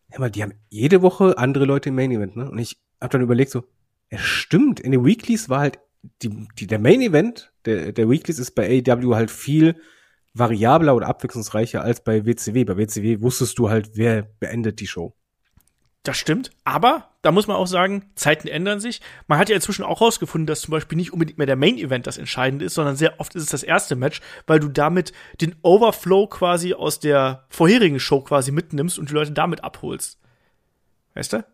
hör 0.09 0.19
mal, 0.19 0.31
die 0.31 0.43
haben 0.43 0.53
jede 0.69 1.01
Woche 1.01 1.37
andere 1.37 1.65
Leute 1.65 1.89
im 1.89 1.95
Main 1.95 2.11
Event, 2.11 2.35
ne? 2.35 2.49
Und 2.49 2.57
ich 2.59 2.79
hab 2.99 3.11
dann 3.11 3.21
überlegt 3.21 3.51
so, 3.51 3.63
ja 4.11 4.17
stimmt, 4.17 4.79
in 4.79 4.91
den 4.91 5.05
Weeklies 5.05 5.49
war 5.49 5.59
halt 5.59 5.79
die, 6.21 6.47
die, 6.57 6.67
der 6.67 6.79
Main 6.79 7.01
Event, 7.01 7.51
der, 7.65 7.91
der 7.91 8.09
Weeklies 8.09 8.39
ist 8.39 8.51
bei 8.51 8.83
AEW 8.87 9.15
halt 9.15 9.31
viel 9.31 9.75
variabler 10.33 10.95
oder 10.95 11.07
abwechslungsreicher 11.07 11.81
als 11.81 12.03
bei 12.03 12.25
WCW. 12.25 12.63
Bei 12.63 12.77
WCW 12.77 13.21
wusstest 13.21 13.57
du 13.59 13.69
halt, 13.69 13.91
wer 13.95 14.23
beendet 14.23 14.79
die 14.79 14.87
Show. 14.87 15.15
Das 16.03 16.17
stimmt, 16.17 16.51
aber 16.63 17.09
da 17.21 17.31
muss 17.31 17.47
man 17.47 17.57
auch 17.57 17.67
sagen, 17.67 18.05
Zeiten 18.15 18.47
ändern 18.47 18.79
sich. 18.79 19.01
Man 19.27 19.37
hat 19.37 19.49
ja 19.49 19.55
inzwischen 19.55 19.83
auch 19.83 19.99
herausgefunden, 19.99 20.47
dass 20.47 20.61
zum 20.61 20.71
Beispiel 20.71 20.95
nicht 20.95 21.11
unbedingt 21.11 21.37
mehr 21.37 21.47
der 21.47 21.57
Main 21.57 21.77
Event 21.77 22.07
das 22.07 22.17
Entscheidende 22.17 22.63
ist, 22.63 22.75
sondern 22.75 22.95
sehr 22.95 23.19
oft 23.19 23.35
ist 23.35 23.43
es 23.43 23.49
das 23.49 23.63
erste 23.63 23.97
Match, 23.97 24.21
weil 24.47 24.61
du 24.61 24.69
damit 24.69 25.11
den 25.41 25.55
Overflow 25.61 26.27
quasi 26.27 26.73
aus 26.73 26.99
der 27.01 27.45
vorherigen 27.49 27.99
Show 27.99 28.21
quasi 28.21 28.53
mitnimmst 28.53 28.97
und 28.97 29.09
die 29.09 29.13
Leute 29.13 29.33
damit 29.33 29.63
abholst. 29.63 30.19
Weißt 31.15 31.33
du? 31.33 31.45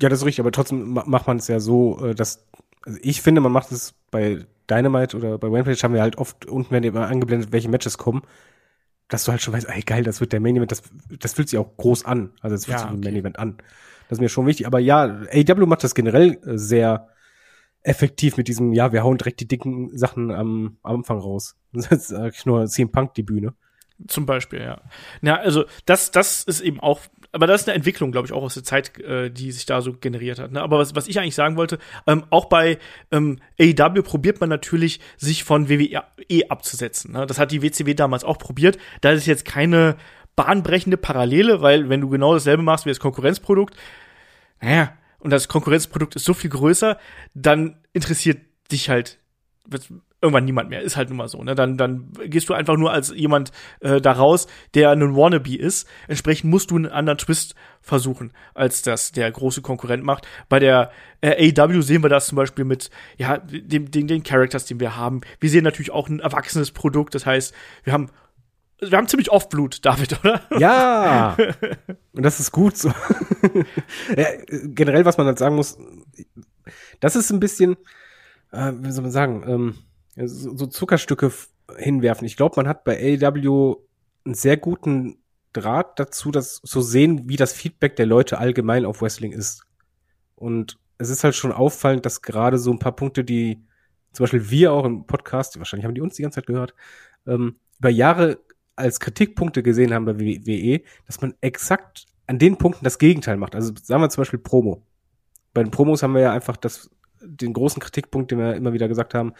Ja, 0.00 0.10
das 0.10 0.20
ist 0.20 0.26
richtig, 0.26 0.40
aber 0.40 0.52
trotzdem 0.52 0.92
macht 0.92 1.26
man 1.26 1.38
es 1.38 1.48
ja 1.48 1.58
so, 1.58 2.04
äh, 2.04 2.14
dass 2.14 2.44
also 2.84 2.98
ich 3.02 3.22
finde, 3.22 3.40
man 3.40 3.52
macht 3.52 3.72
es 3.72 3.94
bei 4.10 4.46
Dynamite 4.68 5.16
oder 5.16 5.38
bei 5.38 5.48
Rampage 5.48 5.82
haben 5.82 5.94
wir 5.94 6.02
halt 6.02 6.18
oft 6.18 6.46
unten 6.46 6.70
werden 6.70 6.84
immer 6.84 7.08
angeblendet, 7.08 7.52
welche 7.52 7.68
Matches 7.68 7.98
kommen 7.98 8.22
dass 9.10 9.24
du 9.24 9.32
halt 9.32 9.42
schon 9.42 9.52
weißt, 9.52 9.68
ey 9.68 9.82
geil, 9.82 10.02
das 10.02 10.20
wird 10.20 10.32
der 10.32 10.40
Main 10.40 10.56
Event, 10.56 10.72
das, 10.72 10.82
das 11.18 11.34
fühlt 11.34 11.48
sich 11.48 11.58
auch 11.58 11.76
groß 11.76 12.04
an. 12.04 12.30
Also 12.40 12.56
das 12.56 12.64
fühlt 12.64 12.78
ja, 12.78 12.82
sich 12.84 12.90
wie 12.90 12.94
ein 12.94 13.00
Main 13.00 13.16
Event 13.16 13.38
an. 13.38 13.58
Das 14.08 14.16
ist 14.16 14.22
mir 14.22 14.28
schon 14.28 14.46
wichtig. 14.46 14.66
Aber 14.66 14.78
ja, 14.78 15.04
AW 15.04 15.66
macht 15.66 15.84
das 15.84 15.94
generell 15.94 16.38
äh, 16.44 16.56
sehr 16.56 17.08
effektiv 17.82 18.36
mit 18.36 18.48
diesem, 18.48 18.72
ja, 18.72 18.92
wir 18.92 19.02
hauen 19.02 19.18
direkt 19.18 19.40
die 19.40 19.48
dicken 19.48 19.96
Sachen 19.96 20.30
am, 20.30 20.78
am 20.82 20.96
Anfang 20.96 21.18
raus. 21.18 21.56
Das 21.72 21.90
ist 21.90 22.12
eigentlich 22.12 22.46
nur 22.46 22.66
CM 22.66 22.90
Punk 22.90 23.14
die 23.14 23.22
Bühne. 23.22 23.54
Zum 24.06 24.26
Beispiel, 24.26 24.60
ja. 24.60 24.80
Ja, 25.22 25.36
also 25.36 25.64
das, 25.84 26.10
das 26.10 26.42
ist 26.44 26.60
eben 26.60 26.80
auch 26.80 27.00
aber 27.32 27.46
das 27.46 27.62
ist 27.62 27.68
eine 27.68 27.76
Entwicklung, 27.76 28.10
glaube 28.10 28.26
ich, 28.26 28.32
auch 28.32 28.42
aus 28.42 28.54
der 28.54 28.64
Zeit, 28.64 28.98
äh, 29.00 29.30
die 29.30 29.52
sich 29.52 29.66
da 29.66 29.82
so 29.82 29.92
generiert 29.92 30.38
hat. 30.38 30.50
Ne? 30.50 30.60
Aber 30.60 30.78
was, 30.78 30.94
was 30.94 31.06
ich 31.06 31.18
eigentlich 31.18 31.34
sagen 31.34 31.56
wollte, 31.56 31.78
ähm, 32.06 32.24
auch 32.30 32.46
bei 32.46 32.78
ähm, 33.12 33.38
AEW 33.58 34.02
probiert 34.02 34.40
man 34.40 34.48
natürlich, 34.48 35.00
sich 35.16 35.44
von 35.44 35.68
WWE 35.68 36.02
abzusetzen. 36.50 37.12
Ne? 37.12 37.26
Das 37.26 37.38
hat 37.38 37.52
die 37.52 37.62
WCW 37.62 37.94
damals 37.94 38.24
auch 38.24 38.38
probiert. 38.38 38.78
Da 39.00 39.12
ist 39.12 39.26
jetzt 39.26 39.44
keine 39.44 39.96
bahnbrechende 40.34 40.96
Parallele, 40.96 41.62
weil 41.62 41.88
wenn 41.88 42.00
du 42.00 42.08
genau 42.08 42.34
dasselbe 42.34 42.62
machst 42.62 42.84
wie 42.84 42.90
das 42.90 43.00
Konkurrenzprodukt, 43.00 43.76
naja, 44.60 44.92
und 45.18 45.30
das 45.30 45.48
Konkurrenzprodukt 45.48 46.16
ist 46.16 46.24
so 46.24 46.34
viel 46.34 46.50
größer, 46.50 46.98
dann 47.34 47.76
interessiert 47.92 48.38
dich 48.72 48.88
halt 48.88 49.18
irgendwann 50.22 50.44
niemand 50.44 50.70
mehr. 50.70 50.82
Ist 50.82 50.96
halt 50.96 51.08
nun 51.08 51.18
mal 51.18 51.28
so. 51.28 51.42
Ne? 51.42 51.54
Dann, 51.54 51.76
dann 51.76 52.12
gehst 52.26 52.48
du 52.48 52.54
einfach 52.54 52.76
nur 52.76 52.92
als 52.92 53.12
jemand 53.14 53.52
äh, 53.80 54.00
da 54.00 54.12
raus, 54.12 54.46
der 54.74 54.90
ein 54.90 55.16
Wannabe 55.16 55.56
ist. 55.56 55.88
Entsprechend 56.08 56.50
musst 56.50 56.70
du 56.70 56.76
einen 56.76 56.86
anderen 56.86 57.18
Twist 57.18 57.54
versuchen, 57.80 58.32
als 58.54 58.82
das 58.82 59.12
der 59.12 59.30
große 59.30 59.62
Konkurrent 59.62 60.04
macht. 60.04 60.26
Bei 60.48 60.58
der 60.58 60.90
äh, 61.20 61.52
AW 61.58 61.80
sehen 61.80 62.02
wir 62.02 62.10
das 62.10 62.26
zum 62.26 62.36
Beispiel 62.36 62.64
mit 62.64 62.90
ja, 63.16 63.38
den, 63.38 63.90
den, 63.90 64.06
den 64.06 64.22
Characters, 64.22 64.66
den 64.66 64.80
wir 64.80 64.96
haben. 64.96 65.22
Wir 65.40 65.48
sehen 65.48 65.64
natürlich 65.64 65.90
auch 65.90 66.08
ein 66.08 66.20
erwachsenes 66.20 66.70
Produkt. 66.70 67.14
Das 67.14 67.24
heißt, 67.24 67.54
wir 67.84 67.92
haben 67.92 68.10
wir 68.82 68.96
haben 68.96 69.08
ziemlich 69.08 69.30
oft 69.30 69.50
Blut, 69.50 69.84
David, 69.84 70.20
oder? 70.20 70.40
Ja. 70.58 71.36
Und 72.12 72.22
das 72.22 72.40
ist 72.40 72.50
gut 72.50 72.76
so. 72.76 72.88
ja, 74.16 74.26
generell, 74.46 75.04
was 75.04 75.18
man 75.18 75.26
dann 75.26 75.36
sagen 75.36 75.56
muss, 75.56 75.78
das 77.00 77.16
ist 77.16 77.30
ein 77.30 77.40
bisschen, 77.40 77.76
äh, 78.52 78.72
wie 78.80 78.90
soll 78.90 79.02
man 79.02 79.12
sagen, 79.12 79.44
ähm, 79.46 79.74
so, 80.16 80.56
so 80.56 80.66
Zuckerstücke 80.66 81.32
hinwerfen. 81.76 82.26
Ich 82.26 82.36
glaube, 82.36 82.56
man 82.56 82.68
hat 82.68 82.84
bei 82.84 83.18
AEW 83.20 83.76
einen 84.24 84.34
sehr 84.34 84.56
guten 84.56 85.18
Draht 85.52 85.98
dazu, 85.98 86.30
das 86.30 86.60
zu 86.62 86.80
sehen, 86.80 87.28
wie 87.28 87.36
das 87.36 87.52
Feedback 87.52 87.96
der 87.96 88.06
Leute 88.06 88.38
allgemein 88.38 88.84
auf 88.84 89.02
Wrestling 89.02 89.32
ist. 89.32 89.64
Und 90.36 90.78
es 90.98 91.10
ist 91.10 91.24
halt 91.24 91.34
schon 91.34 91.52
auffallend, 91.52 92.06
dass 92.06 92.22
gerade 92.22 92.58
so 92.58 92.70
ein 92.70 92.78
paar 92.78 92.94
Punkte, 92.94 93.24
die 93.24 93.62
zum 94.12 94.24
Beispiel 94.24 94.50
wir 94.50 94.72
auch 94.72 94.84
im 94.84 95.06
Podcast, 95.06 95.58
wahrscheinlich 95.58 95.86
haben 95.86 95.94
die 95.94 96.00
uns 96.00 96.14
die 96.14 96.22
ganze 96.22 96.36
Zeit 96.36 96.46
gehört, 96.46 96.74
ähm, 97.26 97.56
über 97.78 97.90
Jahre 97.90 98.38
als 98.76 99.00
Kritikpunkte 99.00 99.62
gesehen 99.62 99.92
haben 99.92 100.04
bei 100.04 100.18
WWE, 100.18 100.82
dass 101.06 101.20
man 101.20 101.34
exakt 101.40 102.06
an 102.26 102.38
den 102.38 102.56
Punkten 102.56 102.84
das 102.84 102.98
Gegenteil 102.98 103.36
macht. 103.36 103.54
Also 103.54 103.72
sagen 103.82 104.02
wir 104.02 104.10
zum 104.10 104.22
Beispiel 104.22 104.38
Promo. 104.38 104.82
Bei 105.52 105.62
den 105.62 105.70
Promos 105.70 106.02
haben 106.02 106.14
wir 106.14 106.20
ja 106.22 106.32
einfach 106.32 106.56
das, 106.56 106.90
den 107.20 107.52
großen 107.52 107.80
Kritikpunkt, 107.80 108.30
den 108.30 108.38
wir 108.38 108.54
immer 108.54 108.72
wieder 108.72 108.88
gesagt 108.88 109.14
haben, 109.14 109.34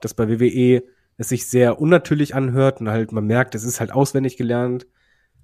dass 0.00 0.14
bei 0.14 0.28
WWE 0.28 0.82
es 1.16 1.28
sich 1.28 1.48
sehr 1.48 1.80
unnatürlich 1.80 2.34
anhört 2.34 2.80
und 2.80 2.88
halt 2.88 3.12
man 3.12 3.26
merkt, 3.26 3.54
es 3.54 3.64
ist 3.64 3.80
halt 3.80 3.92
auswendig 3.92 4.36
gelernt. 4.36 4.86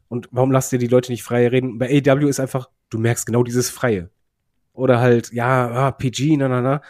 Und 0.09 0.29
warum 0.31 0.51
lasst 0.51 0.73
ihr 0.73 0.79
die 0.79 0.89
Leute 0.89 1.11
nicht 1.11 1.23
frei 1.23 1.49
reden? 1.49 1.79
Bei 1.79 1.87
AW 1.89 2.29
ist 2.29 2.41
einfach, 2.41 2.69
du 2.91 2.99
merkst 2.99 3.25
genau 3.25 3.43
dieses 3.43 3.71
Freie. 3.71 4.11
Oder 4.75 5.01
halt, 5.01 5.33
ja, 5.33 5.71
ah, 5.71 5.91
PG, 5.91 6.37
na, 6.37 6.49
na, 6.49 6.61
na. 6.61 6.83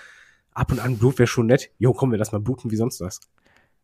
Ab 0.52 0.72
und 0.72 0.80
an 0.80 0.98
Blut 0.98 1.18
wäre 1.18 1.26
schon 1.28 1.46
nett. 1.46 1.70
Jo, 1.78 1.92
komm, 1.92 2.10
wir 2.10 2.18
lass 2.18 2.32
mal 2.32 2.40
bluten 2.40 2.70
wie 2.70 2.76
sonst 2.76 3.00
was. 3.00 3.20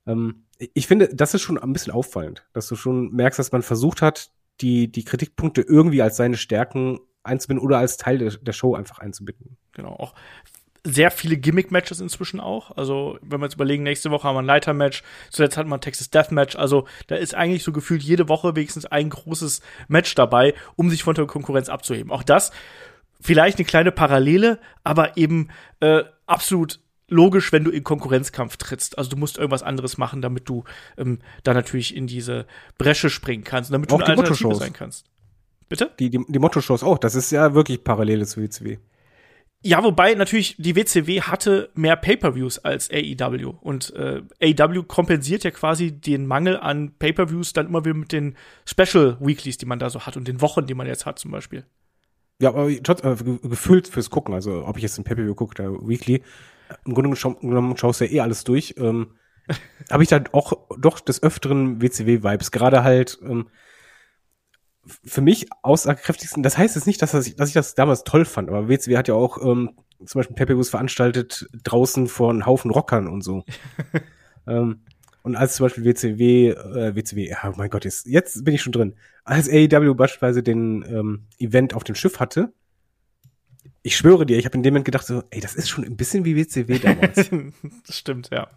Ähm, 0.07 0.45
ich 0.59 0.87
finde, 0.87 1.09
das 1.15 1.35
ist 1.35 1.43
schon 1.43 1.59
ein 1.59 1.73
bisschen 1.73 1.93
auffallend, 1.93 2.47
dass 2.53 2.67
du 2.67 2.77
schon 2.77 3.13
merkst, 3.13 3.39
dass 3.39 3.53
man 3.53 3.63
versucht 3.63 4.03
hat, 4.03 4.33
die, 4.61 4.91
die 4.91 5.05
Kritikpunkte 5.05 5.63
irgendwie 5.63 6.03
als 6.03 6.17
seine 6.17 6.37
Stärken 6.37 6.99
einzubinden 7.23 7.65
oder 7.65 7.79
als 7.79 7.97
Teil 7.97 8.19
der, 8.19 8.31
der 8.31 8.53
Show 8.53 8.75
einfach 8.75 8.99
einzubinden. 8.99 9.57
Genau, 9.73 9.91
auch 9.91 10.15
sehr 10.85 11.11
viele 11.11 11.37
Gimmick-Matches 11.37 12.01
inzwischen 12.01 12.41
auch. 12.41 12.77
Also, 12.77 13.19
wenn 13.23 13.41
wir 13.41 13.47
jetzt 13.47 13.55
überlegen, 13.55 13.83
nächste 13.83 14.11
Woche 14.11 14.27
haben 14.27 14.37
wir 14.37 14.43
ein 14.43 14.47
Leiter-Match, 14.47 15.03
zuletzt 15.31 15.57
hatten 15.57 15.69
wir 15.69 15.77
ein 15.77 15.81
Texas 15.81 16.11
Death-Match. 16.11 16.57
Also, 16.57 16.87
da 17.07 17.17
ist 17.17 17.35
eigentlich 17.35 17.65
so 17.65 17.73
gefühlt 17.73 18.03
jede 18.03 18.29
Woche 18.29 18.57
wenigstens 18.57 18.87
ein 18.87 19.11
großes 19.11 19.61
Match 19.89 20.15
dabei, 20.15 20.55
um 20.77 20.91
sich 20.91 21.03
von 21.03 21.15
der 21.15 21.27
Konkurrenz 21.27 21.69
abzuheben. 21.69 22.11
Auch 22.11 22.23
das 22.23 22.53
vielleicht 23.21 23.59
eine 23.59 23.65
kleine 23.65 23.93
Parallele, 23.93 24.59
aber 24.85 25.17
eben 25.17 25.49
äh, 25.81 26.05
absolut 26.27 26.81
logisch, 27.09 27.53
wenn 27.53 27.65
du 27.65 27.71
in 27.71 27.85
Konkurrenzkampf 27.85 28.57
trittst. 28.57 28.99
Also 28.99 29.11
du 29.11 29.17
musst 29.17 29.39
irgendwas 29.39 29.63
anderes 29.63 29.99
machen, 29.99 30.23
damit 30.23 30.49
du 30.49 30.65
ähm, 30.97 31.19
da 31.43 31.55
natürlich 31.55 31.97
in 31.97 32.07
diese 32.07 32.47
Bresche 32.77 33.11
springen 33.11 33.45
kannst, 33.45 33.73
damit 33.73 33.93
auch 33.93 33.99
du 33.99 34.05
eine 34.05 34.19
Alternative 34.19 34.55
sein 34.55 34.73
kannst. 34.73 35.07
Bitte? 35.69 35.91
Die, 35.99 36.11
die, 36.11 36.25
die 36.27 36.39
Motto-Shows 36.39 36.83
auch, 36.83 36.99
das 36.99 37.15
ist 37.15 37.31
ja 37.31 37.55
wirklich 37.55 37.85
Parallele 37.85 38.27
zu 38.27 38.41
WCW. 38.41 38.79
Ja, 39.63 39.83
wobei 39.83 40.15
natürlich 40.15 40.55
die 40.57 40.77
WCW 40.77 41.23
hatte 41.23 41.71
mehr 41.75 41.97
Pay-per-Views 41.97 42.61
als 42.61 42.91
AEW 42.93 43.55
und 43.61 43.93
äh, 43.95 44.23
AEW 44.41 44.85
kompensiert 44.85 45.43
ja 45.43 45.51
quasi 45.51 45.91
den 45.93 46.27
Mangel 46.27 46.57
an 46.59 46.93
Pay-per-Views 46.97 47.55
dann 47.55 47.67
immer 47.67 47.85
wieder 47.85 47.97
mit 47.97 48.13
den 48.13 48.37
Special 48.65 49.17
Weeklies, 49.21 49.59
die 49.59 49.67
man 49.67 49.81
da 49.81 49.91
so 49.91 50.07
hat 50.07 50.17
und 50.17 50.29
den 50.29 50.41
Wochen, 50.41 50.67
die 50.67 50.75
man 50.75 50.87
jetzt 50.87 51.07
hat 51.07 51.19
zum 51.19 51.33
Beispiel. 51.33 51.65
Ja, 52.41 52.51
aber 52.51 52.71
äh, 52.71 52.81
gefühlt 53.43 53.89
fürs 53.89 54.11
Gucken, 54.11 54.33
also 54.33 54.65
ob 54.65 54.77
ich 54.77 54.85
jetzt 54.85 54.97
ein 54.97 55.05
Pay-per-View 55.05 55.35
gucke 55.35 55.61
oder 55.61 55.89
Weekly, 55.89 56.23
im 56.85 56.95
Grunde 56.95 57.17
genommen 57.41 57.77
schaust 57.77 58.01
du 58.01 58.05
ja 58.05 58.13
eh 58.13 58.21
alles 58.21 58.45
durch. 58.45 58.77
Ähm, 58.79 59.15
Habe 59.91 60.03
ich 60.03 60.09
da 60.09 60.23
auch 60.33 60.53
doch 60.79 61.01
des 61.01 61.23
öfteren 61.23 61.81
WCW-Vibes, 61.81 62.51
gerade 62.53 62.85
halt 62.85 63.19
ähm, 63.23 63.49
für 65.05 65.21
mich 65.21 65.47
aussagekräftigsten, 65.63 66.43
das 66.43 66.59
heißt 66.59 66.75
jetzt 66.75 66.87
nicht, 66.87 67.03
dass, 67.03 67.13
das, 67.13 67.35
dass 67.37 67.49
ich 67.49 67.55
das 67.55 67.75
damals 67.75 68.05
toll 68.05 68.25
fand, 68.25 68.49
aber 68.49 68.69
WCW 68.69 68.97
hat 68.97 69.09
ja 69.09 69.15
auch 69.15 69.39
ähm, 69.43 69.71
zum 70.05 70.21
Beispiel 70.21 70.37
pay 70.37 70.65
veranstaltet 70.65 71.49
draußen 71.65 72.07
vor 72.07 72.31
einem 72.31 72.47
Haufen 72.47 72.71
Rockern 72.71 73.09
und 73.09 73.23
so. 73.23 73.45
ähm, 74.47 74.81
und 75.23 75.37
als 75.37 75.57
zum 75.57 75.67
Beispiel 75.67 75.85
WCW, 75.85 76.51
äh, 76.51 76.97
WCW, 76.97 77.29
ja, 77.29 77.39
oh 77.45 77.55
mein 77.57 77.71
Gott, 77.71 77.85
jetzt, 77.85 78.07
jetzt 78.07 78.45
bin 78.45 78.55
ich 78.55 78.63
schon 78.63 78.73
drin. 78.73 78.95
Als 79.25 79.49
AEW 79.49 79.95
beispielsweise 79.95 80.43
den 80.43 80.83
ähm, 80.89 81.27
Event 81.39 81.75
auf 81.75 81.85
dem 81.85 81.95
Schiff 81.95 82.21
hatte, 82.21 82.53
ich 83.83 83.97
schwöre 83.97 84.27
dir, 84.27 84.39
ich 84.39 84.45
habe 84.45 84.57
in 84.57 84.63
dem 84.63 84.75
Moment 84.75 84.87
gedacht 84.87 85.07
so, 85.07 85.23
ey, 85.31 85.41
das 85.41 85.55
ist 85.55 85.69
schon 85.69 85.85
ein 85.85 85.97
bisschen 85.97 86.25
wie 86.25 86.37
WCW 86.37 86.79
damals. 86.79 87.31
das 87.87 87.97
stimmt, 87.97 88.31
ja. 88.33 88.49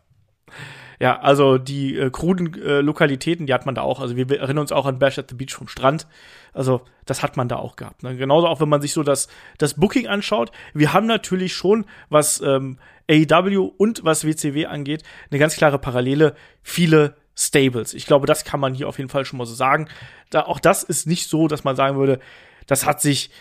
Ja, 1.02 1.20
also 1.20 1.58
die 1.58 1.98
äh, 1.98 2.12
kruden 2.12 2.54
äh, 2.62 2.80
Lokalitäten, 2.80 3.48
die 3.48 3.56
hat 3.56 3.66
man 3.66 3.74
da 3.74 3.82
auch. 3.82 4.00
Also 4.00 4.16
wir 4.16 4.30
erinnern 4.30 4.60
uns 4.60 4.72
auch 4.72 4.86
an 4.86 5.00
Bash 5.00 5.18
at 5.18 5.30
the 5.30 5.36
Beach 5.36 5.56
vom 5.56 5.68
Strand. 5.68 6.06
Also 6.54 6.82
das 7.06 7.24
hat 7.24 7.38
man 7.38 7.48
da 7.48 7.56
auch 7.56 7.76
gehabt. 7.76 8.04
Ne? 8.04 8.16
Genauso 8.16 8.46
auch, 8.46 8.62
wenn 8.62 8.70
man 8.70 8.84
sich 8.84 8.94
so 8.94 9.02
das, 9.02 9.28
das 9.58 9.74
Booking 9.74 10.06
anschaut. 10.06 10.52
Wir 10.76 10.94
haben 10.94 11.08
natürlich 11.08 11.56
schon, 11.56 11.86
was 12.10 12.40
ähm, 12.42 12.78
AEW 13.10 13.72
und 13.78 14.06
was 14.06 14.28
WCW 14.28 14.68
angeht, 14.68 15.02
eine 15.32 15.40
ganz 15.40 15.56
klare 15.56 15.80
Parallele. 15.80 16.36
Viele 16.62 17.16
Stables. 17.36 17.96
Ich 17.96 18.06
glaube, 18.06 18.28
das 18.28 18.46
kann 18.46 18.60
man 18.60 18.76
hier 18.76 18.88
auf 18.88 19.00
jeden 19.00 19.10
Fall 19.10 19.26
schon 19.26 19.40
mal 19.40 19.48
so 19.48 19.56
sagen. 19.56 19.88
Da, 20.30 20.44
auch 20.44 20.60
das 20.60 20.84
ist 20.84 21.08
nicht 21.08 21.28
so, 21.28 21.48
dass 21.48 21.64
man 21.64 21.76
sagen 21.76 21.98
würde, 21.98 22.20
das 22.68 22.86
hat 22.86 23.02
sich 23.02 23.32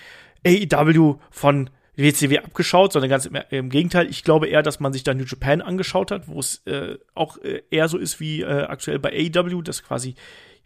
AEW 0.46 1.16
von 1.30 1.68
WCW 2.02 2.38
abgeschaut, 2.38 2.92
sondern 2.92 3.10
ganz 3.10 3.28
im, 3.50 3.70
Gegenteil. 3.70 4.08
Ich 4.08 4.24
glaube 4.24 4.48
eher, 4.48 4.62
dass 4.62 4.80
man 4.80 4.92
sich 4.92 5.02
da 5.02 5.14
New 5.14 5.24
Japan 5.24 5.60
angeschaut 5.60 6.10
hat, 6.10 6.28
wo 6.28 6.40
es 6.40 6.64
äh, 6.66 6.98
auch 7.14 7.38
äh, 7.38 7.62
eher 7.70 7.88
so 7.88 7.98
ist 7.98 8.20
wie 8.20 8.42
äh, 8.42 8.62
aktuell 8.62 8.98
bei 8.98 9.10
AEW, 9.10 9.62
dass 9.62 9.82
quasi 9.82 10.14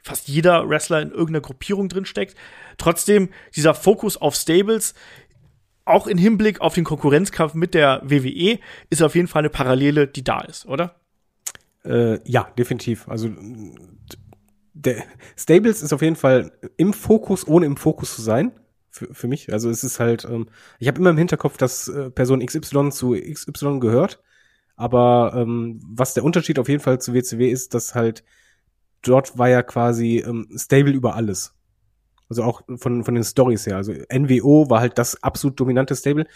fast 0.03 0.28
jeder 0.28 0.68
Wrestler 0.68 1.01
in 1.01 1.11
irgendeiner 1.11 1.41
Gruppierung 1.41 1.89
drin 1.89 2.05
steckt. 2.05 2.37
Trotzdem 2.76 3.30
dieser 3.57 3.74
Fokus 3.74 4.16
auf 4.16 4.35
Stables, 4.35 4.95
auch 5.85 6.07
im 6.07 6.18
Hinblick 6.18 6.61
auf 6.61 6.74
den 6.74 6.85
Konkurrenzkampf 6.85 7.55
mit 7.55 7.74
der 7.74 8.03
WWE, 8.05 8.59
ist 8.91 9.03
auf 9.03 9.14
jeden 9.14 9.28
Fall 9.28 9.41
eine 9.41 9.51
Parallele, 9.51 10.07
die 10.07 10.24
da 10.24 10.41
ist, 10.41 10.66
oder? 10.66 10.97
Äh, 11.85 12.18
ja, 12.28 12.49
definitiv. 12.59 13.09
Also 13.09 13.30
der 14.72 15.05
Stables 15.37 15.82
ist 15.82 15.93
auf 15.93 16.03
jeden 16.03 16.16
Fall 16.16 16.53
im 16.76 16.93
Fokus, 16.93 17.47
ohne 17.47 17.66
im 17.66 17.76
Fokus 17.76 18.14
zu 18.14 18.22
sein 18.22 18.53
für, 18.95 19.12
für 19.12 19.26
mich. 19.26 19.53
Also 19.53 19.70
es 19.70 19.82
ist 19.82 19.99
halt, 19.99 20.24
ähm, 20.24 20.47
ich 20.78 20.86
habe 20.86 21.01
immer 21.01 21.11
im 21.11 21.18
Hinterkopf, 21.18 21.57
dass 21.57 21.88
äh, 21.88 22.11
Person 22.11 22.45
XY 22.45 22.90
zu 22.90 23.14
XY 23.14 23.80
gehört. 23.80 24.22
Aber 24.76 25.32
ähm, 25.36 25.80
was 25.84 26.14
der 26.14 26.24
Unterschied 26.24 26.59
auf 26.59 26.68
jeden 26.68 26.82
Fall 26.82 27.01
zu 27.01 27.12
WCW 27.12 27.51
ist, 27.51 27.74
dass 27.74 27.95
halt 27.95 28.24
dort 29.03 29.36
war 29.36 29.49
ja 29.49 29.62
quasi 29.62 30.18
ähm, 30.18 30.49
stable 30.57 30.92
über 30.92 31.16
alles. 31.16 31.55
Also 32.28 32.45
auch 32.45 32.62
von, 32.76 33.05
von 33.05 33.14
den 33.14 33.24
Stories 33.24 33.66
her. 33.66 33.76
Also 33.76 33.92
NWO 33.92 34.70
war 34.70 34.80
halt 34.80 34.99
das 34.99 35.22
absolut 35.22 35.59
dominante 35.59 35.95
Stable. 35.97 36.26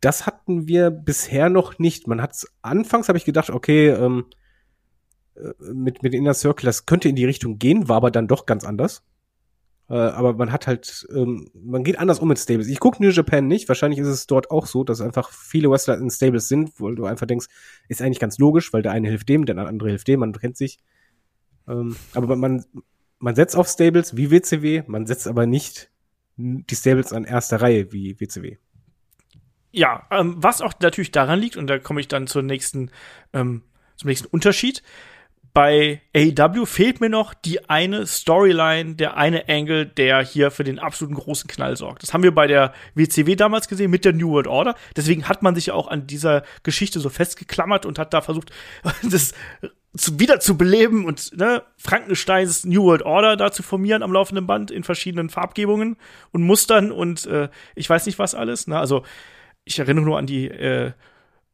Das 0.00 0.26
hatten 0.26 0.68
wir 0.68 0.90
bisher 0.90 1.48
noch 1.48 1.78
nicht. 1.78 2.06
Man 2.06 2.22
hat's 2.22 2.46
anfangs 2.62 3.08
habe 3.08 3.18
ich 3.18 3.24
gedacht, 3.24 3.50
okay, 3.50 3.88
ähm, 3.88 4.26
äh, 5.34 5.52
mit, 5.72 6.02
mit 6.02 6.14
Inner 6.14 6.34
Circle, 6.34 6.66
das 6.66 6.84
könnte 6.84 7.08
in 7.08 7.16
die 7.16 7.24
Richtung 7.24 7.58
gehen, 7.58 7.88
war 7.88 7.96
aber 7.96 8.10
dann 8.10 8.28
doch 8.28 8.44
ganz 8.44 8.64
anders. 8.64 9.02
Äh, 9.90 9.94
aber 9.94 10.34
man 10.34 10.52
hat 10.52 10.68
halt, 10.68 11.06
ähm, 11.12 11.50
man 11.52 11.82
geht 11.82 11.98
anders 11.98 12.20
um 12.20 12.28
mit 12.28 12.38
Stables. 12.38 12.68
Ich 12.68 12.78
gucke 12.78 13.02
New 13.02 13.10
Japan 13.10 13.48
nicht, 13.48 13.68
wahrscheinlich 13.68 13.98
ist 13.98 14.06
es 14.06 14.28
dort 14.28 14.52
auch 14.52 14.66
so, 14.66 14.84
dass 14.84 15.00
einfach 15.00 15.30
viele 15.30 15.68
Wrestler 15.68 15.98
in 15.98 16.10
Stables 16.10 16.46
sind, 16.46 16.70
wo 16.78 16.90
du 16.92 17.06
einfach 17.06 17.26
denkst, 17.26 17.46
ist 17.88 18.00
eigentlich 18.00 18.20
ganz 18.20 18.38
logisch, 18.38 18.72
weil 18.72 18.82
der 18.82 18.92
eine 18.92 19.08
hilft 19.08 19.28
dem, 19.28 19.46
der 19.46 19.58
andere 19.58 19.88
hilft 19.88 20.06
dem, 20.06 20.20
man 20.20 20.32
kennt 20.32 20.56
sich. 20.56 20.78
Ähm, 21.68 21.96
aber 22.14 22.36
man, 22.36 22.64
man 23.18 23.34
setzt 23.34 23.56
auf 23.56 23.66
Stables 23.66 24.16
wie 24.16 24.30
WCW, 24.30 24.84
man 24.86 25.06
setzt 25.06 25.26
aber 25.26 25.46
nicht 25.46 25.90
die 26.36 26.74
Stables 26.76 27.12
an 27.12 27.24
erster 27.24 27.60
Reihe 27.60 27.92
wie 27.92 28.18
WCW. 28.20 28.58
Ja, 29.72 30.06
ähm, 30.12 30.36
was 30.38 30.60
auch 30.62 30.74
natürlich 30.80 31.10
daran 31.10 31.40
liegt, 31.40 31.56
und 31.56 31.66
da 31.66 31.80
komme 31.80 32.00
ich 32.00 32.06
dann 32.06 32.28
zur 32.28 32.42
nächsten, 32.42 32.92
ähm, 33.32 33.62
zum 33.96 34.08
nächsten 34.08 34.28
Unterschied. 34.28 34.84
Bei 35.52 36.00
AEW 36.14 36.64
fehlt 36.64 37.00
mir 37.00 37.08
noch 37.08 37.34
die 37.34 37.68
eine 37.68 38.06
Storyline, 38.06 38.94
der 38.94 39.16
eine 39.16 39.48
Angle, 39.48 39.86
der 39.86 40.22
hier 40.22 40.50
für 40.50 40.62
den 40.62 40.78
absoluten 40.78 41.16
großen 41.16 41.48
Knall 41.48 41.76
sorgt. 41.76 42.02
Das 42.02 42.14
haben 42.14 42.22
wir 42.22 42.34
bei 42.34 42.46
der 42.46 42.72
WCW 42.94 43.34
damals 43.34 43.66
gesehen 43.66 43.90
mit 43.90 44.04
der 44.04 44.12
New 44.12 44.30
World 44.30 44.46
Order. 44.46 44.76
Deswegen 44.96 45.28
hat 45.28 45.42
man 45.42 45.56
sich 45.56 45.72
auch 45.72 45.88
an 45.88 46.06
dieser 46.06 46.44
Geschichte 46.62 47.00
so 47.00 47.08
festgeklammert 47.08 47.84
und 47.84 47.98
hat 47.98 48.14
da 48.14 48.20
versucht, 48.20 48.52
das 49.02 49.34
zu, 49.96 50.20
wieder 50.20 50.38
zu 50.38 50.56
beleben 50.56 51.04
und 51.04 51.36
ne, 51.36 51.64
Frankensteins 51.76 52.64
New 52.64 52.84
World 52.84 53.02
Order 53.02 53.36
da 53.36 53.50
zu 53.50 53.64
formieren 53.64 54.04
am 54.04 54.12
laufenden 54.12 54.46
Band 54.46 54.70
in 54.70 54.84
verschiedenen 54.84 55.30
Farbgebungen 55.30 55.96
und 56.30 56.42
Mustern 56.42 56.92
und 56.92 57.26
äh, 57.26 57.48
ich 57.74 57.90
weiß 57.90 58.06
nicht 58.06 58.20
was 58.20 58.36
alles. 58.36 58.68
Ne? 58.68 58.78
Also 58.78 59.02
ich 59.64 59.78
erinnere 59.80 60.04
nur 60.04 60.18
an 60.18 60.26
die 60.26 60.46
äh, 60.46 60.92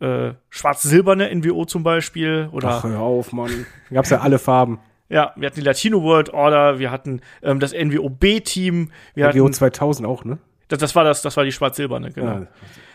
äh, 0.01 0.35
schwarz-silberne 0.51 1.35
NWO 1.35 1.65
zum 1.65 1.83
Beispiel. 1.83 2.49
Oder, 2.53 2.69
Ach, 2.69 2.85
hör 2.85 3.01
auf, 3.01 3.33
Mann. 3.33 3.67
Gab's 3.91 4.11
ja 4.11 4.21
alle 4.21 4.39
Farben. 4.39 4.79
Ja, 5.09 5.33
wir 5.37 5.47
hatten 5.47 5.61
die 5.61 5.65
Latino 5.65 6.03
World 6.03 6.31
Order, 6.35 6.79
wir 6.79 6.91
hatten 6.91 7.21
ähm, 7.43 7.61
das 7.61 7.73
NWO 7.73 8.11
B-Team. 8.11 8.91
NWO 9.15 9.25
hatten, 9.25 9.53
2000 9.53 10.09
auch, 10.09 10.25
ne? 10.25 10.39
Das, 10.69 10.81
das 10.81 10.97
war 10.97 11.05
das, 11.05 11.23
das 11.23 11.37
war 11.37 11.45
die 11.45 11.53
schwarz-silberne, 11.53 12.11
genau. 12.11 12.41
Ja, 12.41 12.47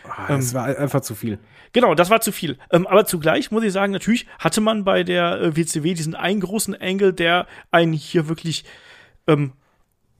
ah, 0.04 0.26
das 0.28 0.50
ähm, 0.50 0.54
war 0.54 0.64
einfach 0.78 1.00
zu 1.00 1.14
viel. 1.14 1.38
Genau, 1.72 1.94
das 1.94 2.10
war 2.10 2.20
zu 2.20 2.30
viel. 2.30 2.58
Ähm, 2.70 2.86
aber 2.86 3.06
zugleich 3.06 3.50
muss 3.50 3.64
ich 3.64 3.72
sagen, 3.72 3.92
natürlich 3.92 4.26
hatte 4.38 4.60
man 4.60 4.84
bei 4.84 5.04
der 5.04 5.40
äh, 5.40 5.56
WCW 5.56 5.94
diesen 5.94 6.14
einen 6.14 6.40
großen 6.40 6.78
Angle, 6.78 7.14
der 7.14 7.46
einen 7.70 7.94
hier 7.94 8.28
wirklich 8.28 8.64
ähm, 9.26 9.52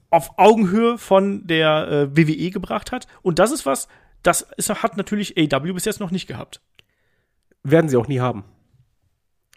auf 0.09 0.31
Augenhöhe 0.37 0.97
von 0.97 1.45
der 1.45 1.87
äh, 1.87 2.17
WWE 2.17 2.49
gebracht 2.49 2.91
hat. 2.91 3.07
Und 3.21 3.37
das 3.37 3.51
ist 3.51 3.67
was, 3.67 3.87
das 4.23 4.47
ist, 4.57 4.69
hat 4.81 4.97
natürlich 4.97 5.37
AW 5.37 5.73
bis 5.73 5.85
jetzt 5.85 5.99
noch 5.99 6.11
nicht 6.11 6.27
gehabt. 6.27 6.61
Werden 7.63 7.89
sie 7.89 7.97
auch 7.97 8.07
nie 8.07 8.19
haben. 8.19 8.43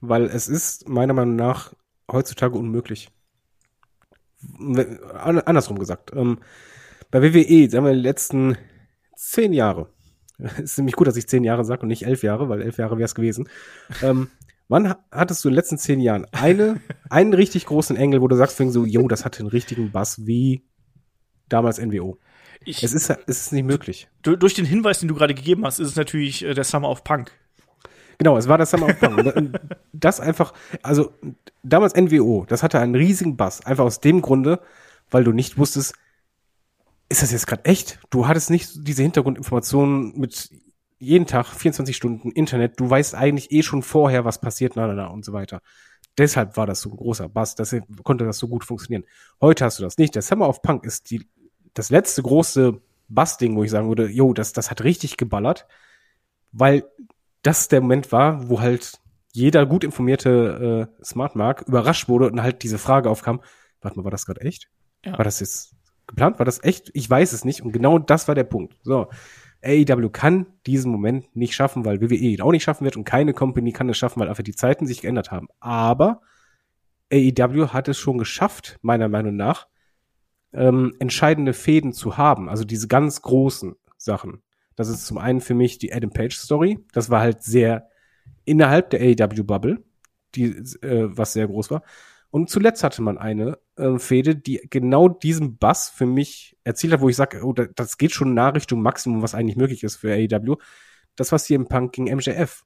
Weil 0.00 0.24
es 0.24 0.48
ist 0.48 0.88
meiner 0.88 1.14
Meinung 1.14 1.36
nach 1.36 1.74
heutzutage 2.11 2.57
unmöglich. 2.57 3.11
Andersrum 5.14 5.78
gesagt. 5.78 6.12
Ähm, 6.14 6.38
bei 7.11 7.22
WWE, 7.22 7.68
sagen 7.70 7.86
wir, 7.86 7.94
die 7.94 8.00
letzten 8.00 8.57
zehn 9.16 9.52
Jahre, 9.52 9.88
ist 10.59 10.78
nämlich 10.78 10.96
gut, 10.96 11.07
dass 11.07 11.16
ich 11.16 11.28
zehn 11.28 11.44
Jahre 11.44 11.64
sage 11.64 11.82
und 11.82 11.88
nicht 11.88 12.04
elf 12.04 12.22
Jahre, 12.22 12.48
weil 12.48 12.62
elf 12.62 12.78
Jahre 12.78 12.98
wäre 12.98 13.07
es 13.07 13.14
gewesen. 13.14 13.48
Ähm, 14.02 14.28
wann 14.68 14.94
hattest 15.11 15.44
du 15.44 15.48
in 15.48 15.52
den 15.52 15.57
letzten 15.57 15.78
zehn 15.78 16.00
Jahren 16.00 16.26
eine, 16.32 16.80
einen 17.11 17.34
richtig 17.34 17.66
großen 17.66 17.96
Engel, 17.96 18.20
wo 18.20 18.28
du 18.28 18.36
sagst, 18.36 18.57
so, 18.57 18.84
yo, 18.84 19.09
das 19.09 19.24
hatte 19.24 19.40
einen 19.40 19.48
richtigen 19.48 19.90
Bass 19.90 20.26
wie 20.26 20.64
damals 21.48 21.80
NWO? 21.80 22.18
Ich, 22.64 22.82
es, 22.82 22.92
ist, 22.92 23.11
es 23.11 23.40
ist 23.40 23.52
nicht 23.52 23.64
möglich. 23.64 24.09
Durch 24.22 24.54
den 24.54 24.64
Hinweis, 24.64 24.98
den 24.98 25.09
du 25.09 25.14
gerade 25.14 25.34
gegeben 25.34 25.64
hast, 25.64 25.78
ist 25.78 25.88
es 25.88 25.96
natürlich 25.96 26.44
äh, 26.44 26.54
der 26.54 26.64
Summer 26.64 26.90
of 26.90 27.04
Punk. 27.04 27.30
Genau, 28.18 28.36
es 28.36 28.48
war 28.48 28.56
der 28.56 28.66
Summer 28.66 28.86
of 28.86 28.98
Punk. 28.98 29.60
das 29.92 30.20
einfach, 30.20 30.54
also 30.82 31.12
damals 31.62 31.94
NWO, 31.94 32.44
das 32.48 32.62
hatte 32.62 32.80
einen 32.80 32.94
riesigen 32.94 33.36
Bass. 33.36 33.64
Einfach 33.64 33.84
aus 33.84 34.00
dem 34.00 34.22
Grunde, 34.22 34.60
weil 35.10 35.24
du 35.24 35.32
nicht 35.32 35.58
wusstest, 35.58 35.94
ist 37.08 37.22
das 37.22 37.32
jetzt 37.32 37.46
gerade 37.46 37.64
echt? 37.64 38.00
Du 38.10 38.26
hattest 38.26 38.50
nicht 38.50 38.86
diese 38.86 39.02
Hintergrundinformationen 39.02 40.18
mit 40.18 40.50
jeden 40.98 41.26
Tag, 41.26 41.46
24 41.46 41.94
Stunden 41.94 42.30
Internet. 42.30 42.80
Du 42.80 42.88
weißt 42.88 43.14
eigentlich 43.14 43.52
eh 43.52 43.62
schon 43.62 43.82
vorher, 43.82 44.24
was 44.24 44.40
passiert, 44.40 44.76
na, 44.76 44.86
na, 44.86 44.94
na 44.94 45.06
und 45.08 45.24
so 45.24 45.32
weiter. 45.32 45.60
Deshalb 46.18 46.56
war 46.56 46.66
das 46.66 46.80
so 46.80 46.90
ein 46.90 46.96
großer 46.96 47.28
Bass, 47.28 47.54
deshalb 47.54 47.84
konnte 48.02 48.24
das 48.24 48.38
so 48.38 48.48
gut 48.48 48.64
funktionieren. 48.64 49.04
Heute 49.40 49.64
hast 49.64 49.78
du 49.78 49.82
das 49.82 49.98
nicht. 49.98 50.14
Der 50.14 50.22
Summer 50.22 50.48
of 50.48 50.62
Punk 50.62 50.84
ist 50.84 51.10
die 51.10 51.28
das 51.74 51.90
letzte 51.90 52.22
große 52.22 52.80
Bass-Ding, 53.08 53.54
wo 53.54 53.62
ich 53.62 53.70
sagen 53.70 53.88
würde, 53.88 54.08
jo, 54.08 54.32
das, 54.32 54.52
das 54.52 54.70
hat 54.70 54.82
richtig 54.82 55.18
geballert, 55.18 55.66
weil 56.52 56.84
das 57.47 57.68
der 57.68 57.80
Moment 57.80 58.12
war, 58.12 58.49
wo 58.49 58.61
halt 58.61 59.01
jeder 59.32 59.66
gut 59.66 59.84
informierte 59.84 60.88
äh, 61.01 61.05
Smart 61.05 61.36
Mark 61.36 61.62
überrascht 61.66 62.09
wurde 62.09 62.30
und 62.30 62.42
halt 62.42 62.62
diese 62.62 62.78
Frage 62.78 63.11
aufkam, 63.11 63.40
warte 63.80 63.99
mal, 63.99 64.05
war 64.05 64.11
das 64.11 64.26
gerade 64.26 64.40
echt? 64.40 64.68
Ja. 65.05 65.16
War 65.16 65.24
das 65.24 65.40
jetzt 65.40 65.76
geplant? 66.07 66.38
War 66.38 66.47
das 66.47 66.62
echt? 66.64 66.90
Ich 66.94 67.09
weiß 67.09 67.32
es 67.32 67.44
nicht. 67.44 67.62
Und 67.62 67.72
genau 67.72 67.99
das 67.99 68.28
war 68.28 68.34
der 68.34 68.44
Punkt. 68.44 68.76
So. 68.82 69.09
AEW 69.62 70.11
kann 70.11 70.47
diesen 70.66 70.90
Moment 70.90 71.34
nicht 71.34 71.55
schaffen, 71.55 71.84
weil 71.84 72.01
WWE 72.01 72.14
ihn 72.14 72.40
auch 72.40 72.53
nicht 72.53 72.64
schaffen 72.64 72.84
wird 72.84 72.97
und 72.97 73.05
keine 73.05 73.32
Company 73.32 73.72
kann 73.72 73.88
es 73.88 73.97
schaffen, 73.97 74.20
weil 74.20 74.28
einfach 74.28 74.42
die 74.42 74.55
Zeiten 74.55 74.86
sich 74.86 75.03
geändert 75.03 75.30
haben. 75.30 75.49
Aber 75.61 76.20
AEW 77.12 77.68
hat 77.68 77.88
es 77.88 77.99
schon 77.99 78.18
geschafft, 78.18 78.78
meiner 78.82 79.09
Meinung 79.09 79.36
nach, 79.36 79.66
ähm, 80.53 80.94
entscheidende 80.99 81.53
Fäden 81.53 81.92
zu 81.92 82.16
haben, 82.16 82.49
also 82.49 82.64
diese 82.64 82.88
ganz 82.88 83.22
großen 83.22 83.76
Sachen. 83.97 84.42
Das 84.76 84.88
ist 84.88 85.06
zum 85.06 85.18
einen 85.18 85.40
für 85.40 85.54
mich 85.54 85.78
die 85.78 85.92
Adam 85.92 86.10
Page 86.10 86.36
Story. 86.36 86.78
Das 86.92 87.10
war 87.10 87.20
halt 87.20 87.42
sehr 87.42 87.88
innerhalb 88.44 88.90
der 88.90 89.00
AEW 89.00 89.42
Bubble, 89.42 89.82
die 90.34 90.44
äh, 90.82 91.08
was 91.16 91.32
sehr 91.32 91.46
groß 91.46 91.70
war. 91.70 91.82
Und 92.30 92.50
zuletzt 92.50 92.84
hatte 92.84 93.02
man 93.02 93.18
eine 93.18 93.58
äh, 93.76 93.98
Fäde, 93.98 94.36
die 94.36 94.60
genau 94.68 95.08
diesen 95.08 95.56
Bass 95.56 95.88
für 95.88 96.06
mich 96.06 96.56
erzielt 96.64 96.92
hat, 96.92 97.00
wo 97.00 97.08
ich 97.08 97.16
sage, 97.16 97.42
oh, 97.42 97.52
das 97.52 97.98
geht 97.98 98.12
schon 98.12 98.34
nach 98.34 98.54
Richtung 98.54 98.82
Maximum, 98.82 99.22
was 99.22 99.34
eigentlich 99.34 99.56
möglich 99.56 99.82
ist 99.82 99.96
für 99.96 100.12
AEW. 100.12 100.56
Das 101.16 101.32
was 101.32 101.46
hier 101.46 101.56
im 101.56 101.66
Punk 101.68 101.92
gegen 101.92 102.14
MJF. 102.14 102.64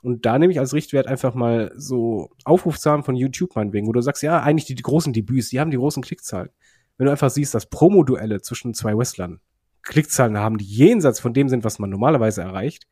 Und 0.00 0.24
da 0.26 0.38
nehme 0.38 0.52
ich 0.52 0.58
als 0.58 0.72
Richtwert 0.72 1.06
einfach 1.06 1.34
mal 1.34 1.72
so 1.76 2.30
Aufrufzahlen 2.44 3.04
von 3.04 3.14
YouTube 3.14 3.54
meinetwegen, 3.54 3.86
wo 3.86 3.92
du 3.92 4.00
sagst, 4.00 4.22
ja, 4.22 4.40
eigentlich 4.42 4.64
die, 4.64 4.74
die 4.74 4.82
großen 4.82 5.12
Debüts, 5.12 5.50
die 5.50 5.60
haben 5.60 5.70
die 5.70 5.76
großen 5.76 6.02
Klickzahlen 6.02 6.50
wenn 7.02 7.06
du 7.06 7.10
einfach 7.10 7.30
siehst, 7.30 7.54
dass 7.54 7.66
Promo-Duelle 7.66 8.42
zwischen 8.42 8.74
zwei 8.74 8.96
Wrestlern 8.96 9.40
Klickzahlen 9.82 10.38
haben, 10.38 10.58
die 10.58 10.64
jenseits 10.64 11.20
von 11.20 11.34
dem 11.34 11.48
sind, 11.48 11.64
was 11.64 11.78
man 11.78 11.90
normalerweise 11.90 12.42
erreicht, 12.42 12.86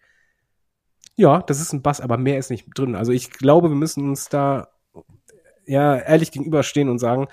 ja, 1.17 1.43
das 1.43 1.61
ist 1.61 1.73
ein 1.73 1.83
Bass, 1.83 2.01
aber 2.01 2.17
mehr 2.17 2.39
ist 2.39 2.51
nicht 2.51 2.67
drin. 2.75 2.95
Also 2.95 3.13
ich 3.13 3.31
glaube, 3.31 3.69
wir 3.69 3.77
müssen 3.77 4.09
uns 4.09 4.29
da 4.29 4.69
ja 5.67 5.97
ehrlich 5.97 6.33
gegenüberstehen 6.33 6.89
und 6.89 6.99
sagen, 6.99 7.29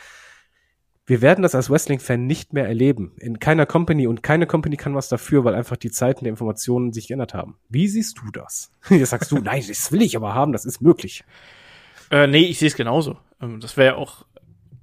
wir 1.06 1.22
werden 1.22 1.42
das 1.42 1.56
als 1.56 1.70
Wrestling-Fan 1.70 2.28
nicht 2.28 2.52
mehr 2.52 2.68
erleben. 2.68 3.14
In 3.18 3.40
keiner 3.40 3.66
Company 3.66 4.08
und 4.08 4.24
keine 4.24 4.46
Company 4.46 4.76
kann 4.76 4.94
was 4.94 5.08
dafür, 5.08 5.46
weil 5.46 5.56
einfach 5.56 5.78
die 5.78 5.90
Zeiten 5.90 6.26
der 6.26 6.32
Informationen 6.32 6.92
sich 6.92 7.08
geändert 7.08 7.34
haben. 7.34 7.58
Wie 7.70 7.88
siehst 7.88 8.18
du 8.20 8.30
das? 8.32 8.72
Jetzt 8.90 9.12
sagst 9.12 9.32
du, 9.32 9.38
nein, 9.38 9.64
das 9.66 9.92
will 9.94 10.02
ich 10.02 10.18
aber 10.18 10.36
haben, 10.36 10.52
das 10.52 10.66
ist 10.66 10.82
möglich. 10.82 11.24
Äh, 12.12 12.28
nee, 12.28 12.46
ich 12.46 12.60
sehe 12.60 12.68
es 12.68 12.76
genauso. 12.76 13.18
Ähm, 13.42 13.62
das 13.62 13.78
wäre 13.78 13.94
ja 13.94 13.96
auch 13.96 14.26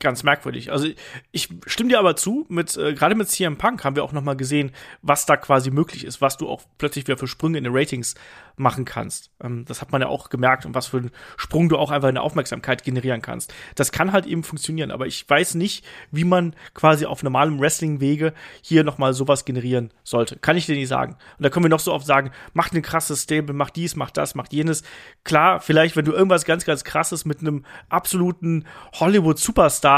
ganz 0.05 0.23
merkwürdig. 0.23 0.71
Also 0.71 0.87
ich 1.33 1.49
stimme 1.67 1.91
dir 1.91 1.99
aber 1.99 2.15
zu, 2.15 2.47
mit 2.49 2.77
äh, 2.77 2.95
gerade 2.95 3.17
mit 3.17 3.29
CM 3.29 3.57
Punk 3.57 3.83
haben 3.83 3.97
wir 3.97 4.05
auch 4.05 4.13
noch 4.13 4.23
mal 4.23 4.37
gesehen, 4.37 4.71
was 5.03 5.27
da 5.27 5.37
quasi 5.37 5.73
möglich 5.73 6.05
ist, 6.05 6.21
was 6.21 6.37
du 6.37 6.49
auch 6.49 6.63
plötzlich 6.79 7.09
wieder 7.09 7.19
für 7.19 7.27
Sprünge 7.27 7.59
in 7.59 7.65
den 7.65 7.75
Ratings 7.75 8.15
machen 8.57 8.85
kannst. 8.85 9.31
Ähm, 9.43 9.65
das 9.67 9.81
hat 9.81 9.91
man 9.91 10.01
ja 10.01 10.09
auch 10.09 10.29
gemerkt 10.29 10.67
und 10.67 10.75
was 10.75 10.87
für 10.87 10.99
einen 10.99 11.11
Sprung 11.37 11.69
du 11.69 11.77
auch 11.79 11.91
einfach 11.91 12.09
in 12.09 12.15
der 12.15 12.23
Aufmerksamkeit 12.23 12.85
generieren 12.85 13.23
kannst. 13.23 13.53
Das 13.75 13.91
kann 13.91 14.13
halt 14.13 14.27
eben 14.27 14.45
funktionieren, 14.45 14.91
aber 14.91 15.07
ich 15.07 15.29
weiß 15.29 15.55
nicht, 15.57 15.85
wie 16.11 16.25
man 16.25 16.55
quasi 16.75 17.07
auf 17.07 17.23
normalem 17.23 17.59
Wrestling-Wege 17.59 18.33
hier 18.63 18.85
noch 18.85 18.99
mal 18.99 19.15
sowas 19.15 19.45
generieren 19.45 19.91
sollte. 20.05 20.37
Kann 20.37 20.57
ich 20.57 20.67
dir 20.67 20.77
nicht 20.77 20.89
sagen. 20.89 21.17
Und 21.39 21.43
da 21.43 21.49
können 21.49 21.65
wir 21.65 21.71
noch 21.71 21.81
so 21.81 21.93
oft 21.93 22.07
sagen, 22.07 22.31
mach 22.53 22.71
ein 22.73 22.83
krasses 22.83 23.23
Stable, 23.23 23.55
mach 23.55 23.71
dies, 23.71 23.97
mach 23.97 24.11
das, 24.11 24.35
mach 24.35 24.47
jenes. 24.51 24.83
Klar, 25.25 25.61
vielleicht, 25.61 25.97
wenn 25.97 26.05
du 26.05 26.13
irgendwas 26.13 26.45
ganz, 26.45 26.65
ganz 26.65 26.85
krasses 26.85 27.25
mit 27.25 27.41
einem 27.41 27.65
absoluten 27.89 28.67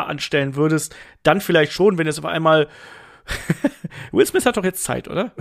Anstellen 0.02 0.56
würdest, 0.56 0.94
dann 1.22 1.40
vielleicht 1.40 1.72
schon, 1.72 1.98
wenn 1.98 2.06
es 2.06 2.18
auf 2.18 2.24
einmal 2.24 2.68
Will 4.12 4.26
Smith 4.26 4.46
hat 4.46 4.56
doch 4.56 4.64
jetzt 4.64 4.84
Zeit, 4.84 5.08
oder? 5.08 5.32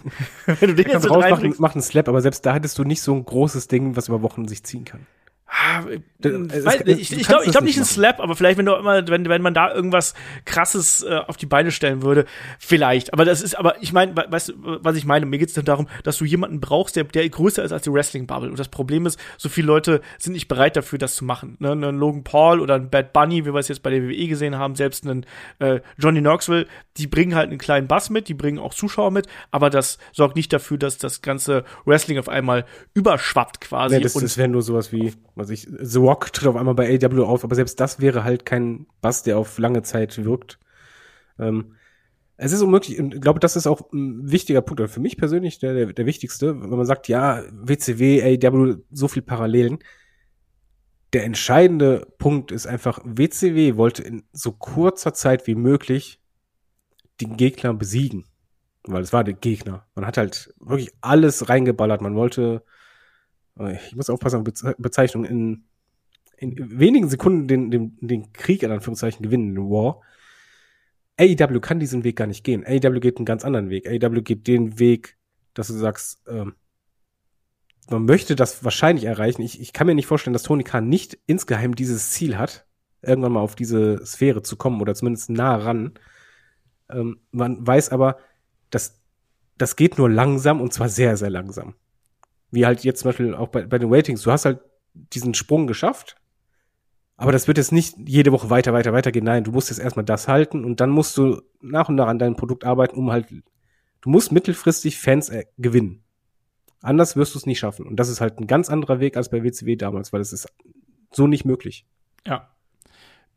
Wenn 0.46 0.68
du 0.68 0.74
den 0.74 0.88
jetzt 0.88 1.02
so 1.02 1.12
raus, 1.12 1.24
macht, 1.30 1.60
macht 1.60 1.74
einen 1.74 1.82
Slap, 1.82 2.08
aber 2.08 2.20
selbst 2.20 2.46
da 2.46 2.54
hättest 2.54 2.78
du 2.78 2.84
nicht 2.84 3.02
so 3.02 3.12
ein 3.12 3.24
großes 3.24 3.66
Ding, 3.68 3.96
was 3.96 4.08
über 4.08 4.22
Wochen 4.22 4.46
sich 4.46 4.62
ziehen 4.62 4.84
kann. 4.84 5.06
Ah, 5.56 5.84
weil, 5.84 6.88
ich 6.88 7.12
ich 7.12 7.28
glaube 7.28 7.44
glaub 7.48 7.62
nicht 7.62 7.78
ein 7.78 7.84
Slap, 7.84 8.18
aber 8.18 8.34
vielleicht, 8.34 8.58
wenn 8.58 8.66
du 8.66 8.74
immer, 8.74 9.06
wenn, 9.06 9.28
wenn 9.28 9.42
man 9.42 9.54
da 9.54 9.72
irgendwas 9.72 10.14
krasses 10.44 11.04
äh, 11.04 11.20
auf 11.28 11.36
die 11.36 11.46
Beine 11.46 11.70
stellen 11.70 12.02
würde, 12.02 12.24
vielleicht. 12.58 13.12
Aber 13.12 13.24
das 13.24 13.40
ist, 13.40 13.56
aber 13.56 13.80
ich 13.80 13.92
meine, 13.92 14.16
weißt 14.16 14.48
du, 14.48 14.54
was 14.56 14.96
ich 14.96 15.04
meine? 15.04 15.26
Mir 15.26 15.38
geht 15.38 15.56
es 15.56 15.64
darum, 15.64 15.86
dass 16.02 16.18
du 16.18 16.24
jemanden 16.24 16.60
brauchst, 16.60 16.96
der, 16.96 17.04
der 17.04 17.28
größer 17.28 17.62
ist 17.62 17.70
als 17.70 17.82
die 17.82 17.92
Wrestling-Bubble. 17.92 18.50
Und 18.50 18.58
das 18.58 18.68
Problem 18.68 19.06
ist, 19.06 19.20
so 19.38 19.48
viele 19.48 19.68
Leute 19.68 20.00
sind 20.18 20.32
nicht 20.32 20.48
bereit 20.48 20.74
dafür, 20.76 20.98
das 20.98 21.14
zu 21.14 21.24
machen. 21.24 21.56
Ne? 21.60 21.70
Ein 21.70 21.82
Logan 21.82 22.24
Paul 22.24 22.60
oder 22.60 22.74
ein 22.74 22.90
Bad 22.90 23.12
Bunny, 23.12 23.46
wie 23.46 23.54
wir 23.54 23.60
es 23.60 23.68
jetzt 23.68 23.84
bei 23.84 23.90
der 23.90 24.02
WWE 24.02 24.26
gesehen 24.26 24.58
haben, 24.58 24.74
selbst 24.74 25.06
einen 25.06 25.24
äh, 25.60 25.80
Johnny 25.98 26.20
Knoxville, 26.20 26.66
die 26.96 27.06
bringen 27.06 27.36
halt 27.36 27.50
einen 27.50 27.58
kleinen 27.58 27.86
Bass 27.86 28.10
mit, 28.10 28.28
die 28.28 28.34
bringen 28.34 28.58
auch 28.58 28.74
Zuschauer 28.74 29.12
mit, 29.12 29.28
aber 29.52 29.70
das 29.70 29.98
sorgt 30.12 30.34
nicht 30.34 30.52
dafür, 30.52 30.78
dass 30.78 30.98
das 30.98 31.22
ganze 31.22 31.64
Wrestling 31.84 32.18
auf 32.18 32.28
einmal 32.28 32.64
überschwappt 32.94 33.60
quasi. 33.60 33.94
Ja, 33.94 34.00
das, 34.00 34.14
das 34.14 34.36
wäre 34.36 34.48
nur 34.48 34.62
sowas 34.62 34.92
wie 34.92 35.12
also 35.36 35.52
ich, 35.52 35.68
The 35.68 35.98
Rock 35.98 36.32
tritt 36.32 36.48
auf 36.48 36.56
einmal 36.56 36.74
bei 36.74 36.88
AW 36.94 37.22
auf, 37.22 37.44
aber 37.44 37.54
selbst 37.54 37.80
das 37.80 38.00
wäre 38.00 38.24
halt 38.24 38.46
kein 38.46 38.86
Bass, 39.00 39.22
der 39.22 39.38
auf 39.38 39.58
lange 39.58 39.82
Zeit 39.82 40.24
wirkt. 40.24 40.58
Ähm, 41.38 41.74
es 42.36 42.52
ist 42.52 42.62
unmöglich, 42.62 42.98
und 42.98 43.14
ich 43.14 43.20
glaube, 43.20 43.40
das 43.40 43.56
ist 43.56 43.66
auch 43.66 43.92
ein 43.92 44.30
wichtiger 44.30 44.60
Punkt, 44.60 44.80
oder 44.80 44.88
für 44.88 45.00
mich 45.00 45.16
persönlich 45.16 45.58
der, 45.58 45.74
der, 45.74 45.92
der 45.92 46.06
wichtigste, 46.06 46.60
wenn 46.60 46.70
man 46.70 46.86
sagt, 46.86 47.08
ja, 47.08 47.42
WCW, 47.52 48.22
AW, 48.22 48.76
so 48.90 49.08
viel 49.08 49.22
Parallelen. 49.22 49.78
Der 51.12 51.24
entscheidende 51.24 52.06
Punkt 52.18 52.50
ist 52.50 52.66
einfach, 52.66 53.00
WCW 53.04 53.76
wollte 53.76 54.02
in 54.02 54.24
so 54.32 54.50
kurzer 54.50 55.14
Zeit 55.14 55.46
wie 55.46 55.54
möglich 55.54 56.20
den 57.20 57.36
Gegner 57.36 57.72
besiegen. 57.72 58.24
Weil 58.82 59.02
es 59.02 59.12
war 59.12 59.22
der 59.22 59.34
Gegner. 59.34 59.86
Man 59.94 60.04
hat 60.04 60.16
halt 60.16 60.52
wirklich 60.58 60.92
alles 61.00 61.48
reingeballert. 61.48 62.02
Man 62.02 62.16
wollte 62.16 62.64
ich 63.56 63.94
muss 63.94 64.10
aufpassen 64.10 64.40
auf 64.40 64.74
Bezeichnung, 64.78 65.24
in, 65.24 65.64
in 66.36 66.78
wenigen 66.78 67.08
Sekunden 67.08 67.46
den, 67.46 67.70
den, 67.70 67.96
den 68.00 68.32
Krieg 68.32 68.62
in 68.62 68.70
Anführungszeichen 68.70 69.22
gewinnen, 69.22 69.54
den 69.54 69.70
War. 69.70 70.00
AEW 71.18 71.60
kann 71.60 71.78
diesen 71.78 72.02
Weg 72.02 72.16
gar 72.16 72.26
nicht 72.26 72.42
gehen. 72.42 72.64
AEW 72.66 72.98
geht 72.98 73.18
einen 73.18 73.26
ganz 73.26 73.44
anderen 73.44 73.70
Weg. 73.70 73.86
AEW 73.86 74.22
geht 74.22 74.46
den 74.48 74.78
Weg, 74.80 75.16
dass 75.54 75.68
du 75.68 75.74
sagst, 75.74 76.22
ähm, 76.26 76.54
man 77.88 78.04
möchte 78.04 78.34
das 78.34 78.64
wahrscheinlich 78.64 79.04
erreichen. 79.04 79.42
Ich, 79.42 79.60
ich 79.60 79.72
kann 79.72 79.86
mir 79.86 79.94
nicht 79.94 80.06
vorstellen, 80.06 80.32
dass 80.32 80.42
Tony 80.42 80.64
Khan 80.64 80.88
nicht 80.88 81.18
insgeheim 81.26 81.74
dieses 81.74 82.10
Ziel 82.10 82.38
hat, 82.38 82.66
irgendwann 83.02 83.32
mal 83.32 83.40
auf 83.40 83.54
diese 83.54 84.04
Sphäre 84.04 84.42
zu 84.42 84.56
kommen 84.56 84.80
oder 84.80 84.94
zumindest 84.94 85.30
nah 85.30 85.56
ran. 85.56 85.92
Ähm, 86.88 87.20
man 87.30 87.64
weiß 87.64 87.90
aber, 87.90 88.18
dass 88.70 89.00
das 89.56 89.76
geht 89.76 89.98
nur 89.98 90.10
langsam 90.10 90.60
und 90.60 90.72
zwar 90.72 90.88
sehr, 90.88 91.16
sehr 91.16 91.30
langsam. 91.30 91.74
Wie 92.54 92.66
halt 92.66 92.84
jetzt 92.84 93.00
zum 93.00 93.08
Beispiel 93.10 93.34
auch 93.34 93.48
bei, 93.48 93.66
bei 93.66 93.78
den 93.78 93.92
Ratings. 93.92 94.22
Du 94.22 94.30
hast 94.30 94.44
halt 94.44 94.60
diesen 94.94 95.34
Sprung 95.34 95.66
geschafft, 95.66 96.16
aber 97.16 97.32
das 97.32 97.46
wird 97.46 97.58
jetzt 97.58 97.72
nicht 97.72 97.96
jede 98.06 98.32
Woche 98.32 98.50
weiter, 98.50 98.72
weiter, 98.72 98.92
weiter 98.92 99.12
gehen. 99.12 99.24
Nein, 99.24 99.44
du 99.44 99.52
musst 99.52 99.70
jetzt 99.70 99.78
erstmal 99.78 100.04
das 100.04 100.28
halten 100.28 100.64
und 100.64 100.80
dann 100.80 100.90
musst 100.90 101.16
du 101.16 101.42
nach 101.60 101.88
und 101.88 101.94
nach 101.96 102.08
an 102.08 102.18
deinem 102.18 102.36
Produkt 102.36 102.64
arbeiten, 102.64 102.96
um 102.96 103.10
halt, 103.10 103.30
du 103.30 104.10
musst 104.10 104.32
mittelfristig 104.32 104.98
Fans 104.98 105.28
äh, 105.28 105.44
gewinnen. 105.58 106.02
Anders 106.80 107.16
wirst 107.16 107.34
du 107.34 107.38
es 107.38 107.46
nicht 107.46 107.58
schaffen. 107.58 107.86
Und 107.86 107.96
das 107.96 108.08
ist 108.08 108.20
halt 108.20 108.38
ein 108.38 108.46
ganz 108.46 108.68
anderer 108.68 109.00
Weg 109.00 109.16
als 109.16 109.30
bei 109.30 109.42
WCW 109.42 109.76
damals, 109.76 110.12
weil 110.12 110.20
das 110.20 110.32
ist 110.32 110.52
so 111.12 111.26
nicht 111.26 111.44
möglich. 111.44 111.86
Ja. 112.26 112.50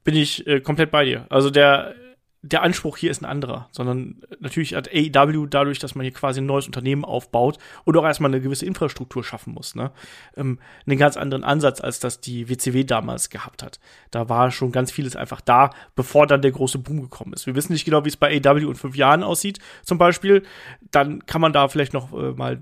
Bin 0.04 0.16
ich 0.16 0.46
äh, 0.48 0.60
komplett 0.60 0.92
bei 0.92 1.06
dir. 1.06 1.26
Also 1.30 1.50
der, 1.50 1.96
der 2.44 2.62
Anspruch 2.62 2.98
hier 2.98 3.12
ist 3.12 3.22
ein 3.22 3.26
anderer, 3.26 3.68
sondern 3.72 4.22
natürlich 4.40 4.76
hat 4.76 4.90
AEW 4.94 5.48
dadurch, 5.48 5.80
dass 5.80 5.96
man 5.96 6.04
hier 6.04 6.14
quasi 6.14 6.40
ein 6.40 6.46
neues 6.46 6.68
Unternehmen 6.68 7.04
aufbaut 7.04 7.58
und 7.84 7.98
auch 7.98 8.04
erstmal 8.04 8.32
eine 8.32 8.42
gewisse 8.42 8.66
Infrastruktur 8.66 9.24
schaffen 9.24 9.54
muss, 9.54 9.76
ne, 9.76 9.92
ähm, 10.36 10.60
einen 10.86 11.00
ganz 11.00 11.18
anderen 11.18 11.44
Ansatz, 11.44 11.82
als 11.82 12.00
das 12.00 12.22
die 12.22 12.48
WCW 12.50 12.84
damals 12.84 13.30
gehabt 13.30 13.64
hat. 13.64 13.80
Da 14.12 14.30
war 14.30 14.52
schon 14.52 14.72
ganz 14.72 14.92
vieles 14.92 15.16
einfach 15.16 15.42
da, 15.42 15.72
bevor 15.96 16.28
dann 16.28 16.42
der 16.42 16.52
große 16.52 16.78
Boom 16.78 17.02
gekommen 17.02 17.34
ist. 17.34 17.48
Wir 17.48 17.56
wissen 17.56 17.74
nicht 17.74 17.86
genau, 17.86 18.06
wie 18.06 18.10
es 18.10 18.18
bei 18.18 18.40
AEW 18.40 18.70
in 18.70 18.76
fünf 18.76 18.96
Jahren 18.96 19.24
aussieht, 19.24 19.60
zum 19.84 19.98
Beispiel. 19.98 20.44
Dann 20.92 21.26
kann 21.26 21.42
man 21.42 21.54
da 21.54 21.68
vielleicht 21.68 21.94
noch 21.94 22.14
äh, 22.14 22.34
mal 22.34 22.62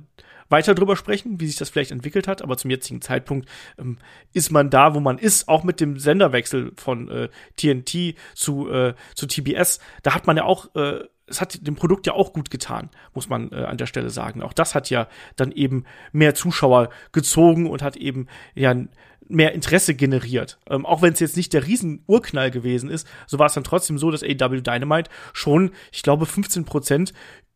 weiter 0.49 0.75
drüber 0.75 0.95
sprechen, 0.95 1.39
wie 1.39 1.47
sich 1.47 1.57
das 1.57 1.69
vielleicht 1.69 1.91
entwickelt 1.91 2.27
hat, 2.27 2.41
aber 2.41 2.57
zum 2.57 2.71
jetzigen 2.71 3.01
Zeitpunkt 3.01 3.49
ähm, 3.79 3.97
ist 4.33 4.51
man 4.51 4.69
da, 4.69 4.93
wo 4.93 4.99
man 4.99 5.17
ist, 5.17 5.47
auch 5.47 5.63
mit 5.63 5.79
dem 5.79 5.99
Senderwechsel 5.99 6.71
von 6.75 7.09
äh, 7.09 7.29
TNT 7.57 8.15
zu, 8.33 8.69
äh, 8.69 8.93
zu 9.15 9.27
TBS. 9.27 9.79
Da 10.03 10.13
hat 10.13 10.27
man 10.27 10.37
ja 10.37 10.43
auch 10.43 10.73
äh, 10.75 11.03
es 11.27 11.41
hat 11.41 11.65
dem 11.65 11.75
Produkt 11.75 12.05
ja 12.05 12.13
auch 12.13 12.33
gut 12.33 12.51
getan, 12.51 12.89
muss 13.13 13.29
man 13.29 13.51
äh, 13.51 13.55
an 13.55 13.77
der 13.77 13.87
Stelle 13.87 14.09
sagen. 14.09 14.41
Auch 14.41 14.53
das 14.53 14.75
hat 14.75 14.89
ja 14.89 15.07
dann 15.35 15.51
eben 15.51 15.85
mehr 16.11 16.35
Zuschauer 16.35 16.89
gezogen 17.11 17.67
und 17.67 17.81
hat 17.81 17.97
eben 17.97 18.27
ja 18.53 18.75
mehr 19.27 19.53
Interesse 19.53 19.95
generiert. 19.95 20.59
Ähm, 20.69 20.85
auch 20.85 21.01
wenn 21.01 21.13
es 21.13 21.19
jetzt 21.19 21.37
nicht 21.37 21.53
der 21.53 21.65
Riesen-Urknall 21.65 22.51
gewesen 22.51 22.89
ist, 22.89 23.07
so 23.25 23.39
war 23.39 23.47
es 23.47 23.53
dann 23.53 23.63
trotzdem 23.63 23.97
so, 23.97 24.11
dass 24.11 24.23
AW 24.23 24.61
Dynamite 24.61 25.09
schon, 25.33 25.71
ich 25.91 26.03
glaube, 26.03 26.27
15 26.27 26.65
Prozent 26.65 27.13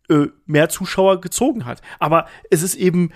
äh, 0.10 0.28
mehr 0.46 0.70
Zuschauer 0.70 1.22
gezogen 1.22 1.66
hat. 1.66 1.82
Aber 2.00 2.28
es 2.50 2.62
ist 2.62 2.76
eben 2.76 3.12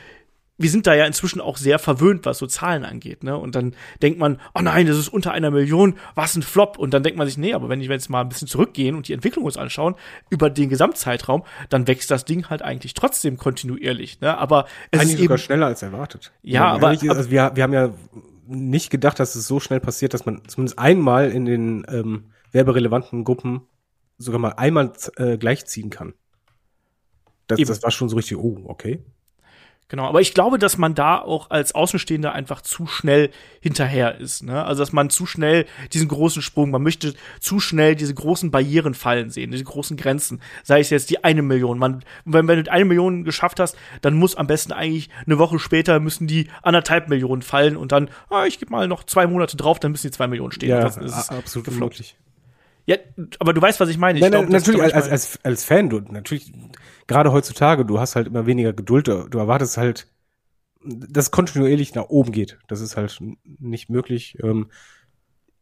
wir 0.58 0.70
sind 0.70 0.86
da 0.86 0.94
ja 0.94 1.06
inzwischen 1.06 1.42
auch 1.42 1.58
sehr 1.58 1.80
verwöhnt, 1.80 2.26
was 2.26 2.38
so 2.38 2.46
Zahlen 2.46 2.86
angeht, 2.86 3.24
ne? 3.24 3.36
Und 3.38 3.56
dann 3.56 3.76
denkt 4.02 4.20
man, 4.20 4.40
oh 4.54 4.62
nein, 4.62 4.86
das 4.86 4.98
ist 4.98 5.10
unter 5.10 5.32
einer 5.32 5.50
Million, 5.50 5.96
was 6.14 6.36
ein 6.36 6.44
Flop. 6.44 6.78
Und 6.78 6.94
dann 6.94 7.02
denkt 7.02 7.18
man 7.18 7.28
sich, 7.28 7.38
nee, 7.38 7.54
aber 7.54 7.70
wenn 7.70 7.82
ich 7.82 7.88
jetzt 7.88 8.10
mal 8.10 8.22
ein 8.22 8.30
bisschen 8.30 8.48
zurückgehen 8.48 8.96
und 8.96 9.08
die 9.08 9.14
Entwicklung 9.14 9.46
uns 9.46 9.58
anschauen 9.58 9.96
über 10.30 10.52
den 10.52 10.70
Gesamtzeitraum, 10.70 11.44
dann 11.70 11.88
wächst 11.88 12.12
das 12.12 12.26
Ding 12.26 12.50
halt 12.50 12.62
eigentlich 12.62 12.94
trotzdem 12.94 13.38
kontinuierlich, 13.38 14.22
ne? 14.22 14.38
Aber 14.38 14.66
es 14.92 15.00
Eigentlich 15.00 15.16
ist 15.16 15.22
sogar 15.22 15.38
eben, 15.38 15.44
schneller 15.44 15.66
als 15.66 15.82
erwartet. 15.82 16.32
Ja, 16.44 16.66
aber, 16.68 16.90
also 16.90 17.32
wir, 17.32 17.52
wir 17.56 17.64
haben 17.64 17.74
ja 17.74 17.90
nicht 18.46 18.92
gedacht, 18.92 19.20
dass 19.20 19.36
es 19.36 19.48
so 19.48 19.60
schnell 19.60 19.80
passiert, 19.80 20.14
dass 20.14 20.26
man 20.26 20.44
zumindest 20.48 20.78
einmal 20.78 21.32
in 21.32 21.46
den 21.46 21.86
ähm, 21.90 22.26
werberelevanten 22.52 23.24
Gruppen 23.24 23.62
sogar 24.18 24.40
mal 24.40 24.54
einmal 24.54 24.94
äh, 25.18 25.38
gleichziehen 25.38 25.90
kann. 25.90 26.14
Das, 27.48 27.60
das 27.60 27.84
war 27.84 27.92
schon 27.92 28.10
so 28.10 28.16
richtig, 28.16 28.38
oh, 28.38 28.62
okay. 28.66 29.04
Genau, 29.94 30.08
aber 30.08 30.22
ich 30.22 30.34
glaube, 30.34 30.58
dass 30.58 30.80
man 30.80 30.96
da 30.96 31.20
auch 31.20 31.52
als 31.52 31.76
Außenstehender 31.76 32.34
einfach 32.34 32.62
zu 32.62 32.88
schnell 32.88 33.30
hinterher 33.60 34.18
ist. 34.18 34.42
Ne? 34.42 34.66
Also, 34.66 34.82
dass 34.82 34.92
man 34.92 35.12
zu 35.12 35.28
schnell 35.28 35.68
diesen 35.92 36.08
großen 36.08 36.42
Sprung, 36.42 36.72
man 36.72 36.82
möchte 36.82 37.14
zu 37.40 37.60
schnell 37.60 37.96
diese 37.96 38.16
großen 38.16 38.50
Barrieren 38.50 38.96
fallen 38.96 39.30
sehen, 39.30 39.52
diese 39.52 39.66
großen 39.66 39.96
Grenzen. 39.96 40.42
Sei 40.64 40.80
es 40.80 40.90
jetzt 40.90 41.12
die 41.12 41.24
eine 41.24 41.44
Million. 41.44 41.78
Man, 41.78 42.04
wenn, 42.26 42.48
wenn 42.48 42.64
du 42.64 42.72
eine 42.72 42.86
Million 42.86 43.24
geschafft 43.24 43.60
hast, 43.60 43.78
dann 44.02 44.16
muss 44.16 44.36
am 44.36 44.48
besten 44.48 44.72
eigentlich 44.72 45.10
eine 45.28 45.38
Woche 45.38 45.60
später 45.60 46.00
müssen 46.00 46.26
die 46.26 46.48
anderthalb 46.64 47.08
Millionen 47.08 47.44
fallen 47.44 47.78
und 47.78 47.92
dann, 47.92 48.10
ah, 48.32 48.46
ich 48.46 48.58
gebe 48.58 48.72
mal 48.72 48.88
noch 48.88 49.04
zwei 49.04 49.28
Monate 49.28 49.58
drauf, 49.58 49.80
dann 49.80 49.92
müssen 49.92 50.08
die 50.08 50.12
zwei 50.12 50.28
Millionen 50.28 50.54
stehen. 50.54 50.70
Ja, 50.70 50.80
das 50.80 50.98
ist 50.98 51.30
absolut 51.30 51.66
gefloppt. 51.66 52.16
Ja, 52.86 52.98
aber 53.40 53.54
du 53.54 53.62
weißt, 53.62 53.80
was 53.80 53.90
ich 53.90 53.98
meine. 53.98 54.18
Ich 54.18 54.24
nein, 54.24 54.32
glaub, 54.32 54.50
natürlich, 54.50 54.82
als, 54.82 55.08
als, 55.08 55.40
als 55.44 55.64
Fan, 55.64 55.90
du, 55.90 56.00
natürlich, 56.00 56.52
gerade 57.08 57.32
heutzutage, 57.32 57.86
du 57.86 58.00
hast 58.00 58.16
halt 58.16 58.28
immer 58.28 58.46
weniger 58.46 58.74
Geduld, 58.74 59.08
du, 59.08 59.38
erwartest 59.38 59.78
halt, 59.78 60.12
dass 60.84 61.26
es 61.26 61.32
kontinuierlich 61.32 61.96
nach 61.96 62.10
oben 62.10 62.32
geht. 62.32 62.60
Das 62.68 62.82
ist 62.82 62.98
halt 62.98 63.18
nicht 63.60 63.90
möglich. 63.90 64.38
Ähm, 64.44 64.70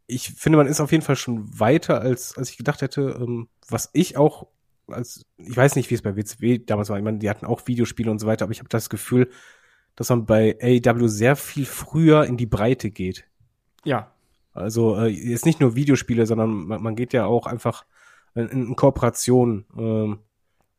ich 0.08 0.32
finde, 0.32 0.58
man 0.58 0.68
ist 0.68 0.82
auf 0.82 0.92
jeden 0.92 1.04
Fall 1.04 1.16
schon 1.16 1.60
weiter, 1.60 2.02
als, 2.02 2.38
als 2.38 2.50
ich 2.50 2.58
gedacht 2.58 2.82
hätte. 2.82 3.18
Ähm, 3.22 3.48
was 3.70 3.89
ich 3.94 4.18
auch 4.18 4.48
als, 4.88 5.26
ich 5.38 5.56
weiß 5.56 5.76
nicht, 5.76 5.89
wie 5.89 5.96
es 5.96 6.02
bei 6.02 6.16
WCW 6.16 6.60
damals 6.60 6.89
war. 6.89 6.98
Ich 6.98 7.04
meine, 7.04 7.20
die 7.20 7.30
hatten 7.30 7.46
auch 7.46 7.68
Videospiele 7.68 8.12
und 8.12 8.20
so 8.20 8.28
weiter, 8.28 8.44
aber 8.44 8.52
ich 8.52 8.60
habe 8.60 8.70
das 8.70 8.89
Gefühl, 8.89 9.30
dass 9.96 10.10
man 10.10 10.26
bei 10.26 10.58
AEW 10.62 11.08
sehr 11.08 11.36
viel 11.36 11.66
früher 11.66 12.26
in 12.26 12.38
die 12.38 12.46
Breite 12.46 12.92
geht. 12.92 13.26
Ja, 13.84 14.14
also 14.54 14.98
äh, 14.98 15.08
jetzt 15.08 15.46
nicht 15.46 15.60
nur 15.60 15.76
Videospiele, 15.76 16.26
sondern 16.26 16.52
man, 16.52 16.82
man 16.82 16.96
geht 16.96 17.14
ja 17.14 17.26
auch 17.26 17.46
einfach 17.46 17.86
in, 18.36 18.48
in 18.48 18.76
Kooperation 18.76 19.66
ähm, 19.78 20.20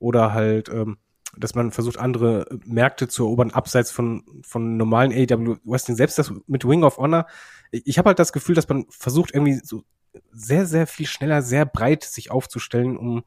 oder 0.03 0.35
halt, 0.35 0.69
ähm, 0.69 0.99
dass 1.37 1.55
man 1.55 1.71
versucht, 1.71 1.99
andere 1.99 2.47
Märkte 2.67 3.09
zu 3.09 3.25
erobern, 3.25 3.53
abseits 3.53 3.91
von, 3.91 4.25
von 4.43 4.77
normalen 4.77 5.13
AEW 5.13 5.57
Wrestling. 5.65 5.97
Selbst 5.97 6.19
das 6.19 6.33
mit 6.47 6.67
Wing 6.67 6.83
of 6.83 6.99
Honor, 6.99 7.27
ich, 7.71 7.97
habe 7.97 8.09
halt 8.09 8.19
das 8.19 8.35
Gefühl, 8.35 8.55
dass 8.55 8.69
man 8.69 8.85
versucht, 8.91 9.33
irgendwie 9.33 9.61
so 9.63 9.85
sehr, 10.31 10.67
sehr 10.67 10.87
viel 10.87 11.07
schneller, 11.07 11.41
sehr 11.41 11.65
breit 11.65 12.03
sich 12.05 12.31
aufzustellen, 12.31 12.99
um 12.99 13.25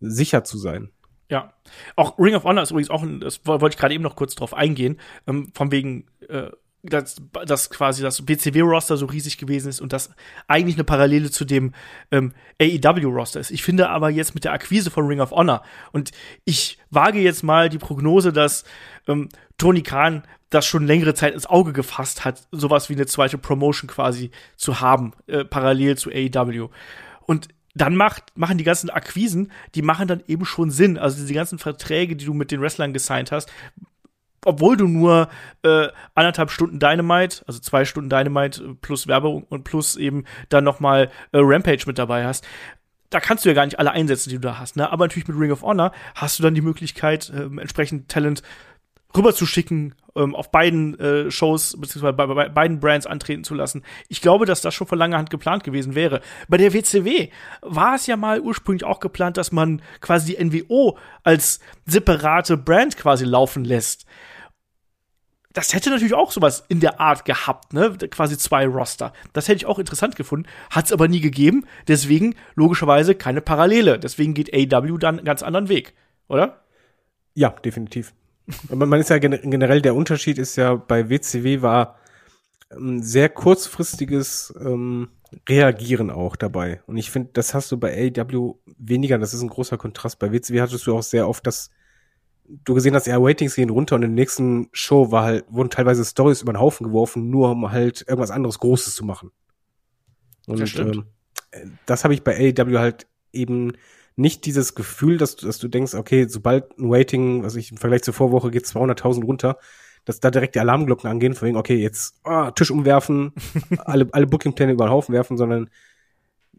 sicher 0.00 0.44
zu 0.44 0.56
sein. 0.56 0.90
Ja, 1.28 1.52
auch 1.96 2.18
Ring 2.18 2.34
of 2.34 2.44
Honor 2.44 2.62
ist 2.62 2.70
übrigens 2.70 2.90
auch, 2.90 3.02
ein, 3.02 3.20
das 3.20 3.44
wollte 3.44 3.74
ich 3.74 3.76
gerade 3.76 3.94
eben 3.94 4.02
noch 4.02 4.16
kurz 4.16 4.34
drauf 4.34 4.54
eingehen, 4.54 4.98
ähm, 5.26 5.50
von 5.54 5.70
wegen 5.70 6.06
äh, 6.28 6.50
dass, 6.82 7.16
dass 7.46 7.70
quasi 7.70 8.02
das 8.02 8.22
BCW-Roster 8.22 8.96
so 8.96 9.06
riesig 9.06 9.38
gewesen 9.38 9.68
ist 9.68 9.80
und 9.80 9.92
das 9.92 10.10
eigentlich 10.48 10.76
eine 10.76 10.84
Parallele 10.84 11.30
zu 11.30 11.44
dem 11.44 11.72
ähm, 12.10 12.32
AEW-Roster 12.60 13.40
ist. 13.40 13.50
Ich 13.50 13.62
finde 13.62 13.88
aber 13.88 14.10
jetzt 14.10 14.34
mit 14.34 14.44
der 14.44 14.52
Akquise 14.52 14.90
von 14.90 15.06
Ring 15.06 15.20
of 15.20 15.30
Honor 15.30 15.62
und 15.92 16.10
ich 16.44 16.78
wage 16.90 17.20
jetzt 17.20 17.44
mal 17.44 17.68
die 17.68 17.78
Prognose, 17.78 18.32
dass 18.32 18.64
ähm, 19.06 19.28
Tony 19.58 19.82
Khan 19.82 20.24
das 20.50 20.66
schon 20.66 20.86
längere 20.86 21.14
Zeit 21.14 21.34
ins 21.34 21.46
Auge 21.46 21.72
gefasst 21.72 22.24
hat, 22.24 22.46
sowas 22.50 22.88
wie 22.88 22.94
eine 22.94 23.06
zweite 23.06 23.38
Promotion 23.38 23.88
quasi 23.88 24.30
zu 24.56 24.80
haben, 24.80 25.12
äh, 25.26 25.44
parallel 25.44 25.96
zu 25.96 26.10
AEW. 26.10 26.68
Und 27.26 27.48
dann 27.74 27.96
macht, 27.96 28.24
machen 28.36 28.58
die 28.58 28.64
ganzen 28.64 28.90
Akquisen, 28.90 29.50
die 29.74 29.82
machen 29.82 30.08
dann 30.08 30.22
eben 30.26 30.44
schon 30.44 30.70
Sinn. 30.70 30.98
Also 30.98 31.20
diese 31.20 31.32
ganzen 31.32 31.58
Verträge, 31.58 32.16
die 32.16 32.26
du 32.26 32.34
mit 32.34 32.50
den 32.50 32.60
Wrestlern 32.60 32.92
gesigned 32.92 33.32
hast, 33.32 33.50
obwohl 34.44 34.76
du 34.76 34.88
nur 34.88 35.28
äh, 35.62 35.88
anderthalb 36.14 36.50
Stunden 36.50 36.78
Dynamite, 36.78 37.42
also 37.46 37.60
zwei 37.60 37.84
Stunden 37.84 38.10
Dynamite 38.10 38.76
plus 38.80 39.06
Werbung 39.06 39.44
und 39.44 39.64
plus 39.64 39.96
eben 39.96 40.24
dann 40.48 40.64
noch 40.64 40.80
mal 40.80 41.10
äh, 41.32 41.38
Rampage 41.38 41.84
mit 41.86 41.98
dabei 41.98 42.24
hast, 42.24 42.44
da 43.10 43.20
kannst 43.20 43.44
du 43.44 43.50
ja 43.50 43.54
gar 43.54 43.66
nicht 43.66 43.78
alle 43.78 43.92
einsetzen, 43.92 44.30
die 44.30 44.36
du 44.36 44.40
da 44.40 44.58
hast. 44.58 44.76
Ne? 44.76 44.90
Aber 44.90 45.04
natürlich 45.04 45.28
mit 45.28 45.38
Ring 45.38 45.52
of 45.52 45.62
Honor 45.62 45.92
hast 46.14 46.38
du 46.38 46.42
dann 46.42 46.54
die 46.54 46.62
Möglichkeit, 46.62 47.30
ähm, 47.34 47.58
entsprechend 47.58 48.08
Talent 48.08 48.42
rüberzuschicken, 49.14 49.94
ähm, 50.16 50.34
auf 50.34 50.50
beiden 50.50 50.98
äh, 50.98 51.30
Shows 51.30 51.76
beziehungsweise 51.78 52.14
bei, 52.14 52.26
bei, 52.26 52.48
beiden 52.48 52.80
Brands 52.80 53.06
antreten 53.06 53.44
zu 53.44 53.54
lassen. 53.54 53.82
Ich 54.08 54.22
glaube, 54.22 54.46
dass 54.46 54.62
das 54.62 54.74
schon 54.74 54.86
von 54.86 54.98
langer 54.98 55.18
Hand 55.18 55.30
geplant 55.30 55.64
gewesen 55.64 55.94
wäre. 55.94 56.20
Bei 56.48 56.56
der 56.56 56.72
WCW 56.72 57.28
war 57.60 57.94
es 57.94 58.06
ja 58.06 58.16
mal 58.16 58.40
ursprünglich 58.40 58.84
auch 58.84 59.00
geplant, 59.00 59.36
dass 59.36 59.52
man 59.52 59.82
quasi 60.00 60.34
die 60.34 60.44
NWO 60.44 60.98
als 61.22 61.60
separate 61.86 62.56
Brand 62.56 62.96
quasi 62.96 63.24
laufen 63.24 63.64
lässt 63.64 64.06
das 65.52 65.74
hätte 65.74 65.90
natürlich 65.90 66.14
auch 66.14 66.30
sowas 66.30 66.64
in 66.68 66.80
der 66.80 67.00
Art 67.00 67.24
gehabt, 67.24 67.72
ne? 67.72 67.96
Quasi 68.10 68.38
zwei 68.38 68.66
Roster. 68.66 69.12
Das 69.32 69.48
hätte 69.48 69.56
ich 69.56 69.66
auch 69.66 69.78
interessant 69.78 70.16
gefunden. 70.16 70.48
Hat 70.70 70.86
es 70.86 70.92
aber 70.92 71.08
nie 71.08 71.20
gegeben. 71.20 71.66
Deswegen 71.88 72.34
logischerweise 72.54 73.14
keine 73.14 73.40
Parallele. 73.40 73.98
Deswegen 73.98 74.34
geht 74.34 74.52
AW 74.52 74.98
dann 74.98 75.18
einen 75.18 75.24
ganz 75.24 75.42
anderen 75.42 75.68
Weg, 75.68 75.94
oder? 76.28 76.62
Ja, 77.34 77.50
definitiv. 77.50 78.14
man 78.68 79.00
ist 79.00 79.10
ja 79.10 79.18
generell, 79.18 79.82
der 79.82 79.94
Unterschied 79.94 80.38
ist 80.38 80.56
ja, 80.56 80.74
bei 80.74 81.08
WCW 81.08 81.62
war 81.62 81.98
ein 82.70 82.96
ähm, 82.96 83.02
sehr 83.02 83.28
kurzfristiges 83.28 84.54
ähm, 84.60 85.08
Reagieren 85.48 86.10
auch 86.10 86.36
dabei. 86.36 86.82
Und 86.86 86.98
ich 86.98 87.10
finde, 87.10 87.30
das 87.32 87.54
hast 87.54 87.72
du 87.72 87.78
bei 87.78 88.12
AW 88.14 88.54
weniger. 88.76 89.18
Das 89.18 89.32
ist 89.32 89.40
ein 89.40 89.48
großer 89.48 89.78
Kontrast. 89.78 90.18
Bei 90.18 90.30
WCW 90.30 90.60
hattest 90.60 90.86
du 90.86 90.96
auch 90.96 91.02
sehr 91.02 91.26
oft 91.26 91.46
das 91.46 91.70
du 92.64 92.74
gesehen 92.74 92.94
hast, 92.94 93.06
ja, 93.06 93.16
Ratings 93.18 93.54
gehen 93.54 93.70
runter 93.70 93.96
und 93.96 94.02
in 94.02 94.14
der 94.14 94.22
nächsten 94.22 94.68
Show 94.72 95.10
war 95.10 95.24
halt, 95.24 95.44
wurden 95.48 95.70
teilweise 95.70 96.04
Stories 96.04 96.42
über 96.42 96.52
den 96.52 96.60
Haufen 96.60 96.86
geworfen, 96.86 97.30
nur 97.30 97.50
um 97.50 97.70
halt 97.72 98.04
irgendwas 98.06 98.30
anderes 98.30 98.58
Großes 98.58 98.94
zu 98.94 99.04
machen. 99.04 99.30
Und 100.46 100.60
das, 100.60 100.74
ähm, 100.76 101.06
das 101.86 102.04
habe 102.04 102.14
ich 102.14 102.22
bei 102.22 102.36
AEW 102.36 102.78
halt 102.78 103.06
eben 103.32 103.72
nicht 104.16 104.44
dieses 104.44 104.74
Gefühl, 104.74 105.16
dass 105.16 105.36
du, 105.36 105.46
dass 105.46 105.58
du 105.58 105.68
denkst, 105.68 105.94
okay, 105.94 106.26
sobald 106.28 106.78
ein 106.78 106.92
Rating, 106.92 107.42
was 107.42 107.56
ich 107.56 107.70
im 107.70 107.78
Vergleich 107.78 108.02
zur 108.02 108.14
Vorwoche 108.14 108.50
geht 108.50 108.66
200.000 108.66 109.24
runter, 109.24 109.58
dass 110.04 110.20
da 110.20 110.30
direkt 110.30 110.54
die 110.54 110.60
Alarmglocken 110.60 111.08
angehen, 111.08 111.34
von 111.34 111.48
wegen, 111.48 111.56
okay, 111.56 111.76
jetzt 111.76 112.20
oh, 112.24 112.50
Tisch 112.50 112.70
umwerfen, 112.70 113.32
alle, 113.78 114.08
alle 114.12 114.26
Bookingpläne 114.26 114.72
über 114.72 114.86
den 114.86 114.92
Haufen 114.92 115.14
werfen, 115.14 115.36
sondern 115.36 115.70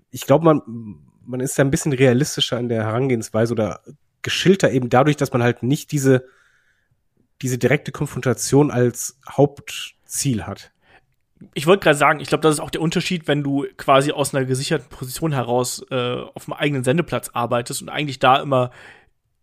ich 0.10 0.26
glaube, 0.26 0.46
man, 0.46 0.62
man 1.26 1.40
ist 1.40 1.58
da 1.58 1.64
ein 1.64 1.72
bisschen 1.72 1.94
realistischer 1.94 2.60
in 2.60 2.70
der 2.70 2.84
Herangehensweise 2.84 3.54
oder 3.54 3.82
geschilter 4.24 4.72
eben 4.72 4.90
dadurch, 4.90 5.18
dass 5.18 5.34
man 5.34 5.44
halt 5.44 5.64
nicht 5.64 5.92
diese, 5.92 6.26
diese 7.42 7.58
direkte 7.58 7.92
Konfrontation 7.92 8.72
als 8.72 9.20
Hauptziel 9.30 10.46
hat. 10.46 10.72
Ich 11.54 11.68
wollte 11.68 11.84
gerade 11.84 11.98
sagen, 11.98 12.20
ich 12.22 12.30
glaube, 12.30 12.42
das 12.42 12.56
ist 12.56 12.60
auch 12.62 12.70
der 12.70 12.82
Unterschied, 12.82 13.28
wenn 13.28 13.44
du 13.44 13.66
quasi 13.78 14.12
aus 14.12 14.34
einer 14.34 14.46
gesicherten 14.46 14.88
Position 14.90 15.34
heraus 15.34 15.86
äh, 15.92 16.16
auf 16.34 16.48
einem 16.48 16.54
eigenen 16.54 16.84
Sendeplatz 16.84 17.30
arbeitest 17.34 17.82
und 17.82 17.90
eigentlich 17.90 18.20
da 18.20 18.42
immer 18.42 18.72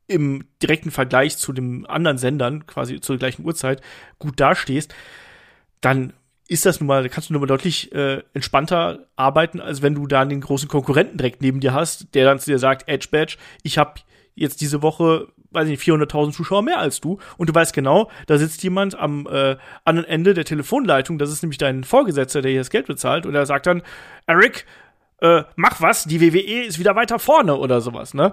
im 0.07 0.45
direkten 0.62 0.91
Vergleich 0.91 1.37
zu 1.37 1.53
den 1.53 1.87
anderen 1.87 2.18
Sendern, 2.18 2.66
quasi 2.66 3.01
zur 3.01 3.18
gleichen 3.18 3.45
Uhrzeit, 3.45 3.81
gut 4.18 4.41
dastehst, 4.41 4.95
dann 5.81 6.14
ist 6.49 6.66
das 6.66 6.81
nun 6.81 6.89
mal, 6.89 7.09
kannst 7.09 7.28
du 7.28 7.33
nun 7.33 7.41
mal 7.41 7.47
deutlich 7.47 7.93
äh, 7.93 8.24
entspannter 8.35 9.07
arbeiten, 9.14 9.61
als 9.61 9.83
wenn 9.83 9.95
du 9.95 10.09
da 10.09 10.24
den 10.24 10.41
großen 10.41 10.68
Konkurrenten 10.68 11.16
direkt 11.16 11.43
neben 11.43 11.61
dir 11.61 11.72
hast, 11.72 12.12
der 12.14 12.24
dann 12.24 12.41
zu 12.41 12.51
dir 12.51 12.59
sagt, 12.59 12.89
Edge 12.89 13.07
Badge, 13.12 13.37
ich 13.62 13.78
habe 13.78 14.01
jetzt 14.35 14.61
diese 14.61 14.83
Woche, 14.83 15.28
weiß 15.51 15.68
ich 15.68 15.70
nicht, 15.70 15.83
400.000 15.83 16.33
Zuschauer 16.33 16.62
mehr 16.62 16.78
als 16.78 17.01
du. 17.01 17.18
Und 17.37 17.49
du 17.49 17.55
weißt 17.55 17.72
genau, 17.72 18.11
da 18.26 18.39
sitzt 18.39 18.62
jemand 18.62 18.99
am 18.99 19.26
äh, 19.26 19.57
anderen 19.85 20.09
Ende 20.09 20.35
der 20.35 20.45
Telefonleitung, 20.45 21.18
das 21.18 21.31
ist 21.31 21.43
nämlich 21.43 21.59
dein 21.59 21.85
Vorgesetzter, 21.85 22.43
der 22.43 22.51
hier 22.51 22.61
das 22.61 22.70
Geld 22.70 22.87
bezahlt. 22.87 23.26
Und 23.26 23.35
er 23.35 23.47
sagt 23.47 23.66
dann, 23.66 23.83
Eric, 24.26 24.66
äh, 25.20 25.43
mach 25.57 25.81
was, 25.81 26.05
die 26.05 26.20
WWE 26.20 26.64
ist 26.64 26.78
wieder 26.78 26.97
weiter 26.97 27.18
vorne 27.18 27.57
oder 27.57 27.81
sowas, 27.81 28.14
ne? 28.14 28.33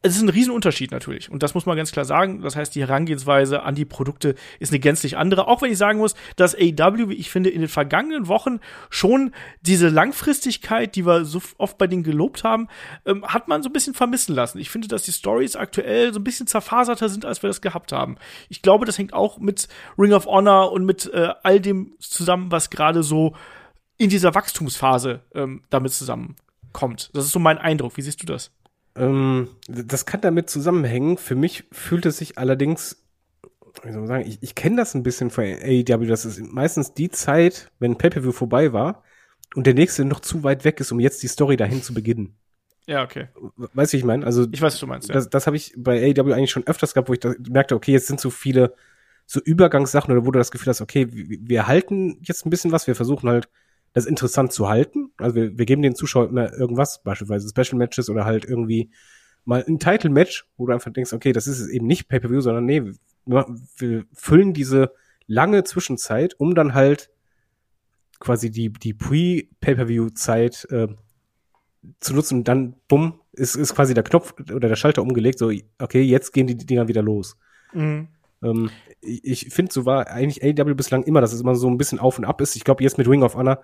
Es 0.00 0.14
ist 0.14 0.22
ein 0.22 0.28
Riesenunterschied 0.28 0.92
natürlich. 0.92 1.28
Und 1.28 1.42
das 1.42 1.54
muss 1.54 1.66
man 1.66 1.76
ganz 1.76 1.90
klar 1.90 2.04
sagen. 2.04 2.40
Das 2.42 2.54
heißt, 2.54 2.72
die 2.74 2.80
Herangehensweise 2.80 3.62
an 3.62 3.74
die 3.74 3.84
Produkte 3.84 4.36
ist 4.60 4.70
eine 4.70 4.78
gänzlich 4.78 5.16
andere. 5.16 5.48
Auch 5.48 5.60
wenn 5.60 5.72
ich 5.72 5.78
sagen 5.78 5.98
muss, 5.98 6.14
dass 6.36 6.54
AW, 6.54 7.08
wie 7.08 7.14
ich 7.14 7.30
finde, 7.30 7.50
in 7.50 7.60
den 7.60 7.68
vergangenen 7.68 8.28
Wochen 8.28 8.60
schon 8.90 9.32
diese 9.60 9.88
Langfristigkeit, 9.88 10.94
die 10.94 11.04
wir 11.04 11.24
so 11.24 11.42
oft 11.58 11.78
bei 11.78 11.88
denen 11.88 12.04
gelobt 12.04 12.44
haben, 12.44 12.68
ähm, 13.06 13.24
hat 13.26 13.48
man 13.48 13.62
so 13.62 13.68
ein 13.68 13.72
bisschen 13.72 13.94
vermissen 13.94 14.36
lassen. 14.36 14.58
Ich 14.58 14.70
finde, 14.70 14.86
dass 14.86 15.02
die 15.02 15.12
Stories 15.12 15.56
aktuell 15.56 16.12
so 16.12 16.20
ein 16.20 16.24
bisschen 16.24 16.46
zerfaserter 16.46 17.08
sind, 17.08 17.24
als 17.24 17.42
wir 17.42 17.48
das 17.48 17.60
gehabt 17.60 17.90
haben. 17.90 18.18
Ich 18.48 18.62
glaube, 18.62 18.86
das 18.86 18.98
hängt 18.98 19.12
auch 19.12 19.38
mit 19.38 19.66
Ring 19.98 20.12
of 20.12 20.26
Honor 20.26 20.70
und 20.70 20.84
mit 20.84 21.12
äh, 21.12 21.30
all 21.42 21.58
dem 21.58 21.96
zusammen, 21.98 22.52
was 22.52 22.70
gerade 22.70 23.02
so 23.02 23.34
in 23.96 24.10
dieser 24.10 24.34
Wachstumsphase 24.36 25.22
ähm, 25.34 25.64
damit 25.70 25.92
zusammenkommt. 25.92 27.10
Das 27.14 27.24
ist 27.24 27.32
so 27.32 27.40
mein 27.40 27.58
Eindruck. 27.58 27.96
Wie 27.96 28.02
siehst 28.02 28.22
du 28.22 28.26
das? 28.26 28.52
Ähm, 28.98 29.48
das 29.68 30.06
kann 30.06 30.20
damit 30.20 30.50
zusammenhängen. 30.50 31.18
Für 31.18 31.34
mich 31.34 31.64
fühlt 31.72 32.06
es 32.06 32.18
sich 32.18 32.38
allerdings, 32.38 33.04
wie 33.82 33.92
soll 33.92 34.00
man 34.00 34.08
sagen, 34.08 34.26
ich, 34.26 34.42
ich 34.42 34.54
kenne 34.54 34.76
das 34.76 34.94
ein 34.94 35.02
bisschen 35.02 35.30
von 35.30 35.44
AEW, 35.44 36.06
das 36.06 36.24
ist 36.24 36.40
meistens 36.40 36.94
die 36.94 37.10
Zeit, 37.10 37.70
wenn 37.78 37.96
Pay-Per-View 37.96 38.32
vorbei 38.32 38.72
war 38.72 39.02
und 39.54 39.66
der 39.66 39.74
nächste 39.74 40.04
noch 40.04 40.20
zu 40.20 40.42
weit 40.42 40.64
weg 40.64 40.80
ist, 40.80 40.92
um 40.92 41.00
jetzt 41.00 41.22
die 41.22 41.28
Story 41.28 41.56
dahin 41.56 41.82
zu 41.82 41.94
beginnen. 41.94 42.36
Ja, 42.86 43.04
okay. 43.04 43.28
Weißt 43.56 43.92
du, 43.92 43.98
ich 43.98 44.04
meine? 44.04 44.24
Also, 44.24 44.46
ich 44.50 44.62
weiß, 44.62 44.72
was 44.72 44.80
du 44.80 44.86
meinst. 44.86 45.08
Ja. 45.08 45.14
Das, 45.14 45.28
das 45.28 45.46
habe 45.46 45.56
ich 45.56 45.74
bei 45.76 46.02
AEW 46.02 46.32
eigentlich 46.32 46.50
schon 46.50 46.66
öfters 46.66 46.94
gehabt, 46.94 47.10
wo 47.10 47.12
ich 47.12 47.20
merkte, 47.48 47.74
okay, 47.74 47.92
jetzt 47.92 48.06
sind 48.06 48.18
so 48.18 48.30
viele 48.30 48.74
so 49.26 49.40
Übergangssachen 49.40 50.10
oder 50.10 50.24
wo 50.24 50.30
du 50.30 50.38
das 50.38 50.50
Gefühl 50.50 50.70
hast, 50.70 50.80
okay, 50.80 51.06
wir, 51.12 51.38
wir 51.42 51.66
halten 51.66 52.18
jetzt 52.22 52.46
ein 52.46 52.50
bisschen 52.50 52.72
was, 52.72 52.86
wir 52.86 52.94
versuchen 52.94 53.28
halt 53.28 53.50
das 53.92 54.06
interessant 54.06 54.52
zu 54.52 54.68
halten. 54.68 55.10
Also 55.18 55.34
wir, 55.34 55.58
wir 55.58 55.66
geben 55.66 55.82
den 55.82 55.94
Zuschauern 55.94 56.30
immer 56.30 56.52
irgendwas, 56.52 57.02
beispielsweise 57.02 57.48
Special 57.48 57.78
Matches 57.78 58.10
oder 58.10 58.24
halt 58.24 58.44
irgendwie 58.44 58.90
mal 59.44 59.64
ein 59.66 59.78
Title 59.78 60.10
Match, 60.10 60.46
wo 60.56 60.66
du 60.66 60.72
einfach 60.72 60.92
denkst, 60.92 61.12
okay, 61.12 61.32
das 61.32 61.46
ist 61.46 61.68
eben 61.68 61.86
nicht 61.86 62.08
Pay-per-View, 62.08 62.40
sondern 62.40 62.66
nee, 62.66 62.82
wir, 63.24 63.46
wir 63.78 64.04
füllen 64.12 64.52
diese 64.52 64.92
lange 65.26 65.64
Zwischenzeit, 65.64 66.34
um 66.38 66.54
dann 66.54 66.74
halt 66.74 67.10
quasi 68.20 68.50
die 68.50 68.72
die 68.72 68.94
Pre-Pay-per-View-Zeit 68.94 70.66
äh, 70.70 70.88
zu 72.00 72.14
nutzen 72.14 72.38
und 72.38 72.48
dann 72.48 72.74
bumm 72.88 73.20
ist 73.32 73.54
ist 73.54 73.74
quasi 73.74 73.94
der 73.94 74.02
Knopf 74.02 74.34
oder 74.52 74.68
der 74.68 74.76
Schalter 74.76 75.02
umgelegt, 75.02 75.38
so 75.38 75.52
okay, 75.78 76.02
jetzt 76.02 76.32
gehen 76.32 76.46
die 76.46 76.56
Dinger 76.56 76.88
wieder 76.88 77.02
los. 77.02 77.38
Mhm. 77.72 78.08
Ähm, 78.42 78.70
ich 79.00 79.48
finde, 79.50 79.72
so 79.72 79.86
war 79.86 80.08
eigentlich 80.08 80.42
AW 80.42 80.74
bislang 80.74 81.02
immer, 81.02 81.20
dass 81.20 81.32
es 81.32 81.40
immer 81.40 81.54
so 81.54 81.68
ein 81.68 81.78
bisschen 81.78 81.98
auf 81.98 82.18
und 82.18 82.24
ab 82.24 82.40
ist. 82.40 82.56
Ich 82.56 82.64
glaube, 82.64 82.82
jetzt 82.82 82.98
mit 82.98 83.08
Ring 83.08 83.22
of 83.22 83.34
Honor 83.34 83.62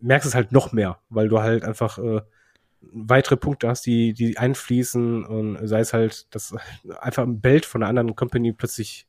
merkst 0.00 0.26
du 0.26 0.28
es 0.28 0.34
halt 0.34 0.52
noch 0.52 0.72
mehr, 0.72 0.98
weil 1.08 1.28
du 1.28 1.40
halt 1.40 1.64
einfach 1.64 1.98
äh, 1.98 2.20
weitere 2.80 3.36
Punkte 3.36 3.68
hast, 3.68 3.86
die, 3.86 4.12
die 4.12 4.36
einfließen 4.38 5.24
und 5.24 5.66
sei 5.66 5.80
es 5.80 5.92
halt, 5.92 6.34
dass 6.34 6.54
einfach 7.00 7.22
ein 7.22 7.40
Belt 7.40 7.64
von 7.64 7.82
einer 7.82 7.90
anderen 7.90 8.16
Company 8.16 8.52
plötzlich 8.52 9.06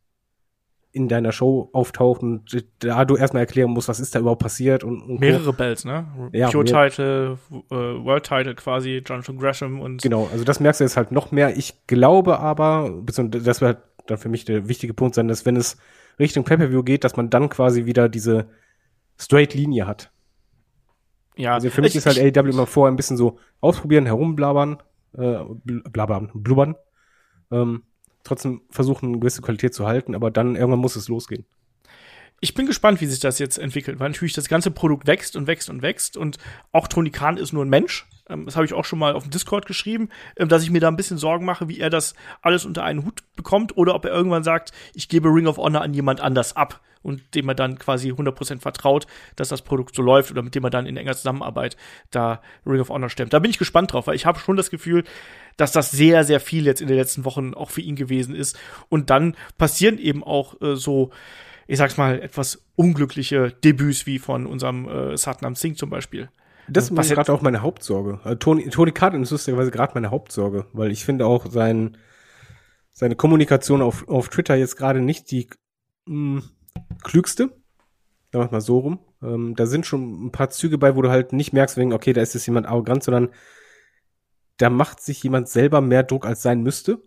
in 0.95 1.07
deiner 1.07 1.31
Show 1.31 1.71
auftaucht 1.73 2.21
und 2.21 2.65
da 2.77 3.03
du 3.03 3.15
erstmal 3.15 3.41
erklären 3.41 3.71
musst, 3.71 3.89
was 3.89 3.99
ist 3.99 4.13
da 4.13 4.19
überhaupt 4.19 4.43
passiert 4.43 4.83
und, 4.83 5.01
und 5.01 5.19
mehrere 5.19 5.45
Co. 5.45 5.53
Belts, 5.53 5.85
ne? 5.85 6.05
Ja, 6.33 6.51
Pure 6.51 6.65
Title, 6.65 7.39
äh, 7.71 7.75
World 7.75 8.23
Title 8.23 8.53
quasi, 8.53 9.01
Jonathan 9.03 9.39
Gresham 9.39 9.81
und 9.81 10.03
genau, 10.03 10.29
also 10.31 10.43
das 10.43 10.59
merkst 10.59 10.81
du 10.81 10.83
jetzt 10.83 10.95
halt 10.95 11.11
noch 11.11 11.31
mehr. 11.31 11.57
Ich 11.57 11.87
glaube 11.87 12.39
aber, 12.39 12.91
beziehungsweise 13.01 13.43
das 13.43 13.61
wird 13.61 13.79
dann 14.07 14.17
für 14.17 14.29
mich 14.29 14.45
der 14.45 14.67
wichtige 14.67 14.93
Punkt 14.93 15.15
sein, 15.15 15.27
dass 15.27 15.45
wenn 15.45 15.55
es 15.55 15.77
Richtung 16.19 16.43
Pay-per-View 16.43 16.83
geht, 16.83 17.03
dass 17.03 17.15
man 17.15 17.29
dann 17.29 17.49
quasi 17.49 17.85
wieder 17.85 18.09
diese 18.09 18.47
straight 19.17 19.53
Linie 19.53 19.87
hat. 19.87 20.11
Ja. 21.35 21.55
Also 21.55 21.69
für 21.69 21.81
mich 21.81 21.91
ich, 21.91 21.97
ist 21.97 22.05
halt 22.05 22.19
AEW 22.19 22.49
immer 22.49 22.67
vorher 22.67 22.91
ein 22.91 22.95
bisschen 22.95 23.17
so 23.17 23.39
ausprobieren, 23.61 24.05
herumblabbern, 24.05 24.77
äh, 25.17 25.39
blabbern, 25.63 26.31
blubbern. 26.33 26.75
Ähm, 27.51 27.83
trotzdem 28.23 28.61
versuchen, 28.69 29.09
eine 29.09 29.19
gewisse 29.19 29.41
Qualität 29.41 29.73
zu 29.73 29.85
halten, 29.85 30.15
aber 30.15 30.31
dann 30.31 30.55
irgendwann 30.55 30.79
muss 30.79 30.95
es 30.95 31.07
losgehen. 31.07 31.45
Ich 32.39 32.53
bin 32.53 32.65
gespannt, 32.65 32.99
wie 33.01 33.05
sich 33.05 33.19
das 33.19 33.39
jetzt 33.39 33.57
entwickelt, 33.57 33.99
weil 33.99 34.09
natürlich 34.09 34.33
das 34.33 34.49
ganze 34.49 34.71
Produkt 34.71 35.07
wächst 35.07 35.35
und 35.35 35.47
wächst 35.47 35.69
und 35.69 35.81
wächst 35.81 36.17
und 36.17 36.37
auch 36.71 36.87
Tony 36.87 37.09
Khan 37.09 37.37
ist 37.37 37.53
nur 37.53 37.63
ein 37.63 37.69
Mensch. 37.69 38.07
Ähm, 38.33 38.45
das 38.45 38.55
habe 38.55 38.65
ich 38.65 38.73
auch 38.73 38.85
schon 38.85 38.99
mal 38.99 39.13
auf 39.13 39.23
dem 39.23 39.31
Discord 39.31 39.65
geschrieben, 39.65 40.09
ähm, 40.37 40.49
dass 40.49 40.63
ich 40.63 40.71
mir 40.71 40.81
da 40.81 40.87
ein 40.87 40.97
bisschen 40.97 41.17
Sorgen 41.17 41.45
mache, 41.45 41.69
wie 41.69 41.79
er 41.79 41.89
das 41.89 42.15
alles 42.41 42.65
unter 42.65 42.83
einen 42.83 43.05
Hut 43.05 43.21
bekommt 43.35 43.77
oder 43.77 43.95
ob 43.95 44.05
er 44.05 44.11
irgendwann 44.11 44.43
sagt, 44.43 44.71
ich 44.93 45.07
gebe 45.07 45.29
Ring 45.29 45.47
of 45.47 45.57
Honor 45.57 45.81
an 45.81 45.93
jemand 45.93 46.21
anders 46.21 46.55
ab 46.55 46.81
und 47.03 47.35
dem 47.35 47.49
er 47.49 47.55
dann 47.55 47.77
quasi 47.77 48.11
100% 48.11 48.61
vertraut, 48.61 49.05
dass 49.35 49.49
das 49.49 49.61
Produkt 49.61 49.93
so 49.93 50.01
läuft 50.01 50.31
oder 50.31 50.41
mit 50.41 50.55
dem 50.55 50.63
er 50.63 50.69
dann 50.69 50.87
in 50.87 50.97
enger 50.97 51.15
Zusammenarbeit 51.15 51.77
da 52.09 52.41
Ring 52.65 52.79
of 52.79 52.89
Honor 52.89 53.09
stemmt. 53.09 53.33
Da 53.33 53.39
bin 53.39 53.51
ich 53.51 53.59
gespannt 53.59 53.93
drauf, 53.93 54.07
weil 54.07 54.15
ich 54.15 54.25
habe 54.25 54.39
schon 54.39 54.55
das 54.55 54.71
Gefühl, 54.71 55.03
dass 55.57 55.71
das 55.71 55.91
sehr, 55.91 56.23
sehr 56.23 56.39
viel 56.39 56.65
jetzt 56.65 56.81
in 56.81 56.87
den 56.87 56.97
letzten 56.97 57.25
Wochen 57.25 57.53
auch 57.53 57.69
für 57.69 57.81
ihn 57.81 57.95
gewesen 57.95 58.33
ist. 58.33 58.57
Und 58.89 59.09
dann 59.09 59.35
passieren 59.57 59.99
eben 59.99 60.23
auch 60.23 60.59
äh, 60.61 60.75
so, 60.75 61.11
ich 61.67 61.77
sag's 61.77 61.97
mal, 61.97 62.21
etwas 62.21 62.63
unglückliche 62.75 63.51
Debüts 63.51 64.05
wie 64.05 64.17
von 64.17 64.47
unserem 64.47 64.87
äh, 64.87 65.17
Satnam 65.17 65.55
Singh 65.55 65.77
zum 65.77 65.89
Beispiel. 65.89 66.29
Das 66.67 66.89
ist 66.89 67.09
gerade 67.11 67.33
auch 67.33 67.41
meine 67.41 67.61
Hauptsorge. 67.61 68.19
Also 68.23 68.35
Tony, 68.35 68.69
Tony 68.69 68.91
Khan 68.91 69.21
ist 69.21 69.31
lustigerweise 69.31 69.71
gerade 69.71 69.93
meine 69.95 70.11
Hauptsorge, 70.11 70.65
weil 70.73 70.91
ich 70.91 71.03
finde 71.03 71.25
auch 71.25 71.47
sein, 71.49 71.97
seine 72.91 73.15
Kommunikation 73.15 73.81
auf, 73.81 74.07
auf 74.07 74.29
Twitter 74.29 74.55
jetzt 74.55 74.77
gerade 74.77 75.01
nicht 75.01 75.31
die 75.31 75.49
mh, 76.05 76.43
klügste. 77.03 77.49
Sagen 78.31 78.45
wir 78.45 78.51
mal 78.51 78.61
so 78.61 78.79
rum. 78.79 78.99
Ähm, 79.21 79.55
da 79.55 79.65
sind 79.65 79.85
schon 79.85 80.25
ein 80.25 80.31
paar 80.31 80.49
Züge 80.49 80.77
bei, 80.77 80.95
wo 80.95 81.01
du 81.01 81.09
halt 81.09 81.33
nicht 81.33 81.53
merkst, 81.53 81.77
wegen, 81.77 81.93
okay, 81.93 82.13
da 82.13 82.21
ist 82.21 82.33
jetzt 82.33 82.45
jemand 82.45 82.67
arrogant, 82.67 83.03
sondern 83.03 83.29
da 84.57 84.69
macht 84.69 85.01
sich 85.01 85.21
jemand 85.23 85.49
selber 85.49 85.81
mehr 85.81 86.03
Druck, 86.03 86.25
als 86.25 86.41
sein 86.41 86.61
müsste. 86.61 87.01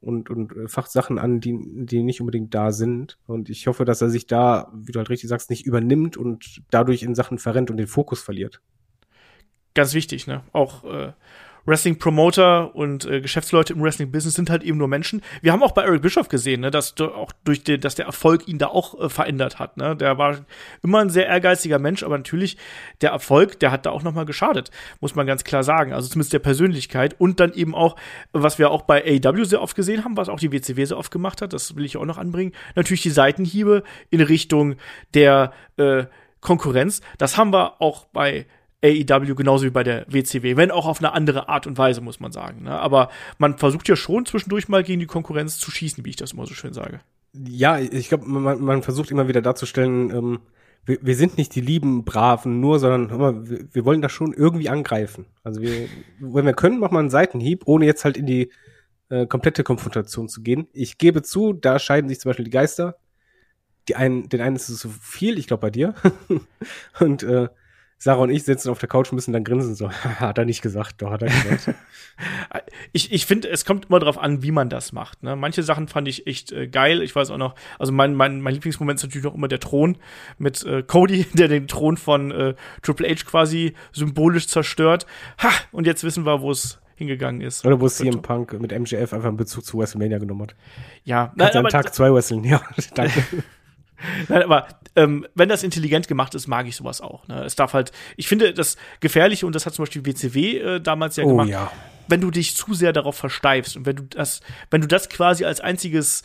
Und, 0.00 0.28
und 0.28 0.54
äh, 0.54 0.68
facht 0.68 0.90
Sachen 0.90 1.18
an, 1.18 1.40
die, 1.40 1.58
die 1.86 2.02
nicht 2.02 2.20
unbedingt 2.20 2.54
da 2.54 2.72
sind. 2.72 3.18
Und 3.26 3.48
ich 3.48 3.66
hoffe, 3.66 3.86
dass 3.86 4.02
er 4.02 4.10
sich 4.10 4.26
da, 4.26 4.70
wie 4.74 4.92
du 4.92 4.98
halt 4.98 5.08
richtig 5.08 5.30
sagst, 5.30 5.48
nicht 5.48 5.64
übernimmt 5.64 6.18
und 6.18 6.62
dadurch 6.70 7.02
in 7.02 7.14
Sachen 7.14 7.38
verrennt 7.38 7.70
und 7.70 7.78
den 7.78 7.86
Fokus 7.86 8.22
verliert. 8.22 8.60
Ganz 9.74 9.94
wichtig, 9.94 10.26
ne? 10.26 10.42
Auch 10.52 10.84
äh, 10.84 11.12
Wrestling-Promoter 11.66 12.74
und 12.74 13.06
äh, 13.06 13.20
Geschäftsleute 13.20 13.72
im 13.72 13.82
Wrestling-Business 13.82 14.34
sind 14.34 14.50
halt 14.50 14.62
eben 14.62 14.78
nur 14.78 14.88
Menschen. 14.88 15.22
Wir 15.40 15.52
haben 15.52 15.62
auch 15.62 15.72
bei 15.72 15.82
Eric 15.82 16.02
Bischoff 16.02 16.28
gesehen, 16.28 16.60
ne, 16.60 16.70
dass 16.70 16.94
auch 17.00 17.32
durch 17.44 17.64
den, 17.64 17.80
dass 17.80 17.94
der 17.94 18.06
Erfolg 18.06 18.46
ihn 18.48 18.58
da 18.58 18.68
auch 18.68 19.00
äh, 19.00 19.08
verändert 19.08 19.58
hat. 19.58 19.76
Ne? 19.76 19.96
Der 19.96 20.18
war 20.18 20.44
immer 20.82 21.00
ein 21.00 21.10
sehr 21.10 21.26
ehrgeiziger 21.26 21.78
Mensch, 21.78 22.02
aber 22.02 22.18
natürlich 22.18 22.58
der 23.00 23.10
Erfolg, 23.10 23.58
der 23.60 23.70
hat 23.70 23.86
da 23.86 23.90
auch 23.90 24.02
noch 24.02 24.12
mal 24.12 24.26
geschadet, 24.26 24.70
muss 25.00 25.14
man 25.14 25.26
ganz 25.26 25.44
klar 25.44 25.62
sagen. 25.62 25.92
Also 25.92 26.08
zumindest 26.08 26.32
der 26.32 26.38
Persönlichkeit 26.38 27.18
und 27.18 27.40
dann 27.40 27.52
eben 27.54 27.74
auch, 27.74 27.96
was 28.32 28.58
wir 28.58 28.70
auch 28.70 28.82
bei 28.82 29.02
AEW 29.02 29.44
sehr 29.44 29.62
oft 29.62 29.74
gesehen 29.74 30.04
haben, 30.04 30.16
was 30.16 30.28
auch 30.28 30.38
die 30.38 30.52
WCW 30.52 30.84
sehr 30.84 30.98
oft 30.98 31.10
gemacht 31.10 31.40
hat, 31.40 31.52
das 31.52 31.76
will 31.76 31.84
ich 31.84 31.96
auch 31.96 32.04
noch 32.04 32.18
anbringen. 32.18 32.52
Natürlich 32.74 33.02
die 33.02 33.10
Seitenhiebe 33.10 33.82
in 34.10 34.20
Richtung 34.20 34.76
der 35.14 35.52
äh, 35.78 36.04
Konkurrenz. 36.40 37.00
Das 37.16 37.38
haben 37.38 37.54
wir 37.54 37.80
auch 37.80 38.04
bei 38.06 38.46
AEW 38.84 39.34
genauso 39.34 39.64
wie 39.64 39.70
bei 39.70 39.82
der 39.82 40.04
WCW, 40.08 40.56
wenn 40.56 40.70
auch 40.70 40.86
auf 40.86 40.98
eine 40.98 41.12
andere 41.12 41.48
Art 41.48 41.66
und 41.66 41.78
Weise, 41.78 42.02
muss 42.02 42.20
man 42.20 42.32
sagen. 42.32 42.64
Ne? 42.64 42.78
Aber 42.78 43.08
man 43.38 43.56
versucht 43.56 43.88
ja 43.88 43.96
schon 43.96 44.26
zwischendurch 44.26 44.68
mal 44.68 44.84
gegen 44.84 45.00
die 45.00 45.06
Konkurrenz 45.06 45.58
zu 45.58 45.70
schießen, 45.70 46.04
wie 46.04 46.10
ich 46.10 46.16
das 46.16 46.32
immer 46.32 46.46
so 46.46 46.54
schön 46.54 46.74
sage. 46.74 47.00
Ja, 47.32 47.78
ich 47.78 48.08
glaube, 48.08 48.26
man, 48.26 48.60
man 48.60 48.82
versucht 48.82 49.10
immer 49.10 49.26
wieder 49.26 49.42
darzustellen, 49.42 50.10
ähm, 50.10 50.40
wir, 50.86 50.98
wir 51.00 51.16
sind 51.16 51.38
nicht 51.38 51.54
die 51.54 51.60
lieben 51.60 52.04
Braven 52.04 52.60
nur, 52.60 52.78
sondern 52.78 53.18
mal, 53.18 53.48
wir, 53.48 53.66
wir 53.72 53.84
wollen 53.84 54.02
das 54.02 54.12
schon 54.12 54.32
irgendwie 54.32 54.68
angreifen. 54.68 55.26
Also 55.42 55.62
wir, 55.62 55.88
wenn 56.20 56.44
wir 56.44 56.52
können, 56.52 56.78
machen 56.78 56.94
wir 56.94 56.98
einen 56.98 57.10
Seitenhieb, 57.10 57.62
ohne 57.66 57.86
jetzt 57.86 58.04
halt 58.04 58.16
in 58.16 58.26
die 58.26 58.52
äh, 59.08 59.26
komplette 59.26 59.64
Konfrontation 59.64 60.28
zu 60.28 60.42
gehen. 60.42 60.68
Ich 60.72 60.98
gebe 60.98 61.22
zu, 61.22 61.54
da 61.54 61.78
scheiden 61.78 62.08
sich 62.08 62.20
zum 62.20 62.30
Beispiel 62.30 62.44
die 62.44 62.50
Geister. 62.50 62.96
Die 63.88 63.96
einen, 63.96 64.28
den 64.28 64.40
einen 64.40 64.56
ist 64.56 64.68
es 64.68 64.78
zu 64.78 64.90
viel, 64.90 65.38
ich 65.38 65.46
glaube 65.46 65.62
bei 65.62 65.70
dir. 65.70 65.94
und 67.00 67.22
äh, 67.22 67.48
Sarah 68.04 68.20
und 68.20 68.28
ich 68.28 68.44
sitzen 68.44 68.68
auf 68.68 68.78
der 68.78 68.88
Couch, 68.90 69.12
müssen 69.12 69.32
dann 69.32 69.44
grinsen, 69.44 69.74
so, 69.74 69.90
hat 70.20 70.36
er 70.36 70.44
nicht 70.44 70.60
gesagt, 70.60 71.00
doch 71.00 71.10
hat 71.10 71.22
er 71.22 71.28
gesagt. 71.28 71.74
ich 72.92 73.10
ich 73.10 73.24
finde, 73.24 73.48
es 73.48 73.64
kommt 73.64 73.86
immer 73.86 73.98
darauf 73.98 74.18
an, 74.18 74.42
wie 74.42 74.50
man 74.50 74.68
das 74.68 74.92
macht. 74.92 75.22
Ne? 75.22 75.36
Manche 75.36 75.62
Sachen 75.62 75.88
fand 75.88 76.06
ich 76.06 76.26
echt 76.26 76.52
äh, 76.52 76.68
geil. 76.68 77.00
Ich 77.00 77.16
weiß 77.16 77.30
auch 77.30 77.38
noch, 77.38 77.54
also 77.78 77.92
mein, 77.92 78.14
mein, 78.14 78.42
mein 78.42 78.52
Lieblingsmoment 78.52 78.98
ist 78.98 79.04
natürlich 79.04 79.24
noch 79.24 79.34
immer 79.34 79.48
der 79.48 79.58
Thron 79.58 79.96
mit 80.36 80.62
äh, 80.66 80.82
Cody, 80.82 81.24
der 81.32 81.48
den 81.48 81.66
Thron 81.66 81.96
von 81.96 82.30
äh, 82.30 82.54
Triple 82.82 83.08
H 83.08 83.24
quasi 83.24 83.72
symbolisch 83.92 84.48
zerstört. 84.48 85.06
Ha! 85.42 85.48
Und 85.72 85.86
jetzt 85.86 86.04
wissen 86.04 86.26
wir, 86.26 86.42
wo 86.42 86.50
es 86.50 86.80
hingegangen 86.96 87.40
ist. 87.40 87.64
Oder 87.64 87.80
wo 87.80 87.86
es 87.86 87.96
CM 87.96 88.20
Punk 88.20 88.52
mit 88.60 88.78
MJF 88.78 89.14
einfach 89.14 89.28
einen 89.28 89.38
Bezug 89.38 89.64
zu 89.64 89.78
WrestleMania 89.78 90.18
genommen 90.18 90.42
hat. 90.42 90.54
Ja, 91.04 91.32
Kannst 91.38 91.54
nein, 91.54 91.64
Tag 91.68 91.94
zwei 91.94 92.12
wresteln, 92.12 92.44
ja, 92.44 92.60
danke. 92.94 93.24
Nein, 94.28 94.42
aber 94.42 94.68
ähm, 94.96 95.26
wenn 95.34 95.48
das 95.48 95.62
intelligent 95.62 96.08
gemacht 96.08 96.34
ist, 96.34 96.46
mag 96.46 96.66
ich 96.66 96.76
sowas 96.76 97.00
auch. 97.00 97.26
Ne? 97.28 97.44
Es 97.44 97.56
darf 97.56 97.72
halt, 97.72 97.92
ich 98.16 98.28
finde 98.28 98.54
das 98.54 98.76
Gefährliche, 99.00 99.46
und 99.46 99.54
das 99.54 99.66
hat 99.66 99.74
zum 99.74 99.84
Beispiel 99.84 100.04
WCW 100.04 100.58
äh, 100.58 100.80
damals 100.80 101.16
ja 101.16 101.24
oh, 101.24 101.28
gemacht, 101.28 101.48
ja. 101.48 101.70
wenn 102.08 102.20
du 102.20 102.30
dich 102.30 102.56
zu 102.56 102.74
sehr 102.74 102.92
darauf 102.92 103.16
versteifst 103.16 103.76
und 103.76 103.86
wenn 103.86 103.96
du 103.96 104.02
das, 104.04 104.40
wenn 104.70 104.80
du 104.80 104.88
das 104.88 105.08
quasi 105.08 105.44
als 105.44 105.60
einziges 105.60 106.22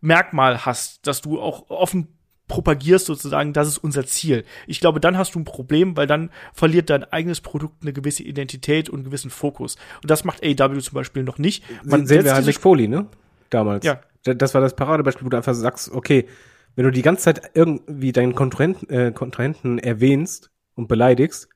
Merkmal 0.00 0.64
hast, 0.64 1.06
dass 1.06 1.20
du 1.20 1.40
auch 1.40 1.70
offen 1.70 2.08
propagierst 2.48 3.06
sozusagen, 3.06 3.52
das 3.54 3.68
ist 3.68 3.78
unser 3.78 4.04
Ziel. 4.04 4.44
Ich 4.66 4.80
glaube, 4.80 5.00
dann 5.00 5.16
hast 5.16 5.34
du 5.34 5.38
ein 5.38 5.44
Problem, 5.44 5.96
weil 5.96 6.06
dann 6.06 6.30
verliert 6.52 6.90
dein 6.90 7.04
eigenes 7.04 7.40
Produkt 7.40 7.82
eine 7.82 7.94
gewisse 7.94 8.24
Identität 8.24 8.90
und 8.90 8.96
einen 8.96 9.04
gewissen 9.04 9.30
Fokus. 9.30 9.76
Und 10.02 10.10
das 10.10 10.24
macht 10.24 10.42
AEW 10.44 10.80
zum 10.80 10.94
Beispiel 10.94 11.22
noch 11.22 11.38
nicht. 11.38 11.64
Man 11.84 12.06
sehen 12.06 12.24
wir 12.24 12.34
halt 12.34 12.54
Foley, 12.56 12.88
ne? 12.88 13.06
Damals. 13.48 13.86
Ja. 13.86 14.00
Das 14.24 14.54
war 14.54 14.60
das 14.60 14.76
Paradebeispiel, 14.76 15.24
wo 15.24 15.30
du 15.30 15.36
einfach 15.36 15.54
sagst, 15.54 15.90
okay, 15.92 16.28
wenn 16.74 16.84
du 16.84 16.90
die 16.90 17.02
ganze 17.02 17.24
Zeit 17.24 17.50
irgendwie 17.54 18.12
deinen 18.12 18.34
Kontrahenten, 18.34 18.88
äh, 18.90 19.12
Kontrahenten 19.12 19.78
erwähnst 19.78 20.50
und 20.74 20.88
beleidigst, 20.88 21.48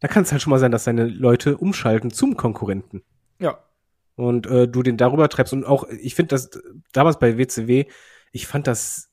dann 0.00 0.10
kann 0.10 0.22
es 0.24 0.32
halt 0.32 0.42
schon 0.42 0.50
mal 0.50 0.58
sein, 0.58 0.72
dass 0.72 0.84
deine 0.84 1.06
Leute 1.06 1.56
umschalten 1.56 2.10
zum 2.10 2.36
Konkurrenten. 2.36 3.02
Ja. 3.38 3.58
Und 4.16 4.46
äh, 4.46 4.68
du 4.68 4.82
den 4.82 4.96
darüber 4.96 5.28
treibst. 5.28 5.52
Und 5.52 5.64
auch, 5.64 5.88
ich 5.88 6.14
finde 6.14 6.28
das 6.34 6.50
damals 6.92 7.18
bei 7.18 7.38
WCW, 7.38 7.86
ich 8.32 8.46
fand 8.46 8.66
das, 8.66 9.10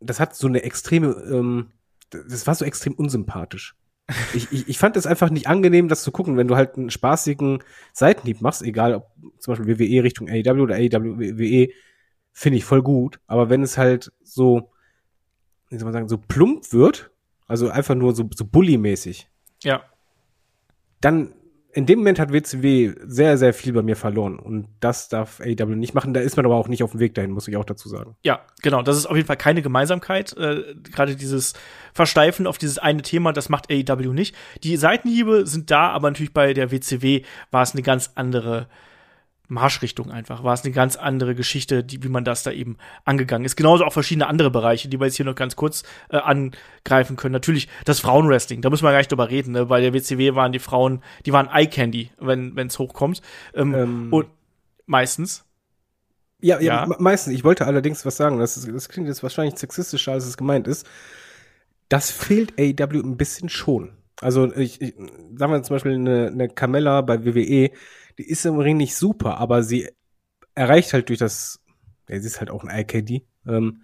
das 0.00 0.20
hat 0.20 0.34
so 0.34 0.46
eine 0.46 0.62
extreme, 0.62 1.08
ähm, 1.30 1.72
das 2.10 2.46
war 2.46 2.54
so 2.54 2.64
extrem 2.64 2.94
unsympathisch. 2.94 3.76
ich, 4.34 4.50
ich, 4.52 4.68
ich 4.68 4.78
fand 4.78 4.96
es 4.96 5.06
einfach 5.06 5.30
nicht 5.30 5.46
angenehm, 5.46 5.88
das 5.88 6.02
zu 6.02 6.10
gucken, 6.10 6.36
wenn 6.36 6.48
du 6.48 6.56
halt 6.56 6.76
einen 6.76 6.90
spaßigen 6.90 7.62
Seitenhieb 7.92 8.40
machst, 8.40 8.62
egal 8.62 8.94
ob 8.94 9.10
zum 9.38 9.54
Beispiel 9.54 9.78
WWE 9.78 10.02
Richtung 10.02 10.28
AEW 10.28 10.62
oder 10.62 10.74
AEW 10.74 11.18
WWE, 11.18 11.68
finde 12.32 12.58
ich 12.58 12.64
voll 12.64 12.82
gut. 12.82 13.20
Aber 13.26 13.48
wenn 13.48 13.62
es 13.62 13.78
halt 13.78 14.12
so 14.22 14.71
wie 15.72 15.78
soll 15.78 15.86
man 15.86 15.92
sagen, 15.94 16.08
so 16.08 16.18
plump 16.18 16.72
wird, 16.72 17.10
also 17.48 17.70
einfach 17.70 17.94
nur 17.94 18.14
so, 18.14 18.28
so 18.34 18.44
bully-mäßig. 18.44 19.28
Ja. 19.62 19.82
Dann, 21.00 21.32
in 21.72 21.86
dem 21.86 22.00
Moment 22.00 22.18
hat 22.18 22.32
WCW 22.32 22.94
sehr, 23.04 23.38
sehr 23.38 23.54
viel 23.54 23.72
bei 23.72 23.82
mir 23.82 23.96
verloren. 23.96 24.38
Und 24.38 24.68
das 24.80 25.08
darf 25.08 25.40
AEW 25.40 25.74
nicht 25.74 25.94
machen. 25.94 26.12
Da 26.12 26.20
ist 26.20 26.36
man 26.36 26.44
aber 26.44 26.56
auch 26.56 26.68
nicht 26.68 26.82
auf 26.82 26.90
dem 26.90 27.00
Weg 27.00 27.14
dahin, 27.14 27.30
muss 27.30 27.48
ich 27.48 27.56
auch 27.56 27.64
dazu 27.64 27.88
sagen. 27.88 28.16
Ja, 28.22 28.40
genau. 28.60 28.82
Das 28.82 28.98
ist 28.98 29.06
auf 29.06 29.16
jeden 29.16 29.26
Fall 29.26 29.38
keine 29.38 29.62
Gemeinsamkeit. 29.62 30.36
Äh, 30.36 30.74
Gerade 30.92 31.16
dieses 31.16 31.54
Versteifen 31.94 32.46
auf 32.46 32.58
dieses 32.58 32.78
eine 32.78 33.00
Thema, 33.00 33.32
das 33.32 33.48
macht 33.48 33.70
AEW 33.70 34.12
nicht. 34.12 34.34
Die 34.62 34.76
Seitenhiebe 34.76 35.46
sind 35.46 35.70
da, 35.70 35.88
aber 35.90 36.10
natürlich 36.10 36.34
bei 36.34 36.52
der 36.52 36.70
WCW 36.70 37.22
war 37.50 37.62
es 37.62 37.72
eine 37.72 37.82
ganz 37.82 38.12
andere 38.14 38.68
Marschrichtung 39.52 40.10
einfach. 40.10 40.42
War 40.42 40.54
es 40.54 40.64
eine 40.64 40.72
ganz 40.72 40.96
andere 40.96 41.34
Geschichte, 41.34 41.84
die, 41.84 42.02
wie 42.02 42.08
man 42.08 42.24
das 42.24 42.42
da 42.42 42.50
eben 42.50 42.76
angegangen 43.04 43.44
ist. 43.44 43.56
Genauso 43.56 43.84
auch 43.84 43.92
verschiedene 43.92 44.26
andere 44.26 44.50
Bereiche, 44.50 44.88
die 44.88 44.98
wir 44.98 45.06
jetzt 45.06 45.16
hier 45.16 45.26
noch 45.26 45.34
ganz 45.34 45.56
kurz 45.56 45.82
äh, 46.10 46.16
angreifen 46.16 47.16
können. 47.16 47.32
Natürlich 47.32 47.68
das 47.84 48.00
Frauenwrestling, 48.00 48.62
da 48.62 48.70
müssen 48.70 48.84
wir 48.84 48.90
gar 48.90 48.98
nicht 48.98 49.12
drüber 49.12 49.30
reden. 49.30 49.52
Ne? 49.52 49.66
Bei 49.66 49.80
der 49.80 49.92
WCW 49.92 50.34
waren 50.34 50.52
die 50.52 50.58
Frauen, 50.58 51.02
die 51.26 51.32
waren 51.32 51.48
Eye 51.48 51.66
Candy, 51.66 52.10
wenn 52.18 52.56
es 52.58 52.78
hochkommt. 52.78 53.20
Ähm, 53.54 53.74
ähm. 53.74 54.12
Und 54.12 54.26
meistens. 54.86 55.44
Ja, 56.40 56.58
ja, 56.60 56.86
ja. 56.86 56.96
meistens. 56.98 57.34
Ich 57.34 57.44
wollte 57.44 57.66
allerdings 57.66 58.04
was 58.04 58.16
sagen. 58.16 58.38
Das, 58.38 58.56
ist, 58.56 58.68
das 58.68 58.88
klingt 58.88 59.06
jetzt 59.06 59.22
wahrscheinlich 59.22 59.58
sexistischer, 59.58 60.12
als 60.12 60.26
es 60.26 60.36
gemeint 60.36 60.66
ist. 60.66 60.86
Das 61.88 62.10
fehlt 62.10 62.58
AEW 62.58 63.00
ein 63.00 63.16
bisschen 63.16 63.48
schon. 63.48 63.92
Also 64.20 64.52
ich, 64.54 64.80
ich 64.80 64.94
sagen 65.36 65.52
wir 65.52 65.62
zum 65.62 65.74
Beispiel 65.74 65.94
eine, 65.94 66.28
eine 66.28 66.48
Carmella 66.48 67.00
bei 67.02 67.24
WWE, 67.24 67.70
die 68.18 68.28
ist 68.28 68.44
im 68.44 68.58
Ring 68.58 68.76
nicht 68.76 68.94
super, 68.94 69.38
aber 69.38 69.62
sie 69.62 69.88
erreicht 70.54 70.92
halt 70.92 71.08
durch 71.08 71.18
das, 71.18 71.60
ja, 72.08 72.18
sie 72.20 72.26
ist 72.26 72.40
halt 72.40 72.50
auch 72.50 72.64
ein 72.64 72.80
IKD, 72.80 73.26
ähm, 73.46 73.82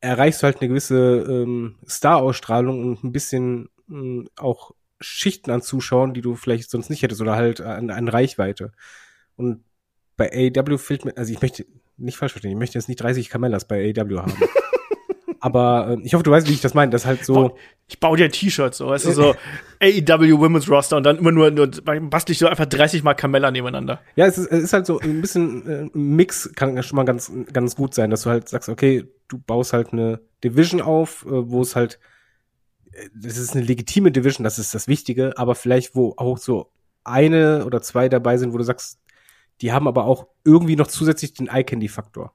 erreichst 0.00 0.42
du 0.42 0.44
halt 0.44 0.60
eine 0.60 0.68
gewisse 0.68 0.96
ähm, 0.96 1.78
Star-Ausstrahlung 1.88 2.84
und 2.84 3.04
ein 3.04 3.12
bisschen 3.12 3.68
ähm, 3.88 4.28
auch 4.36 4.72
Schichten 5.00 5.50
an 5.50 5.62
Zuschauern, 5.62 6.14
die 6.14 6.20
du 6.20 6.34
vielleicht 6.34 6.70
sonst 6.70 6.90
nicht 6.90 7.02
hättest 7.02 7.20
oder 7.20 7.36
halt 7.36 7.60
an, 7.60 7.90
an 7.90 8.08
Reichweite. 8.08 8.72
Und 9.36 9.64
bei 10.16 10.30
AEW 10.32 10.78
fehlt 10.78 11.04
mir, 11.04 11.16
also 11.16 11.32
ich 11.32 11.40
möchte 11.40 11.66
nicht 11.96 12.16
falsch 12.16 12.32
verstehen, 12.32 12.52
ich 12.52 12.58
möchte 12.58 12.78
jetzt 12.78 12.88
nicht 12.88 13.00
30 13.00 13.28
Kamellas 13.28 13.66
bei 13.66 13.92
AEW 13.96 14.18
haben. 14.20 14.34
Aber 15.42 15.98
äh, 15.98 16.02
ich 16.04 16.14
hoffe, 16.14 16.22
du 16.22 16.30
weißt, 16.30 16.48
wie 16.48 16.52
ich 16.52 16.60
das 16.60 16.72
meine. 16.72 16.90
Das 16.90 17.04
halt 17.04 17.24
so. 17.24 17.56
Ich 17.88 17.98
baue 17.98 18.16
dir 18.16 18.24
ein 18.24 18.32
T-Shirt 18.32 18.74
so, 18.74 18.86
weißt 18.86 19.06
du, 19.06 19.12
so 19.12 19.34
AEW 19.80 20.38
Women's 20.38 20.70
Roster 20.70 20.96
und 20.96 21.02
dann 21.02 21.18
immer 21.18 21.32
nur, 21.32 21.50
nur 21.50 21.66
bastel 21.68 22.32
ich 22.32 22.38
so 22.38 22.46
einfach 22.46 22.64
30 22.64 23.02
mal 23.02 23.12
Kamella 23.12 23.50
nebeneinander. 23.50 24.00
Ja, 24.14 24.24
es 24.26 24.38
ist, 24.38 24.50
es 24.50 24.62
ist 24.64 24.72
halt 24.72 24.86
so 24.86 24.98
ein 25.00 25.20
bisschen 25.20 25.68
äh, 25.68 25.90
Mix, 25.92 26.50
kann 26.54 26.80
schon 26.82 26.96
mal 26.96 27.04
ganz, 27.04 27.30
ganz 27.52 27.76
gut 27.76 27.92
sein, 27.92 28.10
dass 28.10 28.22
du 28.22 28.30
halt 28.30 28.48
sagst, 28.48 28.70
okay, 28.70 29.04
du 29.28 29.36
baust 29.36 29.74
halt 29.74 29.92
eine 29.92 30.20
Division 30.42 30.80
auf, 30.80 31.26
äh, 31.26 31.50
wo 31.50 31.60
es 31.60 31.76
halt, 31.76 31.98
äh, 32.92 33.08
das 33.14 33.36
ist 33.36 33.54
eine 33.54 33.64
legitime 33.64 34.12
Division, 34.12 34.44
das 34.44 34.58
ist 34.58 34.74
das 34.74 34.88
Wichtige, 34.88 35.36
aber 35.36 35.54
vielleicht, 35.54 35.94
wo 35.94 36.14
auch 36.16 36.38
so 36.38 36.70
eine 37.04 37.66
oder 37.66 37.82
zwei 37.82 38.08
dabei 38.08 38.38
sind, 38.38 38.54
wo 38.54 38.58
du 38.58 38.64
sagst, 38.64 39.00
die 39.60 39.72
haben 39.72 39.88
aber 39.88 40.06
auch 40.06 40.28
irgendwie 40.44 40.76
noch 40.76 40.86
zusätzlich 40.86 41.34
den 41.34 41.48
Eye-Candy-Faktor. 41.48 42.32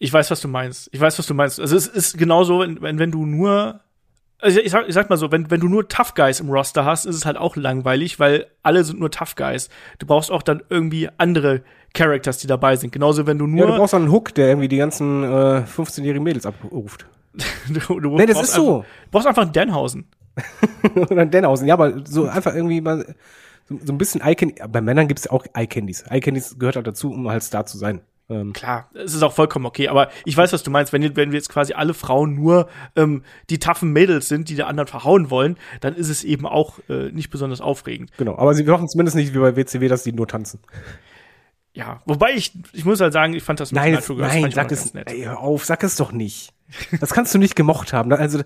Ich 0.00 0.12
weiß, 0.12 0.30
was 0.30 0.40
du 0.40 0.48
meinst. 0.48 0.88
Ich 0.92 1.00
weiß, 1.00 1.18
was 1.18 1.26
du 1.26 1.34
meinst. 1.34 1.60
Also 1.60 1.76
es 1.76 1.86
ist 1.86 2.18
genauso, 2.18 2.60
wenn, 2.60 2.82
wenn, 2.82 2.98
wenn 2.98 3.12
du 3.12 3.24
nur 3.26 3.80
also 4.42 4.58
ich 4.58 4.70
sag, 4.70 4.88
ich 4.88 4.94
sag 4.94 5.10
mal 5.10 5.16
so, 5.16 5.30
wenn, 5.30 5.50
wenn 5.50 5.60
du 5.60 5.68
nur 5.68 5.88
Tough 5.88 6.14
Guys 6.14 6.40
im 6.40 6.50
Roster 6.50 6.84
hast, 6.84 7.04
ist 7.04 7.16
es 7.16 7.26
halt 7.26 7.36
auch 7.36 7.56
langweilig, 7.56 8.18
weil 8.18 8.46
alle 8.62 8.84
sind 8.84 8.98
nur 8.98 9.10
Tough 9.10 9.34
Guys. 9.36 9.68
Du 9.98 10.06
brauchst 10.06 10.30
auch 10.30 10.42
dann 10.42 10.62
irgendwie 10.70 11.08
andere 11.18 11.62
Characters, 11.92 12.38
die 12.38 12.46
dabei 12.46 12.76
sind. 12.76 12.92
Genauso, 12.92 13.26
wenn 13.26 13.38
du 13.38 13.46
nur. 13.46 13.60
Ja, 13.60 13.66
du 13.66 13.76
brauchst 13.76 13.94
einen 13.94 14.10
Hook, 14.10 14.34
der 14.34 14.48
irgendwie 14.48 14.68
die 14.68 14.78
ganzen 14.78 15.24
äh, 15.24 15.64
15-jährigen 15.66 16.22
Mädels 16.22 16.46
abruft. 16.46 17.06
du, 17.68 18.00
du 18.00 18.16
nee, 18.16 18.26
das 18.26 18.40
ist 18.40 18.54
so. 18.54 18.80
Du 19.04 19.10
brauchst 19.10 19.26
einfach 19.26 19.42
einen 19.42 19.52
Denhausen. 19.52 20.06
Oder 20.94 21.22
einen 21.22 21.30
Denhausen, 21.30 21.66
ja, 21.66 21.74
aber 21.74 22.06
so 22.06 22.26
einfach 22.26 22.54
irgendwie 22.54 22.80
mal 22.80 23.14
so, 23.68 23.78
so 23.84 23.92
ein 23.92 23.98
bisschen 23.98 24.20
Eye-Candy. 24.20 24.54
Bei 24.68 24.80
Männern 24.80 25.08
gibt 25.08 25.20
es 25.20 25.28
auch 25.28 25.44
Eye-Candies. 25.52 26.04
Eye-Candies 26.08 26.58
gehört 26.58 26.78
auch 26.78 26.82
dazu, 26.82 27.10
um 27.10 27.28
halt 27.28 27.42
Star 27.42 27.66
zu 27.66 27.76
sein. 27.76 28.00
Ähm, 28.30 28.52
Klar, 28.52 28.88
es 28.94 29.12
ist 29.12 29.22
auch 29.22 29.32
vollkommen 29.32 29.66
okay, 29.66 29.88
aber 29.88 30.08
ich 30.24 30.36
weiß, 30.36 30.52
was 30.52 30.62
du 30.62 30.70
meinst. 30.70 30.92
Wenn, 30.92 31.02
wenn 31.16 31.32
wir 31.32 31.36
jetzt 31.38 31.48
quasi 31.48 31.72
alle 31.72 31.94
Frauen 31.94 32.34
nur 32.34 32.68
ähm, 32.96 33.24
die 33.50 33.58
taffen 33.58 33.92
Mädels 33.92 34.28
sind, 34.28 34.48
die 34.48 34.54
der 34.54 34.68
anderen 34.68 34.86
verhauen 34.86 35.30
wollen, 35.30 35.56
dann 35.80 35.94
ist 35.96 36.08
es 36.08 36.22
eben 36.24 36.46
auch 36.46 36.78
äh, 36.88 37.10
nicht 37.10 37.30
besonders 37.30 37.60
aufregend. 37.60 38.12
genau, 38.16 38.38
aber 38.38 38.54
sie 38.54 38.62
machen 38.64 38.88
zumindest 38.88 39.16
nicht 39.16 39.34
wie 39.34 39.38
bei 39.38 39.56
WCW, 39.56 39.88
dass 39.88 40.04
die 40.04 40.12
nur 40.12 40.28
tanzen. 40.28 40.60
Ja, 41.72 42.02
wobei 42.04 42.32
ich, 42.34 42.52
ich 42.72 42.84
muss 42.84 43.00
halt 43.00 43.12
sagen, 43.12 43.32
ich 43.32 43.42
fand 43.44 43.60
das 43.60 43.70
mit 43.70 43.80
Nein, 43.80 43.92
Nitro 43.92 44.14
jetzt, 44.14 44.18
Girls 44.32 44.34
nein, 44.34 44.50
sag 44.52 44.72
es, 44.72 44.92
ey, 44.94 45.22
hör 45.22 45.38
auf, 45.38 45.64
sag 45.64 45.82
es 45.84 45.96
doch 45.96 46.10
nicht. 46.12 46.52
Das 47.00 47.10
kannst 47.10 47.32
du 47.34 47.38
nicht 47.38 47.54
gemocht 47.56 47.92
haben. 47.92 48.12
Also, 48.12 48.42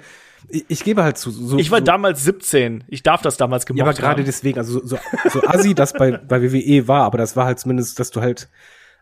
ich, 0.48 0.64
ich 0.68 0.84
gebe 0.84 1.02
halt 1.02 1.16
zu. 1.18 1.30
So, 1.30 1.58
Ich 1.58 1.70
war 1.70 1.78
so, 1.78 1.84
damals 1.84 2.22
17. 2.24 2.84
Ich 2.88 3.02
darf 3.02 3.22
das 3.22 3.36
damals 3.38 3.64
gemacht 3.66 3.78
Ja, 3.78 3.84
aber 3.84 3.94
gerade 3.94 4.20
haben. 4.20 4.26
deswegen, 4.26 4.58
also 4.58 4.80
so, 4.80 4.86
so, 4.86 4.98
so 5.30 5.42
assi 5.46 5.74
das 5.74 5.94
bei, 5.94 6.12
bei 6.12 6.42
WWE 6.42 6.86
war, 6.88 7.04
aber 7.04 7.18
das 7.18 7.34
war 7.36 7.46
halt 7.46 7.58
zumindest, 7.58 7.98
dass 7.98 8.10
du 8.10 8.20
halt 8.20 8.48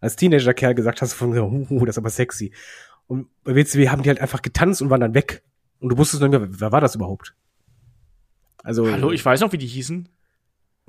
als 0.02 0.16
Teenager-Kerl 0.16 0.74
gesagt 0.74 1.00
hast, 1.00 1.14
von, 1.14 1.38
uh, 1.38 1.66
uh, 1.70 1.86
das 1.86 1.94
ist 1.94 1.98
aber 1.98 2.10
sexy. 2.10 2.52
Und 3.06 3.28
bei 3.44 3.54
WCW 3.54 3.88
haben 3.88 4.02
die 4.02 4.08
halt 4.08 4.20
einfach 4.20 4.42
getanzt 4.42 4.82
und 4.82 4.90
waren 4.90 5.00
dann 5.00 5.14
weg. 5.14 5.42
Und 5.78 5.90
du 5.90 5.96
wusstest 5.96 6.20
noch 6.20 6.28
nicht 6.28 6.38
mehr, 6.38 6.48
wer 6.50 6.72
war 6.72 6.80
das 6.80 6.96
überhaupt? 6.96 7.34
Also, 8.62 8.90
Hallo, 8.90 9.12
ich 9.12 9.24
weiß 9.24 9.40
noch, 9.40 9.52
wie 9.52 9.58
die 9.58 9.66
hießen. 9.66 10.08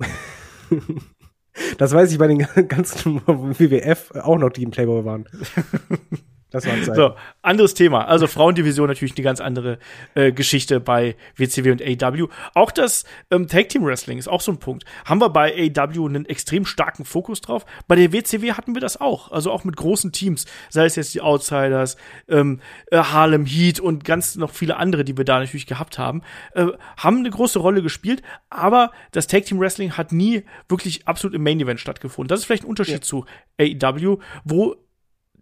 das 1.78 1.92
weiß 1.92 2.10
ich 2.12 2.18
bei 2.18 2.26
den 2.26 2.38
ganzen 2.68 3.20
WWF 3.26 4.10
auch 4.16 4.38
noch, 4.38 4.50
die 4.50 4.64
im 4.64 4.72
Playboy 4.72 5.04
waren. 5.04 5.28
Das 6.54 6.66
war 6.66 6.80
Zeit. 6.82 6.94
So, 6.94 7.14
anderes 7.42 7.74
Thema. 7.74 8.06
Also 8.06 8.28
Frauendivision 8.28 8.86
natürlich 8.86 9.16
eine 9.16 9.24
ganz 9.24 9.40
andere 9.40 9.78
äh, 10.14 10.30
Geschichte 10.30 10.78
bei 10.78 11.16
WCW 11.36 11.72
und 11.72 11.82
AEW. 11.82 12.28
Auch 12.54 12.70
das 12.70 13.04
ähm, 13.32 13.48
Tag 13.48 13.68
Team 13.70 13.84
Wrestling 13.84 14.18
ist 14.18 14.28
auch 14.28 14.40
so 14.40 14.52
ein 14.52 14.58
Punkt. 14.58 14.84
Haben 15.04 15.20
wir 15.20 15.30
bei 15.30 15.52
AEW 15.76 16.06
einen 16.06 16.26
extrem 16.26 16.64
starken 16.64 17.04
Fokus 17.04 17.40
drauf. 17.40 17.66
Bei 17.88 17.96
der 17.96 18.12
WCW 18.12 18.52
hatten 18.52 18.74
wir 18.74 18.80
das 18.80 19.00
auch. 19.00 19.32
Also 19.32 19.50
auch 19.50 19.64
mit 19.64 19.76
großen 19.76 20.12
Teams. 20.12 20.46
Sei 20.70 20.84
es 20.84 20.94
jetzt 20.94 21.12
die 21.14 21.20
Outsiders, 21.20 21.96
ähm, 22.28 22.60
äh, 22.92 22.98
Harlem 22.98 23.46
Heat 23.46 23.80
und 23.80 24.04
ganz 24.04 24.36
noch 24.36 24.50
viele 24.52 24.76
andere, 24.76 25.04
die 25.04 25.16
wir 25.16 25.24
da 25.24 25.40
natürlich 25.40 25.66
gehabt 25.66 25.98
haben, 25.98 26.22
äh, 26.54 26.66
haben 26.96 27.18
eine 27.18 27.30
große 27.30 27.58
Rolle 27.58 27.82
gespielt. 27.82 28.22
Aber 28.48 28.92
das 29.10 29.26
Tag 29.26 29.44
Team 29.46 29.58
Wrestling 29.58 29.96
hat 29.96 30.12
nie 30.12 30.44
wirklich 30.68 31.08
absolut 31.08 31.34
im 31.34 31.42
Main 31.42 31.58
Event 31.58 31.80
stattgefunden. 31.80 32.28
Das 32.28 32.38
ist 32.40 32.46
vielleicht 32.46 32.62
ein 32.62 32.68
Unterschied 32.68 32.94
Ja. 32.94 33.00
zu 33.00 33.24
AEW, 33.58 34.18
wo 34.44 34.76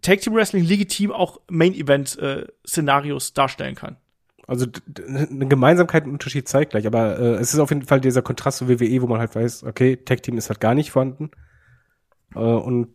Tag 0.03 0.21
Team 0.21 0.35
Wrestling 0.35 0.63
legitim 0.63 1.11
auch 1.11 1.41
Main 1.49 1.73
Event 1.73 2.17
äh, 2.19 2.45
Szenarios 2.65 3.33
darstellen 3.33 3.75
kann. 3.75 3.97
Also 4.45 4.67
eine 5.07 5.47
Gemeinsamkeit 5.47 6.05
und 6.05 6.11
Unterschied 6.11 6.47
zeigt 6.47 6.71
gleich, 6.71 6.85
aber 6.85 7.17
äh, 7.17 7.35
es 7.35 7.53
ist 7.53 7.59
auf 7.59 7.69
jeden 7.69 7.85
Fall 7.85 8.01
dieser 8.01 8.21
Kontrast 8.21 8.57
zu 8.57 8.67
WWE, 8.67 9.01
wo 9.01 9.07
man 9.07 9.19
halt 9.19 9.35
weiß, 9.35 9.63
okay, 9.63 9.95
Tag 9.95 10.21
Team 10.21 10.37
ist 10.37 10.49
halt 10.49 10.59
gar 10.59 10.75
nicht 10.75 10.91
vorhanden. 10.91 11.31
Äh, 12.35 12.39
und 12.39 12.89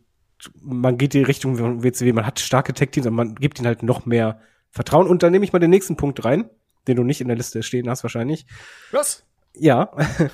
man 0.60 0.98
geht 0.98 1.14
die 1.14 1.22
Richtung 1.22 1.56
von 1.56 1.82
WCW, 1.82 2.12
man 2.12 2.26
hat 2.26 2.38
starke 2.38 2.74
Tag 2.74 2.92
Teams, 2.92 3.06
aber 3.06 3.16
man 3.16 3.34
gibt 3.34 3.58
ihnen 3.58 3.66
halt 3.66 3.82
noch 3.82 4.06
mehr 4.06 4.40
Vertrauen. 4.70 5.06
Und 5.06 5.22
dann 5.22 5.32
nehme 5.32 5.44
ich 5.44 5.52
mal 5.52 5.58
den 5.58 5.70
nächsten 5.70 5.96
Punkt 5.96 6.24
rein, 6.24 6.50
den 6.86 6.96
du 6.96 7.02
nicht 7.02 7.20
in 7.20 7.28
der 7.28 7.36
Liste 7.36 7.62
stehen 7.62 7.88
hast 7.88 8.02
wahrscheinlich. 8.02 8.46
Was? 8.92 9.24
Ja, 9.54 9.90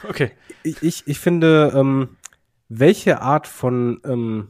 Okay. 0.08 0.32
ich, 0.62 0.82
ich, 0.82 1.02
ich 1.06 1.18
finde, 1.18 1.72
ähm, 1.74 2.16
welche 2.68 3.20
Art 3.20 3.46
von 3.46 4.00
ähm, 4.04 4.48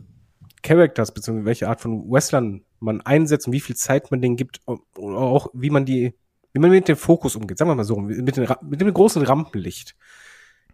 Characters, 0.65 1.13
beziehungsweise 1.13 1.47
welche 1.47 1.69
Art 1.69 1.81
von 1.81 2.11
Wrestlern 2.11 2.63
man 2.81 3.01
einsetzt 3.03 3.47
und 3.47 3.53
wie 3.53 3.61
viel 3.61 3.77
Zeit 3.77 4.11
man 4.11 4.21
denen 4.21 4.37
gibt, 4.37 4.61
oder 4.67 5.19
auch 5.19 5.49
wie 5.53 5.71
man 5.71 5.85
die, 5.85 6.15
wie 6.53 6.59
man 6.59 6.71
mit 6.71 6.89
dem 6.89 6.97
Fokus 6.97 7.37
umgeht, 7.37 7.59
sagen 7.59 7.71
wir 7.71 7.77
mal 7.77 7.85
so, 7.85 7.97
mit, 7.97 8.37
den, 8.37 8.49
mit 8.63 8.81
dem 8.81 8.93
großen 8.93 9.23
Rampenlicht. 9.23 9.95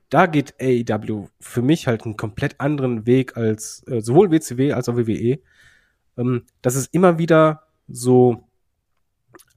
Da 0.08 0.26
geht 0.26 0.54
AEW 0.60 1.28
für 1.40 1.62
mich 1.62 1.86
halt 1.86 2.04
einen 2.04 2.16
komplett 2.16 2.60
anderen 2.60 3.06
Weg 3.06 3.36
als 3.36 3.84
äh, 3.86 4.00
sowohl 4.00 4.30
WCW 4.30 4.72
als 4.72 4.88
auch 4.88 4.96
WWE. 4.96 5.40
Ähm, 6.16 6.44
dass 6.62 6.74
es 6.74 6.86
immer 6.86 7.18
wieder 7.18 7.64
so, 7.86 8.48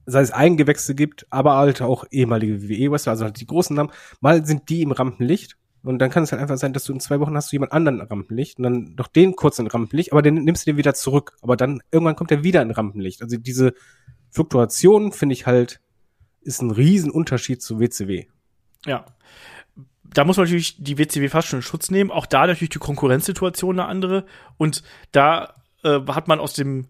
sei 0.06 0.20
es 0.20 0.32
Eigengewächse 0.32 0.94
gibt, 0.94 1.26
aber 1.30 1.56
halt 1.56 1.82
auch 1.82 2.04
ehemalige 2.10 2.62
WWE-Wrestler, 2.62 3.12
also 3.12 3.24
halt 3.24 3.40
die 3.40 3.46
großen 3.46 3.74
Namen, 3.74 3.90
mal 4.20 4.44
sind 4.44 4.68
die 4.68 4.82
im 4.82 4.92
Rampenlicht 4.92 5.56
und 5.84 5.98
dann 5.98 6.10
kann 6.10 6.22
es 6.22 6.32
halt 6.32 6.40
einfach 6.40 6.56
sein, 6.56 6.72
dass 6.72 6.84
du 6.84 6.92
in 6.94 7.00
zwei 7.00 7.20
Wochen 7.20 7.36
hast 7.36 7.52
du 7.52 7.56
jemand 7.56 7.72
anderen 7.72 8.00
Rampenlicht 8.00 8.58
und 8.58 8.64
dann 8.64 8.94
noch 8.96 9.06
den 9.06 9.36
kurz 9.36 9.58
in 9.58 9.66
Rampenlicht, 9.66 10.12
aber 10.12 10.22
den 10.22 10.36
nimmst 10.36 10.66
du 10.66 10.72
dir 10.72 10.78
wieder 10.78 10.94
zurück. 10.94 11.36
Aber 11.42 11.56
dann 11.56 11.82
irgendwann 11.92 12.16
kommt 12.16 12.30
er 12.30 12.42
wieder 12.42 12.62
in 12.62 12.70
Rampenlicht. 12.70 13.20
Also 13.20 13.36
diese 13.36 13.74
Fluktuation 14.30 15.12
finde 15.12 15.34
ich 15.34 15.46
halt 15.46 15.80
ist 16.40 16.62
ein 16.62 16.70
Riesenunterschied 16.70 17.62
zu 17.62 17.80
WCW. 17.80 18.26
Ja. 18.86 19.04
Da 20.02 20.24
muss 20.24 20.36
man 20.36 20.44
natürlich 20.44 20.82
die 20.82 20.98
WCW 20.98 21.28
fast 21.28 21.48
schon 21.48 21.58
in 21.58 21.62
Schutz 21.62 21.90
nehmen. 21.90 22.10
Auch 22.10 22.26
da 22.26 22.46
natürlich 22.46 22.70
die 22.70 22.78
Konkurrenzsituation 22.78 23.78
eine 23.78 23.88
andere. 23.88 24.26
Und 24.56 24.82
da 25.12 25.62
äh, 25.82 26.00
hat 26.06 26.28
man 26.28 26.40
aus 26.40 26.52
dem 26.54 26.88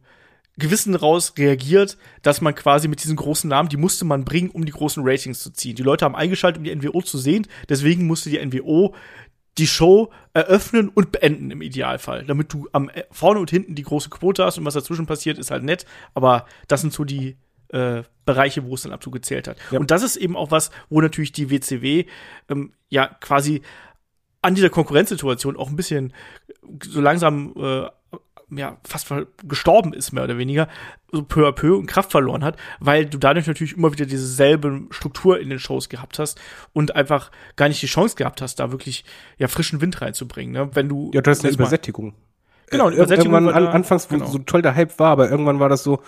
Gewissen 0.57 0.95
raus 0.95 1.35
reagiert, 1.37 1.99
dass 2.23 2.41
man 2.41 2.55
quasi 2.55 2.87
mit 2.87 3.03
diesen 3.03 3.17
großen 3.17 3.49
Namen, 3.49 3.69
die 3.69 3.77
musste 3.77 4.05
man 4.05 4.25
bringen, 4.25 4.51
um 4.51 4.65
die 4.65 4.73
großen 4.73 5.03
Ratings 5.05 5.41
zu 5.41 5.51
ziehen. 5.51 5.75
Die 5.75 5.83
Leute 5.83 6.05
haben 6.05 6.15
eingeschaltet, 6.15 6.59
um 6.59 6.65
die 6.65 6.75
NWO 6.75 7.03
zu 7.03 7.19
sehen. 7.19 7.47
Deswegen 7.69 8.07
musste 8.07 8.31
die 8.31 8.45
NWO 8.45 8.95
die 9.59 9.67
Show 9.67 10.11
eröffnen 10.33 10.89
und 10.89 11.13
beenden 11.13 11.51
im 11.51 11.63
Idealfall, 11.63 12.25
damit 12.25 12.53
du 12.53 12.69
am 12.73 12.89
äh, 12.89 13.05
vorne 13.11 13.41
und 13.41 13.51
hinten 13.51 13.75
die 13.75 13.83
große 13.83 14.11
Quote 14.11 14.45
hast 14.45 14.59
und 14.59 14.65
was 14.65 14.75
dazwischen 14.75 15.07
passiert, 15.07 15.39
ist 15.39 15.51
halt 15.51 15.63
nett. 15.63 15.87
Aber 16.13 16.47
das 16.67 16.81
sind 16.81 16.93
so 16.93 17.05
die 17.05 17.37
äh, 17.69 18.03
Bereiche, 18.25 18.65
wo 18.65 18.75
es 18.75 18.83
dann 18.83 18.93
absolut 18.93 19.23
gezählt 19.23 19.49
hat. 19.49 19.57
Ja. 19.71 19.79
Und 19.79 19.91
das 19.91 20.03
ist 20.03 20.17
eben 20.17 20.37
auch 20.37 20.51
was, 20.51 20.71
wo 20.89 21.01
natürlich 21.01 21.33
die 21.33 21.51
WCW 21.51 22.05
ähm, 22.49 22.73
ja 22.89 23.07
quasi 23.07 23.63
an 24.43 24.55
dieser 24.55 24.71
Konkurrenzsituation 24.71 25.57
auch 25.57 25.71
ein 25.71 25.77
bisschen 25.77 26.13
so 26.83 27.01
langsam 27.01 27.55
äh, 27.57 27.87
ja 28.51 28.79
fast 28.87 29.13
gestorben 29.45 29.93
ist 29.95 30.13
mehr 30.13 30.25
oder 30.25 30.37
weniger 30.39 30.69
so 31.11 31.23
peu 31.23 31.47
à 31.49 31.53
peu 31.53 31.77
und 31.77 31.87
Kraft 31.87 32.11
verloren 32.11 32.45
hat, 32.45 32.57
weil 32.81 33.07
du 33.07 33.19
dadurch 33.19 33.47
natürlich 33.47 33.77
immer 33.77 33.93
wieder 33.93 34.07
dieselbe 34.07 34.83
Struktur 34.91 35.41
in 35.41 35.49
den 35.51 35.59
Shows 35.59 35.89
gehabt 35.89 36.19
hast 36.19 36.41
und 36.73 36.95
einfach 36.95 37.31
gar 37.57 37.69
nicht 37.69 37.81
die 37.83 37.87
Chance 37.87 38.17
gehabt 38.17 38.43
hast, 38.43 38.57
da 38.61 38.71
wirklich 38.71 39.05
ja 39.39 39.49
frischen 39.49 39.81
Wind 39.81 40.01
reinzubringen. 40.01 40.53
Ne? 40.53 40.71
Wenn 40.75 40.89
du 40.89 41.11
Ja, 41.15 41.21
das 41.23 41.39
ist 41.39 41.45
eine 41.45 41.55
Übersättigung. 41.55 42.15
Genau, 42.71 42.87
eine 42.87 42.95
Ir- 42.97 42.99
Übersättigung 42.99 43.33
Irgendwann 43.35 43.55
an, 43.55 43.67
anfangs, 43.69 44.11
wo 44.11 44.15
Genau. 44.17 44.27
so 44.27 44.39
toll 44.39 44.63
der 44.63 44.75
Hype 44.75 44.99
war, 44.99 45.11
aber 45.11 45.31
irgendwann 45.31 45.61
war 45.61 45.69
das 45.69 45.83
so, 45.83 46.03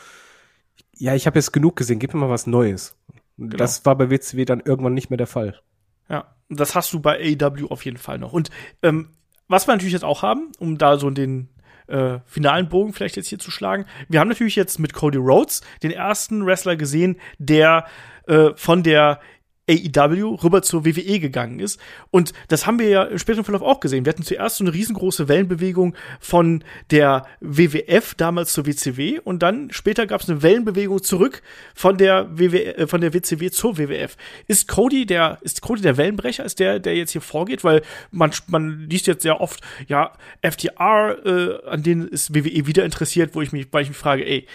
ja, 0.99 1.15
ich 1.15 1.27
habe 1.27 1.39
jetzt 1.39 1.53
genug 1.53 1.77
gesehen, 1.77 1.99
gib 1.99 2.15
mir 2.15 2.21
mal 2.21 2.31
was 2.31 2.47
Neues. 2.47 2.97
Genau. 3.39 3.57
Das 3.57 3.85
war 3.85 3.97
bei 3.97 4.09
WCW 4.11 4.45
dann 4.47 4.61
irgendwann 4.61 4.95
nicht 4.95 5.11
mehr 5.11 5.19
der 5.19 5.27
Fall. 5.27 5.61
Ja, 6.09 6.35
das 6.49 6.75
hast 6.75 6.93
du 6.93 7.01
bei 7.01 7.19
AEW 7.19 7.67
auf 7.69 7.85
jeden 7.85 7.99
Fall 7.99 8.19
noch. 8.19 8.33
Und 8.33 8.51
ähm, 8.83 9.11
was 9.49 9.67
wir 9.69 9.73
natürlich 9.75 9.93
jetzt 9.93 10.05
auch 10.05 10.23
haben, 10.23 10.53
um 10.59 10.79
da 10.79 10.97
so 10.99 11.11
den 11.11 11.49
äh, 11.89 12.19
finalen 12.27 12.69
Bogen 12.69 12.93
vielleicht 12.93 13.17
jetzt 13.17 13.29
hier 13.29 13.39
zu 13.39 13.51
schlagen, 13.51 13.87
wir 14.09 14.21
haben 14.21 14.29
natürlich 14.29 14.57
jetzt 14.57 14.79
mit 14.79 14.93
Cody 14.93 15.19
Rhodes 15.19 15.63
den 15.83 15.91
ersten 15.91 16.45
Wrestler 16.47 16.77
gesehen, 16.77 17.17
der 17.39 17.87
äh, 18.27 18.51
von 18.57 18.83
der 18.83 19.21
AEW 19.69 20.37
rüber 20.43 20.63
zur 20.63 20.85
WWE 20.85 21.19
gegangen 21.19 21.59
ist. 21.59 21.81
Und 22.11 22.33
das 22.49 22.67
haben 22.67 22.79
wir 22.79 22.89
ja 22.89 23.03
im 23.05 23.19
späteren 23.19 23.45
Verlauf 23.45 23.63
auch 23.63 23.81
gesehen. 23.81 24.05
Wir 24.05 24.11
hatten 24.11 24.23
zuerst 24.23 24.59
so 24.59 24.65
eine 24.65 24.73
riesengroße 24.73 25.29
Wellenbewegung 25.29 25.95
von 26.21 26.63
der 26.91 27.27
WWF 27.41 28.15
damals 28.15 28.53
zur 28.53 28.67
WCW 28.67 29.19
und 29.25 29.43
dann 29.43 29.71
später 29.73 30.07
gab 30.07 30.21
es 30.21 30.31
eine 30.31 30.43
Wellenbewegung 30.43 31.03
zurück 31.03 31.43
von 31.75 31.99
der 31.99 32.29
WW, 32.39 32.65
äh, 32.65 32.87
von 32.87 33.01
der 33.01 33.13
WCW 33.13 33.51
zur 33.51 33.77
WWF. 33.77 34.17
Ist 34.47 34.69
Cody 34.69 35.05
der 35.05 35.39
ist 35.41 35.63
Cody 35.63 35.83
der 35.83 35.97
Wellenbrecher? 35.97 36.45
Ist 36.45 36.61
der 36.61 36.79
der 36.79 36.95
jetzt 36.97 37.11
hier 37.13 37.21
vorgeht? 37.21 37.65
Weil 37.65 37.83
man 38.13 38.31
man 38.47 38.87
liest 38.89 39.07
jetzt 39.09 39.23
sehr 39.23 39.41
oft 39.41 39.61
ja 39.89 40.13
FTR 40.43 41.17
äh, 41.25 41.69
an 41.69 41.83
denen 41.83 42.07
ist 42.07 42.35
WWE 42.35 42.67
wieder 42.67 42.85
interessiert, 42.85 43.35
wo 43.35 43.43
ich 43.43 43.53
mich 43.53 43.67
weil 43.73 43.83
ich 43.83 43.89
mich 43.89 43.99
frage, 43.99 44.25
ey 44.25 44.47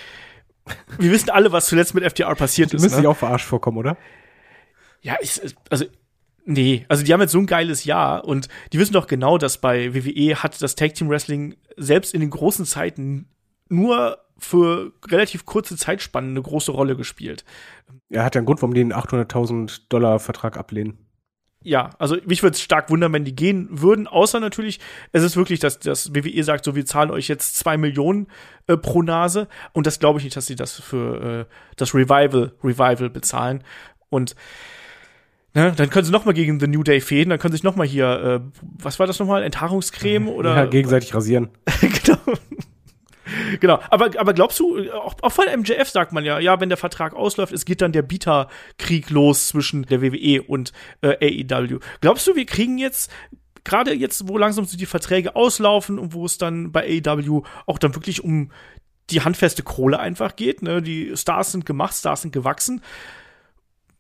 wir 1.00 1.12
wissen 1.12 1.32
alle, 1.32 1.52
was 1.52 1.66
zuletzt 1.66 1.96
mit 1.96 2.04
FTR 2.04 2.36
passiert 2.36 2.68
ist. 2.68 2.82
müsstest 2.82 2.98
Ne? 2.98 3.02
dich 3.02 3.08
auch 3.08 3.18
verarscht 3.18 3.48
vorkommen, 3.48 3.78
oder? 3.78 3.98
Ja, 5.02 5.16
ich, 5.22 5.42
also, 5.70 5.86
nee. 6.46 6.86
Also, 6.88 7.04
die 7.04 7.14
haben 7.14 7.22
jetzt 7.22 7.32
so 7.32 7.40
ein 7.40 7.48
geiles 7.48 7.86
Jahr 7.86 8.26
und 8.26 8.48
die 8.72 8.80
wissen 8.80 8.94
doch 8.94 9.08
genau, 9.08 9.38
dass 9.38 9.60
bei 9.60 9.94
WWE 9.94 10.36
hat 10.36 10.62
das 10.62 10.76
Tag 10.76 10.94
Team 10.94 11.10
Wrestling 11.10 11.56
selbst 11.78 12.14
in 12.14 12.22
den 12.22 12.30
großen 12.30 12.66
Zeiten 12.66 13.28
nur 13.70 14.18
für 14.38 14.92
relativ 15.08 15.46
kurze 15.46 15.78
Zeitspannen 15.78 16.32
eine 16.32 16.42
große 16.42 16.72
Rolle 16.72 16.96
gespielt. 16.96 17.46
Er 18.10 18.24
hat 18.24 18.36
ja 18.36 18.40
einen 18.40 18.48
Grund, 18.48 18.62
warum 18.62 18.74
die 18.74 18.82
einen 18.82 18.94
800.000 18.94 19.82
Dollar 19.90 20.20
Vertrag 20.20 20.58
ablehnen. 20.58 20.98
Ja, 21.64 21.92
also 22.00 22.18
mich 22.26 22.42
würde 22.42 22.56
es 22.56 22.62
stark 22.62 22.90
wundern, 22.90 23.14
wenn 23.14 23.24
die 23.24 23.36
gehen 23.36 23.68
würden, 23.70 24.08
außer 24.08 24.40
natürlich, 24.40 24.80
es 25.12 25.22
ist 25.22 25.38
wirklich, 25.38 25.60
dass 25.60 25.78
das 25.78 26.16
WWE 26.16 26.44
sagt, 26.44 26.66
so 26.66 26.76
wir 26.76 26.88
zahlen 26.88 27.12
euch 27.12 27.28
jetzt 27.28 27.56
zwei 27.56 27.78
Millionen 27.78 28.28
äh, 28.66 28.78
pro 28.78 29.04
Nase 29.04 29.48
und 29.72 29.86
das 29.86 30.00
glaube 30.00 30.18
ich 30.18 30.24
nicht, 30.24 30.36
dass 30.36 30.48
sie 30.48 30.56
das 30.56 30.80
für 30.80 31.48
äh, 31.48 31.54
das 31.76 31.94
Revival 31.94 32.54
Revival 32.64 33.12
bezahlen 33.12 33.64
und 34.10 34.36
ne, 35.54 35.74
dann 35.76 35.90
können 35.90 36.06
sie 36.06 36.12
noch 36.12 36.26
mal 36.26 36.34
gegen 36.34 36.60
The 36.60 36.68
New 36.68 36.84
Day 36.84 37.02
fäden, 37.02 37.30
dann 37.30 37.40
können 37.40 37.52
sie 37.52 37.58
sich 37.58 37.64
noch 37.64 37.76
mal 37.76 37.88
hier, 37.88 38.42
äh, 38.44 38.60
was 38.62 39.00
war 39.00 39.08
das 39.08 39.20
noch 39.20 39.28
mal, 39.28 39.44
Enthaarungscreme 39.44 40.28
oder 40.28 40.56
ja, 40.56 40.66
gegenseitig 40.66 41.14
rasieren. 41.14 41.50
genau. 41.82 42.18
Genau, 43.62 43.80
aber, 43.90 44.10
aber 44.20 44.34
glaubst 44.34 44.60
du, 44.60 44.92
auch, 44.92 45.16
auch 45.22 45.32
von 45.32 45.46
MJF 45.46 45.88
sagt 45.88 46.12
man 46.12 46.26
ja, 46.26 46.40
ja, 46.40 46.60
wenn 46.60 46.68
der 46.68 46.78
Vertrag 46.78 47.14
ausläuft, 47.14 47.54
es 47.54 47.64
geht 47.64 47.82
dann 47.82 47.94
der 47.94 48.02
Bieterkrieg 48.02 49.10
los 49.10 49.48
zwischen 49.48 49.84
der 49.84 50.02
WWE 50.02 50.42
und 50.42 50.74
äh, 51.02 51.46
AEW. 51.46 51.80
Glaubst 52.02 52.28
du, 52.28 52.36
wir 52.36 52.46
kriegen 52.46 52.78
jetzt, 52.78 53.10
gerade 53.64 53.94
jetzt, 53.94 54.28
wo 54.28 54.38
langsam 54.38 54.66
so 54.66 54.78
die 54.78 54.86
Verträge 54.86 55.36
auslaufen 55.36 55.98
und 56.00 56.14
wo 56.14 56.26
es 56.26 56.38
dann 56.38 56.72
bei 56.72 57.02
AEW 57.06 57.44
auch 57.68 57.78
dann 57.78 57.96
wirklich 57.96 58.24
um 58.24 58.52
die 59.10 59.22
handfeste 59.22 59.64
Kohle 59.64 60.00
einfach 60.00 60.36
geht. 60.36 60.62
Ne? 60.62 60.82
Die 60.82 61.16
Stars 61.16 61.52
sind 61.52 61.66
gemacht, 61.66 61.96
Stars 61.96 62.22
sind 62.22 62.32
gewachsen. 62.32 62.82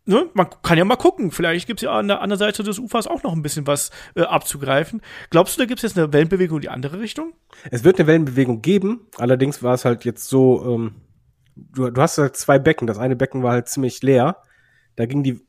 Ne? 0.05 0.29
Man 0.33 0.47
kann 0.63 0.77
ja 0.77 0.85
mal 0.85 0.95
gucken. 0.95 1.31
Vielleicht 1.31 1.67
gibt 1.67 1.81
es 1.81 1.83
ja 1.83 1.91
an 1.97 2.07
der 2.07 2.21
anderen 2.21 2.39
Seite 2.39 2.63
des 2.63 2.79
Ufers 2.79 3.07
auch 3.07 3.21
noch 3.23 3.33
ein 3.33 3.43
bisschen 3.43 3.67
was 3.67 3.91
äh, 4.15 4.21
abzugreifen. 4.21 5.01
Glaubst 5.29 5.55
du, 5.55 5.61
da 5.61 5.65
gibt 5.65 5.79
es 5.79 5.83
jetzt 5.83 5.97
eine 5.97 6.11
Wellenbewegung 6.11 6.57
in 6.57 6.61
die 6.61 6.69
andere 6.69 6.99
Richtung? 6.99 7.33
Es 7.69 7.83
wird 7.83 7.99
eine 7.99 8.07
Wellenbewegung 8.07 8.61
geben. 8.61 9.07
Allerdings 9.17 9.61
war 9.61 9.75
es 9.75 9.85
halt 9.85 10.03
jetzt 10.05 10.27
so, 10.27 10.65
ähm, 10.65 10.95
du, 11.55 11.91
du 11.91 12.01
hast 12.01 12.17
halt 12.17 12.35
zwei 12.35 12.57
Becken. 12.57 12.87
Das 12.87 12.97
eine 12.97 13.15
Becken 13.15 13.43
war 13.43 13.51
halt 13.51 13.69
ziemlich 13.69 14.01
leer. 14.01 14.37
Da 14.95 15.05
ging 15.05 15.23
die 15.23 15.39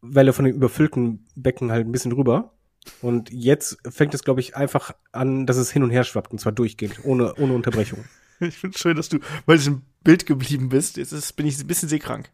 Welle 0.00 0.32
von 0.32 0.46
den 0.46 0.54
überfüllten 0.54 1.26
Becken 1.34 1.70
halt 1.70 1.86
ein 1.86 1.92
bisschen 1.92 2.12
rüber. 2.12 2.54
Und 3.02 3.30
jetzt 3.30 3.76
fängt 3.88 4.14
es, 4.14 4.24
glaube 4.24 4.40
ich, 4.40 4.56
einfach 4.56 4.92
an, 5.12 5.46
dass 5.46 5.58
es 5.58 5.70
hin 5.70 5.82
und 5.82 5.90
her 5.90 6.04
schwappt, 6.04 6.32
und 6.32 6.38
zwar 6.38 6.52
durchgehend, 6.52 7.04
ohne, 7.04 7.34
ohne 7.34 7.54
Unterbrechung. 7.54 8.04
Ich 8.42 8.56
finde 8.56 8.78
schön, 8.78 8.96
dass 8.96 9.10
du 9.10 9.18
bei 9.44 9.54
diesem 9.54 9.82
Bild 10.02 10.24
geblieben 10.24 10.70
bist. 10.70 10.96
Jetzt 10.96 11.12
ist, 11.12 11.34
bin 11.36 11.44
ich 11.44 11.60
ein 11.60 11.66
bisschen 11.66 11.90
seekrank. 11.90 12.30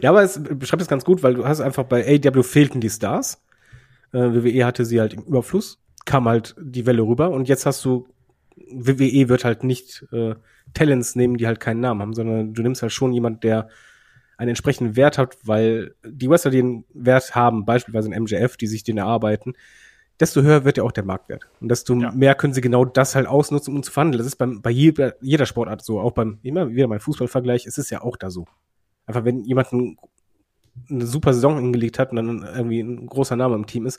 Ja, 0.00 0.10
aber 0.10 0.22
es 0.22 0.40
beschreibt 0.42 0.82
es 0.82 0.88
ganz 0.88 1.04
gut, 1.04 1.22
weil 1.22 1.34
du 1.34 1.44
hast 1.44 1.60
einfach 1.60 1.84
bei 1.84 2.06
AW 2.06 2.42
fehlten 2.42 2.80
die 2.80 2.90
Stars. 2.90 3.42
Äh, 4.12 4.18
WWE 4.18 4.64
hatte 4.64 4.84
sie 4.84 5.00
halt 5.00 5.14
im 5.14 5.22
Überfluss, 5.22 5.82
kam 6.04 6.28
halt 6.28 6.54
die 6.60 6.86
Welle 6.86 7.02
rüber 7.02 7.30
und 7.30 7.48
jetzt 7.48 7.66
hast 7.66 7.84
du, 7.84 8.08
WWE 8.56 9.28
wird 9.28 9.44
halt 9.44 9.64
nicht 9.64 10.06
äh, 10.12 10.34
Talents 10.74 11.16
nehmen, 11.16 11.36
die 11.36 11.46
halt 11.46 11.60
keinen 11.60 11.80
Namen 11.80 12.00
haben, 12.00 12.14
sondern 12.14 12.54
du 12.54 12.62
nimmst 12.62 12.82
halt 12.82 12.92
schon 12.92 13.12
jemand, 13.12 13.44
der 13.44 13.68
einen 14.36 14.50
entsprechenden 14.50 14.96
Wert 14.96 15.18
hat, 15.18 15.38
weil 15.44 15.94
die 16.04 16.28
Wrestler 16.28 16.50
den 16.50 16.84
Wert 16.92 17.34
haben, 17.34 17.64
beispielsweise 17.64 18.10
ein 18.10 18.22
MJF, 18.22 18.56
die 18.56 18.66
sich 18.66 18.82
den 18.82 18.98
erarbeiten, 18.98 19.54
desto 20.22 20.42
höher 20.42 20.64
wird 20.64 20.76
ja 20.76 20.84
auch 20.84 20.92
der 20.92 21.04
Marktwert. 21.04 21.48
Und 21.60 21.68
desto 21.68 21.94
ja. 21.96 22.12
mehr 22.12 22.36
können 22.36 22.54
sie 22.54 22.60
genau 22.60 22.84
das 22.84 23.16
halt 23.16 23.26
ausnutzen, 23.26 23.74
um 23.74 23.82
zu 23.82 23.90
verhandeln. 23.90 24.18
Das 24.18 24.26
ist 24.28 24.36
beim, 24.36 24.62
bei 24.62 24.70
jeder, 24.70 25.16
jeder 25.20 25.46
Sportart 25.46 25.84
so. 25.84 25.98
Auch 25.98 26.12
beim, 26.12 26.38
immer 26.44 26.70
wieder 26.70 26.86
mein 26.86 27.00
Fußballvergleich, 27.00 27.66
es 27.66 27.76
ist 27.76 27.90
ja 27.90 28.02
auch 28.02 28.16
da 28.16 28.30
so. 28.30 28.46
Einfach 29.04 29.24
wenn 29.24 29.40
jemand 29.40 29.72
ein, 29.72 29.98
eine 30.88 31.06
super 31.06 31.34
Saison 31.34 31.58
hingelegt 31.58 31.98
hat 31.98 32.12
und 32.12 32.16
dann 32.16 32.48
irgendwie 32.54 32.78
ein 32.78 33.06
großer 33.06 33.34
Name 33.34 33.56
im 33.56 33.66
Team 33.66 33.84
ist, 33.84 33.98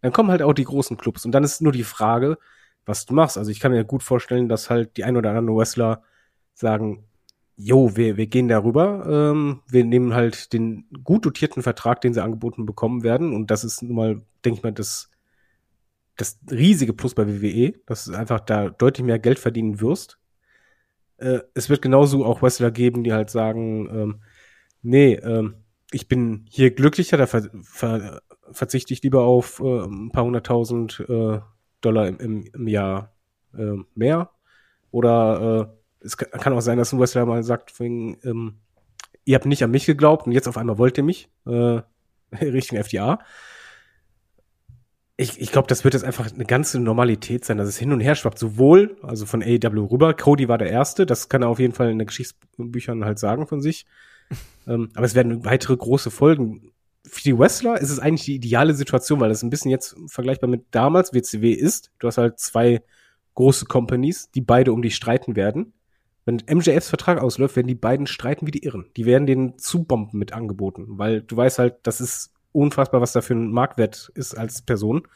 dann 0.00 0.12
kommen 0.12 0.30
halt 0.30 0.42
auch 0.42 0.52
die 0.52 0.62
großen 0.62 0.96
Clubs. 0.96 1.26
Und 1.26 1.32
dann 1.32 1.42
ist 1.42 1.60
nur 1.60 1.72
die 1.72 1.82
Frage, 1.82 2.38
was 2.86 3.04
du 3.04 3.12
machst. 3.12 3.36
Also 3.36 3.50
ich 3.50 3.58
kann 3.58 3.72
mir 3.72 3.84
gut 3.84 4.04
vorstellen, 4.04 4.48
dass 4.48 4.70
halt 4.70 4.96
die 4.96 5.02
ein 5.02 5.16
oder 5.16 5.30
anderen 5.30 5.58
Wrestler 5.58 6.04
sagen, 6.52 7.02
jo, 7.56 7.96
wir, 7.96 8.16
wir 8.16 8.28
gehen 8.28 8.46
darüber, 8.46 9.06
ähm, 9.08 9.60
wir 9.66 9.84
nehmen 9.84 10.14
halt 10.14 10.52
den 10.52 10.86
gut 11.02 11.26
dotierten 11.26 11.64
Vertrag, 11.64 12.00
den 12.00 12.14
sie 12.14 12.22
angeboten 12.22 12.64
bekommen 12.64 13.02
werden. 13.02 13.34
Und 13.34 13.50
das 13.50 13.64
ist 13.64 13.82
nun 13.82 13.96
mal, 13.96 14.22
denke 14.44 14.58
ich 14.58 14.62
mal, 14.62 14.72
das, 14.72 15.10
das 16.16 16.38
riesige 16.50 16.92
Plus 16.92 17.14
bei 17.14 17.26
WWE, 17.26 17.74
dass 17.86 18.04
du 18.04 18.14
einfach 18.14 18.40
da 18.40 18.70
deutlich 18.70 19.04
mehr 19.04 19.18
Geld 19.18 19.38
verdienen 19.38 19.80
wirst. 19.80 20.18
Äh, 21.18 21.40
es 21.54 21.68
wird 21.68 21.82
genauso 21.82 22.24
auch 22.24 22.42
Wrestler 22.42 22.70
geben, 22.70 23.04
die 23.04 23.12
halt 23.12 23.30
sagen, 23.30 23.88
ähm, 23.90 24.22
nee, 24.82 25.14
ähm, 25.14 25.56
ich 25.90 26.08
bin 26.08 26.44
hier 26.48 26.72
glücklicher, 26.72 27.16
da 27.16 27.26
ver 27.26 27.48
ver 27.62 28.20
verzichte 28.50 28.92
ich 28.92 29.02
lieber 29.02 29.22
auf 29.22 29.60
äh, 29.60 29.84
ein 29.84 30.10
paar 30.10 30.24
hunderttausend 30.24 31.04
äh, 31.08 31.38
Dollar 31.80 32.08
im, 32.08 32.18
im, 32.18 32.44
im 32.52 32.68
Jahr 32.68 33.14
äh, 33.56 33.76
mehr. 33.94 34.30
Oder 34.90 35.70
äh, 35.70 36.04
es 36.04 36.16
kann 36.16 36.52
auch 36.52 36.60
sein, 36.60 36.78
dass 36.78 36.92
ein 36.92 37.00
Wrestler 37.00 37.26
mal 37.26 37.42
sagt, 37.42 37.78
wegen, 37.80 38.18
ähm, 38.24 38.58
ihr 39.24 39.34
habt 39.36 39.46
nicht 39.46 39.64
an 39.64 39.70
mich 39.70 39.86
geglaubt 39.86 40.26
und 40.26 40.32
jetzt 40.32 40.48
auf 40.48 40.56
einmal 40.56 40.78
wollt 40.78 40.98
ihr 40.98 41.04
mich, 41.04 41.30
äh, 41.46 41.80
Richtung 42.40 42.78
FDA. 42.78 43.20
Ich, 45.16 45.40
ich 45.40 45.52
glaube, 45.52 45.68
das 45.68 45.84
wird 45.84 45.94
jetzt 45.94 46.02
einfach 46.02 46.32
eine 46.32 46.44
ganze 46.44 46.80
Normalität 46.80 47.44
sein, 47.44 47.56
dass 47.56 47.68
es 47.68 47.78
hin 47.78 47.92
und 47.92 48.00
her 48.00 48.16
schwappt, 48.16 48.38
sowohl, 48.38 48.96
also 49.02 49.26
von 49.26 49.42
AEW 49.42 49.84
rüber, 49.84 50.12
Cody 50.12 50.48
war 50.48 50.58
der 50.58 50.70
Erste, 50.70 51.06
das 51.06 51.28
kann 51.28 51.42
er 51.42 51.48
auf 51.48 51.60
jeden 51.60 51.72
Fall 51.72 51.90
in 51.90 51.98
den 51.98 52.06
Geschichtsbüchern 52.06 53.04
halt 53.04 53.20
sagen 53.20 53.46
von 53.46 53.60
sich. 53.60 53.86
ähm, 54.66 54.90
aber 54.94 55.06
es 55.06 55.14
werden 55.14 55.44
weitere 55.44 55.76
große 55.76 56.10
Folgen. 56.10 56.72
Für 57.06 57.22
die 57.22 57.38
Wrestler 57.38 57.80
ist 57.80 57.90
es 57.90 58.00
eigentlich 58.00 58.24
die 58.24 58.34
ideale 58.34 58.74
Situation, 58.74 59.20
weil 59.20 59.28
das 59.28 59.42
ein 59.42 59.50
bisschen 59.50 59.70
jetzt 59.70 59.94
vergleichbar 60.06 60.50
mit 60.50 60.64
damals 60.72 61.12
WCW 61.12 61.52
ist. 61.52 61.92
Du 62.00 62.08
hast 62.08 62.18
halt 62.18 62.40
zwei 62.40 62.82
große 63.34 63.66
Companies, 63.66 64.30
die 64.32 64.40
beide 64.40 64.72
um 64.72 64.82
dich 64.82 64.96
streiten 64.96 65.36
werden. 65.36 65.74
Wenn 66.24 66.42
MJFs 66.50 66.88
Vertrag 66.88 67.20
ausläuft, 67.20 67.56
werden 67.56 67.68
die 67.68 67.74
beiden 67.74 68.06
streiten 68.06 68.46
wie 68.46 68.50
die 68.50 68.64
Irren. 68.64 68.86
Die 68.96 69.04
werden 69.04 69.26
den 69.26 69.58
zubomben 69.58 70.18
mit 70.18 70.32
angeboten, 70.32 70.86
weil 70.98 71.20
du 71.20 71.36
weißt 71.36 71.58
halt, 71.58 71.76
das 71.82 72.00
ist 72.00 72.33
unfassbar, 72.54 73.00
was 73.00 73.12
da 73.12 73.20
für 73.20 73.34
ein 73.34 73.50
Marktwert 73.50 74.10
ist 74.14 74.34
als 74.34 74.62
Person. 74.62 75.06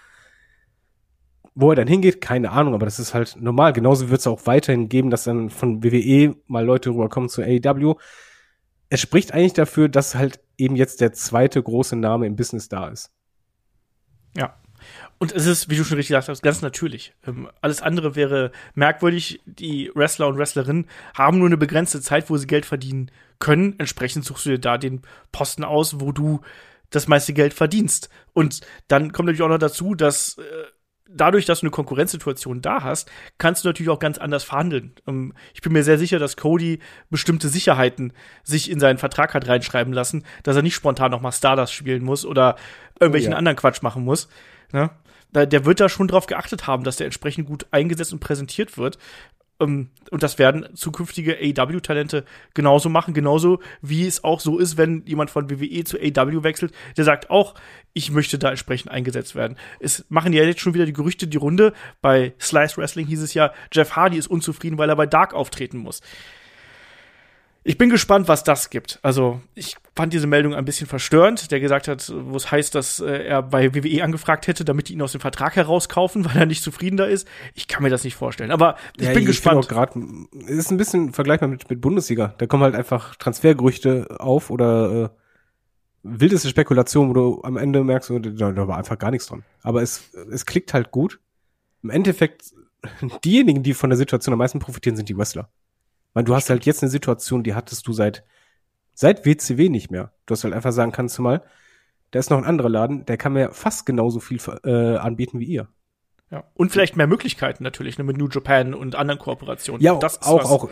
Wo 1.54 1.70
er 1.70 1.76
dann 1.76 1.88
hingeht, 1.88 2.20
keine 2.20 2.50
Ahnung, 2.50 2.74
aber 2.74 2.86
das 2.86 2.98
ist 2.98 3.14
halt 3.14 3.36
normal. 3.40 3.72
Genauso 3.72 4.10
wird 4.10 4.20
es 4.20 4.26
auch 4.26 4.46
weiterhin 4.46 4.88
geben, 4.88 5.10
dass 5.10 5.24
dann 5.24 5.50
von 5.50 5.82
WWE 5.82 6.36
mal 6.46 6.64
Leute 6.64 6.90
rüberkommen 6.90 7.28
zu 7.28 7.42
AEW. 7.42 7.96
Es 8.90 9.00
spricht 9.00 9.32
eigentlich 9.32 9.54
dafür, 9.54 9.88
dass 9.88 10.14
halt 10.14 10.40
eben 10.56 10.76
jetzt 10.76 11.00
der 11.00 11.12
zweite 11.12 11.62
große 11.62 11.96
Name 11.96 12.26
im 12.26 12.36
Business 12.36 12.68
da 12.68 12.88
ist. 12.88 13.10
Ja, 14.36 14.54
und 15.18 15.32
es 15.32 15.46
ist, 15.46 15.68
wie 15.68 15.76
du 15.76 15.84
schon 15.84 15.96
richtig 15.96 16.14
gesagt 16.14 16.28
hast, 16.28 16.42
ganz 16.42 16.62
natürlich. 16.62 17.12
Ähm, 17.26 17.48
alles 17.60 17.82
andere 17.82 18.14
wäre 18.14 18.52
merkwürdig. 18.74 19.40
Die 19.46 19.90
Wrestler 19.94 20.28
und 20.28 20.38
Wrestlerinnen 20.38 20.86
haben 21.14 21.38
nur 21.38 21.48
eine 21.48 21.56
begrenzte 21.56 22.00
Zeit, 22.00 22.30
wo 22.30 22.36
sie 22.36 22.46
Geld 22.46 22.66
verdienen 22.66 23.10
können. 23.38 23.74
Entsprechend 23.78 24.24
suchst 24.24 24.46
du 24.46 24.50
dir 24.50 24.58
da 24.58 24.78
den 24.78 25.02
Posten 25.32 25.64
aus, 25.64 26.00
wo 26.00 26.12
du 26.12 26.40
das 26.90 27.08
meiste 27.08 27.32
Geld 27.32 27.54
verdienst. 27.54 28.08
Und 28.32 28.60
dann 28.88 29.12
kommt 29.12 29.26
natürlich 29.26 29.42
auch 29.42 29.48
noch 29.48 29.58
dazu, 29.58 29.94
dass 29.94 30.38
äh, 30.38 30.42
dadurch, 31.08 31.46
dass 31.46 31.60
du 31.60 31.66
eine 31.66 31.70
Konkurrenzsituation 31.70 32.60
da 32.60 32.82
hast, 32.82 33.10
kannst 33.38 33.64
du 33.64 33.68
natürlich 33.68 33.90
auch 33.90 33.98
ganz 33.98 34.18
anders 34.18 34.44
verhandeln. 34.44 34.92
Ähm, 35.06 35.34
ich 35.54 35.62
bin 35.62 35.72
mir 35.72 35.82
sehr 35.82 35.98
sicher, 35.98 36.18
dass 36.18 36.36
Cody 36.36 36.80
bestimmte 37.10 37.48
Sicherheiten 37.48 38.12
sich 38.42 38.70
in 38.70 38.80
seinen 38.80 38.98
Vertrag 38.98 39.34
hat 39.34 39.48
reinschreiben 39.48 39.92
lassen, 39.92 40.24
dass 40.42 40.56
er 40.56 40.62
nicht 40.62 40.74
spontan 40.74 41.10
noch 41.10 41.20
mal 41.20 41.32
Stardust 41.32 41.72
spielen 41.72 42.04
muss 42.04 42.24
oder 42.24 42.56
irgendwelchen 43.00 43.30
oh 43.30 43.32
ja. 43.32 43.38
anderen 43.38 43.56
Quatsch 43.56 43.82
machen 43.82 44.04
muss. 44.04 44.28
Ne? 44.72 44.90
Der 45.32 45.66
wird 45.66 45.80
da 45.80 45.90
schon 45.90 46.08
drauf 46.08 46.26
geachtet 46.26 46.66
haben, 46.66 46.84
dass 46.84 46.96
der 46.96 47.06
entsprechend 47.06 47.46
gut 47.46 47.66
eingesetzt 47.70 48.14
und 48.14 48.20
präsentiert 48.20 48.78
wird. 48.78 48.98
Um, 49.60 49.90
und 50.12 50.22
das 50.22 50.38
werden 50.38 50.68
zukünftige 50.76 51.36
AW-Talente 51.36 52.24
genauso 52.54 52.88
machen, 52.88 53.12
genauso 53.12 53.60
wie 53.82 54.06
es 54.06 54.22
auch 54.22 54.38
so 54.38 54.56
ist, 54.58 54.76
wenn 54.76 55.04
jemand 55.04 55.30
von 55.30 55.50
WWE 55.50 55.82
zu 55.82 55.98
AW 55.98 56.44
wechselt, 56.44 56.72
der 56.96 57.04
sagt 57.04 57.28
auch, 57.28 57.54
ich 57.92 58.12
möchte 58.12 58.38
da 58.38 58.50
entsprechend 58.50 58.92
eingesetzt 58.92 59.34
werden. 59.34 59.56
Es 59.80 60.06
machen 60.10 60.32
ja 60.32 60.44
jetzt 60.44 60.60
schon 60.60 60.74
wieder 60.74 60.86
die 60.86 60.92
Gerüchte 60.92 61.26
die 61.26 61.36
Runde. 61.36 61.72
Bei 62.00 62.34
Slice 62.40 62.76
Wrestling 62.76 63.08
hieß 63.08 63.20
es 63.20 63.34
ja, 63.34 63.52
Jeff 63.72 63.96
Hardy 63.96 64.16
ist 64.16 64.28
unzufrieden, 64.28 64.78
weil 64.78 64.90
er 64.90 64.96
bei 64.96 65.06
Dark 65.06 65.34
auftreten 65.34 65.78
muss. 65.78 66.02
Ich 67.64 67.76
bin 67.76 67.90
gespannt, 67.90 68.28
was 68.28 68.44
das 68.44 68.70
gibt. 68.70 68.98
Also, 69.02 69.40
ich 69.54 69.76
fand 69.94 70.12
diese 70.12 70.26
Meldung 70.26 70.54
ein 70.54 70.64
bisschen 70.64 70.86
verstörend, 70.86 71.50
der 71.50 71.60
gesagt 71.60 71.88
hat, 71.88 72.10
wo 72.14 72.36
es 72.36 72.50
heißt, 72.50 72.74
dass 72.74 73.00
äh, 73.00 73.24
er 73.26 73.42
bei 73.42 73.74
WWE 73.74 74.02
angefragt 74.02 74.46
hätte, 74.46 74.64
damit 74.64 74.88
die 74.88 74.94
ihn 74.94 75.02
aus 75.02 75.12
dem 75.12 75.20
Vertrag 75.20 75.56
herauskaufen, 75.56 76.24
weil 76.28 76.36
er 76.36 76.46
nicht 76.46 76.62
zufrieden 76.62 76.96
da 76.96 77.04
ist. 77.04 77.28
Ich 77.54 77.68
kann 77.68 77.82
mir 77.82 77.90
das 77.90 78.04
nicht 78.04 78.14
vorstellen. 78.14 78.50
Aber 78.50 78.76
ich 78.96 79.06
ja, 79.06 79.12
bin 79.12 79.20
ich 79.20 79.26
gespannt. 79.26 79.68
Grad, 79.68 79.94
ist 80.46 80.70
ein 80.70 80.76
bisschen 80.76 81.12
vergleichbar 81.12 81.48
mit, 81.48 81.68
mit 81.68 81.80
Bundesliga. 81.80 82.34
Da 82.38 82.46
kommen 82.46 82.62
halt 82.62 82.74
einfach 82.74 83.16
Transfergerüchte 83.16 84.16
auf 84.18 84.50
oder 84.50 85.04
äh, 85.04 85.08
wildeste 86.02 86.48
Spekulation, 86.48 87.10
wo 87.10 87.12
du 87.12 87.42
am 87.42 87.56
Ende 87.56 87.84
merkst, 87.84 88.10
da, 88.10 88.52
da 88.52 88.68
war 88.68 88.78
einfach 88.78 88.98
gar 88.98 89.10
nichts 89.10 89.26
dran. 89.26 89.44
Aber 89.62 89.82
es, 89.82 90.14
es 90.30 90.46
klickt 90.46 90.74
halt 90.74 90.90
gut. 90.90 91.20
Im 91.82 91.90
Endeffekt, 91.90 92.54
diejenigen, 93.24 93.62
die 93.62 93.74
von 93.74 93.90
der 93.90 93.96
Situation 93.96 94.32
am 94.32 94.38
meisten 94.38 94.58
profitieren, 94.58 94.96
sind 94.96 95.08
die 95.08 95.16
Wrestler. 95.16 95.50
Weil 96.18 96.24
du 96.24 96.34
hast 96.34 96.50
halt 96.50 96.66
jetzt 96.66 96.82
eine 96.82 96.90
Situation, 96.90 97.44
die 97.44 97.54
hattest 97.54 97.86
du 97.86 97.92
seit, 97.92 98.24
seit 98.92 99.24
WCW 99.24 99.68
nicht 99.68 99.92
mehr. 99.92 100.10
Du 100.26 100.32
hast 100.32 100.42
halt 100.42 100.52
einfach 100.52 100.72
sagen, 100.72 100.90
kannst 100.90 101.16
du 101.16 101.22
mal, 101.22 101.44
da 102.10 102.18
ist 102.18 102.28
noch 102.28 102.38
ein 102.38 102.44
anderer 102.44 102.68
Laden, 102.68 103.06
der 103.06 103.16
kann 103.16 103.34
mir 103.34 103.52
fast 103.52 103.86
genauso 103.86 104.18
viel 104.18 104.40
äh, 104.64 104.96
anbieten 104.96 105.38
wie 105.38 105.44
ihr. 105.44 105.68
Ja. 106.32 106.42
Und 106.54 106.72
vielleicht 106.72 106.96
mehr 106.96 107.06
Möglichkeiten 107.06 107.62
natürlich, 107.62 107.98
ne, 107.98 108.02
mit 108.04 108.16
New 108.16 108.26
Japan 108.26 108.74
und 108.74 108.96
anderen 108.96 109.20
Kooperationen. 109.20 109.80
Ja, 109.80 109.94
das 109.94 110.20
auch, 110.22 110.50
auch, 110.50 110.68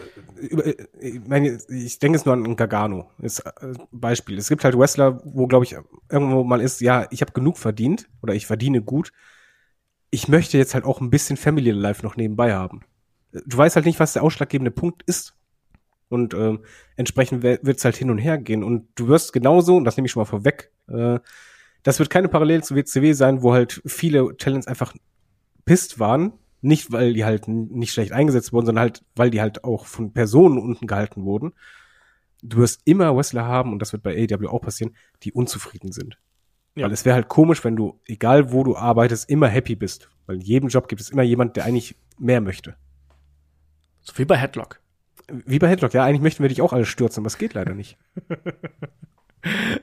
ich 0.99 1.21
meine, 1.29 1.61
ich 1.69 2.01
denke 2.01 2.19
es 2.19 2.25
nur 2.25 2.35
an 2.35 2.57
Gargano, 2.57 3.13
ist 3.21 3.39
äh, 3.39 3.75
Beispiel. 3.93 4.39
Es 4.39 4.49
gibt 4.49 4.65
halt 4.65 4.77
Wrestler, 4.77 5.21
wo, 5.23 5.47
glaube 5.47 5.65
ich, 5.65 5.77
irgendwo 6.11 6.43
mal 6.43 6.61
ist, 6.61 6.81
ja, 6.81 7.07
ich 7.13 7.21
habe 7.21 7.31
genug 7.31 7.57
verdient 7.57 8.09
oder 8.21 8.35
ich 8.35 8.49
verdiene 8.49 8.83
gut. 8.83 9.13
Ich 10.11 10.27
möchte 10.27 10.59
jetzt 10.59 10.75
halt 10.75 10.85
auch 10.85 11.01
ein 11.01 11.11
bisschen 11.11 11.37
Family 11.37 11.71
Life 11.71 12.03
noch 12.03 12.17
nebenbei 12.17 12.53
haben 12.53 12.83
du 13.45 13.57
weißt 13.57 13.77
halt 13.77 13.87
nicht, 13.87 14.01
was 14.01 14.13
der 14.13 14.23
ausschlaggebende 14.23 14.71
Punkt 14.71 15.03
ist. 15.05 15.36
Und 16.09 16.35
ähm, 16.35 16.61
entsprechend 16.97 17.43
wird 17.43 17.67
es 17.67 17.85
halt 17.85 17.97
hin 17.97 18.11
und 18.11 18.19
her 18.19 18.39
gehen. 18.39 18.63
Und 18.63 18.89
du 18.95 19.09
wirst 19.09 19.33
genauso, 19.33 19.77
und 19.77 19.85
das 19.85 19.97
nehme 19.97 20.07
ich 20.07 20.13
schon 20.13 20.21
mal 20.21 20.27
vorweg, 20.27 20.71
äh, 20.89 21.19
das 21.83 21.99
wird 21.99 22.11
keine 22.11 22.29
Parallele 22.29 22.63
zu 22.63 22.75
WCW 22.75 23.13
sein, 23.13 23.43
wo 23.43 23.53
halt 23.53 23.81
viele 23.87 24.37
Talents 24.37 24.67
einfach 24.67 24.95
pisst 25.65 25.99
waren. 25.99 26.33
Nicht, 26.63 26.91
weil 26.91 27.13
die 27.13 27.25
halt 27.25 27.49
nicht 27.49 27.93
schlecht 27.93 28.13
eingesetzt 28.13 28.53
wurden, 28.53 28.67
sondern 28.67 28.83
halt, 28.83 29.05
weil 29.15 29.31
die 29.31 29.41
halt 29.41 29.63
auch 29.63 29.87
von 29.87 30.13
Personen 30.13 30.59
unten 30.59 30.87
gehalten 30.87 31.25
wurden. 31.25 31.53
Du 32.43 32.59
wirst 32.59 32.81
immer 32.85 33.17
Wrestler 33.17 33.47
haben, 33.47 33.73
und 33.73 33.81
das 33.81 33.93
wird 33.93 34.03
bei 34.03 34.17
AEW 34.17 34.49
auch 34.49 34.61
passieren, 34.61 34.97
die 35.23 35.33
unzufrieden 35.33 35.93
sind. 35.93 36.19
Ja. 36.75 36.87
Weil 36.87 36.93
es 36.93 37.05
wäre 37.05 37.15
halt 37.15 37.29
komisch, 37.29 37.65
wenn 37.65 37.77
du, 37.77 38.01
egal 38.05 38.53
wo 38.53 38.65
du 38.65 38.77
arbeitest, 38.77 39.29
immer 39.31 39.49
happy 39.49 39.77
bist. 39.77 40.09
Weil 40.27 40.37
in 40.37 40.43
jedem 40.43 40.69
Job 40.69 40.89
gibt 40.89 41.01
es 41.01 41.11
immer 41.11 41.23
jemand, 41.23 41.57
der 41.57 41.65
eigentlich 41.65 41.97
mehr 42.19 42.41
möchte. 42.41 42.77
So 44.03 44.17
wie 44.19 44.25
bei 44.25 44.37
Headlock. 44.37 44.81
Wie 45.29 45.59
bei 45.59 45.69
Headlock, 45.69 45.93
ja, 45.93 46.05
eigentlich 46.05 46.23
möchten 46.23 46.43
wir 46.43 46.49
dich 46.49 46.63
auch 46.63 46.73
alle 46.73 46.87
stürzen, 46.87 47.23
aber 47.23 47.29
es 47.29 47.39
geht 47.39 47.55
leider 47.55 47.75
nicht. 47.75 47.97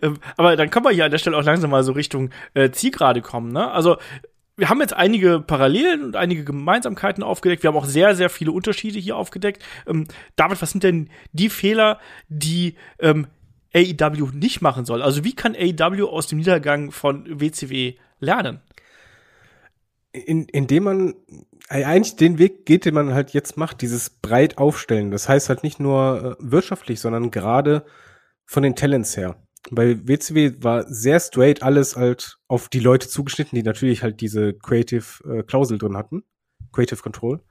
Ähm, 0.02 0.18
aber 0.38 0.56
dann 0.56 0.70
können 0.70 0.86
wir 0.86 0.92
hier 0.92 1.06
an 1.06 1.12
der 1.12 1.18
Stelle 1.18 1.38
auch 1.38 1.44
langsam 1.44 1.70
mal 1.70 1.84
so 1.84 1.94
Richtung 1.94 2.32
äh, 2.54 2.72
Zielgerade 2.72 3.22
kommen, 3.22 3.52
ne? 3.52 3.72
Also, 3.72 3.98
wir 4.56 4.70
haben 4.70 4.82
jetzt 4.82 4.94
einige 4.94 5.40
Parallelen 5.40 6.04
und 6.04 6.16
einige 6.16 6.44
Gemeinsamkeiten 6.44 7.24
aufgedeckt. 7.24 7.64
Wir 7.64 7.70
haben 7.70 7.78
auch 7.78 7.86
sehr, 7.86 8.16
sehr 8.16 8.30
viele 8.30 8.52
Unterschiede 8.52 9.00
hier 9.00 9.16
aufgedeckt. 9.18 9.64
Ähm, 9.88 10.06
David, 10.36 10.62
was 10.62 10.72
sind 10.72 10.84
denn 10.84 11.10
die 11.32 11.50
Fehler, 11.50 12.00
die 12.28 12.76
ähm, 13.00 13.28
AEW 13.74 14.32
nicht 14.34 14.62
machen 14.62 14.86
soll? 14.86 15.02
Also, 15.02 15.24
wie 15.24 15.34
kann 15.34 15.56
AEW 15.56 16.08
aus 16.08 16.28
dem 16.28 16.40
Niedergang 16.40 16.92
von 16.92 17.40
WCW 17.40 17.96
lernen? 18.20 18.60
In, 20.14 20.46
indem 20.46 20.84
man 20.84 21.16
äh, 21.70 21.84
eigentlich 21.84 22.16
den 22.16 22.38
Weg 22.38 22.66
geht, 22.66 22.86
den 22.86 22.94
man 22.94 23.14
halt 23.14 23.32
jetzt 23.32 23.58
macht, 23.58 23.82
dieses 23.82 24.10
breit 24.10 24.58
aufstellen. 24.58 25.12
Das 25.12 25.28
heißt 25.28 25.50
halt 25.50 25.64
nicht 25.64 25.80
nur 25.80 26.38
äh, 26.40 26.44
wirtschaftlich, 26.44 27.00
sondern 27.00 27.32
gerade 27.32 27.86
von 28.46 28.64
den 28.64 28.76
Talents 28.76 29.18
her. 29.18 29.44
Bei 29.72 29.98
WCW 30.08 30.54
war 30.60 30.86
sehr 30.88 31.20
straight 31.20 31.64
alles 31.64 31.96
halt 31.96 32.38
auf 32.48 32.70
die 32.70 32.80
Leute 32.80 33.08
zugeschnitten, 33.08 33.56
die 33.56 33.64
natürlich 33.64 34.04
halt 34.04 34.22
diese 34.22 34.54
Creative 34.54 35.06
äh, 35.28 35.44
Klausel 35.44 35.78
drin 35.78 35.98
hatten. 35.98 36.24
Creative 36.72 37.02
Control. 37.02 37.42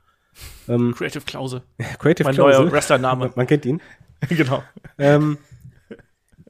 Ähm, 0.68 0.94
Creative 0.96 1.24
Klausel. 1.24 1.62
Creative 1.98 2.24
mein 2.24 2.34
Klausel. 2.34 2.64
neuer 2.64 2.72
Wrestler-Name. 2.72 3.32
Man, 3.36 3.46
kennt 3.46 3.64
ihn. 3.64 3.80
genau. 4.28 4.62
Ähm, 4.98 5.38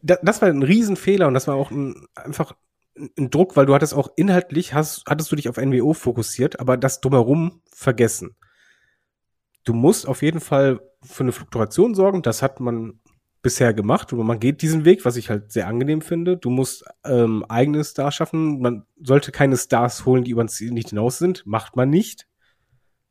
da, 0.02 0.16
das 0.22 0.42
war 0.42 0.48
ein 0.48 0.62
Riesenfehler 0.62 1.28
und 1.28 1.34
das 1.34 1.46
war 1.46 1.54
auch 1.54 1.70
ein, 1.70 2.06
einfach 2.14 2.54
ein 2.96 3.30
Druck, 3.30 3.56
weil 3.56 3.66
du 3.66 3.74
hattest 3.74 3.94
auch 3.94 4.10
inhaltlich, 4.16 4.74
hast, 4.74 5.04
hattest 5.06 5.32
du 5.32 5.36
dich 5.36 5.48
auf 5.48 5.56
NWO 5.56 5.94
fokussiert, 5.94 6.60
aber 6.60 6.76
das 6.76 7.00
drumherum 7.00 7.62
vergessen. 7.70 8.36
Du 9.64 9.74
musst 9.74 10.06
auf 10.06 10.22
jeden 10.22 10.40
Fall 10.40 10.80
für 11.02 11.22
eine 11.22 11.32
Fluktuation 11.32 11.94
sorgen. 11.94 12.22
Das 12.22 12.42
hat 12.42 12.60
man 12.60 13.00
bisher 13.42 13.74
gemacht 13.74 14.12
und 14.12 14.24
man 14.24 14.38
geht 14.38 14.62
diesen 14.62 14.84
Weg, 14.84 15.04
was 15.04 15.16
ich 15.16 15.30
halt 15.30 15.52
sehr 15.52 15.66
angenehm 15.66 16.00
finde. 16.00 16.36
Du 16.36 16.50
musst 16.50 16.84
ähm, 17.04 17.44
eigene 17.48 17.82
Stars 17.82 18.14
schaffen. 18.14 18.60
Man 18.60 18.86
sollte 19.02 19.32
keine 19.32 19.56
Stars 19.56 20.04
holen, 20.04 20.24
die 20.24 20.30
über 20.30 20.44
das 20.44 20.60
nicht 20.60 20.90
hinaus 20.90 21.18
sind. 21.18 21.44
Macht 21.46 21.76
man 21.76 21.90
nicht. 21.90 22.28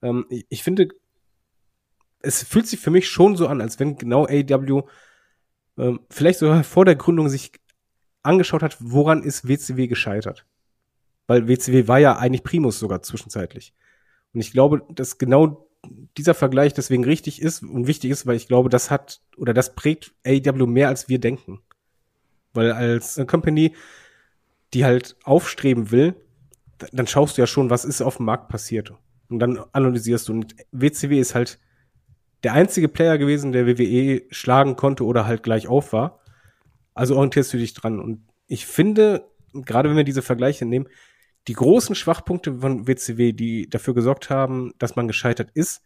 Ähm, 0.01 0.25
ich, 0.29 0.45
ich 0.49 0.63
finde, 0.63 0.89
es 2.19 2.43
fühlt 2.43 2.67
sich 2.67 2.79
für 2.79 2.91
mich 2.91 3.09
schon 3.09 3.35
so 3.35 3.47
an, 3.47 3.61
als 3.61 3.79
wenn 3.79 3.97
genau 3.97 4.25
AEW 4.25 4.83
ähm, 5.77 5.99
vielleicht 6.09 6.39
sogar 6.39 6.63
vor 6.63 6.85
der 6.85 6.95
Gründung 6.95 7.27
sich 7.27 7.51
angeschaut 8.23 8.63
hat, 8.63 8.77
woran 8.79 9.23
ist 9.23 9.47
WCW 9.47 9.87
gescheitert. 9.87 10.45
Weil 11.27 11.47
WCW 11.47 11.87
war 11.87 11.99
ja 11.99 12.17
eigentlich 12.17 12.43
Primus 12.43 12.79
sogar 12.79 13.01
zwischenzeitlich. 13.01 13.73
Und 14.33 14.41
ich 14.41 14.51
glaube, 14.51 14.83
dass 14.89 15.17
genau 15.17 15.67
dieser 16.17 16.33
Vergleich 16.33 16.73
deswegen 16.73 17.03
richtig 17.03 17.41
ist 17.41 17.63
und 17.63 17.87
wichtig 17.87 18.11
ist, 18.11 18.25
weil 18.25 18.35
ich 18.35 18.47
glaube, 18.47 18.69
das 18.69 18.91
hat 18.91 19.21
oder 19.37 19.53
das 19.53 19.75
prägt 19.75 20.13
AEW 20.25 20.67
mehr 20.67 20.89
als 20.89 21.09
wir 21.09 21.19
denken. 21.19 21.61
Weil 22.53 22.71
als 22.71 23.19
Company, 23.27 23.75
die 24.73 24.85
halt 24.85 25.15
aufstreben 25.23 25.91
will, 25.91 26.15
dann 26.91 27.07
schaust 27.07 27.37
du 27.37 27.41
ja 27.41 27.47
schon, 27.47 27.69
was 27.69 27.85
ist 27.85 28.01
auf 28.01 28.17
dem 28.17 28.25
Markt 28.25 28.49
passiert. 28.49 28.93
Und 29.29 29.39
dann 29.39 29.59
analysierst 29.71 30.27
du. 30.27 30.33
Und 30.33 30.55
WCW 30.71 31.19
ist 31.19 31.35
halt 31.35 31.59
der 32.43 32.53
einzige 32.53 32.87
Player 32.87 33.17
gewesen, 33.17 33.51
der 33.51 33.67
WWE 33.67 34.23
schlagen 34.31 34.75
konnte 34.75 35.05
oder 35.05 35.25
halt 35.25 35.43
gleich 35.43 35.67
auf 35.67 35.93
war. 35.93 36.20
Also 36.93 37.15
orientierst 37.15 37.53
du 37.53 37.57
dich 37.57 37.73
dran. 37.73 37.99
Und 37.99 38.27
ich 38.47 38.65
finde, 38.65 39.29
gerade 39.53 39.89
wenn 39.89 39.97
wir 39.97 40.03
diese 40.03 40.21
Vergleiche 40.21 40.65
nehmen, 40.65 40.87
die 41.47 41.53
großen 41.53 41.95
Schwachpunkte 41.95 42.59
von 42.59 42.87
WCW, 42.87 43.33
die 43.33 43.69
dafür 43.69 43.93
gesorgt 43.93 44.29
haben, 44.29 44.73
dass 44.77 44.95
man 44.95 45.07
gescheitert 45.07 45.49
ist, 45.53 45.81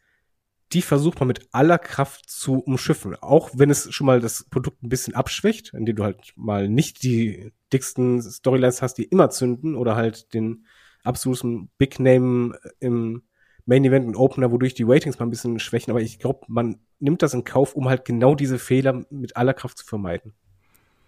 die 0.73 0.81
versucht 0.81 1.19
man 1.19 1.27
mit 1.27 1.47
aller 1.51 1.77
Kraft 1.77 2.29
zu 2.29 2.59
umschiffen. 2.59 3.15
Auch 3.15 3.51
wenn 3.53 3.69
es 3.69 3.93
schon 3.93 4.07
mal 4.07 4.19
das 4.19 4.45
Produkt 4.49 4.83
ein 4.83 4.89
bisschen 4.89 5.13
abschwächt, 5.15 5.73
indem 5.73 5.95
du 5.95 6.03
halt 6.03 6.33
mal 6.35 6.67
nicht 6.67 7.03
die 7.03 7.53
dicksten 7.71 8.21
Storylines 8.21 8.81
hast, 8.81 8.95
die 8.95 9.03
immer 9.03 9.29
zünden 9.29 9.75
oder 9.75 9.95
halt 9.95 10.33
den 10.33 10.65
absoluten 11.03 11.69
Big 11.77 11.99
Name 11.99 12.57
im 12.79 13.23
Main 13.65 13.85
Event 13.85 14.07
und 14.07 14.15
Opener, 14.15 14.51
wodurch 14.51 14.73
die 14.73 14.83
Ratings 14.83 15.19
mal 15.19 15.25
ein 15.25 15.31
bisschen 15.31 15.59
schwächen. 15.59 15.91
Aber 15.91 16.01
ich 16.01 16.19
glaube, 16.19 16.41
man 16.47 16.79
nimmt 16.99 17.21
das 17.21 17.33
in 17.33 17.43
Kauf, 17.43 17.75
um 17.75 17.87
halt 17.87 18.05
genau 18.05 18.35
diese 18.35 18.59
Fehler 18.59 19.05
mit 19.09 19.37
aller 19.37 19.53
Kraft 19.53 19.77
zu 19.77 19.85
vermeiden. 19.85 20.33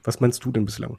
Was 0.08 0.22
meinst 0.22 0.46
du 0.46 0.52
denn 0.54 0.64
bislang? 0.64 0.98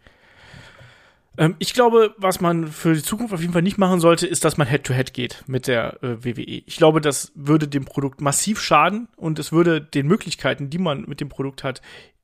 Ähm, 1.39 1.57
ich 1.59 1.73
glaube, 1.73 2.15
was 2.19 2.43
man 2.43 2.67
für 2.67 2.93
die 2.93 3.03
Zukunft 3.03 3.33
auf 3.33 3.41
jeden 3.41 3.55
Fall 3.55 3.63
nicht 3.63 3.79
machen 3.79 4.01
sollte, 4.01 4.27
ist, 4.27 4.45
dass 4.45 4.59
man 4.59 4.67
Head-to-Head 4.67 5.09
-head 5.09 5.13
geht 5.15 5.45
mit 5.47 5.67
der 5.67 6.03
äh, 6.03 6.23
WWE. 6.25 6.63
Ich 6.67 6.77
glaube, 6.77 7.01
das 7.01 7.33
würde 7.35 7.69
dem 7.69 7.87
Produkt 7.87 8.21
massiv 8.21 8.61
schaden 8.61 9.09
und 9.17 9.39
es 9.39 9.51
würde 9.51 9.81
den 9.81 10.07
Möglichkeiten, 10.07 10.69
die 10.69 10.79
man 10.79 11.07
mit 11.07 11.21
dem 11.21 11.31
Produkt 11.31 11.65
hat, 11.65 11.81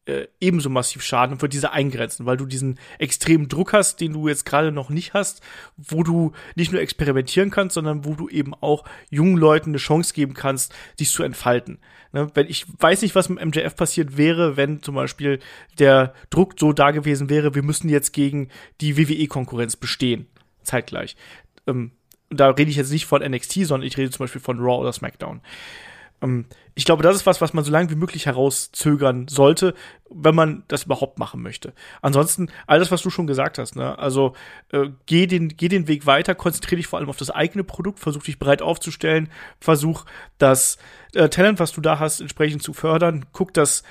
äh, 0.07 0.27
ebenso 0.41 0.69
massiv 0.69 1.03
schaden 1.03 1.35
und 1.35 1.43
wird 1.43 1.53
diese 1.53 1.73
eingrenzen, 1.73 2.27
weil 2.27 2.37
du 2.37 2.47
diesen 2.47 2.79
extremen 2.99 3.49
Druck 3.49 3.73
hast, 3.73 4.01
den 4.01 4.13
du 4.13 4.29
jetzt 4.29 4.45
gerade 4.45 4.71
noch 4.71 4.91
nicht 4.91 5.15
hast, 5.15 5.43
wo 5.77 6.03
du 6.03 6.33
nicht 6.55 6.73
nur 6.73 6.81
experimentieren 6.81 7.51
kannst, 7.51 7.75
sondern 7.75 8.05
wo 8.05 8.15
du 8.15 8.29
eben 8.29 8.55
auch 8.55 8.85
jungen 9.11 9.37
Leuten 9.37 9.71
eine 9.71 9.79
Chance 9.79 10.13
geben 10.13 10.35
kannst, 10.35 10.75
sich 10.99 11.11
zu 11.11 11.23
entfalten. 11.23 11.79
Ne? 12.13 12.31
Wenn 12.35 12.49
ich 12.49 12.67
weiß 12.79 13.03
nicht, 13.03 13.15
was 13.15 13.29
mit 13.29 13.45
MJF 13.45 13.77
passiert 13.77 14.17
wäre, 14.17 14.57
wenn 14.57 14.83
zum 14.83 14.95
Beispiel 14.95 15.41
der 15.79 16.15
Druck 16.31 16.55
so 16.59 16.73
da 16.73 16.91
gewesen 16.91 17.31
wäre, 17.31 17.55
wir 17.55 17.63
müssen 17.63 17.89
jetzt 17.89 18.13
gegen 18.13 18.49
die 18.81 18.97
WWE-Konkurrenz 18.97 19.77
bestehen, 19.77 20.27
zeitgleich. 20.63 21.17
Ähm, 21.67 21.93
da 22.31 22.51
rede 22.51 22.71
ich 22.71 22.77
jetzt 22.77 22.93
nicht 22.93 23.07
von 23.07 23.23
NXT, 23.23 23.67
sondern 23.67 23.87
ich 23.87 23.97
rede 23.97 24.11
zum 24.11 24.25
Beispiel 24.25 24.41
von 24.41 24.59
Raw 24.59 24.81
oder 24.81 24.93
SmackDown. 24.93 25.41
Ähm, 26.25 26.47
ich 26.75 26.85
glaube, 26.85 27.03
das 27.05 27.15
ist 27.15 27.27
was, 27.27 27.41
was 27.41 27.53
man 27.53 27.65
so 27.65 27.71
lange 27.71 27.91
wie 27.91 27.95
möglich 27.95 28.27
herauszögern 28.27 29.29
sollte, 29.29 29.75
wenn 30.11 30.35
man 30.35 30.65
das 30.67 30.85
überhaupt 30.85 31.19
machen 31.19 31.41
möchte. 31.41 31.73
Ansonsten, 32.03 32.49
alles, 32.67 32.91
was 32.91 33.03
du 33.03 33.11
schon 33.11 33.29
gesagt 33.29 33.59
hast, 33.59 33.77
ne? 33.77 33.97
Also 33.99 34.35
äh, 34.73 34.89
geh, 35.07 35.27
den, 35.27 35.49
geh 35.49 35.69
den 35.69 35.87
Weg 35.87 36.07
weiter, 36.07 36.35
konzentriere 36.35 36.77
dich 36.79 36.89
vor 36.89 36.99
allem 36.99 37.09
auf 37.09 37.17
das 37.17 37.31
eigene 37.31 37.63
Produkt, 37.63 38.01
versuch 38.01 38.25
dich 38.25 38.39
breit 38.39 38.63
aufzustellen, 38.63 39.29
versuch 39.61 40.05
das 40.39 40.79
äh, 41.15 41.29
Talent, 41.29 41.61
was 41.61 41.73
du 41.73 41.81
da 41.81 42.01
hast, 42.01 42.21
entsprechend 42.21 42.63
zu 42.63 42.73
fördern. 42.73 43.27
Guck, 43.33 43.55
dass 43.55 43.85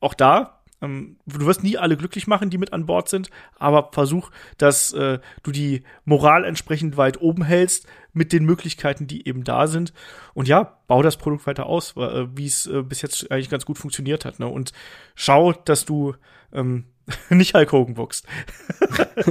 auch 0.00 0.14
da 0.14 0.60
ähm, 0.84 1.16
du 1.26 1.46
wirst 1.46 1.62
nie 1.62 1.78
alle 1.78 1.96
glücklich 1.96 2.26
machen, 2.26 2.50
die 2.50 2.58
mit 2.58 2.72
an 2.72 2.86
Bord 2.86 3.08
sind, 3.08 3.30
aber 3.58 3.90
versuch, 3.92 4.30
dass 4.58 4.92
äh, 4.92 5.18
du 5.42 5.50
die 5.50 5.82
Moral 6.04 6.44
entsprechend 6.44 6.96
weit 6.96 7.20
oben 7.20 7.44
hältst 7.44 7.86
mit 8.12 8.32
den 8.32 8.44
Möglichkeiten, 8.44 9.06
die 9.06 9.26
eben 9.26 9.44
da 9.44 9.66
sind. 9.66 9.92
Und 10.34 10.48
ja, 10.48 10.78
bau 10.86 11.02
das 11.02 11.16
Produkt 11.16 11.46
weiter 11.46 11.66
aus, 11.66 11.96
äh, 11.96 12.26
wie 12.36 12.46
es 12.46 12.66
äh, 12.66 12.82
bis 12.82 13.02
jetzt 13.02 13.30
eigentlich 13.30 13.50
ganz 13.50 13.64
gut 13.64 13.78
funktioniert 13.78 14.24
hat. 14.24 14.38
Ne? 14.38 14.46
Und 14.46 14.72
schau, 15.14 15.52
dass 15.52 15.84
du 15.84 16.14
ähm, 16.52 16.84
nicht 17.30 17.54
Hulk 17.54 17.72
Hogan 17.72 17.94
boxt. 17.94 18.26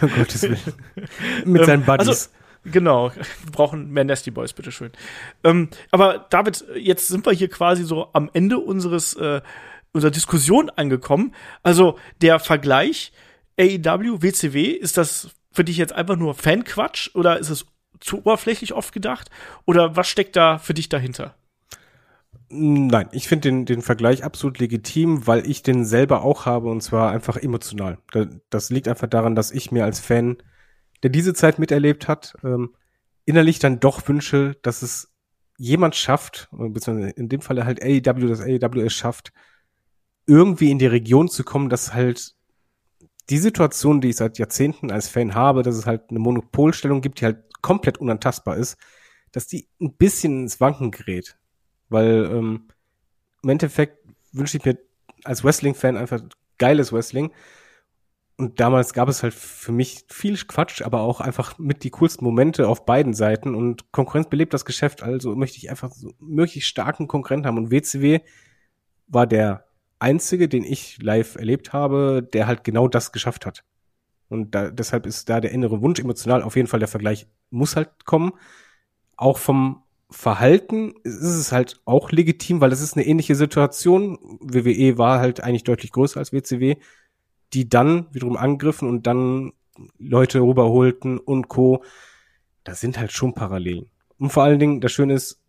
um 0.00 0.10
Gottes 0.16 0.42
Willen. 0.42 0.58
Mit 1.44 1.64
seinen 1.66 1.80
Ähm, 1.80 1.86
Buddies. 1.86 2.08
Also, 2.08 2.28
Genau, 2.72 3.12
wir 3.14 3.52
brauchen 3.52 3.92
mehr 3.92 4.04
Nasty 4.04 4.32
Boys, 4.32 4.52
bitteschön. 4.52 4.90
Ähm, 5.44 5.68
aber 5.92 6.26
David, 6.30 6.64
jetzt 6.74 7.06
sind 7.06 7.24
wir 7.24 7.32
hier 7.32 7.48
quasi 7.48 7.84
so 7.84 8.08
am 8.12 8.28
Ende 8.32 8.58
unseres 8.58 9.14
äh, 9.14 9.40
unserer 9.96 10.12
Diskussion 10.12 10.70
angekommen. 10.70 11.34
Also 11.62 11.98
der 12.22 12.38
Vergleich 12.38 13.12
AEW, 13.58 14.22
WCW, 14.22 14.66
ist 14.70 14.96
das 14.96 15.30
für 15.52 15.64
dich 15.64 15.76
jetzt 15.78 15.92
einfach 15.92 16.16
nur 16.16 16.34
Fanquatsch 16.34 17.10
oder 17.14 17.38
ist 17.38 17.50
es 17.50 17.66
zu 17.98 18.18
oberflächlich 18.18 18.74
oft 18.74 18.92
gedacht? 18.92 19.30
Oder 19.64 19.96
was 19.96 20.06
steckt 20.06 20.36
da 20.36 20.58
für 20.58 20.74
dich 20.74 20.88
dahinter? 20.88 21.34
Nein, 22.48 23.08
ich 23.12 23.26
finde 23.26 23.48
den, 23.48 23.64
den 23.64 23.82
Vergleich 23.82 24.22
absolut 24.22 24.58
legitim, 24.60 25.26
weil 25.26 25.48
ich 25.50 25.62
den 25.62 25.84
selber 25.84 26.22
auch 26.22 26.46
habe 26.46 26.68
und 26.68 26.80
zwar 26.82 27.10
einfach 27.10 27.36
emotional. 27.36 27.98
Da- 28.12 28.26
Das 28.50 28.70
liegt 28.70 28.86
einfach 28.86 29.08
daran, 29.08 29.34
dass 29.34 29.50
ich 29.50 29.72
mir 29.72 29.84
als 29.84 29.98
Fan, 29.98 30.36
der 31.02 31.10
diese 31.10 31.34
Zeit 31.34 31.58
miterlebt 31.58 32.06
hat, 32.06 32.34
ähm, 32.44 32.74
innerlich 33.24 33.58
dann 33.58 33.80
doch 33.80 34.06
wünsche, 34.06 34.56
dass 34.62 34.82
es 34.82 35.12
jemand 35.58 35.96
schafft, 35.96 36.48
beziehungsweise 36.52 37.10
in 37.10 37.28
dem 37.28 37.40
Falle 37.40 37.64
halt 37.64 37.82
AEW, 37.82 38.28
dass 38.28 38.40
AEW 38.42 38.82
es 38.84 38.92
schafft, 38.92 39.32
irgendwie 40.26 40.70
in 40.70 40.78
die 40.78 40.86
Region 40.86 41.28
zu 41.28 41.44
kommen, 41.44 41.68
dass 41.68 41.94
halt 41.94 42.34
die 43.30 43.38
Situation, 43.38 44.00
die 44.00 44.10
ich 44.10 44.16
seit 44.16 44.38
Jahrzehnten 44.38 44.90
als 44.90 45.08
Fan 45.08 45.34
habe, 45.34 45.62
dass 45.62 45.76
es 45.76 45.86
halt 45.86 46.10
eine 46.10 46.18
Monopolstellung 46.18 47.00
gibt, 47.00 47.20
die 47.20 47.24
halt 47.24 47.44
komplett 47.60 47.98
unantastbar 47.98 48.56
ist, 48.56 48.76
dass 49.32 49.46
die 49.46 49.68
ein 49.80 49.94
bisschen 49.94 50.42
ins 50.42 50.60
Wanken 50.60 50.90
gerät. 50.90 51.36
Weil 51.88 52.28
ähm, 52.32 52.68
im 53.42 53.48
Endeffekt 53.48 53.98
wünsche 54.32 54.56
ich 54.56 54.64
mir 54.64 54.78
als 55.24 55.44
Wrestling-Fan 55.44 55.96
einfach 55.96 56.22
geiles 56.58 56.92
Wrestling. 56.92 57.32
Und 58.36 58.60
damals 58.60 58.92
gab 58.92 59.08
es 59.08 59.22
halt 59.22 59.34
für 59.34 59.72
mich 59.72 60.04
viel 60.08 60.36
Quatsch, 60.36 60.82
aber 60.82 61.00
auch 61.00 61.20
einfach 61.20 61.58
mit 61.58 61.84
die 61.84 61.90
coolsten 61.90 62.24
Momente 62.24 62.68
auf 62.68 62.84
beiden 62.84 63.14
Seiten. 63.14 63.54
Und 63.54 63.90
Konkurrenz 63.92 64.28
belebt 64.28 64.52
das 64.52 64.64
Geschäft, 64.64 65.02
also 65.02 65.34
möchte 65.34 65.58
ich 65.58 65.70
einfach 65.70 65.92
so 65.92 66.12
möglichst 66.18 66.68
starken 66.68 67.08
Konkurrenten 67.08 67.46
haben. 67.46 67.58
Und 67.58 67.70
WCW 67.70 68.20
war 69.08 69.26
der 69.26 69.65
einzige, 69.98 70.48
den 70.48 70.64
ich 70.64 71.02
live 71.02 71.36
erlebt 71.36 71.72
habe, 71.72 72.26
der 72.32 72.46
halt 72.46 72.64
genau 72.64 72.88
das 72.88 73.12
geschafft 73.12 73.46
hat. 73.46 73.64
Und 74.28 74.54
da, 74.54 74.70
deshalb 74.70 75.06
ist 75.06 75.28
da 75.28 75.40
der 75.40 75.52
innere 75.52 75.80
Wunsch 75.82 76.00
emotional 76.00 76.42
auf 76.42 76.56
jeden 76.56 76.68
Fall 76.68 76.80
der 76.80 76.88
Vergleich 76.88 77.28
muss 77.50 77.76
halt 77.76 78.04
kommen. 78.04 78.32
Auch 79.16 79.38
vom 79.38 79.82
Verhalten 80.10 80.94
ist 81.04 81.22
es 81.22 81.52
halt 81.52 81.80
auch 81.84 82.12
legitim, 82.12 82.60
weil 82.60 82.72
es 82.72 82.80
ist 82.80 82.96
eine 82.96 83.06
ähnliche 83.06 83.34
Situation. 83.34 84.18
WWE 84.40 84.98
war 84.98 85.20
halt 85.20 85.40
eigentlich 85.40 85.64
deutlich 85.64 85.92
größer 85.92 86.18
als 86.18 86.32
WCW, 86.32 86.76
die 87.52 87.68
dann 87.68 88.06
wiederum 88.12 88.36
angriffen 88.36 88.88
und 88.88 89.06
dann 89.06 89.52
Leute 89.98 90.40
rüberholten 90.40 91.18
und 91.18 91.48
Co. 91.48 91.84
Das 92.64 92.80
sind 92.80 92.98
halt 92.98 93.12
schon 93.12 93.34
Parallelen. 93.34 93.90
Und 94.18 94.30
vor 94.30 94.42
allen 94.42 94.58
Dingen, 94.58 94.80
das 94.80 94.92
Schöne 94.92 95.14
ist, 95.14 95.40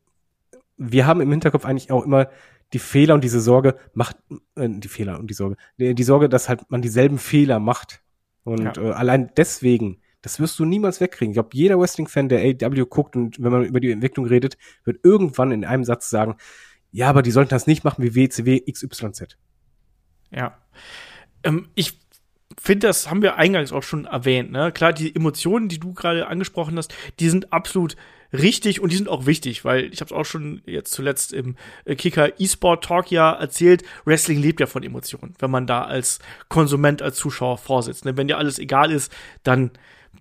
wir 0.78 1.06
haben 1.08 1.22
im 1.22 1.32
Hinterkopf 1.32 1.66
eigentlich 1.66 1.92
auch 1.92 2.04
immer 2.04 2.30
die 2.74 2.80
Fehler 2.80 3.14
und 3.14 3.24
diese 3.24 3.40
Sorge 3.40 3.76
macht, 3.94 4.18
äh, 4.56 4.68
die 4.70 4.88
Fehler 4.88 5.20
und 5.20 5.30
die 5.30 5.34
Sorge, 5.34 5.56
die, 5.78 5.96
die 5.96 6.04
Sorge, 6.04 6.30
dass 6.30 6.50
halt 6.50 6.70
man 6.70 6.82
dieselben 6.82 7.18
Fehler 7.18 7.60
macht. 7.60 8.02
Und 8.44 8.78
Ja. 8.78 8.78
äh, 8.78 8.92
allein 8.92 9.32
deswegen, 9.38 10.02
das 10.22 10.40
wirst 10.40 10.58
du 10.60 10.66
niemals 10.66 11.00
wegkriegen. 11.00 11.32
Ich 11.32 11.36
glaube, 11.36 11.50
jeder 11.54 11.80
Wrestling-Fan, 11.80 12.30
der 12.30 12.40
AEW 12.40 12.86
guckt 12.86 13.16
und 13.16 13.42
wenn 13.42 13.52
man 13.52 13.66
über 13.66 13.80
die 13.80 13.92
Entwicklung 13.92 14.26
redet, 14.26 14.58
wird 14.84 15.00
irgendwann 15.04 15.52
in 15.52 15.64
einem 15.66 15.84
Satz 15.84 16.10
sagen, 16.10 16.36
ja, 16.92 17.10
aber 17.10 17.22
die 17.22 17.32
sollten 17.32 17.50
das 17.50 17.68
nicht 17.68 17.84
machen 17.84 18.04
wie 18.04 18.16
WCW 18.16 18.60
XYZ. 18.72 19.38
Ja. 20.32 20.58
Ähm, 21.44 21.70
ich 21.76 22.00
finde, 22.60 22.88
das 22.88 23.10
haben 23.10 23.22
wir 23.22 23.36
eingangs 23.36 23.72
auch 23.72 23.84
schon 23.84 24.06
erwähnt. 24.06 24.52
Ne? 24.52 24.72
Klar, 24.72 24.94
die 24.94 25.16
Emotionen, 25.16 25.70
die 25.70 25.80
du 25.80 25.94
gerade 25.94 26.28
angesprochen 26.28 26.78
hast, 26.78 26.94
die 27.20 27.30
sind 27.30 27.54
absolut 27.54 27.96
richtig 28.34 28.82
und 28.82 28.92
die 28.92 28.98
sind 28.98 29.10
auch 29.10 29.26
wichtig, 29.26 29.66
weil 29.66 29.92
ich 29.94 30.02
habe 30.02 30.10
es 30.10 30.12
auch 30.12 30.26
schon 30.26 30.62
jetzt 30.66 30.94
zuletzt 30.94 31.34
im 31.34 31.56
äh, 31.86 31.96
Kicker 31.96 32.40
E-Sport 32.40 32.84
Talk 32.84 33.12
ja 33.12 33.32
erzählt, 33.32 33.84
Wrestling 34.06 34.40
lebt 34.40 34.60
ja 34.60 34.66
von 34.66 34.84
Emotionen, 34.84 35.36
wenn 35.40 35.52
man 35.52 35.68
da 35.68 35.84
als 35.84 36.20
Konsument, 36.50 37.02
als 37.02 37.18
Zuschauer 37.18 37.58
vorsitzt. 37.58 38.06
Ne? 38.06 38.18
Wenn 38.18 38.28
dir 38.28 38.38
alles 38.38 38.60
egal 38.60 38.92
ist, 38.92 39.12
dann 39.44 39.72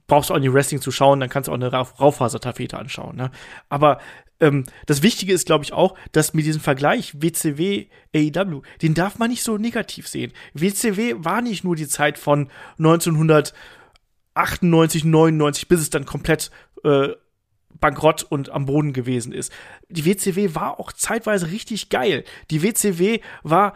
brauchst 0.07 0.31
du 0.31 0.35
auch 0.35 0.39
nicht 0.39 0.53
Wrestling 0.53 0.81
zu 0.81 0.93
schauen, 0.93 1.21
dann 1.21 1.29
kannst 1.29 1.49
du 1.49 1.53
auch 1.53 1.57
eine 1.57 1.73
Rauf 1.73 2.01
Raufasertapete 2.01 2.79
anschauen. 2.79 3.17
Ne? 3.17 3.31
Aber 3.69 3.99
ähm, 4.41 4.65
das 4.87 5.03
Wichtige 5.03 5.33
ist, 5.33 5.47
glaube 5.47 5.65
ich, 5.65 5.73
auch, 5.73 5.97
dass 6.13 6.35
mit 6.35 6.45
diesem 6.45 6.61
Vergleich 6.61 7.21
WCW, 7.21 7.87
AEW, 8.15 8.63
den 8.83 8.95
darf 8.95 9.19
man 9.19 9.31
nicht 9.31 9.43
so 9.43 9.59
negativ 9.59 10.07
sehen. 10.09 10.33
WCW 10.55 11.17
war 11.19 11.43
nicht 11.43 11.65
nur 11.65 11.75
die 11.77 11.89
Zeit 11.89 12.19
von 12.19 12.49
1998, 12.79 15.05
99, 15.05 15.69
bis 15.69 15.81
es 15.81 15.91
dann 15.91 16.05
komplett 16.05 16.51
äh, 16.85 17.09
bankrott 17.81 18.23
und 18.23 18.51
am 18.51 18.67
Boden 18.67 18.93
gewesen 18.93 19.33
ist. 19.33 19.53
Die 19.89 20.05
WCW 20.05 20.55
war 20.55 20.81
auch 20.81 20.93
zeitweise 20.93 21.51
richtig 21.51 21.89
geil. 21.89 22.25
Die 22.51 22.63
WCW 22.63 23.21
war 23.43 23.75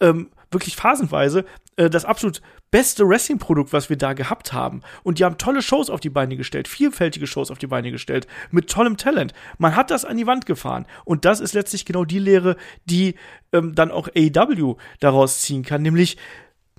ähm, 0.00 0.30
wirklich 0.50 0.76
phasenweise 0.76 1.44
äh, 1.76 1.90
das 1.90 2.04
absolut 2.04 2.40
beste 2.70 3.08
Wrestling-Produkt, 3.08 3.72
was 3.72 3.88
wir 3.88 3.96
da 3.96 4.14
gehabt 4.14 4.52
haben. 4.52 4.82
Und 5.04 5.18
die 5.18 5.24
haben 5.24 5.38
tolle 5.38 5.62
Shows 5.62 5.90
auf 5.90 6.00
die 6.00 6.10
Beine 6.10 6.36
gestellt, 6.36 6.66
vielfältige 6.66 7.26
Shows 7.26 7.52
auf 7.52 7.58
die 7.58 7.68
Beine 7.68 7.92
gestellt, 7.92 8.26
mit 8.50 8.68
tollem 8.68 8.96
Talent. 8.96 9.32
Man 9.58 9.76
hat 9.76 9.92
das 9.92 10.04
an 10.04 10.16
die 10.16 10.26
Wand 10.26 10.44
gefahren. 10.44 10.86
Und 11.04 11.24
das 11.24 11.38
ist 11.38 11.54
letztlich 11.54 11.84
genau 11.84 12.04
die 12.04 12.18
Lehre, 12.18 12.56
die 12.84 13.14
ähm, 13.52 13.76
dann 13.76 13.92
auch 13.92 14.08
AEW 14.08 14.76
daraus 14.98 15.42
ziehen 15.42 15.62
kann, 15.62 15.82
nämlich 15.82 16.16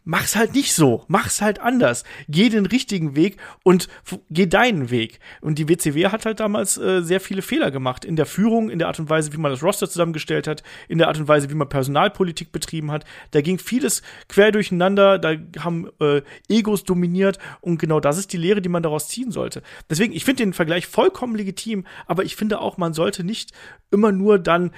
mach's 0.05 0.35
halt 0.35 0.53
nicht 0.53 0.73
so, 0.73 1.03
mach's 1.07 1.41
halt 1.41 1.59
anders. 1.59 2.03
Geh 2.29 2.49
den 2.49 2.65
richtigen 2.65 3.15
Weg 3.15 3.37
und 3.63 3.89
geh 4.29 4.45
deinen 4.45 4.89
Weg. 4.91 5.19
Und 5.41 5.59
die 5.59 5.67
WCW 5.67 6.07
hat 6.07 6.25
halt 6.25 6.39
damals 6.39 6.77
äh, 6.77 7.01
sehr 7.01 7.19
viele 7.19 7.41
Fehler 7.41 7.71
gemacht 7.71 8.05
in 8.05 8.15
der 8.15 8.25
Führung, 8.25 8.69
in 8.69 8.79
der 8.79 8.87
Art 8.87 8.99
und 8.99 9.09
Weise, 9.09 9.33
wie 9.33 9.37
man 9.37 9.51
das 9.51 9.63
Roster 9.63 9.89
zusammengestellt 9.89 10.47
hat, 10.47 10.63
in 10.87 10.99
der 10.99 11.07
Art 11.07 11.17
und 11.17 11.27
Weise, 11.27 11.49
wie 11.49 11.55
man 11.55 11.67
Personalpolitik 11.67 12.51
betrieben 12.51 12.91
hat. 12.91 13.03
Da 13.31 13.41
ging 13.41 13.57
vieles 13.57 14.03
quer 14.29 14.51
durcheinander, 14.51 15.17
da 15.19 15.35
haben 15.59 15.89
äh, 15.99 16.21
Egos 16.47 16.83
dominiert 16.83 17.39
und 17.59 17.79
genau 17.79 17.99
das 17.99 18.17
ist 18.17 18.31
die 18.31 18.37
Lehre, 18.37 18.61
die 18.61 18.69
man 18.69 18.83
daraus 18.83 19.09
ziehen 19.09 19.31
sollte. 19.31 19.63
Deswegen, 19.89 20.13
ich 20.13 20.23
finde 20.23 20.43
den 20.43 20.53
Vergleich 20.53 20.85
vollkommen 20.87 21.35
legitim, 21.35 21.85
aber 22.05 22.23
ich 22.23 22.35
finde 22.35 22.59
auch, 22.59 22.77
man 22.77 22.93
sollte 22.93 23.23
nicht 23.23 23.51
immer 23.91 24.11
nur 24.11 24.37
dann 24.37 24.71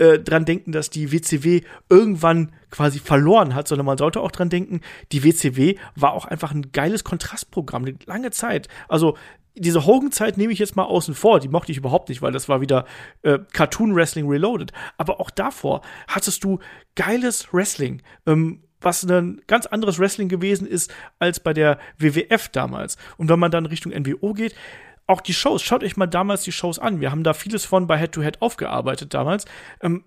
äh, 0.00 0.18
dran 0.18 0.46
denken, 0.46 0.72
dass 0.72 0.88
die 0.88 1.12
WCW 1.12 1.60
irgendwann 1.90 2.52
quasi 2.70 2.98
verloren 2.98 3.54
hat, 3.54 3.68
sondern 3.68 3.84
man 3.84 3.98
sollte 3.98 4.20
auch 4.20 4.30
dran 4.30 4.48
denken, 4.48 4.80
die 5.12 5.22
WCW 5.22 5.76
war 5.94 6.14
auch 6.14 6.24
einfach 6.24 6.52
ein 6.52 6.72
geiles 6.72 7.04
Kontrastprogramm, 7.04 7.84
eine 7.84 7.96
lange 8.06 8.30
Zeit. 8.30 8.68
Also 8.88 9.18
diese 9.54 9.84
Hogan-Zeit 9.84 10.38
nehme 10.38 10.54
ich 10.54 10.58
jetzt 10.58 10.74
mal 10.74 10.84
außen 10.84 11.14
vor, 11.14 11.38
die 11.38 11.48
mochte 11.48 11.70
ich 11.70 11.78
überhaupt 11.78 12.08
nicht, 12.08 12.22
weil 12.22 12.32
das 12.32 12.48
war 12.48 12.62
wieder 12.62 12.86
äh, 13.22 13.40
Cartoon 13.52 13.94
Wrestling 13.94 14.26
Reloaded. 14.26 14.72
Aber 14.96 15.20
auch 15.20 15.28
davor 15.28 15.82
hattest 16.08 16.44
du 16.44 16.60
geiles 16.94 17.52
Wrestling. 17.52 18.00
Ähm, 18.26 18.62
was 18.80 19.04
ein 19.04 19.42
ganz 19.46 19.66
anderes 19.66 19.98
Wrestling 19.98 20.30
gewesen 20.30 20.66
ist 20.66 20.90
als 21.18 21.40
bei 21.40 21.52
der 21.52 21.78
WWF 21.98 22.48
damals. 22.48 22.96
Und 23.18 23.28
wenn 23.28 23.38
man 23.38 23.50
dann 23.50 23.66
Richtung 23.66 23.92
NWO 23.92 24.32
geht, 24.32 24.54
auch 25.10 25.20
die 25.20 25.34
Shows, 25.34 25.62
schaut 25.62 25.82
euch 25.82 25.96
mal 25.96 26.06
damals 26.06 26.44
die 26.44 26.52
Shows 26.52 26.78
an. 26.78 27.00
Wir 27.00 27.10
haben 27.10 27.24
da 27.24 27.34
vieles 27.34 27.64
von 27.64 27.86
bei 27.86 27.98
Head 27.98 28.12
to 28.12 28.22
Head 28.22 28.40
aufgearbeitet 28.40 29.12
damals. 29.12 29.44
Ähm, 29.82 30.04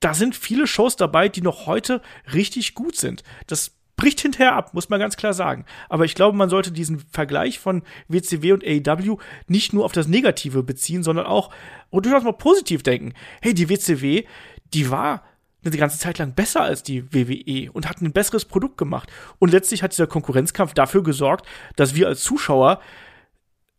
da 0.00 0.14
sind 0.14 0.34
viele 0.34 0.66
Shows 0.66 0.96
dabei, 0.96 1.28
die 1.28 1.42
noch 1.42 1.66
heute 1.66 2.00
richtig 2.32 2.74
gut 2.74 2.96
sind. 2.96 3.22
Das 3.46 3.72
bricht 3.96 4.20
hinterher 4.20 4.54
ab, 4.54 4.74
muss 4.74 4.88
man 4.88 5.00
ganz 5.00 5.16
klar 5.16 5.34
sagen. 5.34 5.66
Aber 5.88 6.04
ich 6.04 6.14
glaube, 6.14 6.36
man 6.36 6.48
sollte 6.48 6.72
diesen 6.72 7.00
Vergleich 7.10 7.58
von 7.58 7.82
WCW 8.06 8.52
und 8.52 8.64
AEW 8.64 9.18
nicht 9.48 9.72
nur 9.72 9.84
auf 9.84 9.92
das 9.92 10.08
Negative 10.08 10.62
beziehen, 10.62 11.02
sondern 11.02 11.26
auch 11.26 11.50
und 11.90 12.06
durchaus 12.06 12.22
mal 12.22 12.32
positiv 12.32 12.82
denken. 12.82 13.12
Hey, 13.42 13.54
die 13.54 13.68
WCW, 13.68 14.24
die 14.72 14.90
war 14.90 15.24
eine 15.64 15.76
ganze 15.76 15.98
Zeit 15.98 16.18
lang 16.18 16.32
besser 16.32 16.62
als 16.62 16.82
die 16.84 17.12
WWE 17.12 17.70
und 17.72 17.88
hat 17.88 18.00
ein 18.00 18.12
besseres 18.12 18.44
Produkt 18.44 18.78
gemacht. 18.78 19.10
Und 19.40 19.50
letztlich 19.50 19.82
hat 19.82 19.92
dieser 19.92 20.06
Konkurrenzkampf 20.06 20.72
dafür 20.72 21.02
gesorgt, 21.02 21.46
dass 21.76 21.94
wir 21.94 22.06
als 22.06 22.22
Zuschauer 22.22 22.80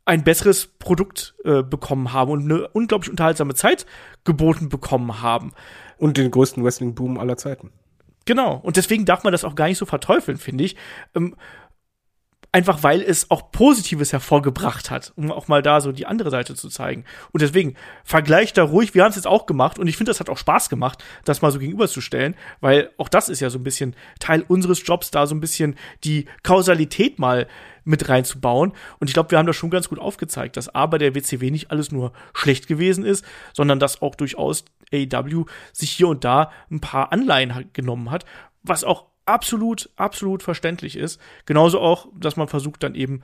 ein 0.09 0.23
besseres 0.23 0.65
Produkt 0.65 1.35
äh, 1.45 1.61
bekommen 1.61 2.13
haben 2.13 2.31
und 2.31 2.41
eine 2.41 2.67
unglaublich 2.69 3.11
unterhaltsame 3.11 3.53
Zeit 3.53 3.85
geboten 4.23 4.67
bekommen 4.67 5.21
haben. 5.21 5.53
Und 5.97 6.17
den 6.17 6.31
größten 6.31 6.63
Wrestling-Boom 6.63 7.19
aller 7.19 7.37
Zeiten. 7.37 7.71
Genau. 8.25 8.55
Und 8.55 8.75
deswegen 8.75 9.05
darf 9.05 9.23
man 9.23 9.33
das 9.33 9.43
auch 9.43 9.53
gar 9.53 9.67
nicht 9.67 9.77
so 9.77 9.85
verteufeln, 9.85 10.39
finde 10.39 10.63
ich. 10.63 10.75
Ähm, 11.13 11.35
einfach 12.51 12.81
weil 12.81 13.03
es 13.03 13.29
auch 13.29 13.51
Positives 13.51 14.11
hervorgebracht 14.11 14.89
hat, 14.89 15.13
um 15.15 15.31
auch 15.31 15.47
mal 15.47 15.61
da 15.61 15.81
so 15.81 15.91
die 15.91 16.07
andere 16.07 16.31
Seite 16.31 16.55
zu 16.55 16.69
zeigen. 16.69 17.05
Und 17.31 17.43
deswegen 17.43 17.75
vergleicht 18.03 18.57
da 18.57 18.63
ruhig, 18.63 18.95
wir 18.95 19.03
haben 19.03 19.11
es 19.11 19.15
jetzt 19.17 19.27
auch 19.27 19.45
gemacht 19.45 19.77
und 19.77 19.87
ich 19.87 19.97
finde, 19.97 20.09
das 20.09 20.19
hat 20.19 20.29
auch 20.29 20.37
Spaß 20.37 20.69
gemacht, 20.69 21.03
das 21.25 21.43
mal 21.43 21.51
so 21.51 21.59
gegenüberzustellen, 21.59 22.35
weil 22.59 22.89
auch 22.97 23.09
das 23.09 23.29
ist 23.29 23.41
ja 23.41 23.51
so 23.51 23.59
ein 23.59 23.63
bisschen 23.63 23.95
Teil 24.19 24.43
unseres 24.47 24.81
Jobs, 24.83 25.11
da 25.11 25.27
so 25.27 25.35
ein 25.35 25.41
bisschen 25.41 25.75
die 26.03 26.25
Kausalität 26.41 27.19
mal 27.19 27.47
mit 27.89 28.07
reinzubauen. 28.07 28.73
Und 28.99 29.09
ich 29.09 29.13
glaube, 29.13 29.31
wir 29.31 29.39
haben 29.39 29.47
das 29.47 29.55
schon 29.55 29.71
ganz 29.71 29.89
gut 29.89 29.99
aufgezeigt, 29.99 30.57
dass 30.57 30.73
A 30.73 30.85
bei 30.85 30.99
der 30.99 31.15
WCW 31.15 31.49
nicht 31.49 31.71
alles 31.71 31.91
nur 31.91 32.13
schlecht 32.33 32.67
gewesen 32.67 33.03
ist, 33.03 33.25
sondern 33.53 33.79
dass 33.79 34.01
auch 34.01 34.15
durchaus 34.15 34.63
AEW 34.93 35.45
sich 35.73 35.89
hier 35.91 36.07
und 36.07 36.23
da 36.23 36.51
ein 36.69 36.79
paar 36.79 37.11
Anleihen 37.11 37.69
genommen 37.73 38.11
hat, 38.11 38.25
was 38.61 38.83
auch 38.83 39.05
absolut, 39.25 39.89
absolut 39.95 40.43
verständlich 40.43 40.95
ist. 40.95 41.19
Genauso 41.45 41.79
auch, 41.79 42.07
dass 42.15 42.37
man 42.37 42.47
versucht 42.47 42.83
dann 42.83 42.95
eben 42.95 43.21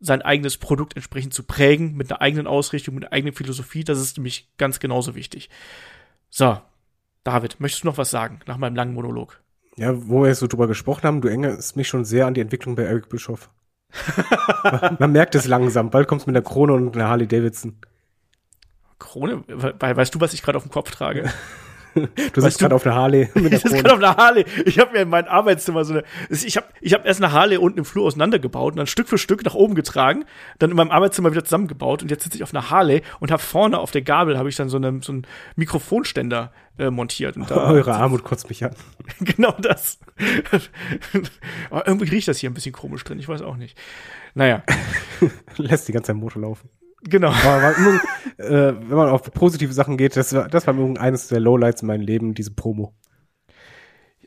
sein 0.00 0.22
eigenes 0.22 0.56
Produkt 0.56 0.96
entsprechend 0.96 1.34
zu 1.34 1.42
prägen, 1.42 1.94
mit 1.94 2.10
einer 2.10 2.20
eigenen 2.20 2.46
Ausrichtung, 2.46 2.94
mit 2.94 3.04
einer 3.04 3.12
eigenen 3.12 3.34
Philosophie. 3.34 3.84
Das 3.84 3.98
ist 3.98 4.16
nämlich 4.16 4.50
ganz 4.56 4.80
genauso 4.80 5.14
wichtig. 5.14 5.50
So, 6.30 6.58
David, 7.24 7.60
möchtest 7.60 7.84
du 7.84 7.88
noch 7.88 7.98
was 7.98 8.10
sagen 8.10 8.40
nach 8.46 8.56
meinem 8.56 8.76
langen 8.76 8.94
Monolog? 8.94 9.40
Ja, 9.76 9.92
wo 10.08 10.22
wir 10.22 10.28
jetzt 10.28 10.40
so 10.40 10.46
drüber 10.46 10.68
gesprochen 10.68 11.02
haben, 11.02 11.20
du 11.20 11.28
erinnerst 11.28 11.76
mich 11.76 11.88
schon 11.88 12.06
sehr 12.06 12.26
an 12.26 12.34
die 12.34 12.40
Entwicklung 12.40 12.76
bei 12.76 12.84
Eric 12.84 13.10
Bischoff. 13.10 13.50
Man, 14.64 14.96
man 14.98 15.12
merkt 15.12 15.34
es 15.34 15.46
langsam. 15.46 15.90
Bald 15.90 16.08
kommst 16.08 16.26
du 16.26 16.30
mit 16.30 16.36
einer 16.36 16.44
Krone 16.44 16.72
und 16.72 16.96
einer 16.96 17.08
Harley 17.08 17.26
Davidson. 17.26 17.76
Krone? 18.98 19.44
We 19.46 19.74
weißt 19.78 20.14
du, 20.14 20.20
was 20.20 20.32
ich 20.32 20.42
gerade 20.42 20.56
auf 20.56 20.64
dem 20.64 20.72
Kopf 20.72 20.90
trage? 20.90 21.30
Du 22.32 22.40
sitzt 22.40 22.58
gerade 22.58 22.74
auf 22.74 22.84
einer 22.84 22.94
Harley 22.94 23.28
mit 23.34 23.52
Ich 23.52 23.60
sitze 23.60 23.76
gerade 23.76 23.94
auf 23.94 23.98
einer 23.98 24.16
Harley. 24.16 24.44
Ich 24.64 24.78
habe 24.78 24.92
mir 24.92 25.02
in 25.02 25.08
meinem 25.08 25.28
Arbeitszimmer 25.28 25.84
so 25.84 25.94
eine. 25.94 26.04
Ich 26.30 26.56
habe 26.56 26.66
ich 26.80 26.92
hab 26.94 27.06
erst 27.06 27.22
eine 27.22 27.32
Harley 27.32 27.56
unten 27.56 27.78
im 27.78 27.84
Flur 27.84 28.06
auseinandergebaut 28.06 28.72
und 28.72 28.78
dann 28.78 28.86
Stück 28.86 29.08
für 29.08 29.18
Stück 29.18 29.44
nach 29.44 29.54
oben 29.54 29.74
getragen, 29.74 30.24
dann 30.58 30.70
in 30.70 30.76
meinem 30.76 30.90
Arbeitszimmer 30.90 31.30
wieder 31.32 31.44
zusammengebaut 31.44 32.02
und 32.02 32.10
jetzt 32.10 32.24
sitze 32.24 32.36
ich 32.36 32.42
auf 32.42 32.54
einer 32.54 32.70
Harley 32.70 33.02
und 33.20 33.30
habe 33.30 33.42
vorne 33.42 33.78
auf 33.78 33.90
der 33.90 34.02
Gabel 34.02 34.38
habe 34.38 34.48
ich 34.48 34.56
dann 34.56 34.68
so, 34.68 34.76
eine, 34.76 35.00
so 35.02 35.12
einen 35.12 35.26
Mikrofonständer 35.56 36.52
äh, 36.78 36.90
montiert. 36.90 37.36
Und 37.36 37.50
da, 37.50 37.68
Eure 37.70 37.94
Armut 37.94 38.24
kotzt 38.24 38.48
mich 38.48 38.64
an. 38.64 38.74
genau 39.20 39.52
das. 39.58 39.98
Aber 41.70 41.86
irgendwie 41.86 42.10
riecht 42.10 42.28
das 42.28 42.38
hier 42.38 42.50
ein 42.50 42.54
bisschen 42.54 42.72
komisch 42.72 43.04
drin, 43.04 43.18
ich 43.18 43.28
weiß 43.28 43.42
auch 43.42 43.56
nicht. 43.56 43.78
Naja, 44.34 44.62
Lässt 45.56 45.88
die 45.88 45.92
ganze 45.92 46.08
Zeit 46.08 46.16
Motor 46.16 46.42
laufen. 46.42 46.68
Genau. 47.02 47.30
Aber 47.30 47.76
immer, 47.76 48.00
äh, 48.38 48.74
wenn 48.88 48.96
man 48.96 49.08
auf 49.08 49.22
positive 49.32 49.72
Sachen 49.72 49.96
geht, 49.96 50.16
das 50.16 50.34
war, 50.34 50.48
das 50.48 50.66
war 50.66 50.74
immer 50.74 51.00
eines 51.00 51.28
der 51.28 51.40
Lowlights 51.40 51.82
in 51.82 51.88
meinem 51.88 52.02
Leben, 52.02 52.34
diese 52.34 52.52
Promo. 52.52 52.94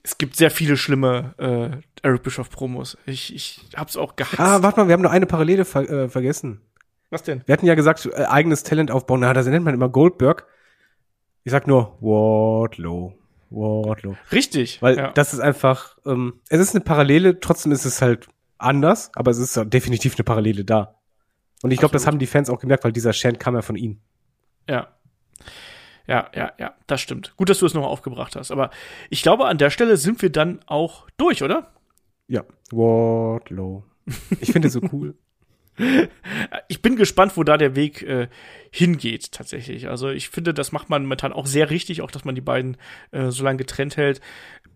Es 0.03 0.17
gibt 0.17 0.35
sehr 0.35 0.49
viele 0.49 0.77
schlimme 0.77 1.35
äh, 1.37 2.07
Eric 2.07 2.23
Bischoff 2.23 2.49
Promos. 2.49 2.97
Ich, 3.05 3.35
ich 3.35 3.61
hab's 3.75 3.97
auch 3.97 4.15
gehasst. 4.15 4.39
Ah, 4.39 4.63
warte 4.63 4.79
mal, 4.79 4.87
wir 4.87 4.93
haben 4.93 5.01
noch 5.01 5.11
eine 5.11 5.25
Parallele 5.25 5.65
ver 5.65 5.89
äh, 5.89 6.09
vergessen. 6.09 6.61
Was 7.09 7.23
denn? 7.23 7.41
Wir 7.45 7.53
hatten 7.53 7.65
ja 7.65 7.75
gesagt, 7.75 8.05
äh, 8.05 8.23
eigenes 8.25 8.63
Talent 8.63 8.91
aufbauen. 8.91 9.19
Na, 9.21 9.33
das 9.33 9.47
nennt 9.47 9.65
man 9.65 9.73
immer 9.73 9.89
Goldberg. 9.89 10.45
Ich 11.43 11.51
sag 11.51 11.67
nur 11.67 11.97
Wardlow. 12.01 13.13
Wardlow. 13.49 14.15
Richtig. 14.31 14.81
Weil 14.81 14.97
ja. 14.97 15.11
das 15.11 15.33
ist 15.33 15.39
einfach, 15.39 15.97
ähm, 16.05 16.39
es 16.49 16.59
ist 16.59 16.75
eine 16.75 16.83
Parallele, 16.83 17.39
trotzdem 17.39 17.71
ist 17.71 17.85
es 17.85 18.01
halt 18.01 18.27
anders, 18.57 19.11
aber 19.15 19.31
es 19.31 19.39
ist 19.39 19.59
definitiv 19.73 20.15
eine 20.15 20.23
Parallele 20.23 20.65
da. 20.65 20.98
Und 21.61 21.71
ich 21.71 21.79
glaube, 21.79 21.93
das 21.93 22.07
haben 22.07 22.19
die 22.19 22.27
Fans 22.27 22.49
auch 22.49 22.59
gemerkt, 22.59 22.83
weil 22.83 22.91
dieser 22.91 23.11
Chant 23.11 23.39
kam 23.39 23.55
ja 23.55 23.61
von 23.61 23.75
ihm. 23.75 23.99
Ja. 24.69 24.87
Ja, 26.07 26.29
ja, 26.33 26.53
ja, 26.57 26.73
das 26.87 27.01
stimmt. 27.01 27.33
Gut, 27.37 27.49
dass 27.49 27.59
du 27.59 27.67
es 27.67 27.75
noch 27.75 27.85
aufgebracht 27.85 28.35
hast. 28.35 28.49
Aber 28.49 28.71
ich 29.11 29.21
glaube, 29.21 29.45
an 29.45 29.59
der 29.59 29.69
Stelle 29.69 29.95
sind 29.97 30.21
wir 30.21 30.31
dann 30.31 30.59
auch 30.65 31.07
durch, 31.17 31.43
oder? 31.43 31.71
Ja, 32.27 32.43
Wardlow. 32.71 33.83
Ich 34.39 34.51
finde 34.51 34.69
so 34.69 34.81
cool. 34.91 35.15
Ich 36.67 36.81
bin 36.81 36.97
gespannt, 36.97 37.37
wo 37.37 37.45
da 37.45 37.55
der 37.55 37.73
Weg 37.73 38.01
äh, 38.01 38.27
hingeht, 38.71 39.31
tatsächlich. 39.31 39.89
Also 39.89 40.09
ich 40.09 40.29
finde, 40.29 40.53
das 40.53 40.71
macht 40.71 40.89
man 40.89 41.03
momentan 41.03 41.33
auch 41.33 41.45
sehr 41.45 41.69
richtig, 41.69 42.01
auch 42.01 42.11
dass 42.11 42.25
man 42.25 42.35
die 42.35 42.41
beiden 42.41 42.77
äh, 43.11 43.31
so 43.31 43.43
lange 43.43 43.57
getrennt 43.57 43.97
hält 43.97 44.21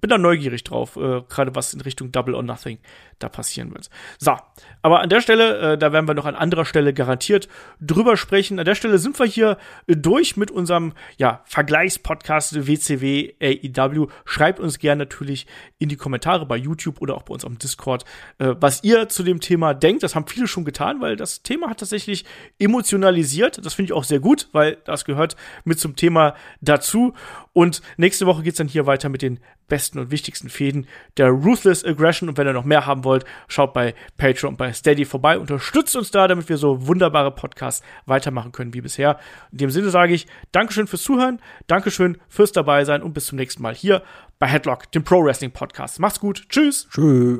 bin 0.04 0.10
da 0.10 0.18
neugierig 0.18 0.66
drauf, 0.66 0.98
äh, 0.98 1.22
gerade 1.30 1.56
was 1.56 1.74
in 1.74 1.80
Richtung 1.80 2.12
Double 2.12 2.36
or 2.36 2.44
Nothing 2.44 2.78
da 3.20 3.30
passieren 3.30 3.74
wird. 3.74 3.90
So, 4.20 4.36
aber 4.82 5.00
an 5.00 5.08
der 5.08 5.22
Stelle, 5.22 5.76
äh, 5.76 5.78
da 5.78 5.94
werden 5.94 6.10
wir 6.10 6.14
noch 6.14 6.26
an 6.26 6.36
anderer 6.36 6.66
Stelle 6.66 6.94
garantiert 6.94 7.48
drüber 7.80 8.18
sprechen. 8.18 8.60
An 8.60 8.66
der 8.66 8.76
Stelle 8.76 8.98
sind 8.98 9.18
wir 9.18 9.26
hier 9.26 9.58
durch 9.88 10.36
mit 10.36 10.52
unserem 10.52 10.92
ja, 11.18 11.42
Vergleichspodcast 11.46 12.68
WCW 12.68 13.36
AEW. 13.42 14.08
Schreibt 14.26 14.60
uns 14.60 14.78
gerne 14.78 15.06
natürlich 15.06 15.48
in 15.80 15.88
die 15.88 15.96
Kommentare 15.96 16.46
bei 16.46 16.58
YouTube 16.58 17.00
oder 17.00 17.16
auch 17.16 17.24
bei 17.24 17.34
uns 17.34 17.46
am 17.46 17.58
Discord, 17.58 18.04
äh, 18.40 18.56
was 18.60 18.84
ihr 18.84 19.08
zu 19.08 19.24
dem 19.24 19.40
Thema 19.40 19.74
denkt. 19.74 20.04
Das 20.04 20.16
haben 20.16 20.28
viele 20.28 20.48
schon 20.48 20.66
getan, 20.66 21.00
weil 21.00 21.16
das 21.16 21.44
Thema 21.44 21.70
hat 21.70 21.80
tatsächlich 21.80 22.26
emotionalisiert. 22.60 23.66
Das 23.66 23.74
finde 23.84 23.92
ich 23.92 23.98
auch 23.98 24.04
sehr 24.06 24.20
gut, 24.20 24.48
weil 24.54 24.78
das 24.86 25.04
gehört 25.04 25.36
mit 25.66 25.80
zum 25.80 25.96
Thema 25.96 26.36
dazu. 26.62 27.14
Und 27.52 27.82
nächste 27.98 28.26
Woche 28.26 28.42
geht's 28.42 28.58
dann 28.58 28.68
hier 28.68 28.86
weiter 28.86 29.10
mit 29.10 29.22
den 29.22 29.40
besten 29.68 30.00
und 30.00 30.10
wichtigsten 30.10 30.50
Fäden 30.50 30.88
der 31.18 31.30
Ruthless 31.30 31.84
Aggression. 31.84 32.30
Und 32.30 32.38
wenn 32.38 32.48
ihr 32.48 32.54
noch 32.54 32.64
mehr 32.64 32.86
haben 32.86 33.04
wollt, 33.04 33.26
schaut 33.48 33.74
bei 33.74 33.94
Patreon 34.18 34.54
und 34.54 34.58
bei 34.58 34.72
Steady 34.72 35.04
vorbei. 35.04 35.38
Unterstützt 35.38 35.96
uns 35.96 36.12
da, 36.12 36.28
damit 36.28 36.48
wir 36.48 36.58
so 36.58 36.88
wunderbare 36.88 37.32
Podcasts 37.32 37.86
weitermachen 38.06 38.54
können 38.54 38.74
wie 38.74 38.82
bisher. 38.82 39.20
In 39.52 39.58
dem 39.58 39.70
Sinne 39.70 39.90
sage 39.90 40.14
ich 40.14 40.28
Dankeschön 40.52 40.88
fürs 40.88 41.04
Zuhören, 41.04 41.42
Dankeschön 41.68 42.18
fürs 42.30 42.54
dabei 42.54 42.86
sein 42.86 43.04
und 43.04 43.14
bis 43.14 43.26
zum 43.26 43.38
nächsten 43.38 43.62
Mal 43.62 43.76
hier 43.76 44.02
bei 44.40 44.48
Headlock, 44.48 44.92
dem 44.92 45.04
Pro 45.04 45.24
Wrestling 45.24 45.52
Podcast. 45.52 46.00
Macht's 46.00 46.20
gut. 46.20 46.46
Tschüss. 46.50 46.88
Tschüss. 46.90 47.40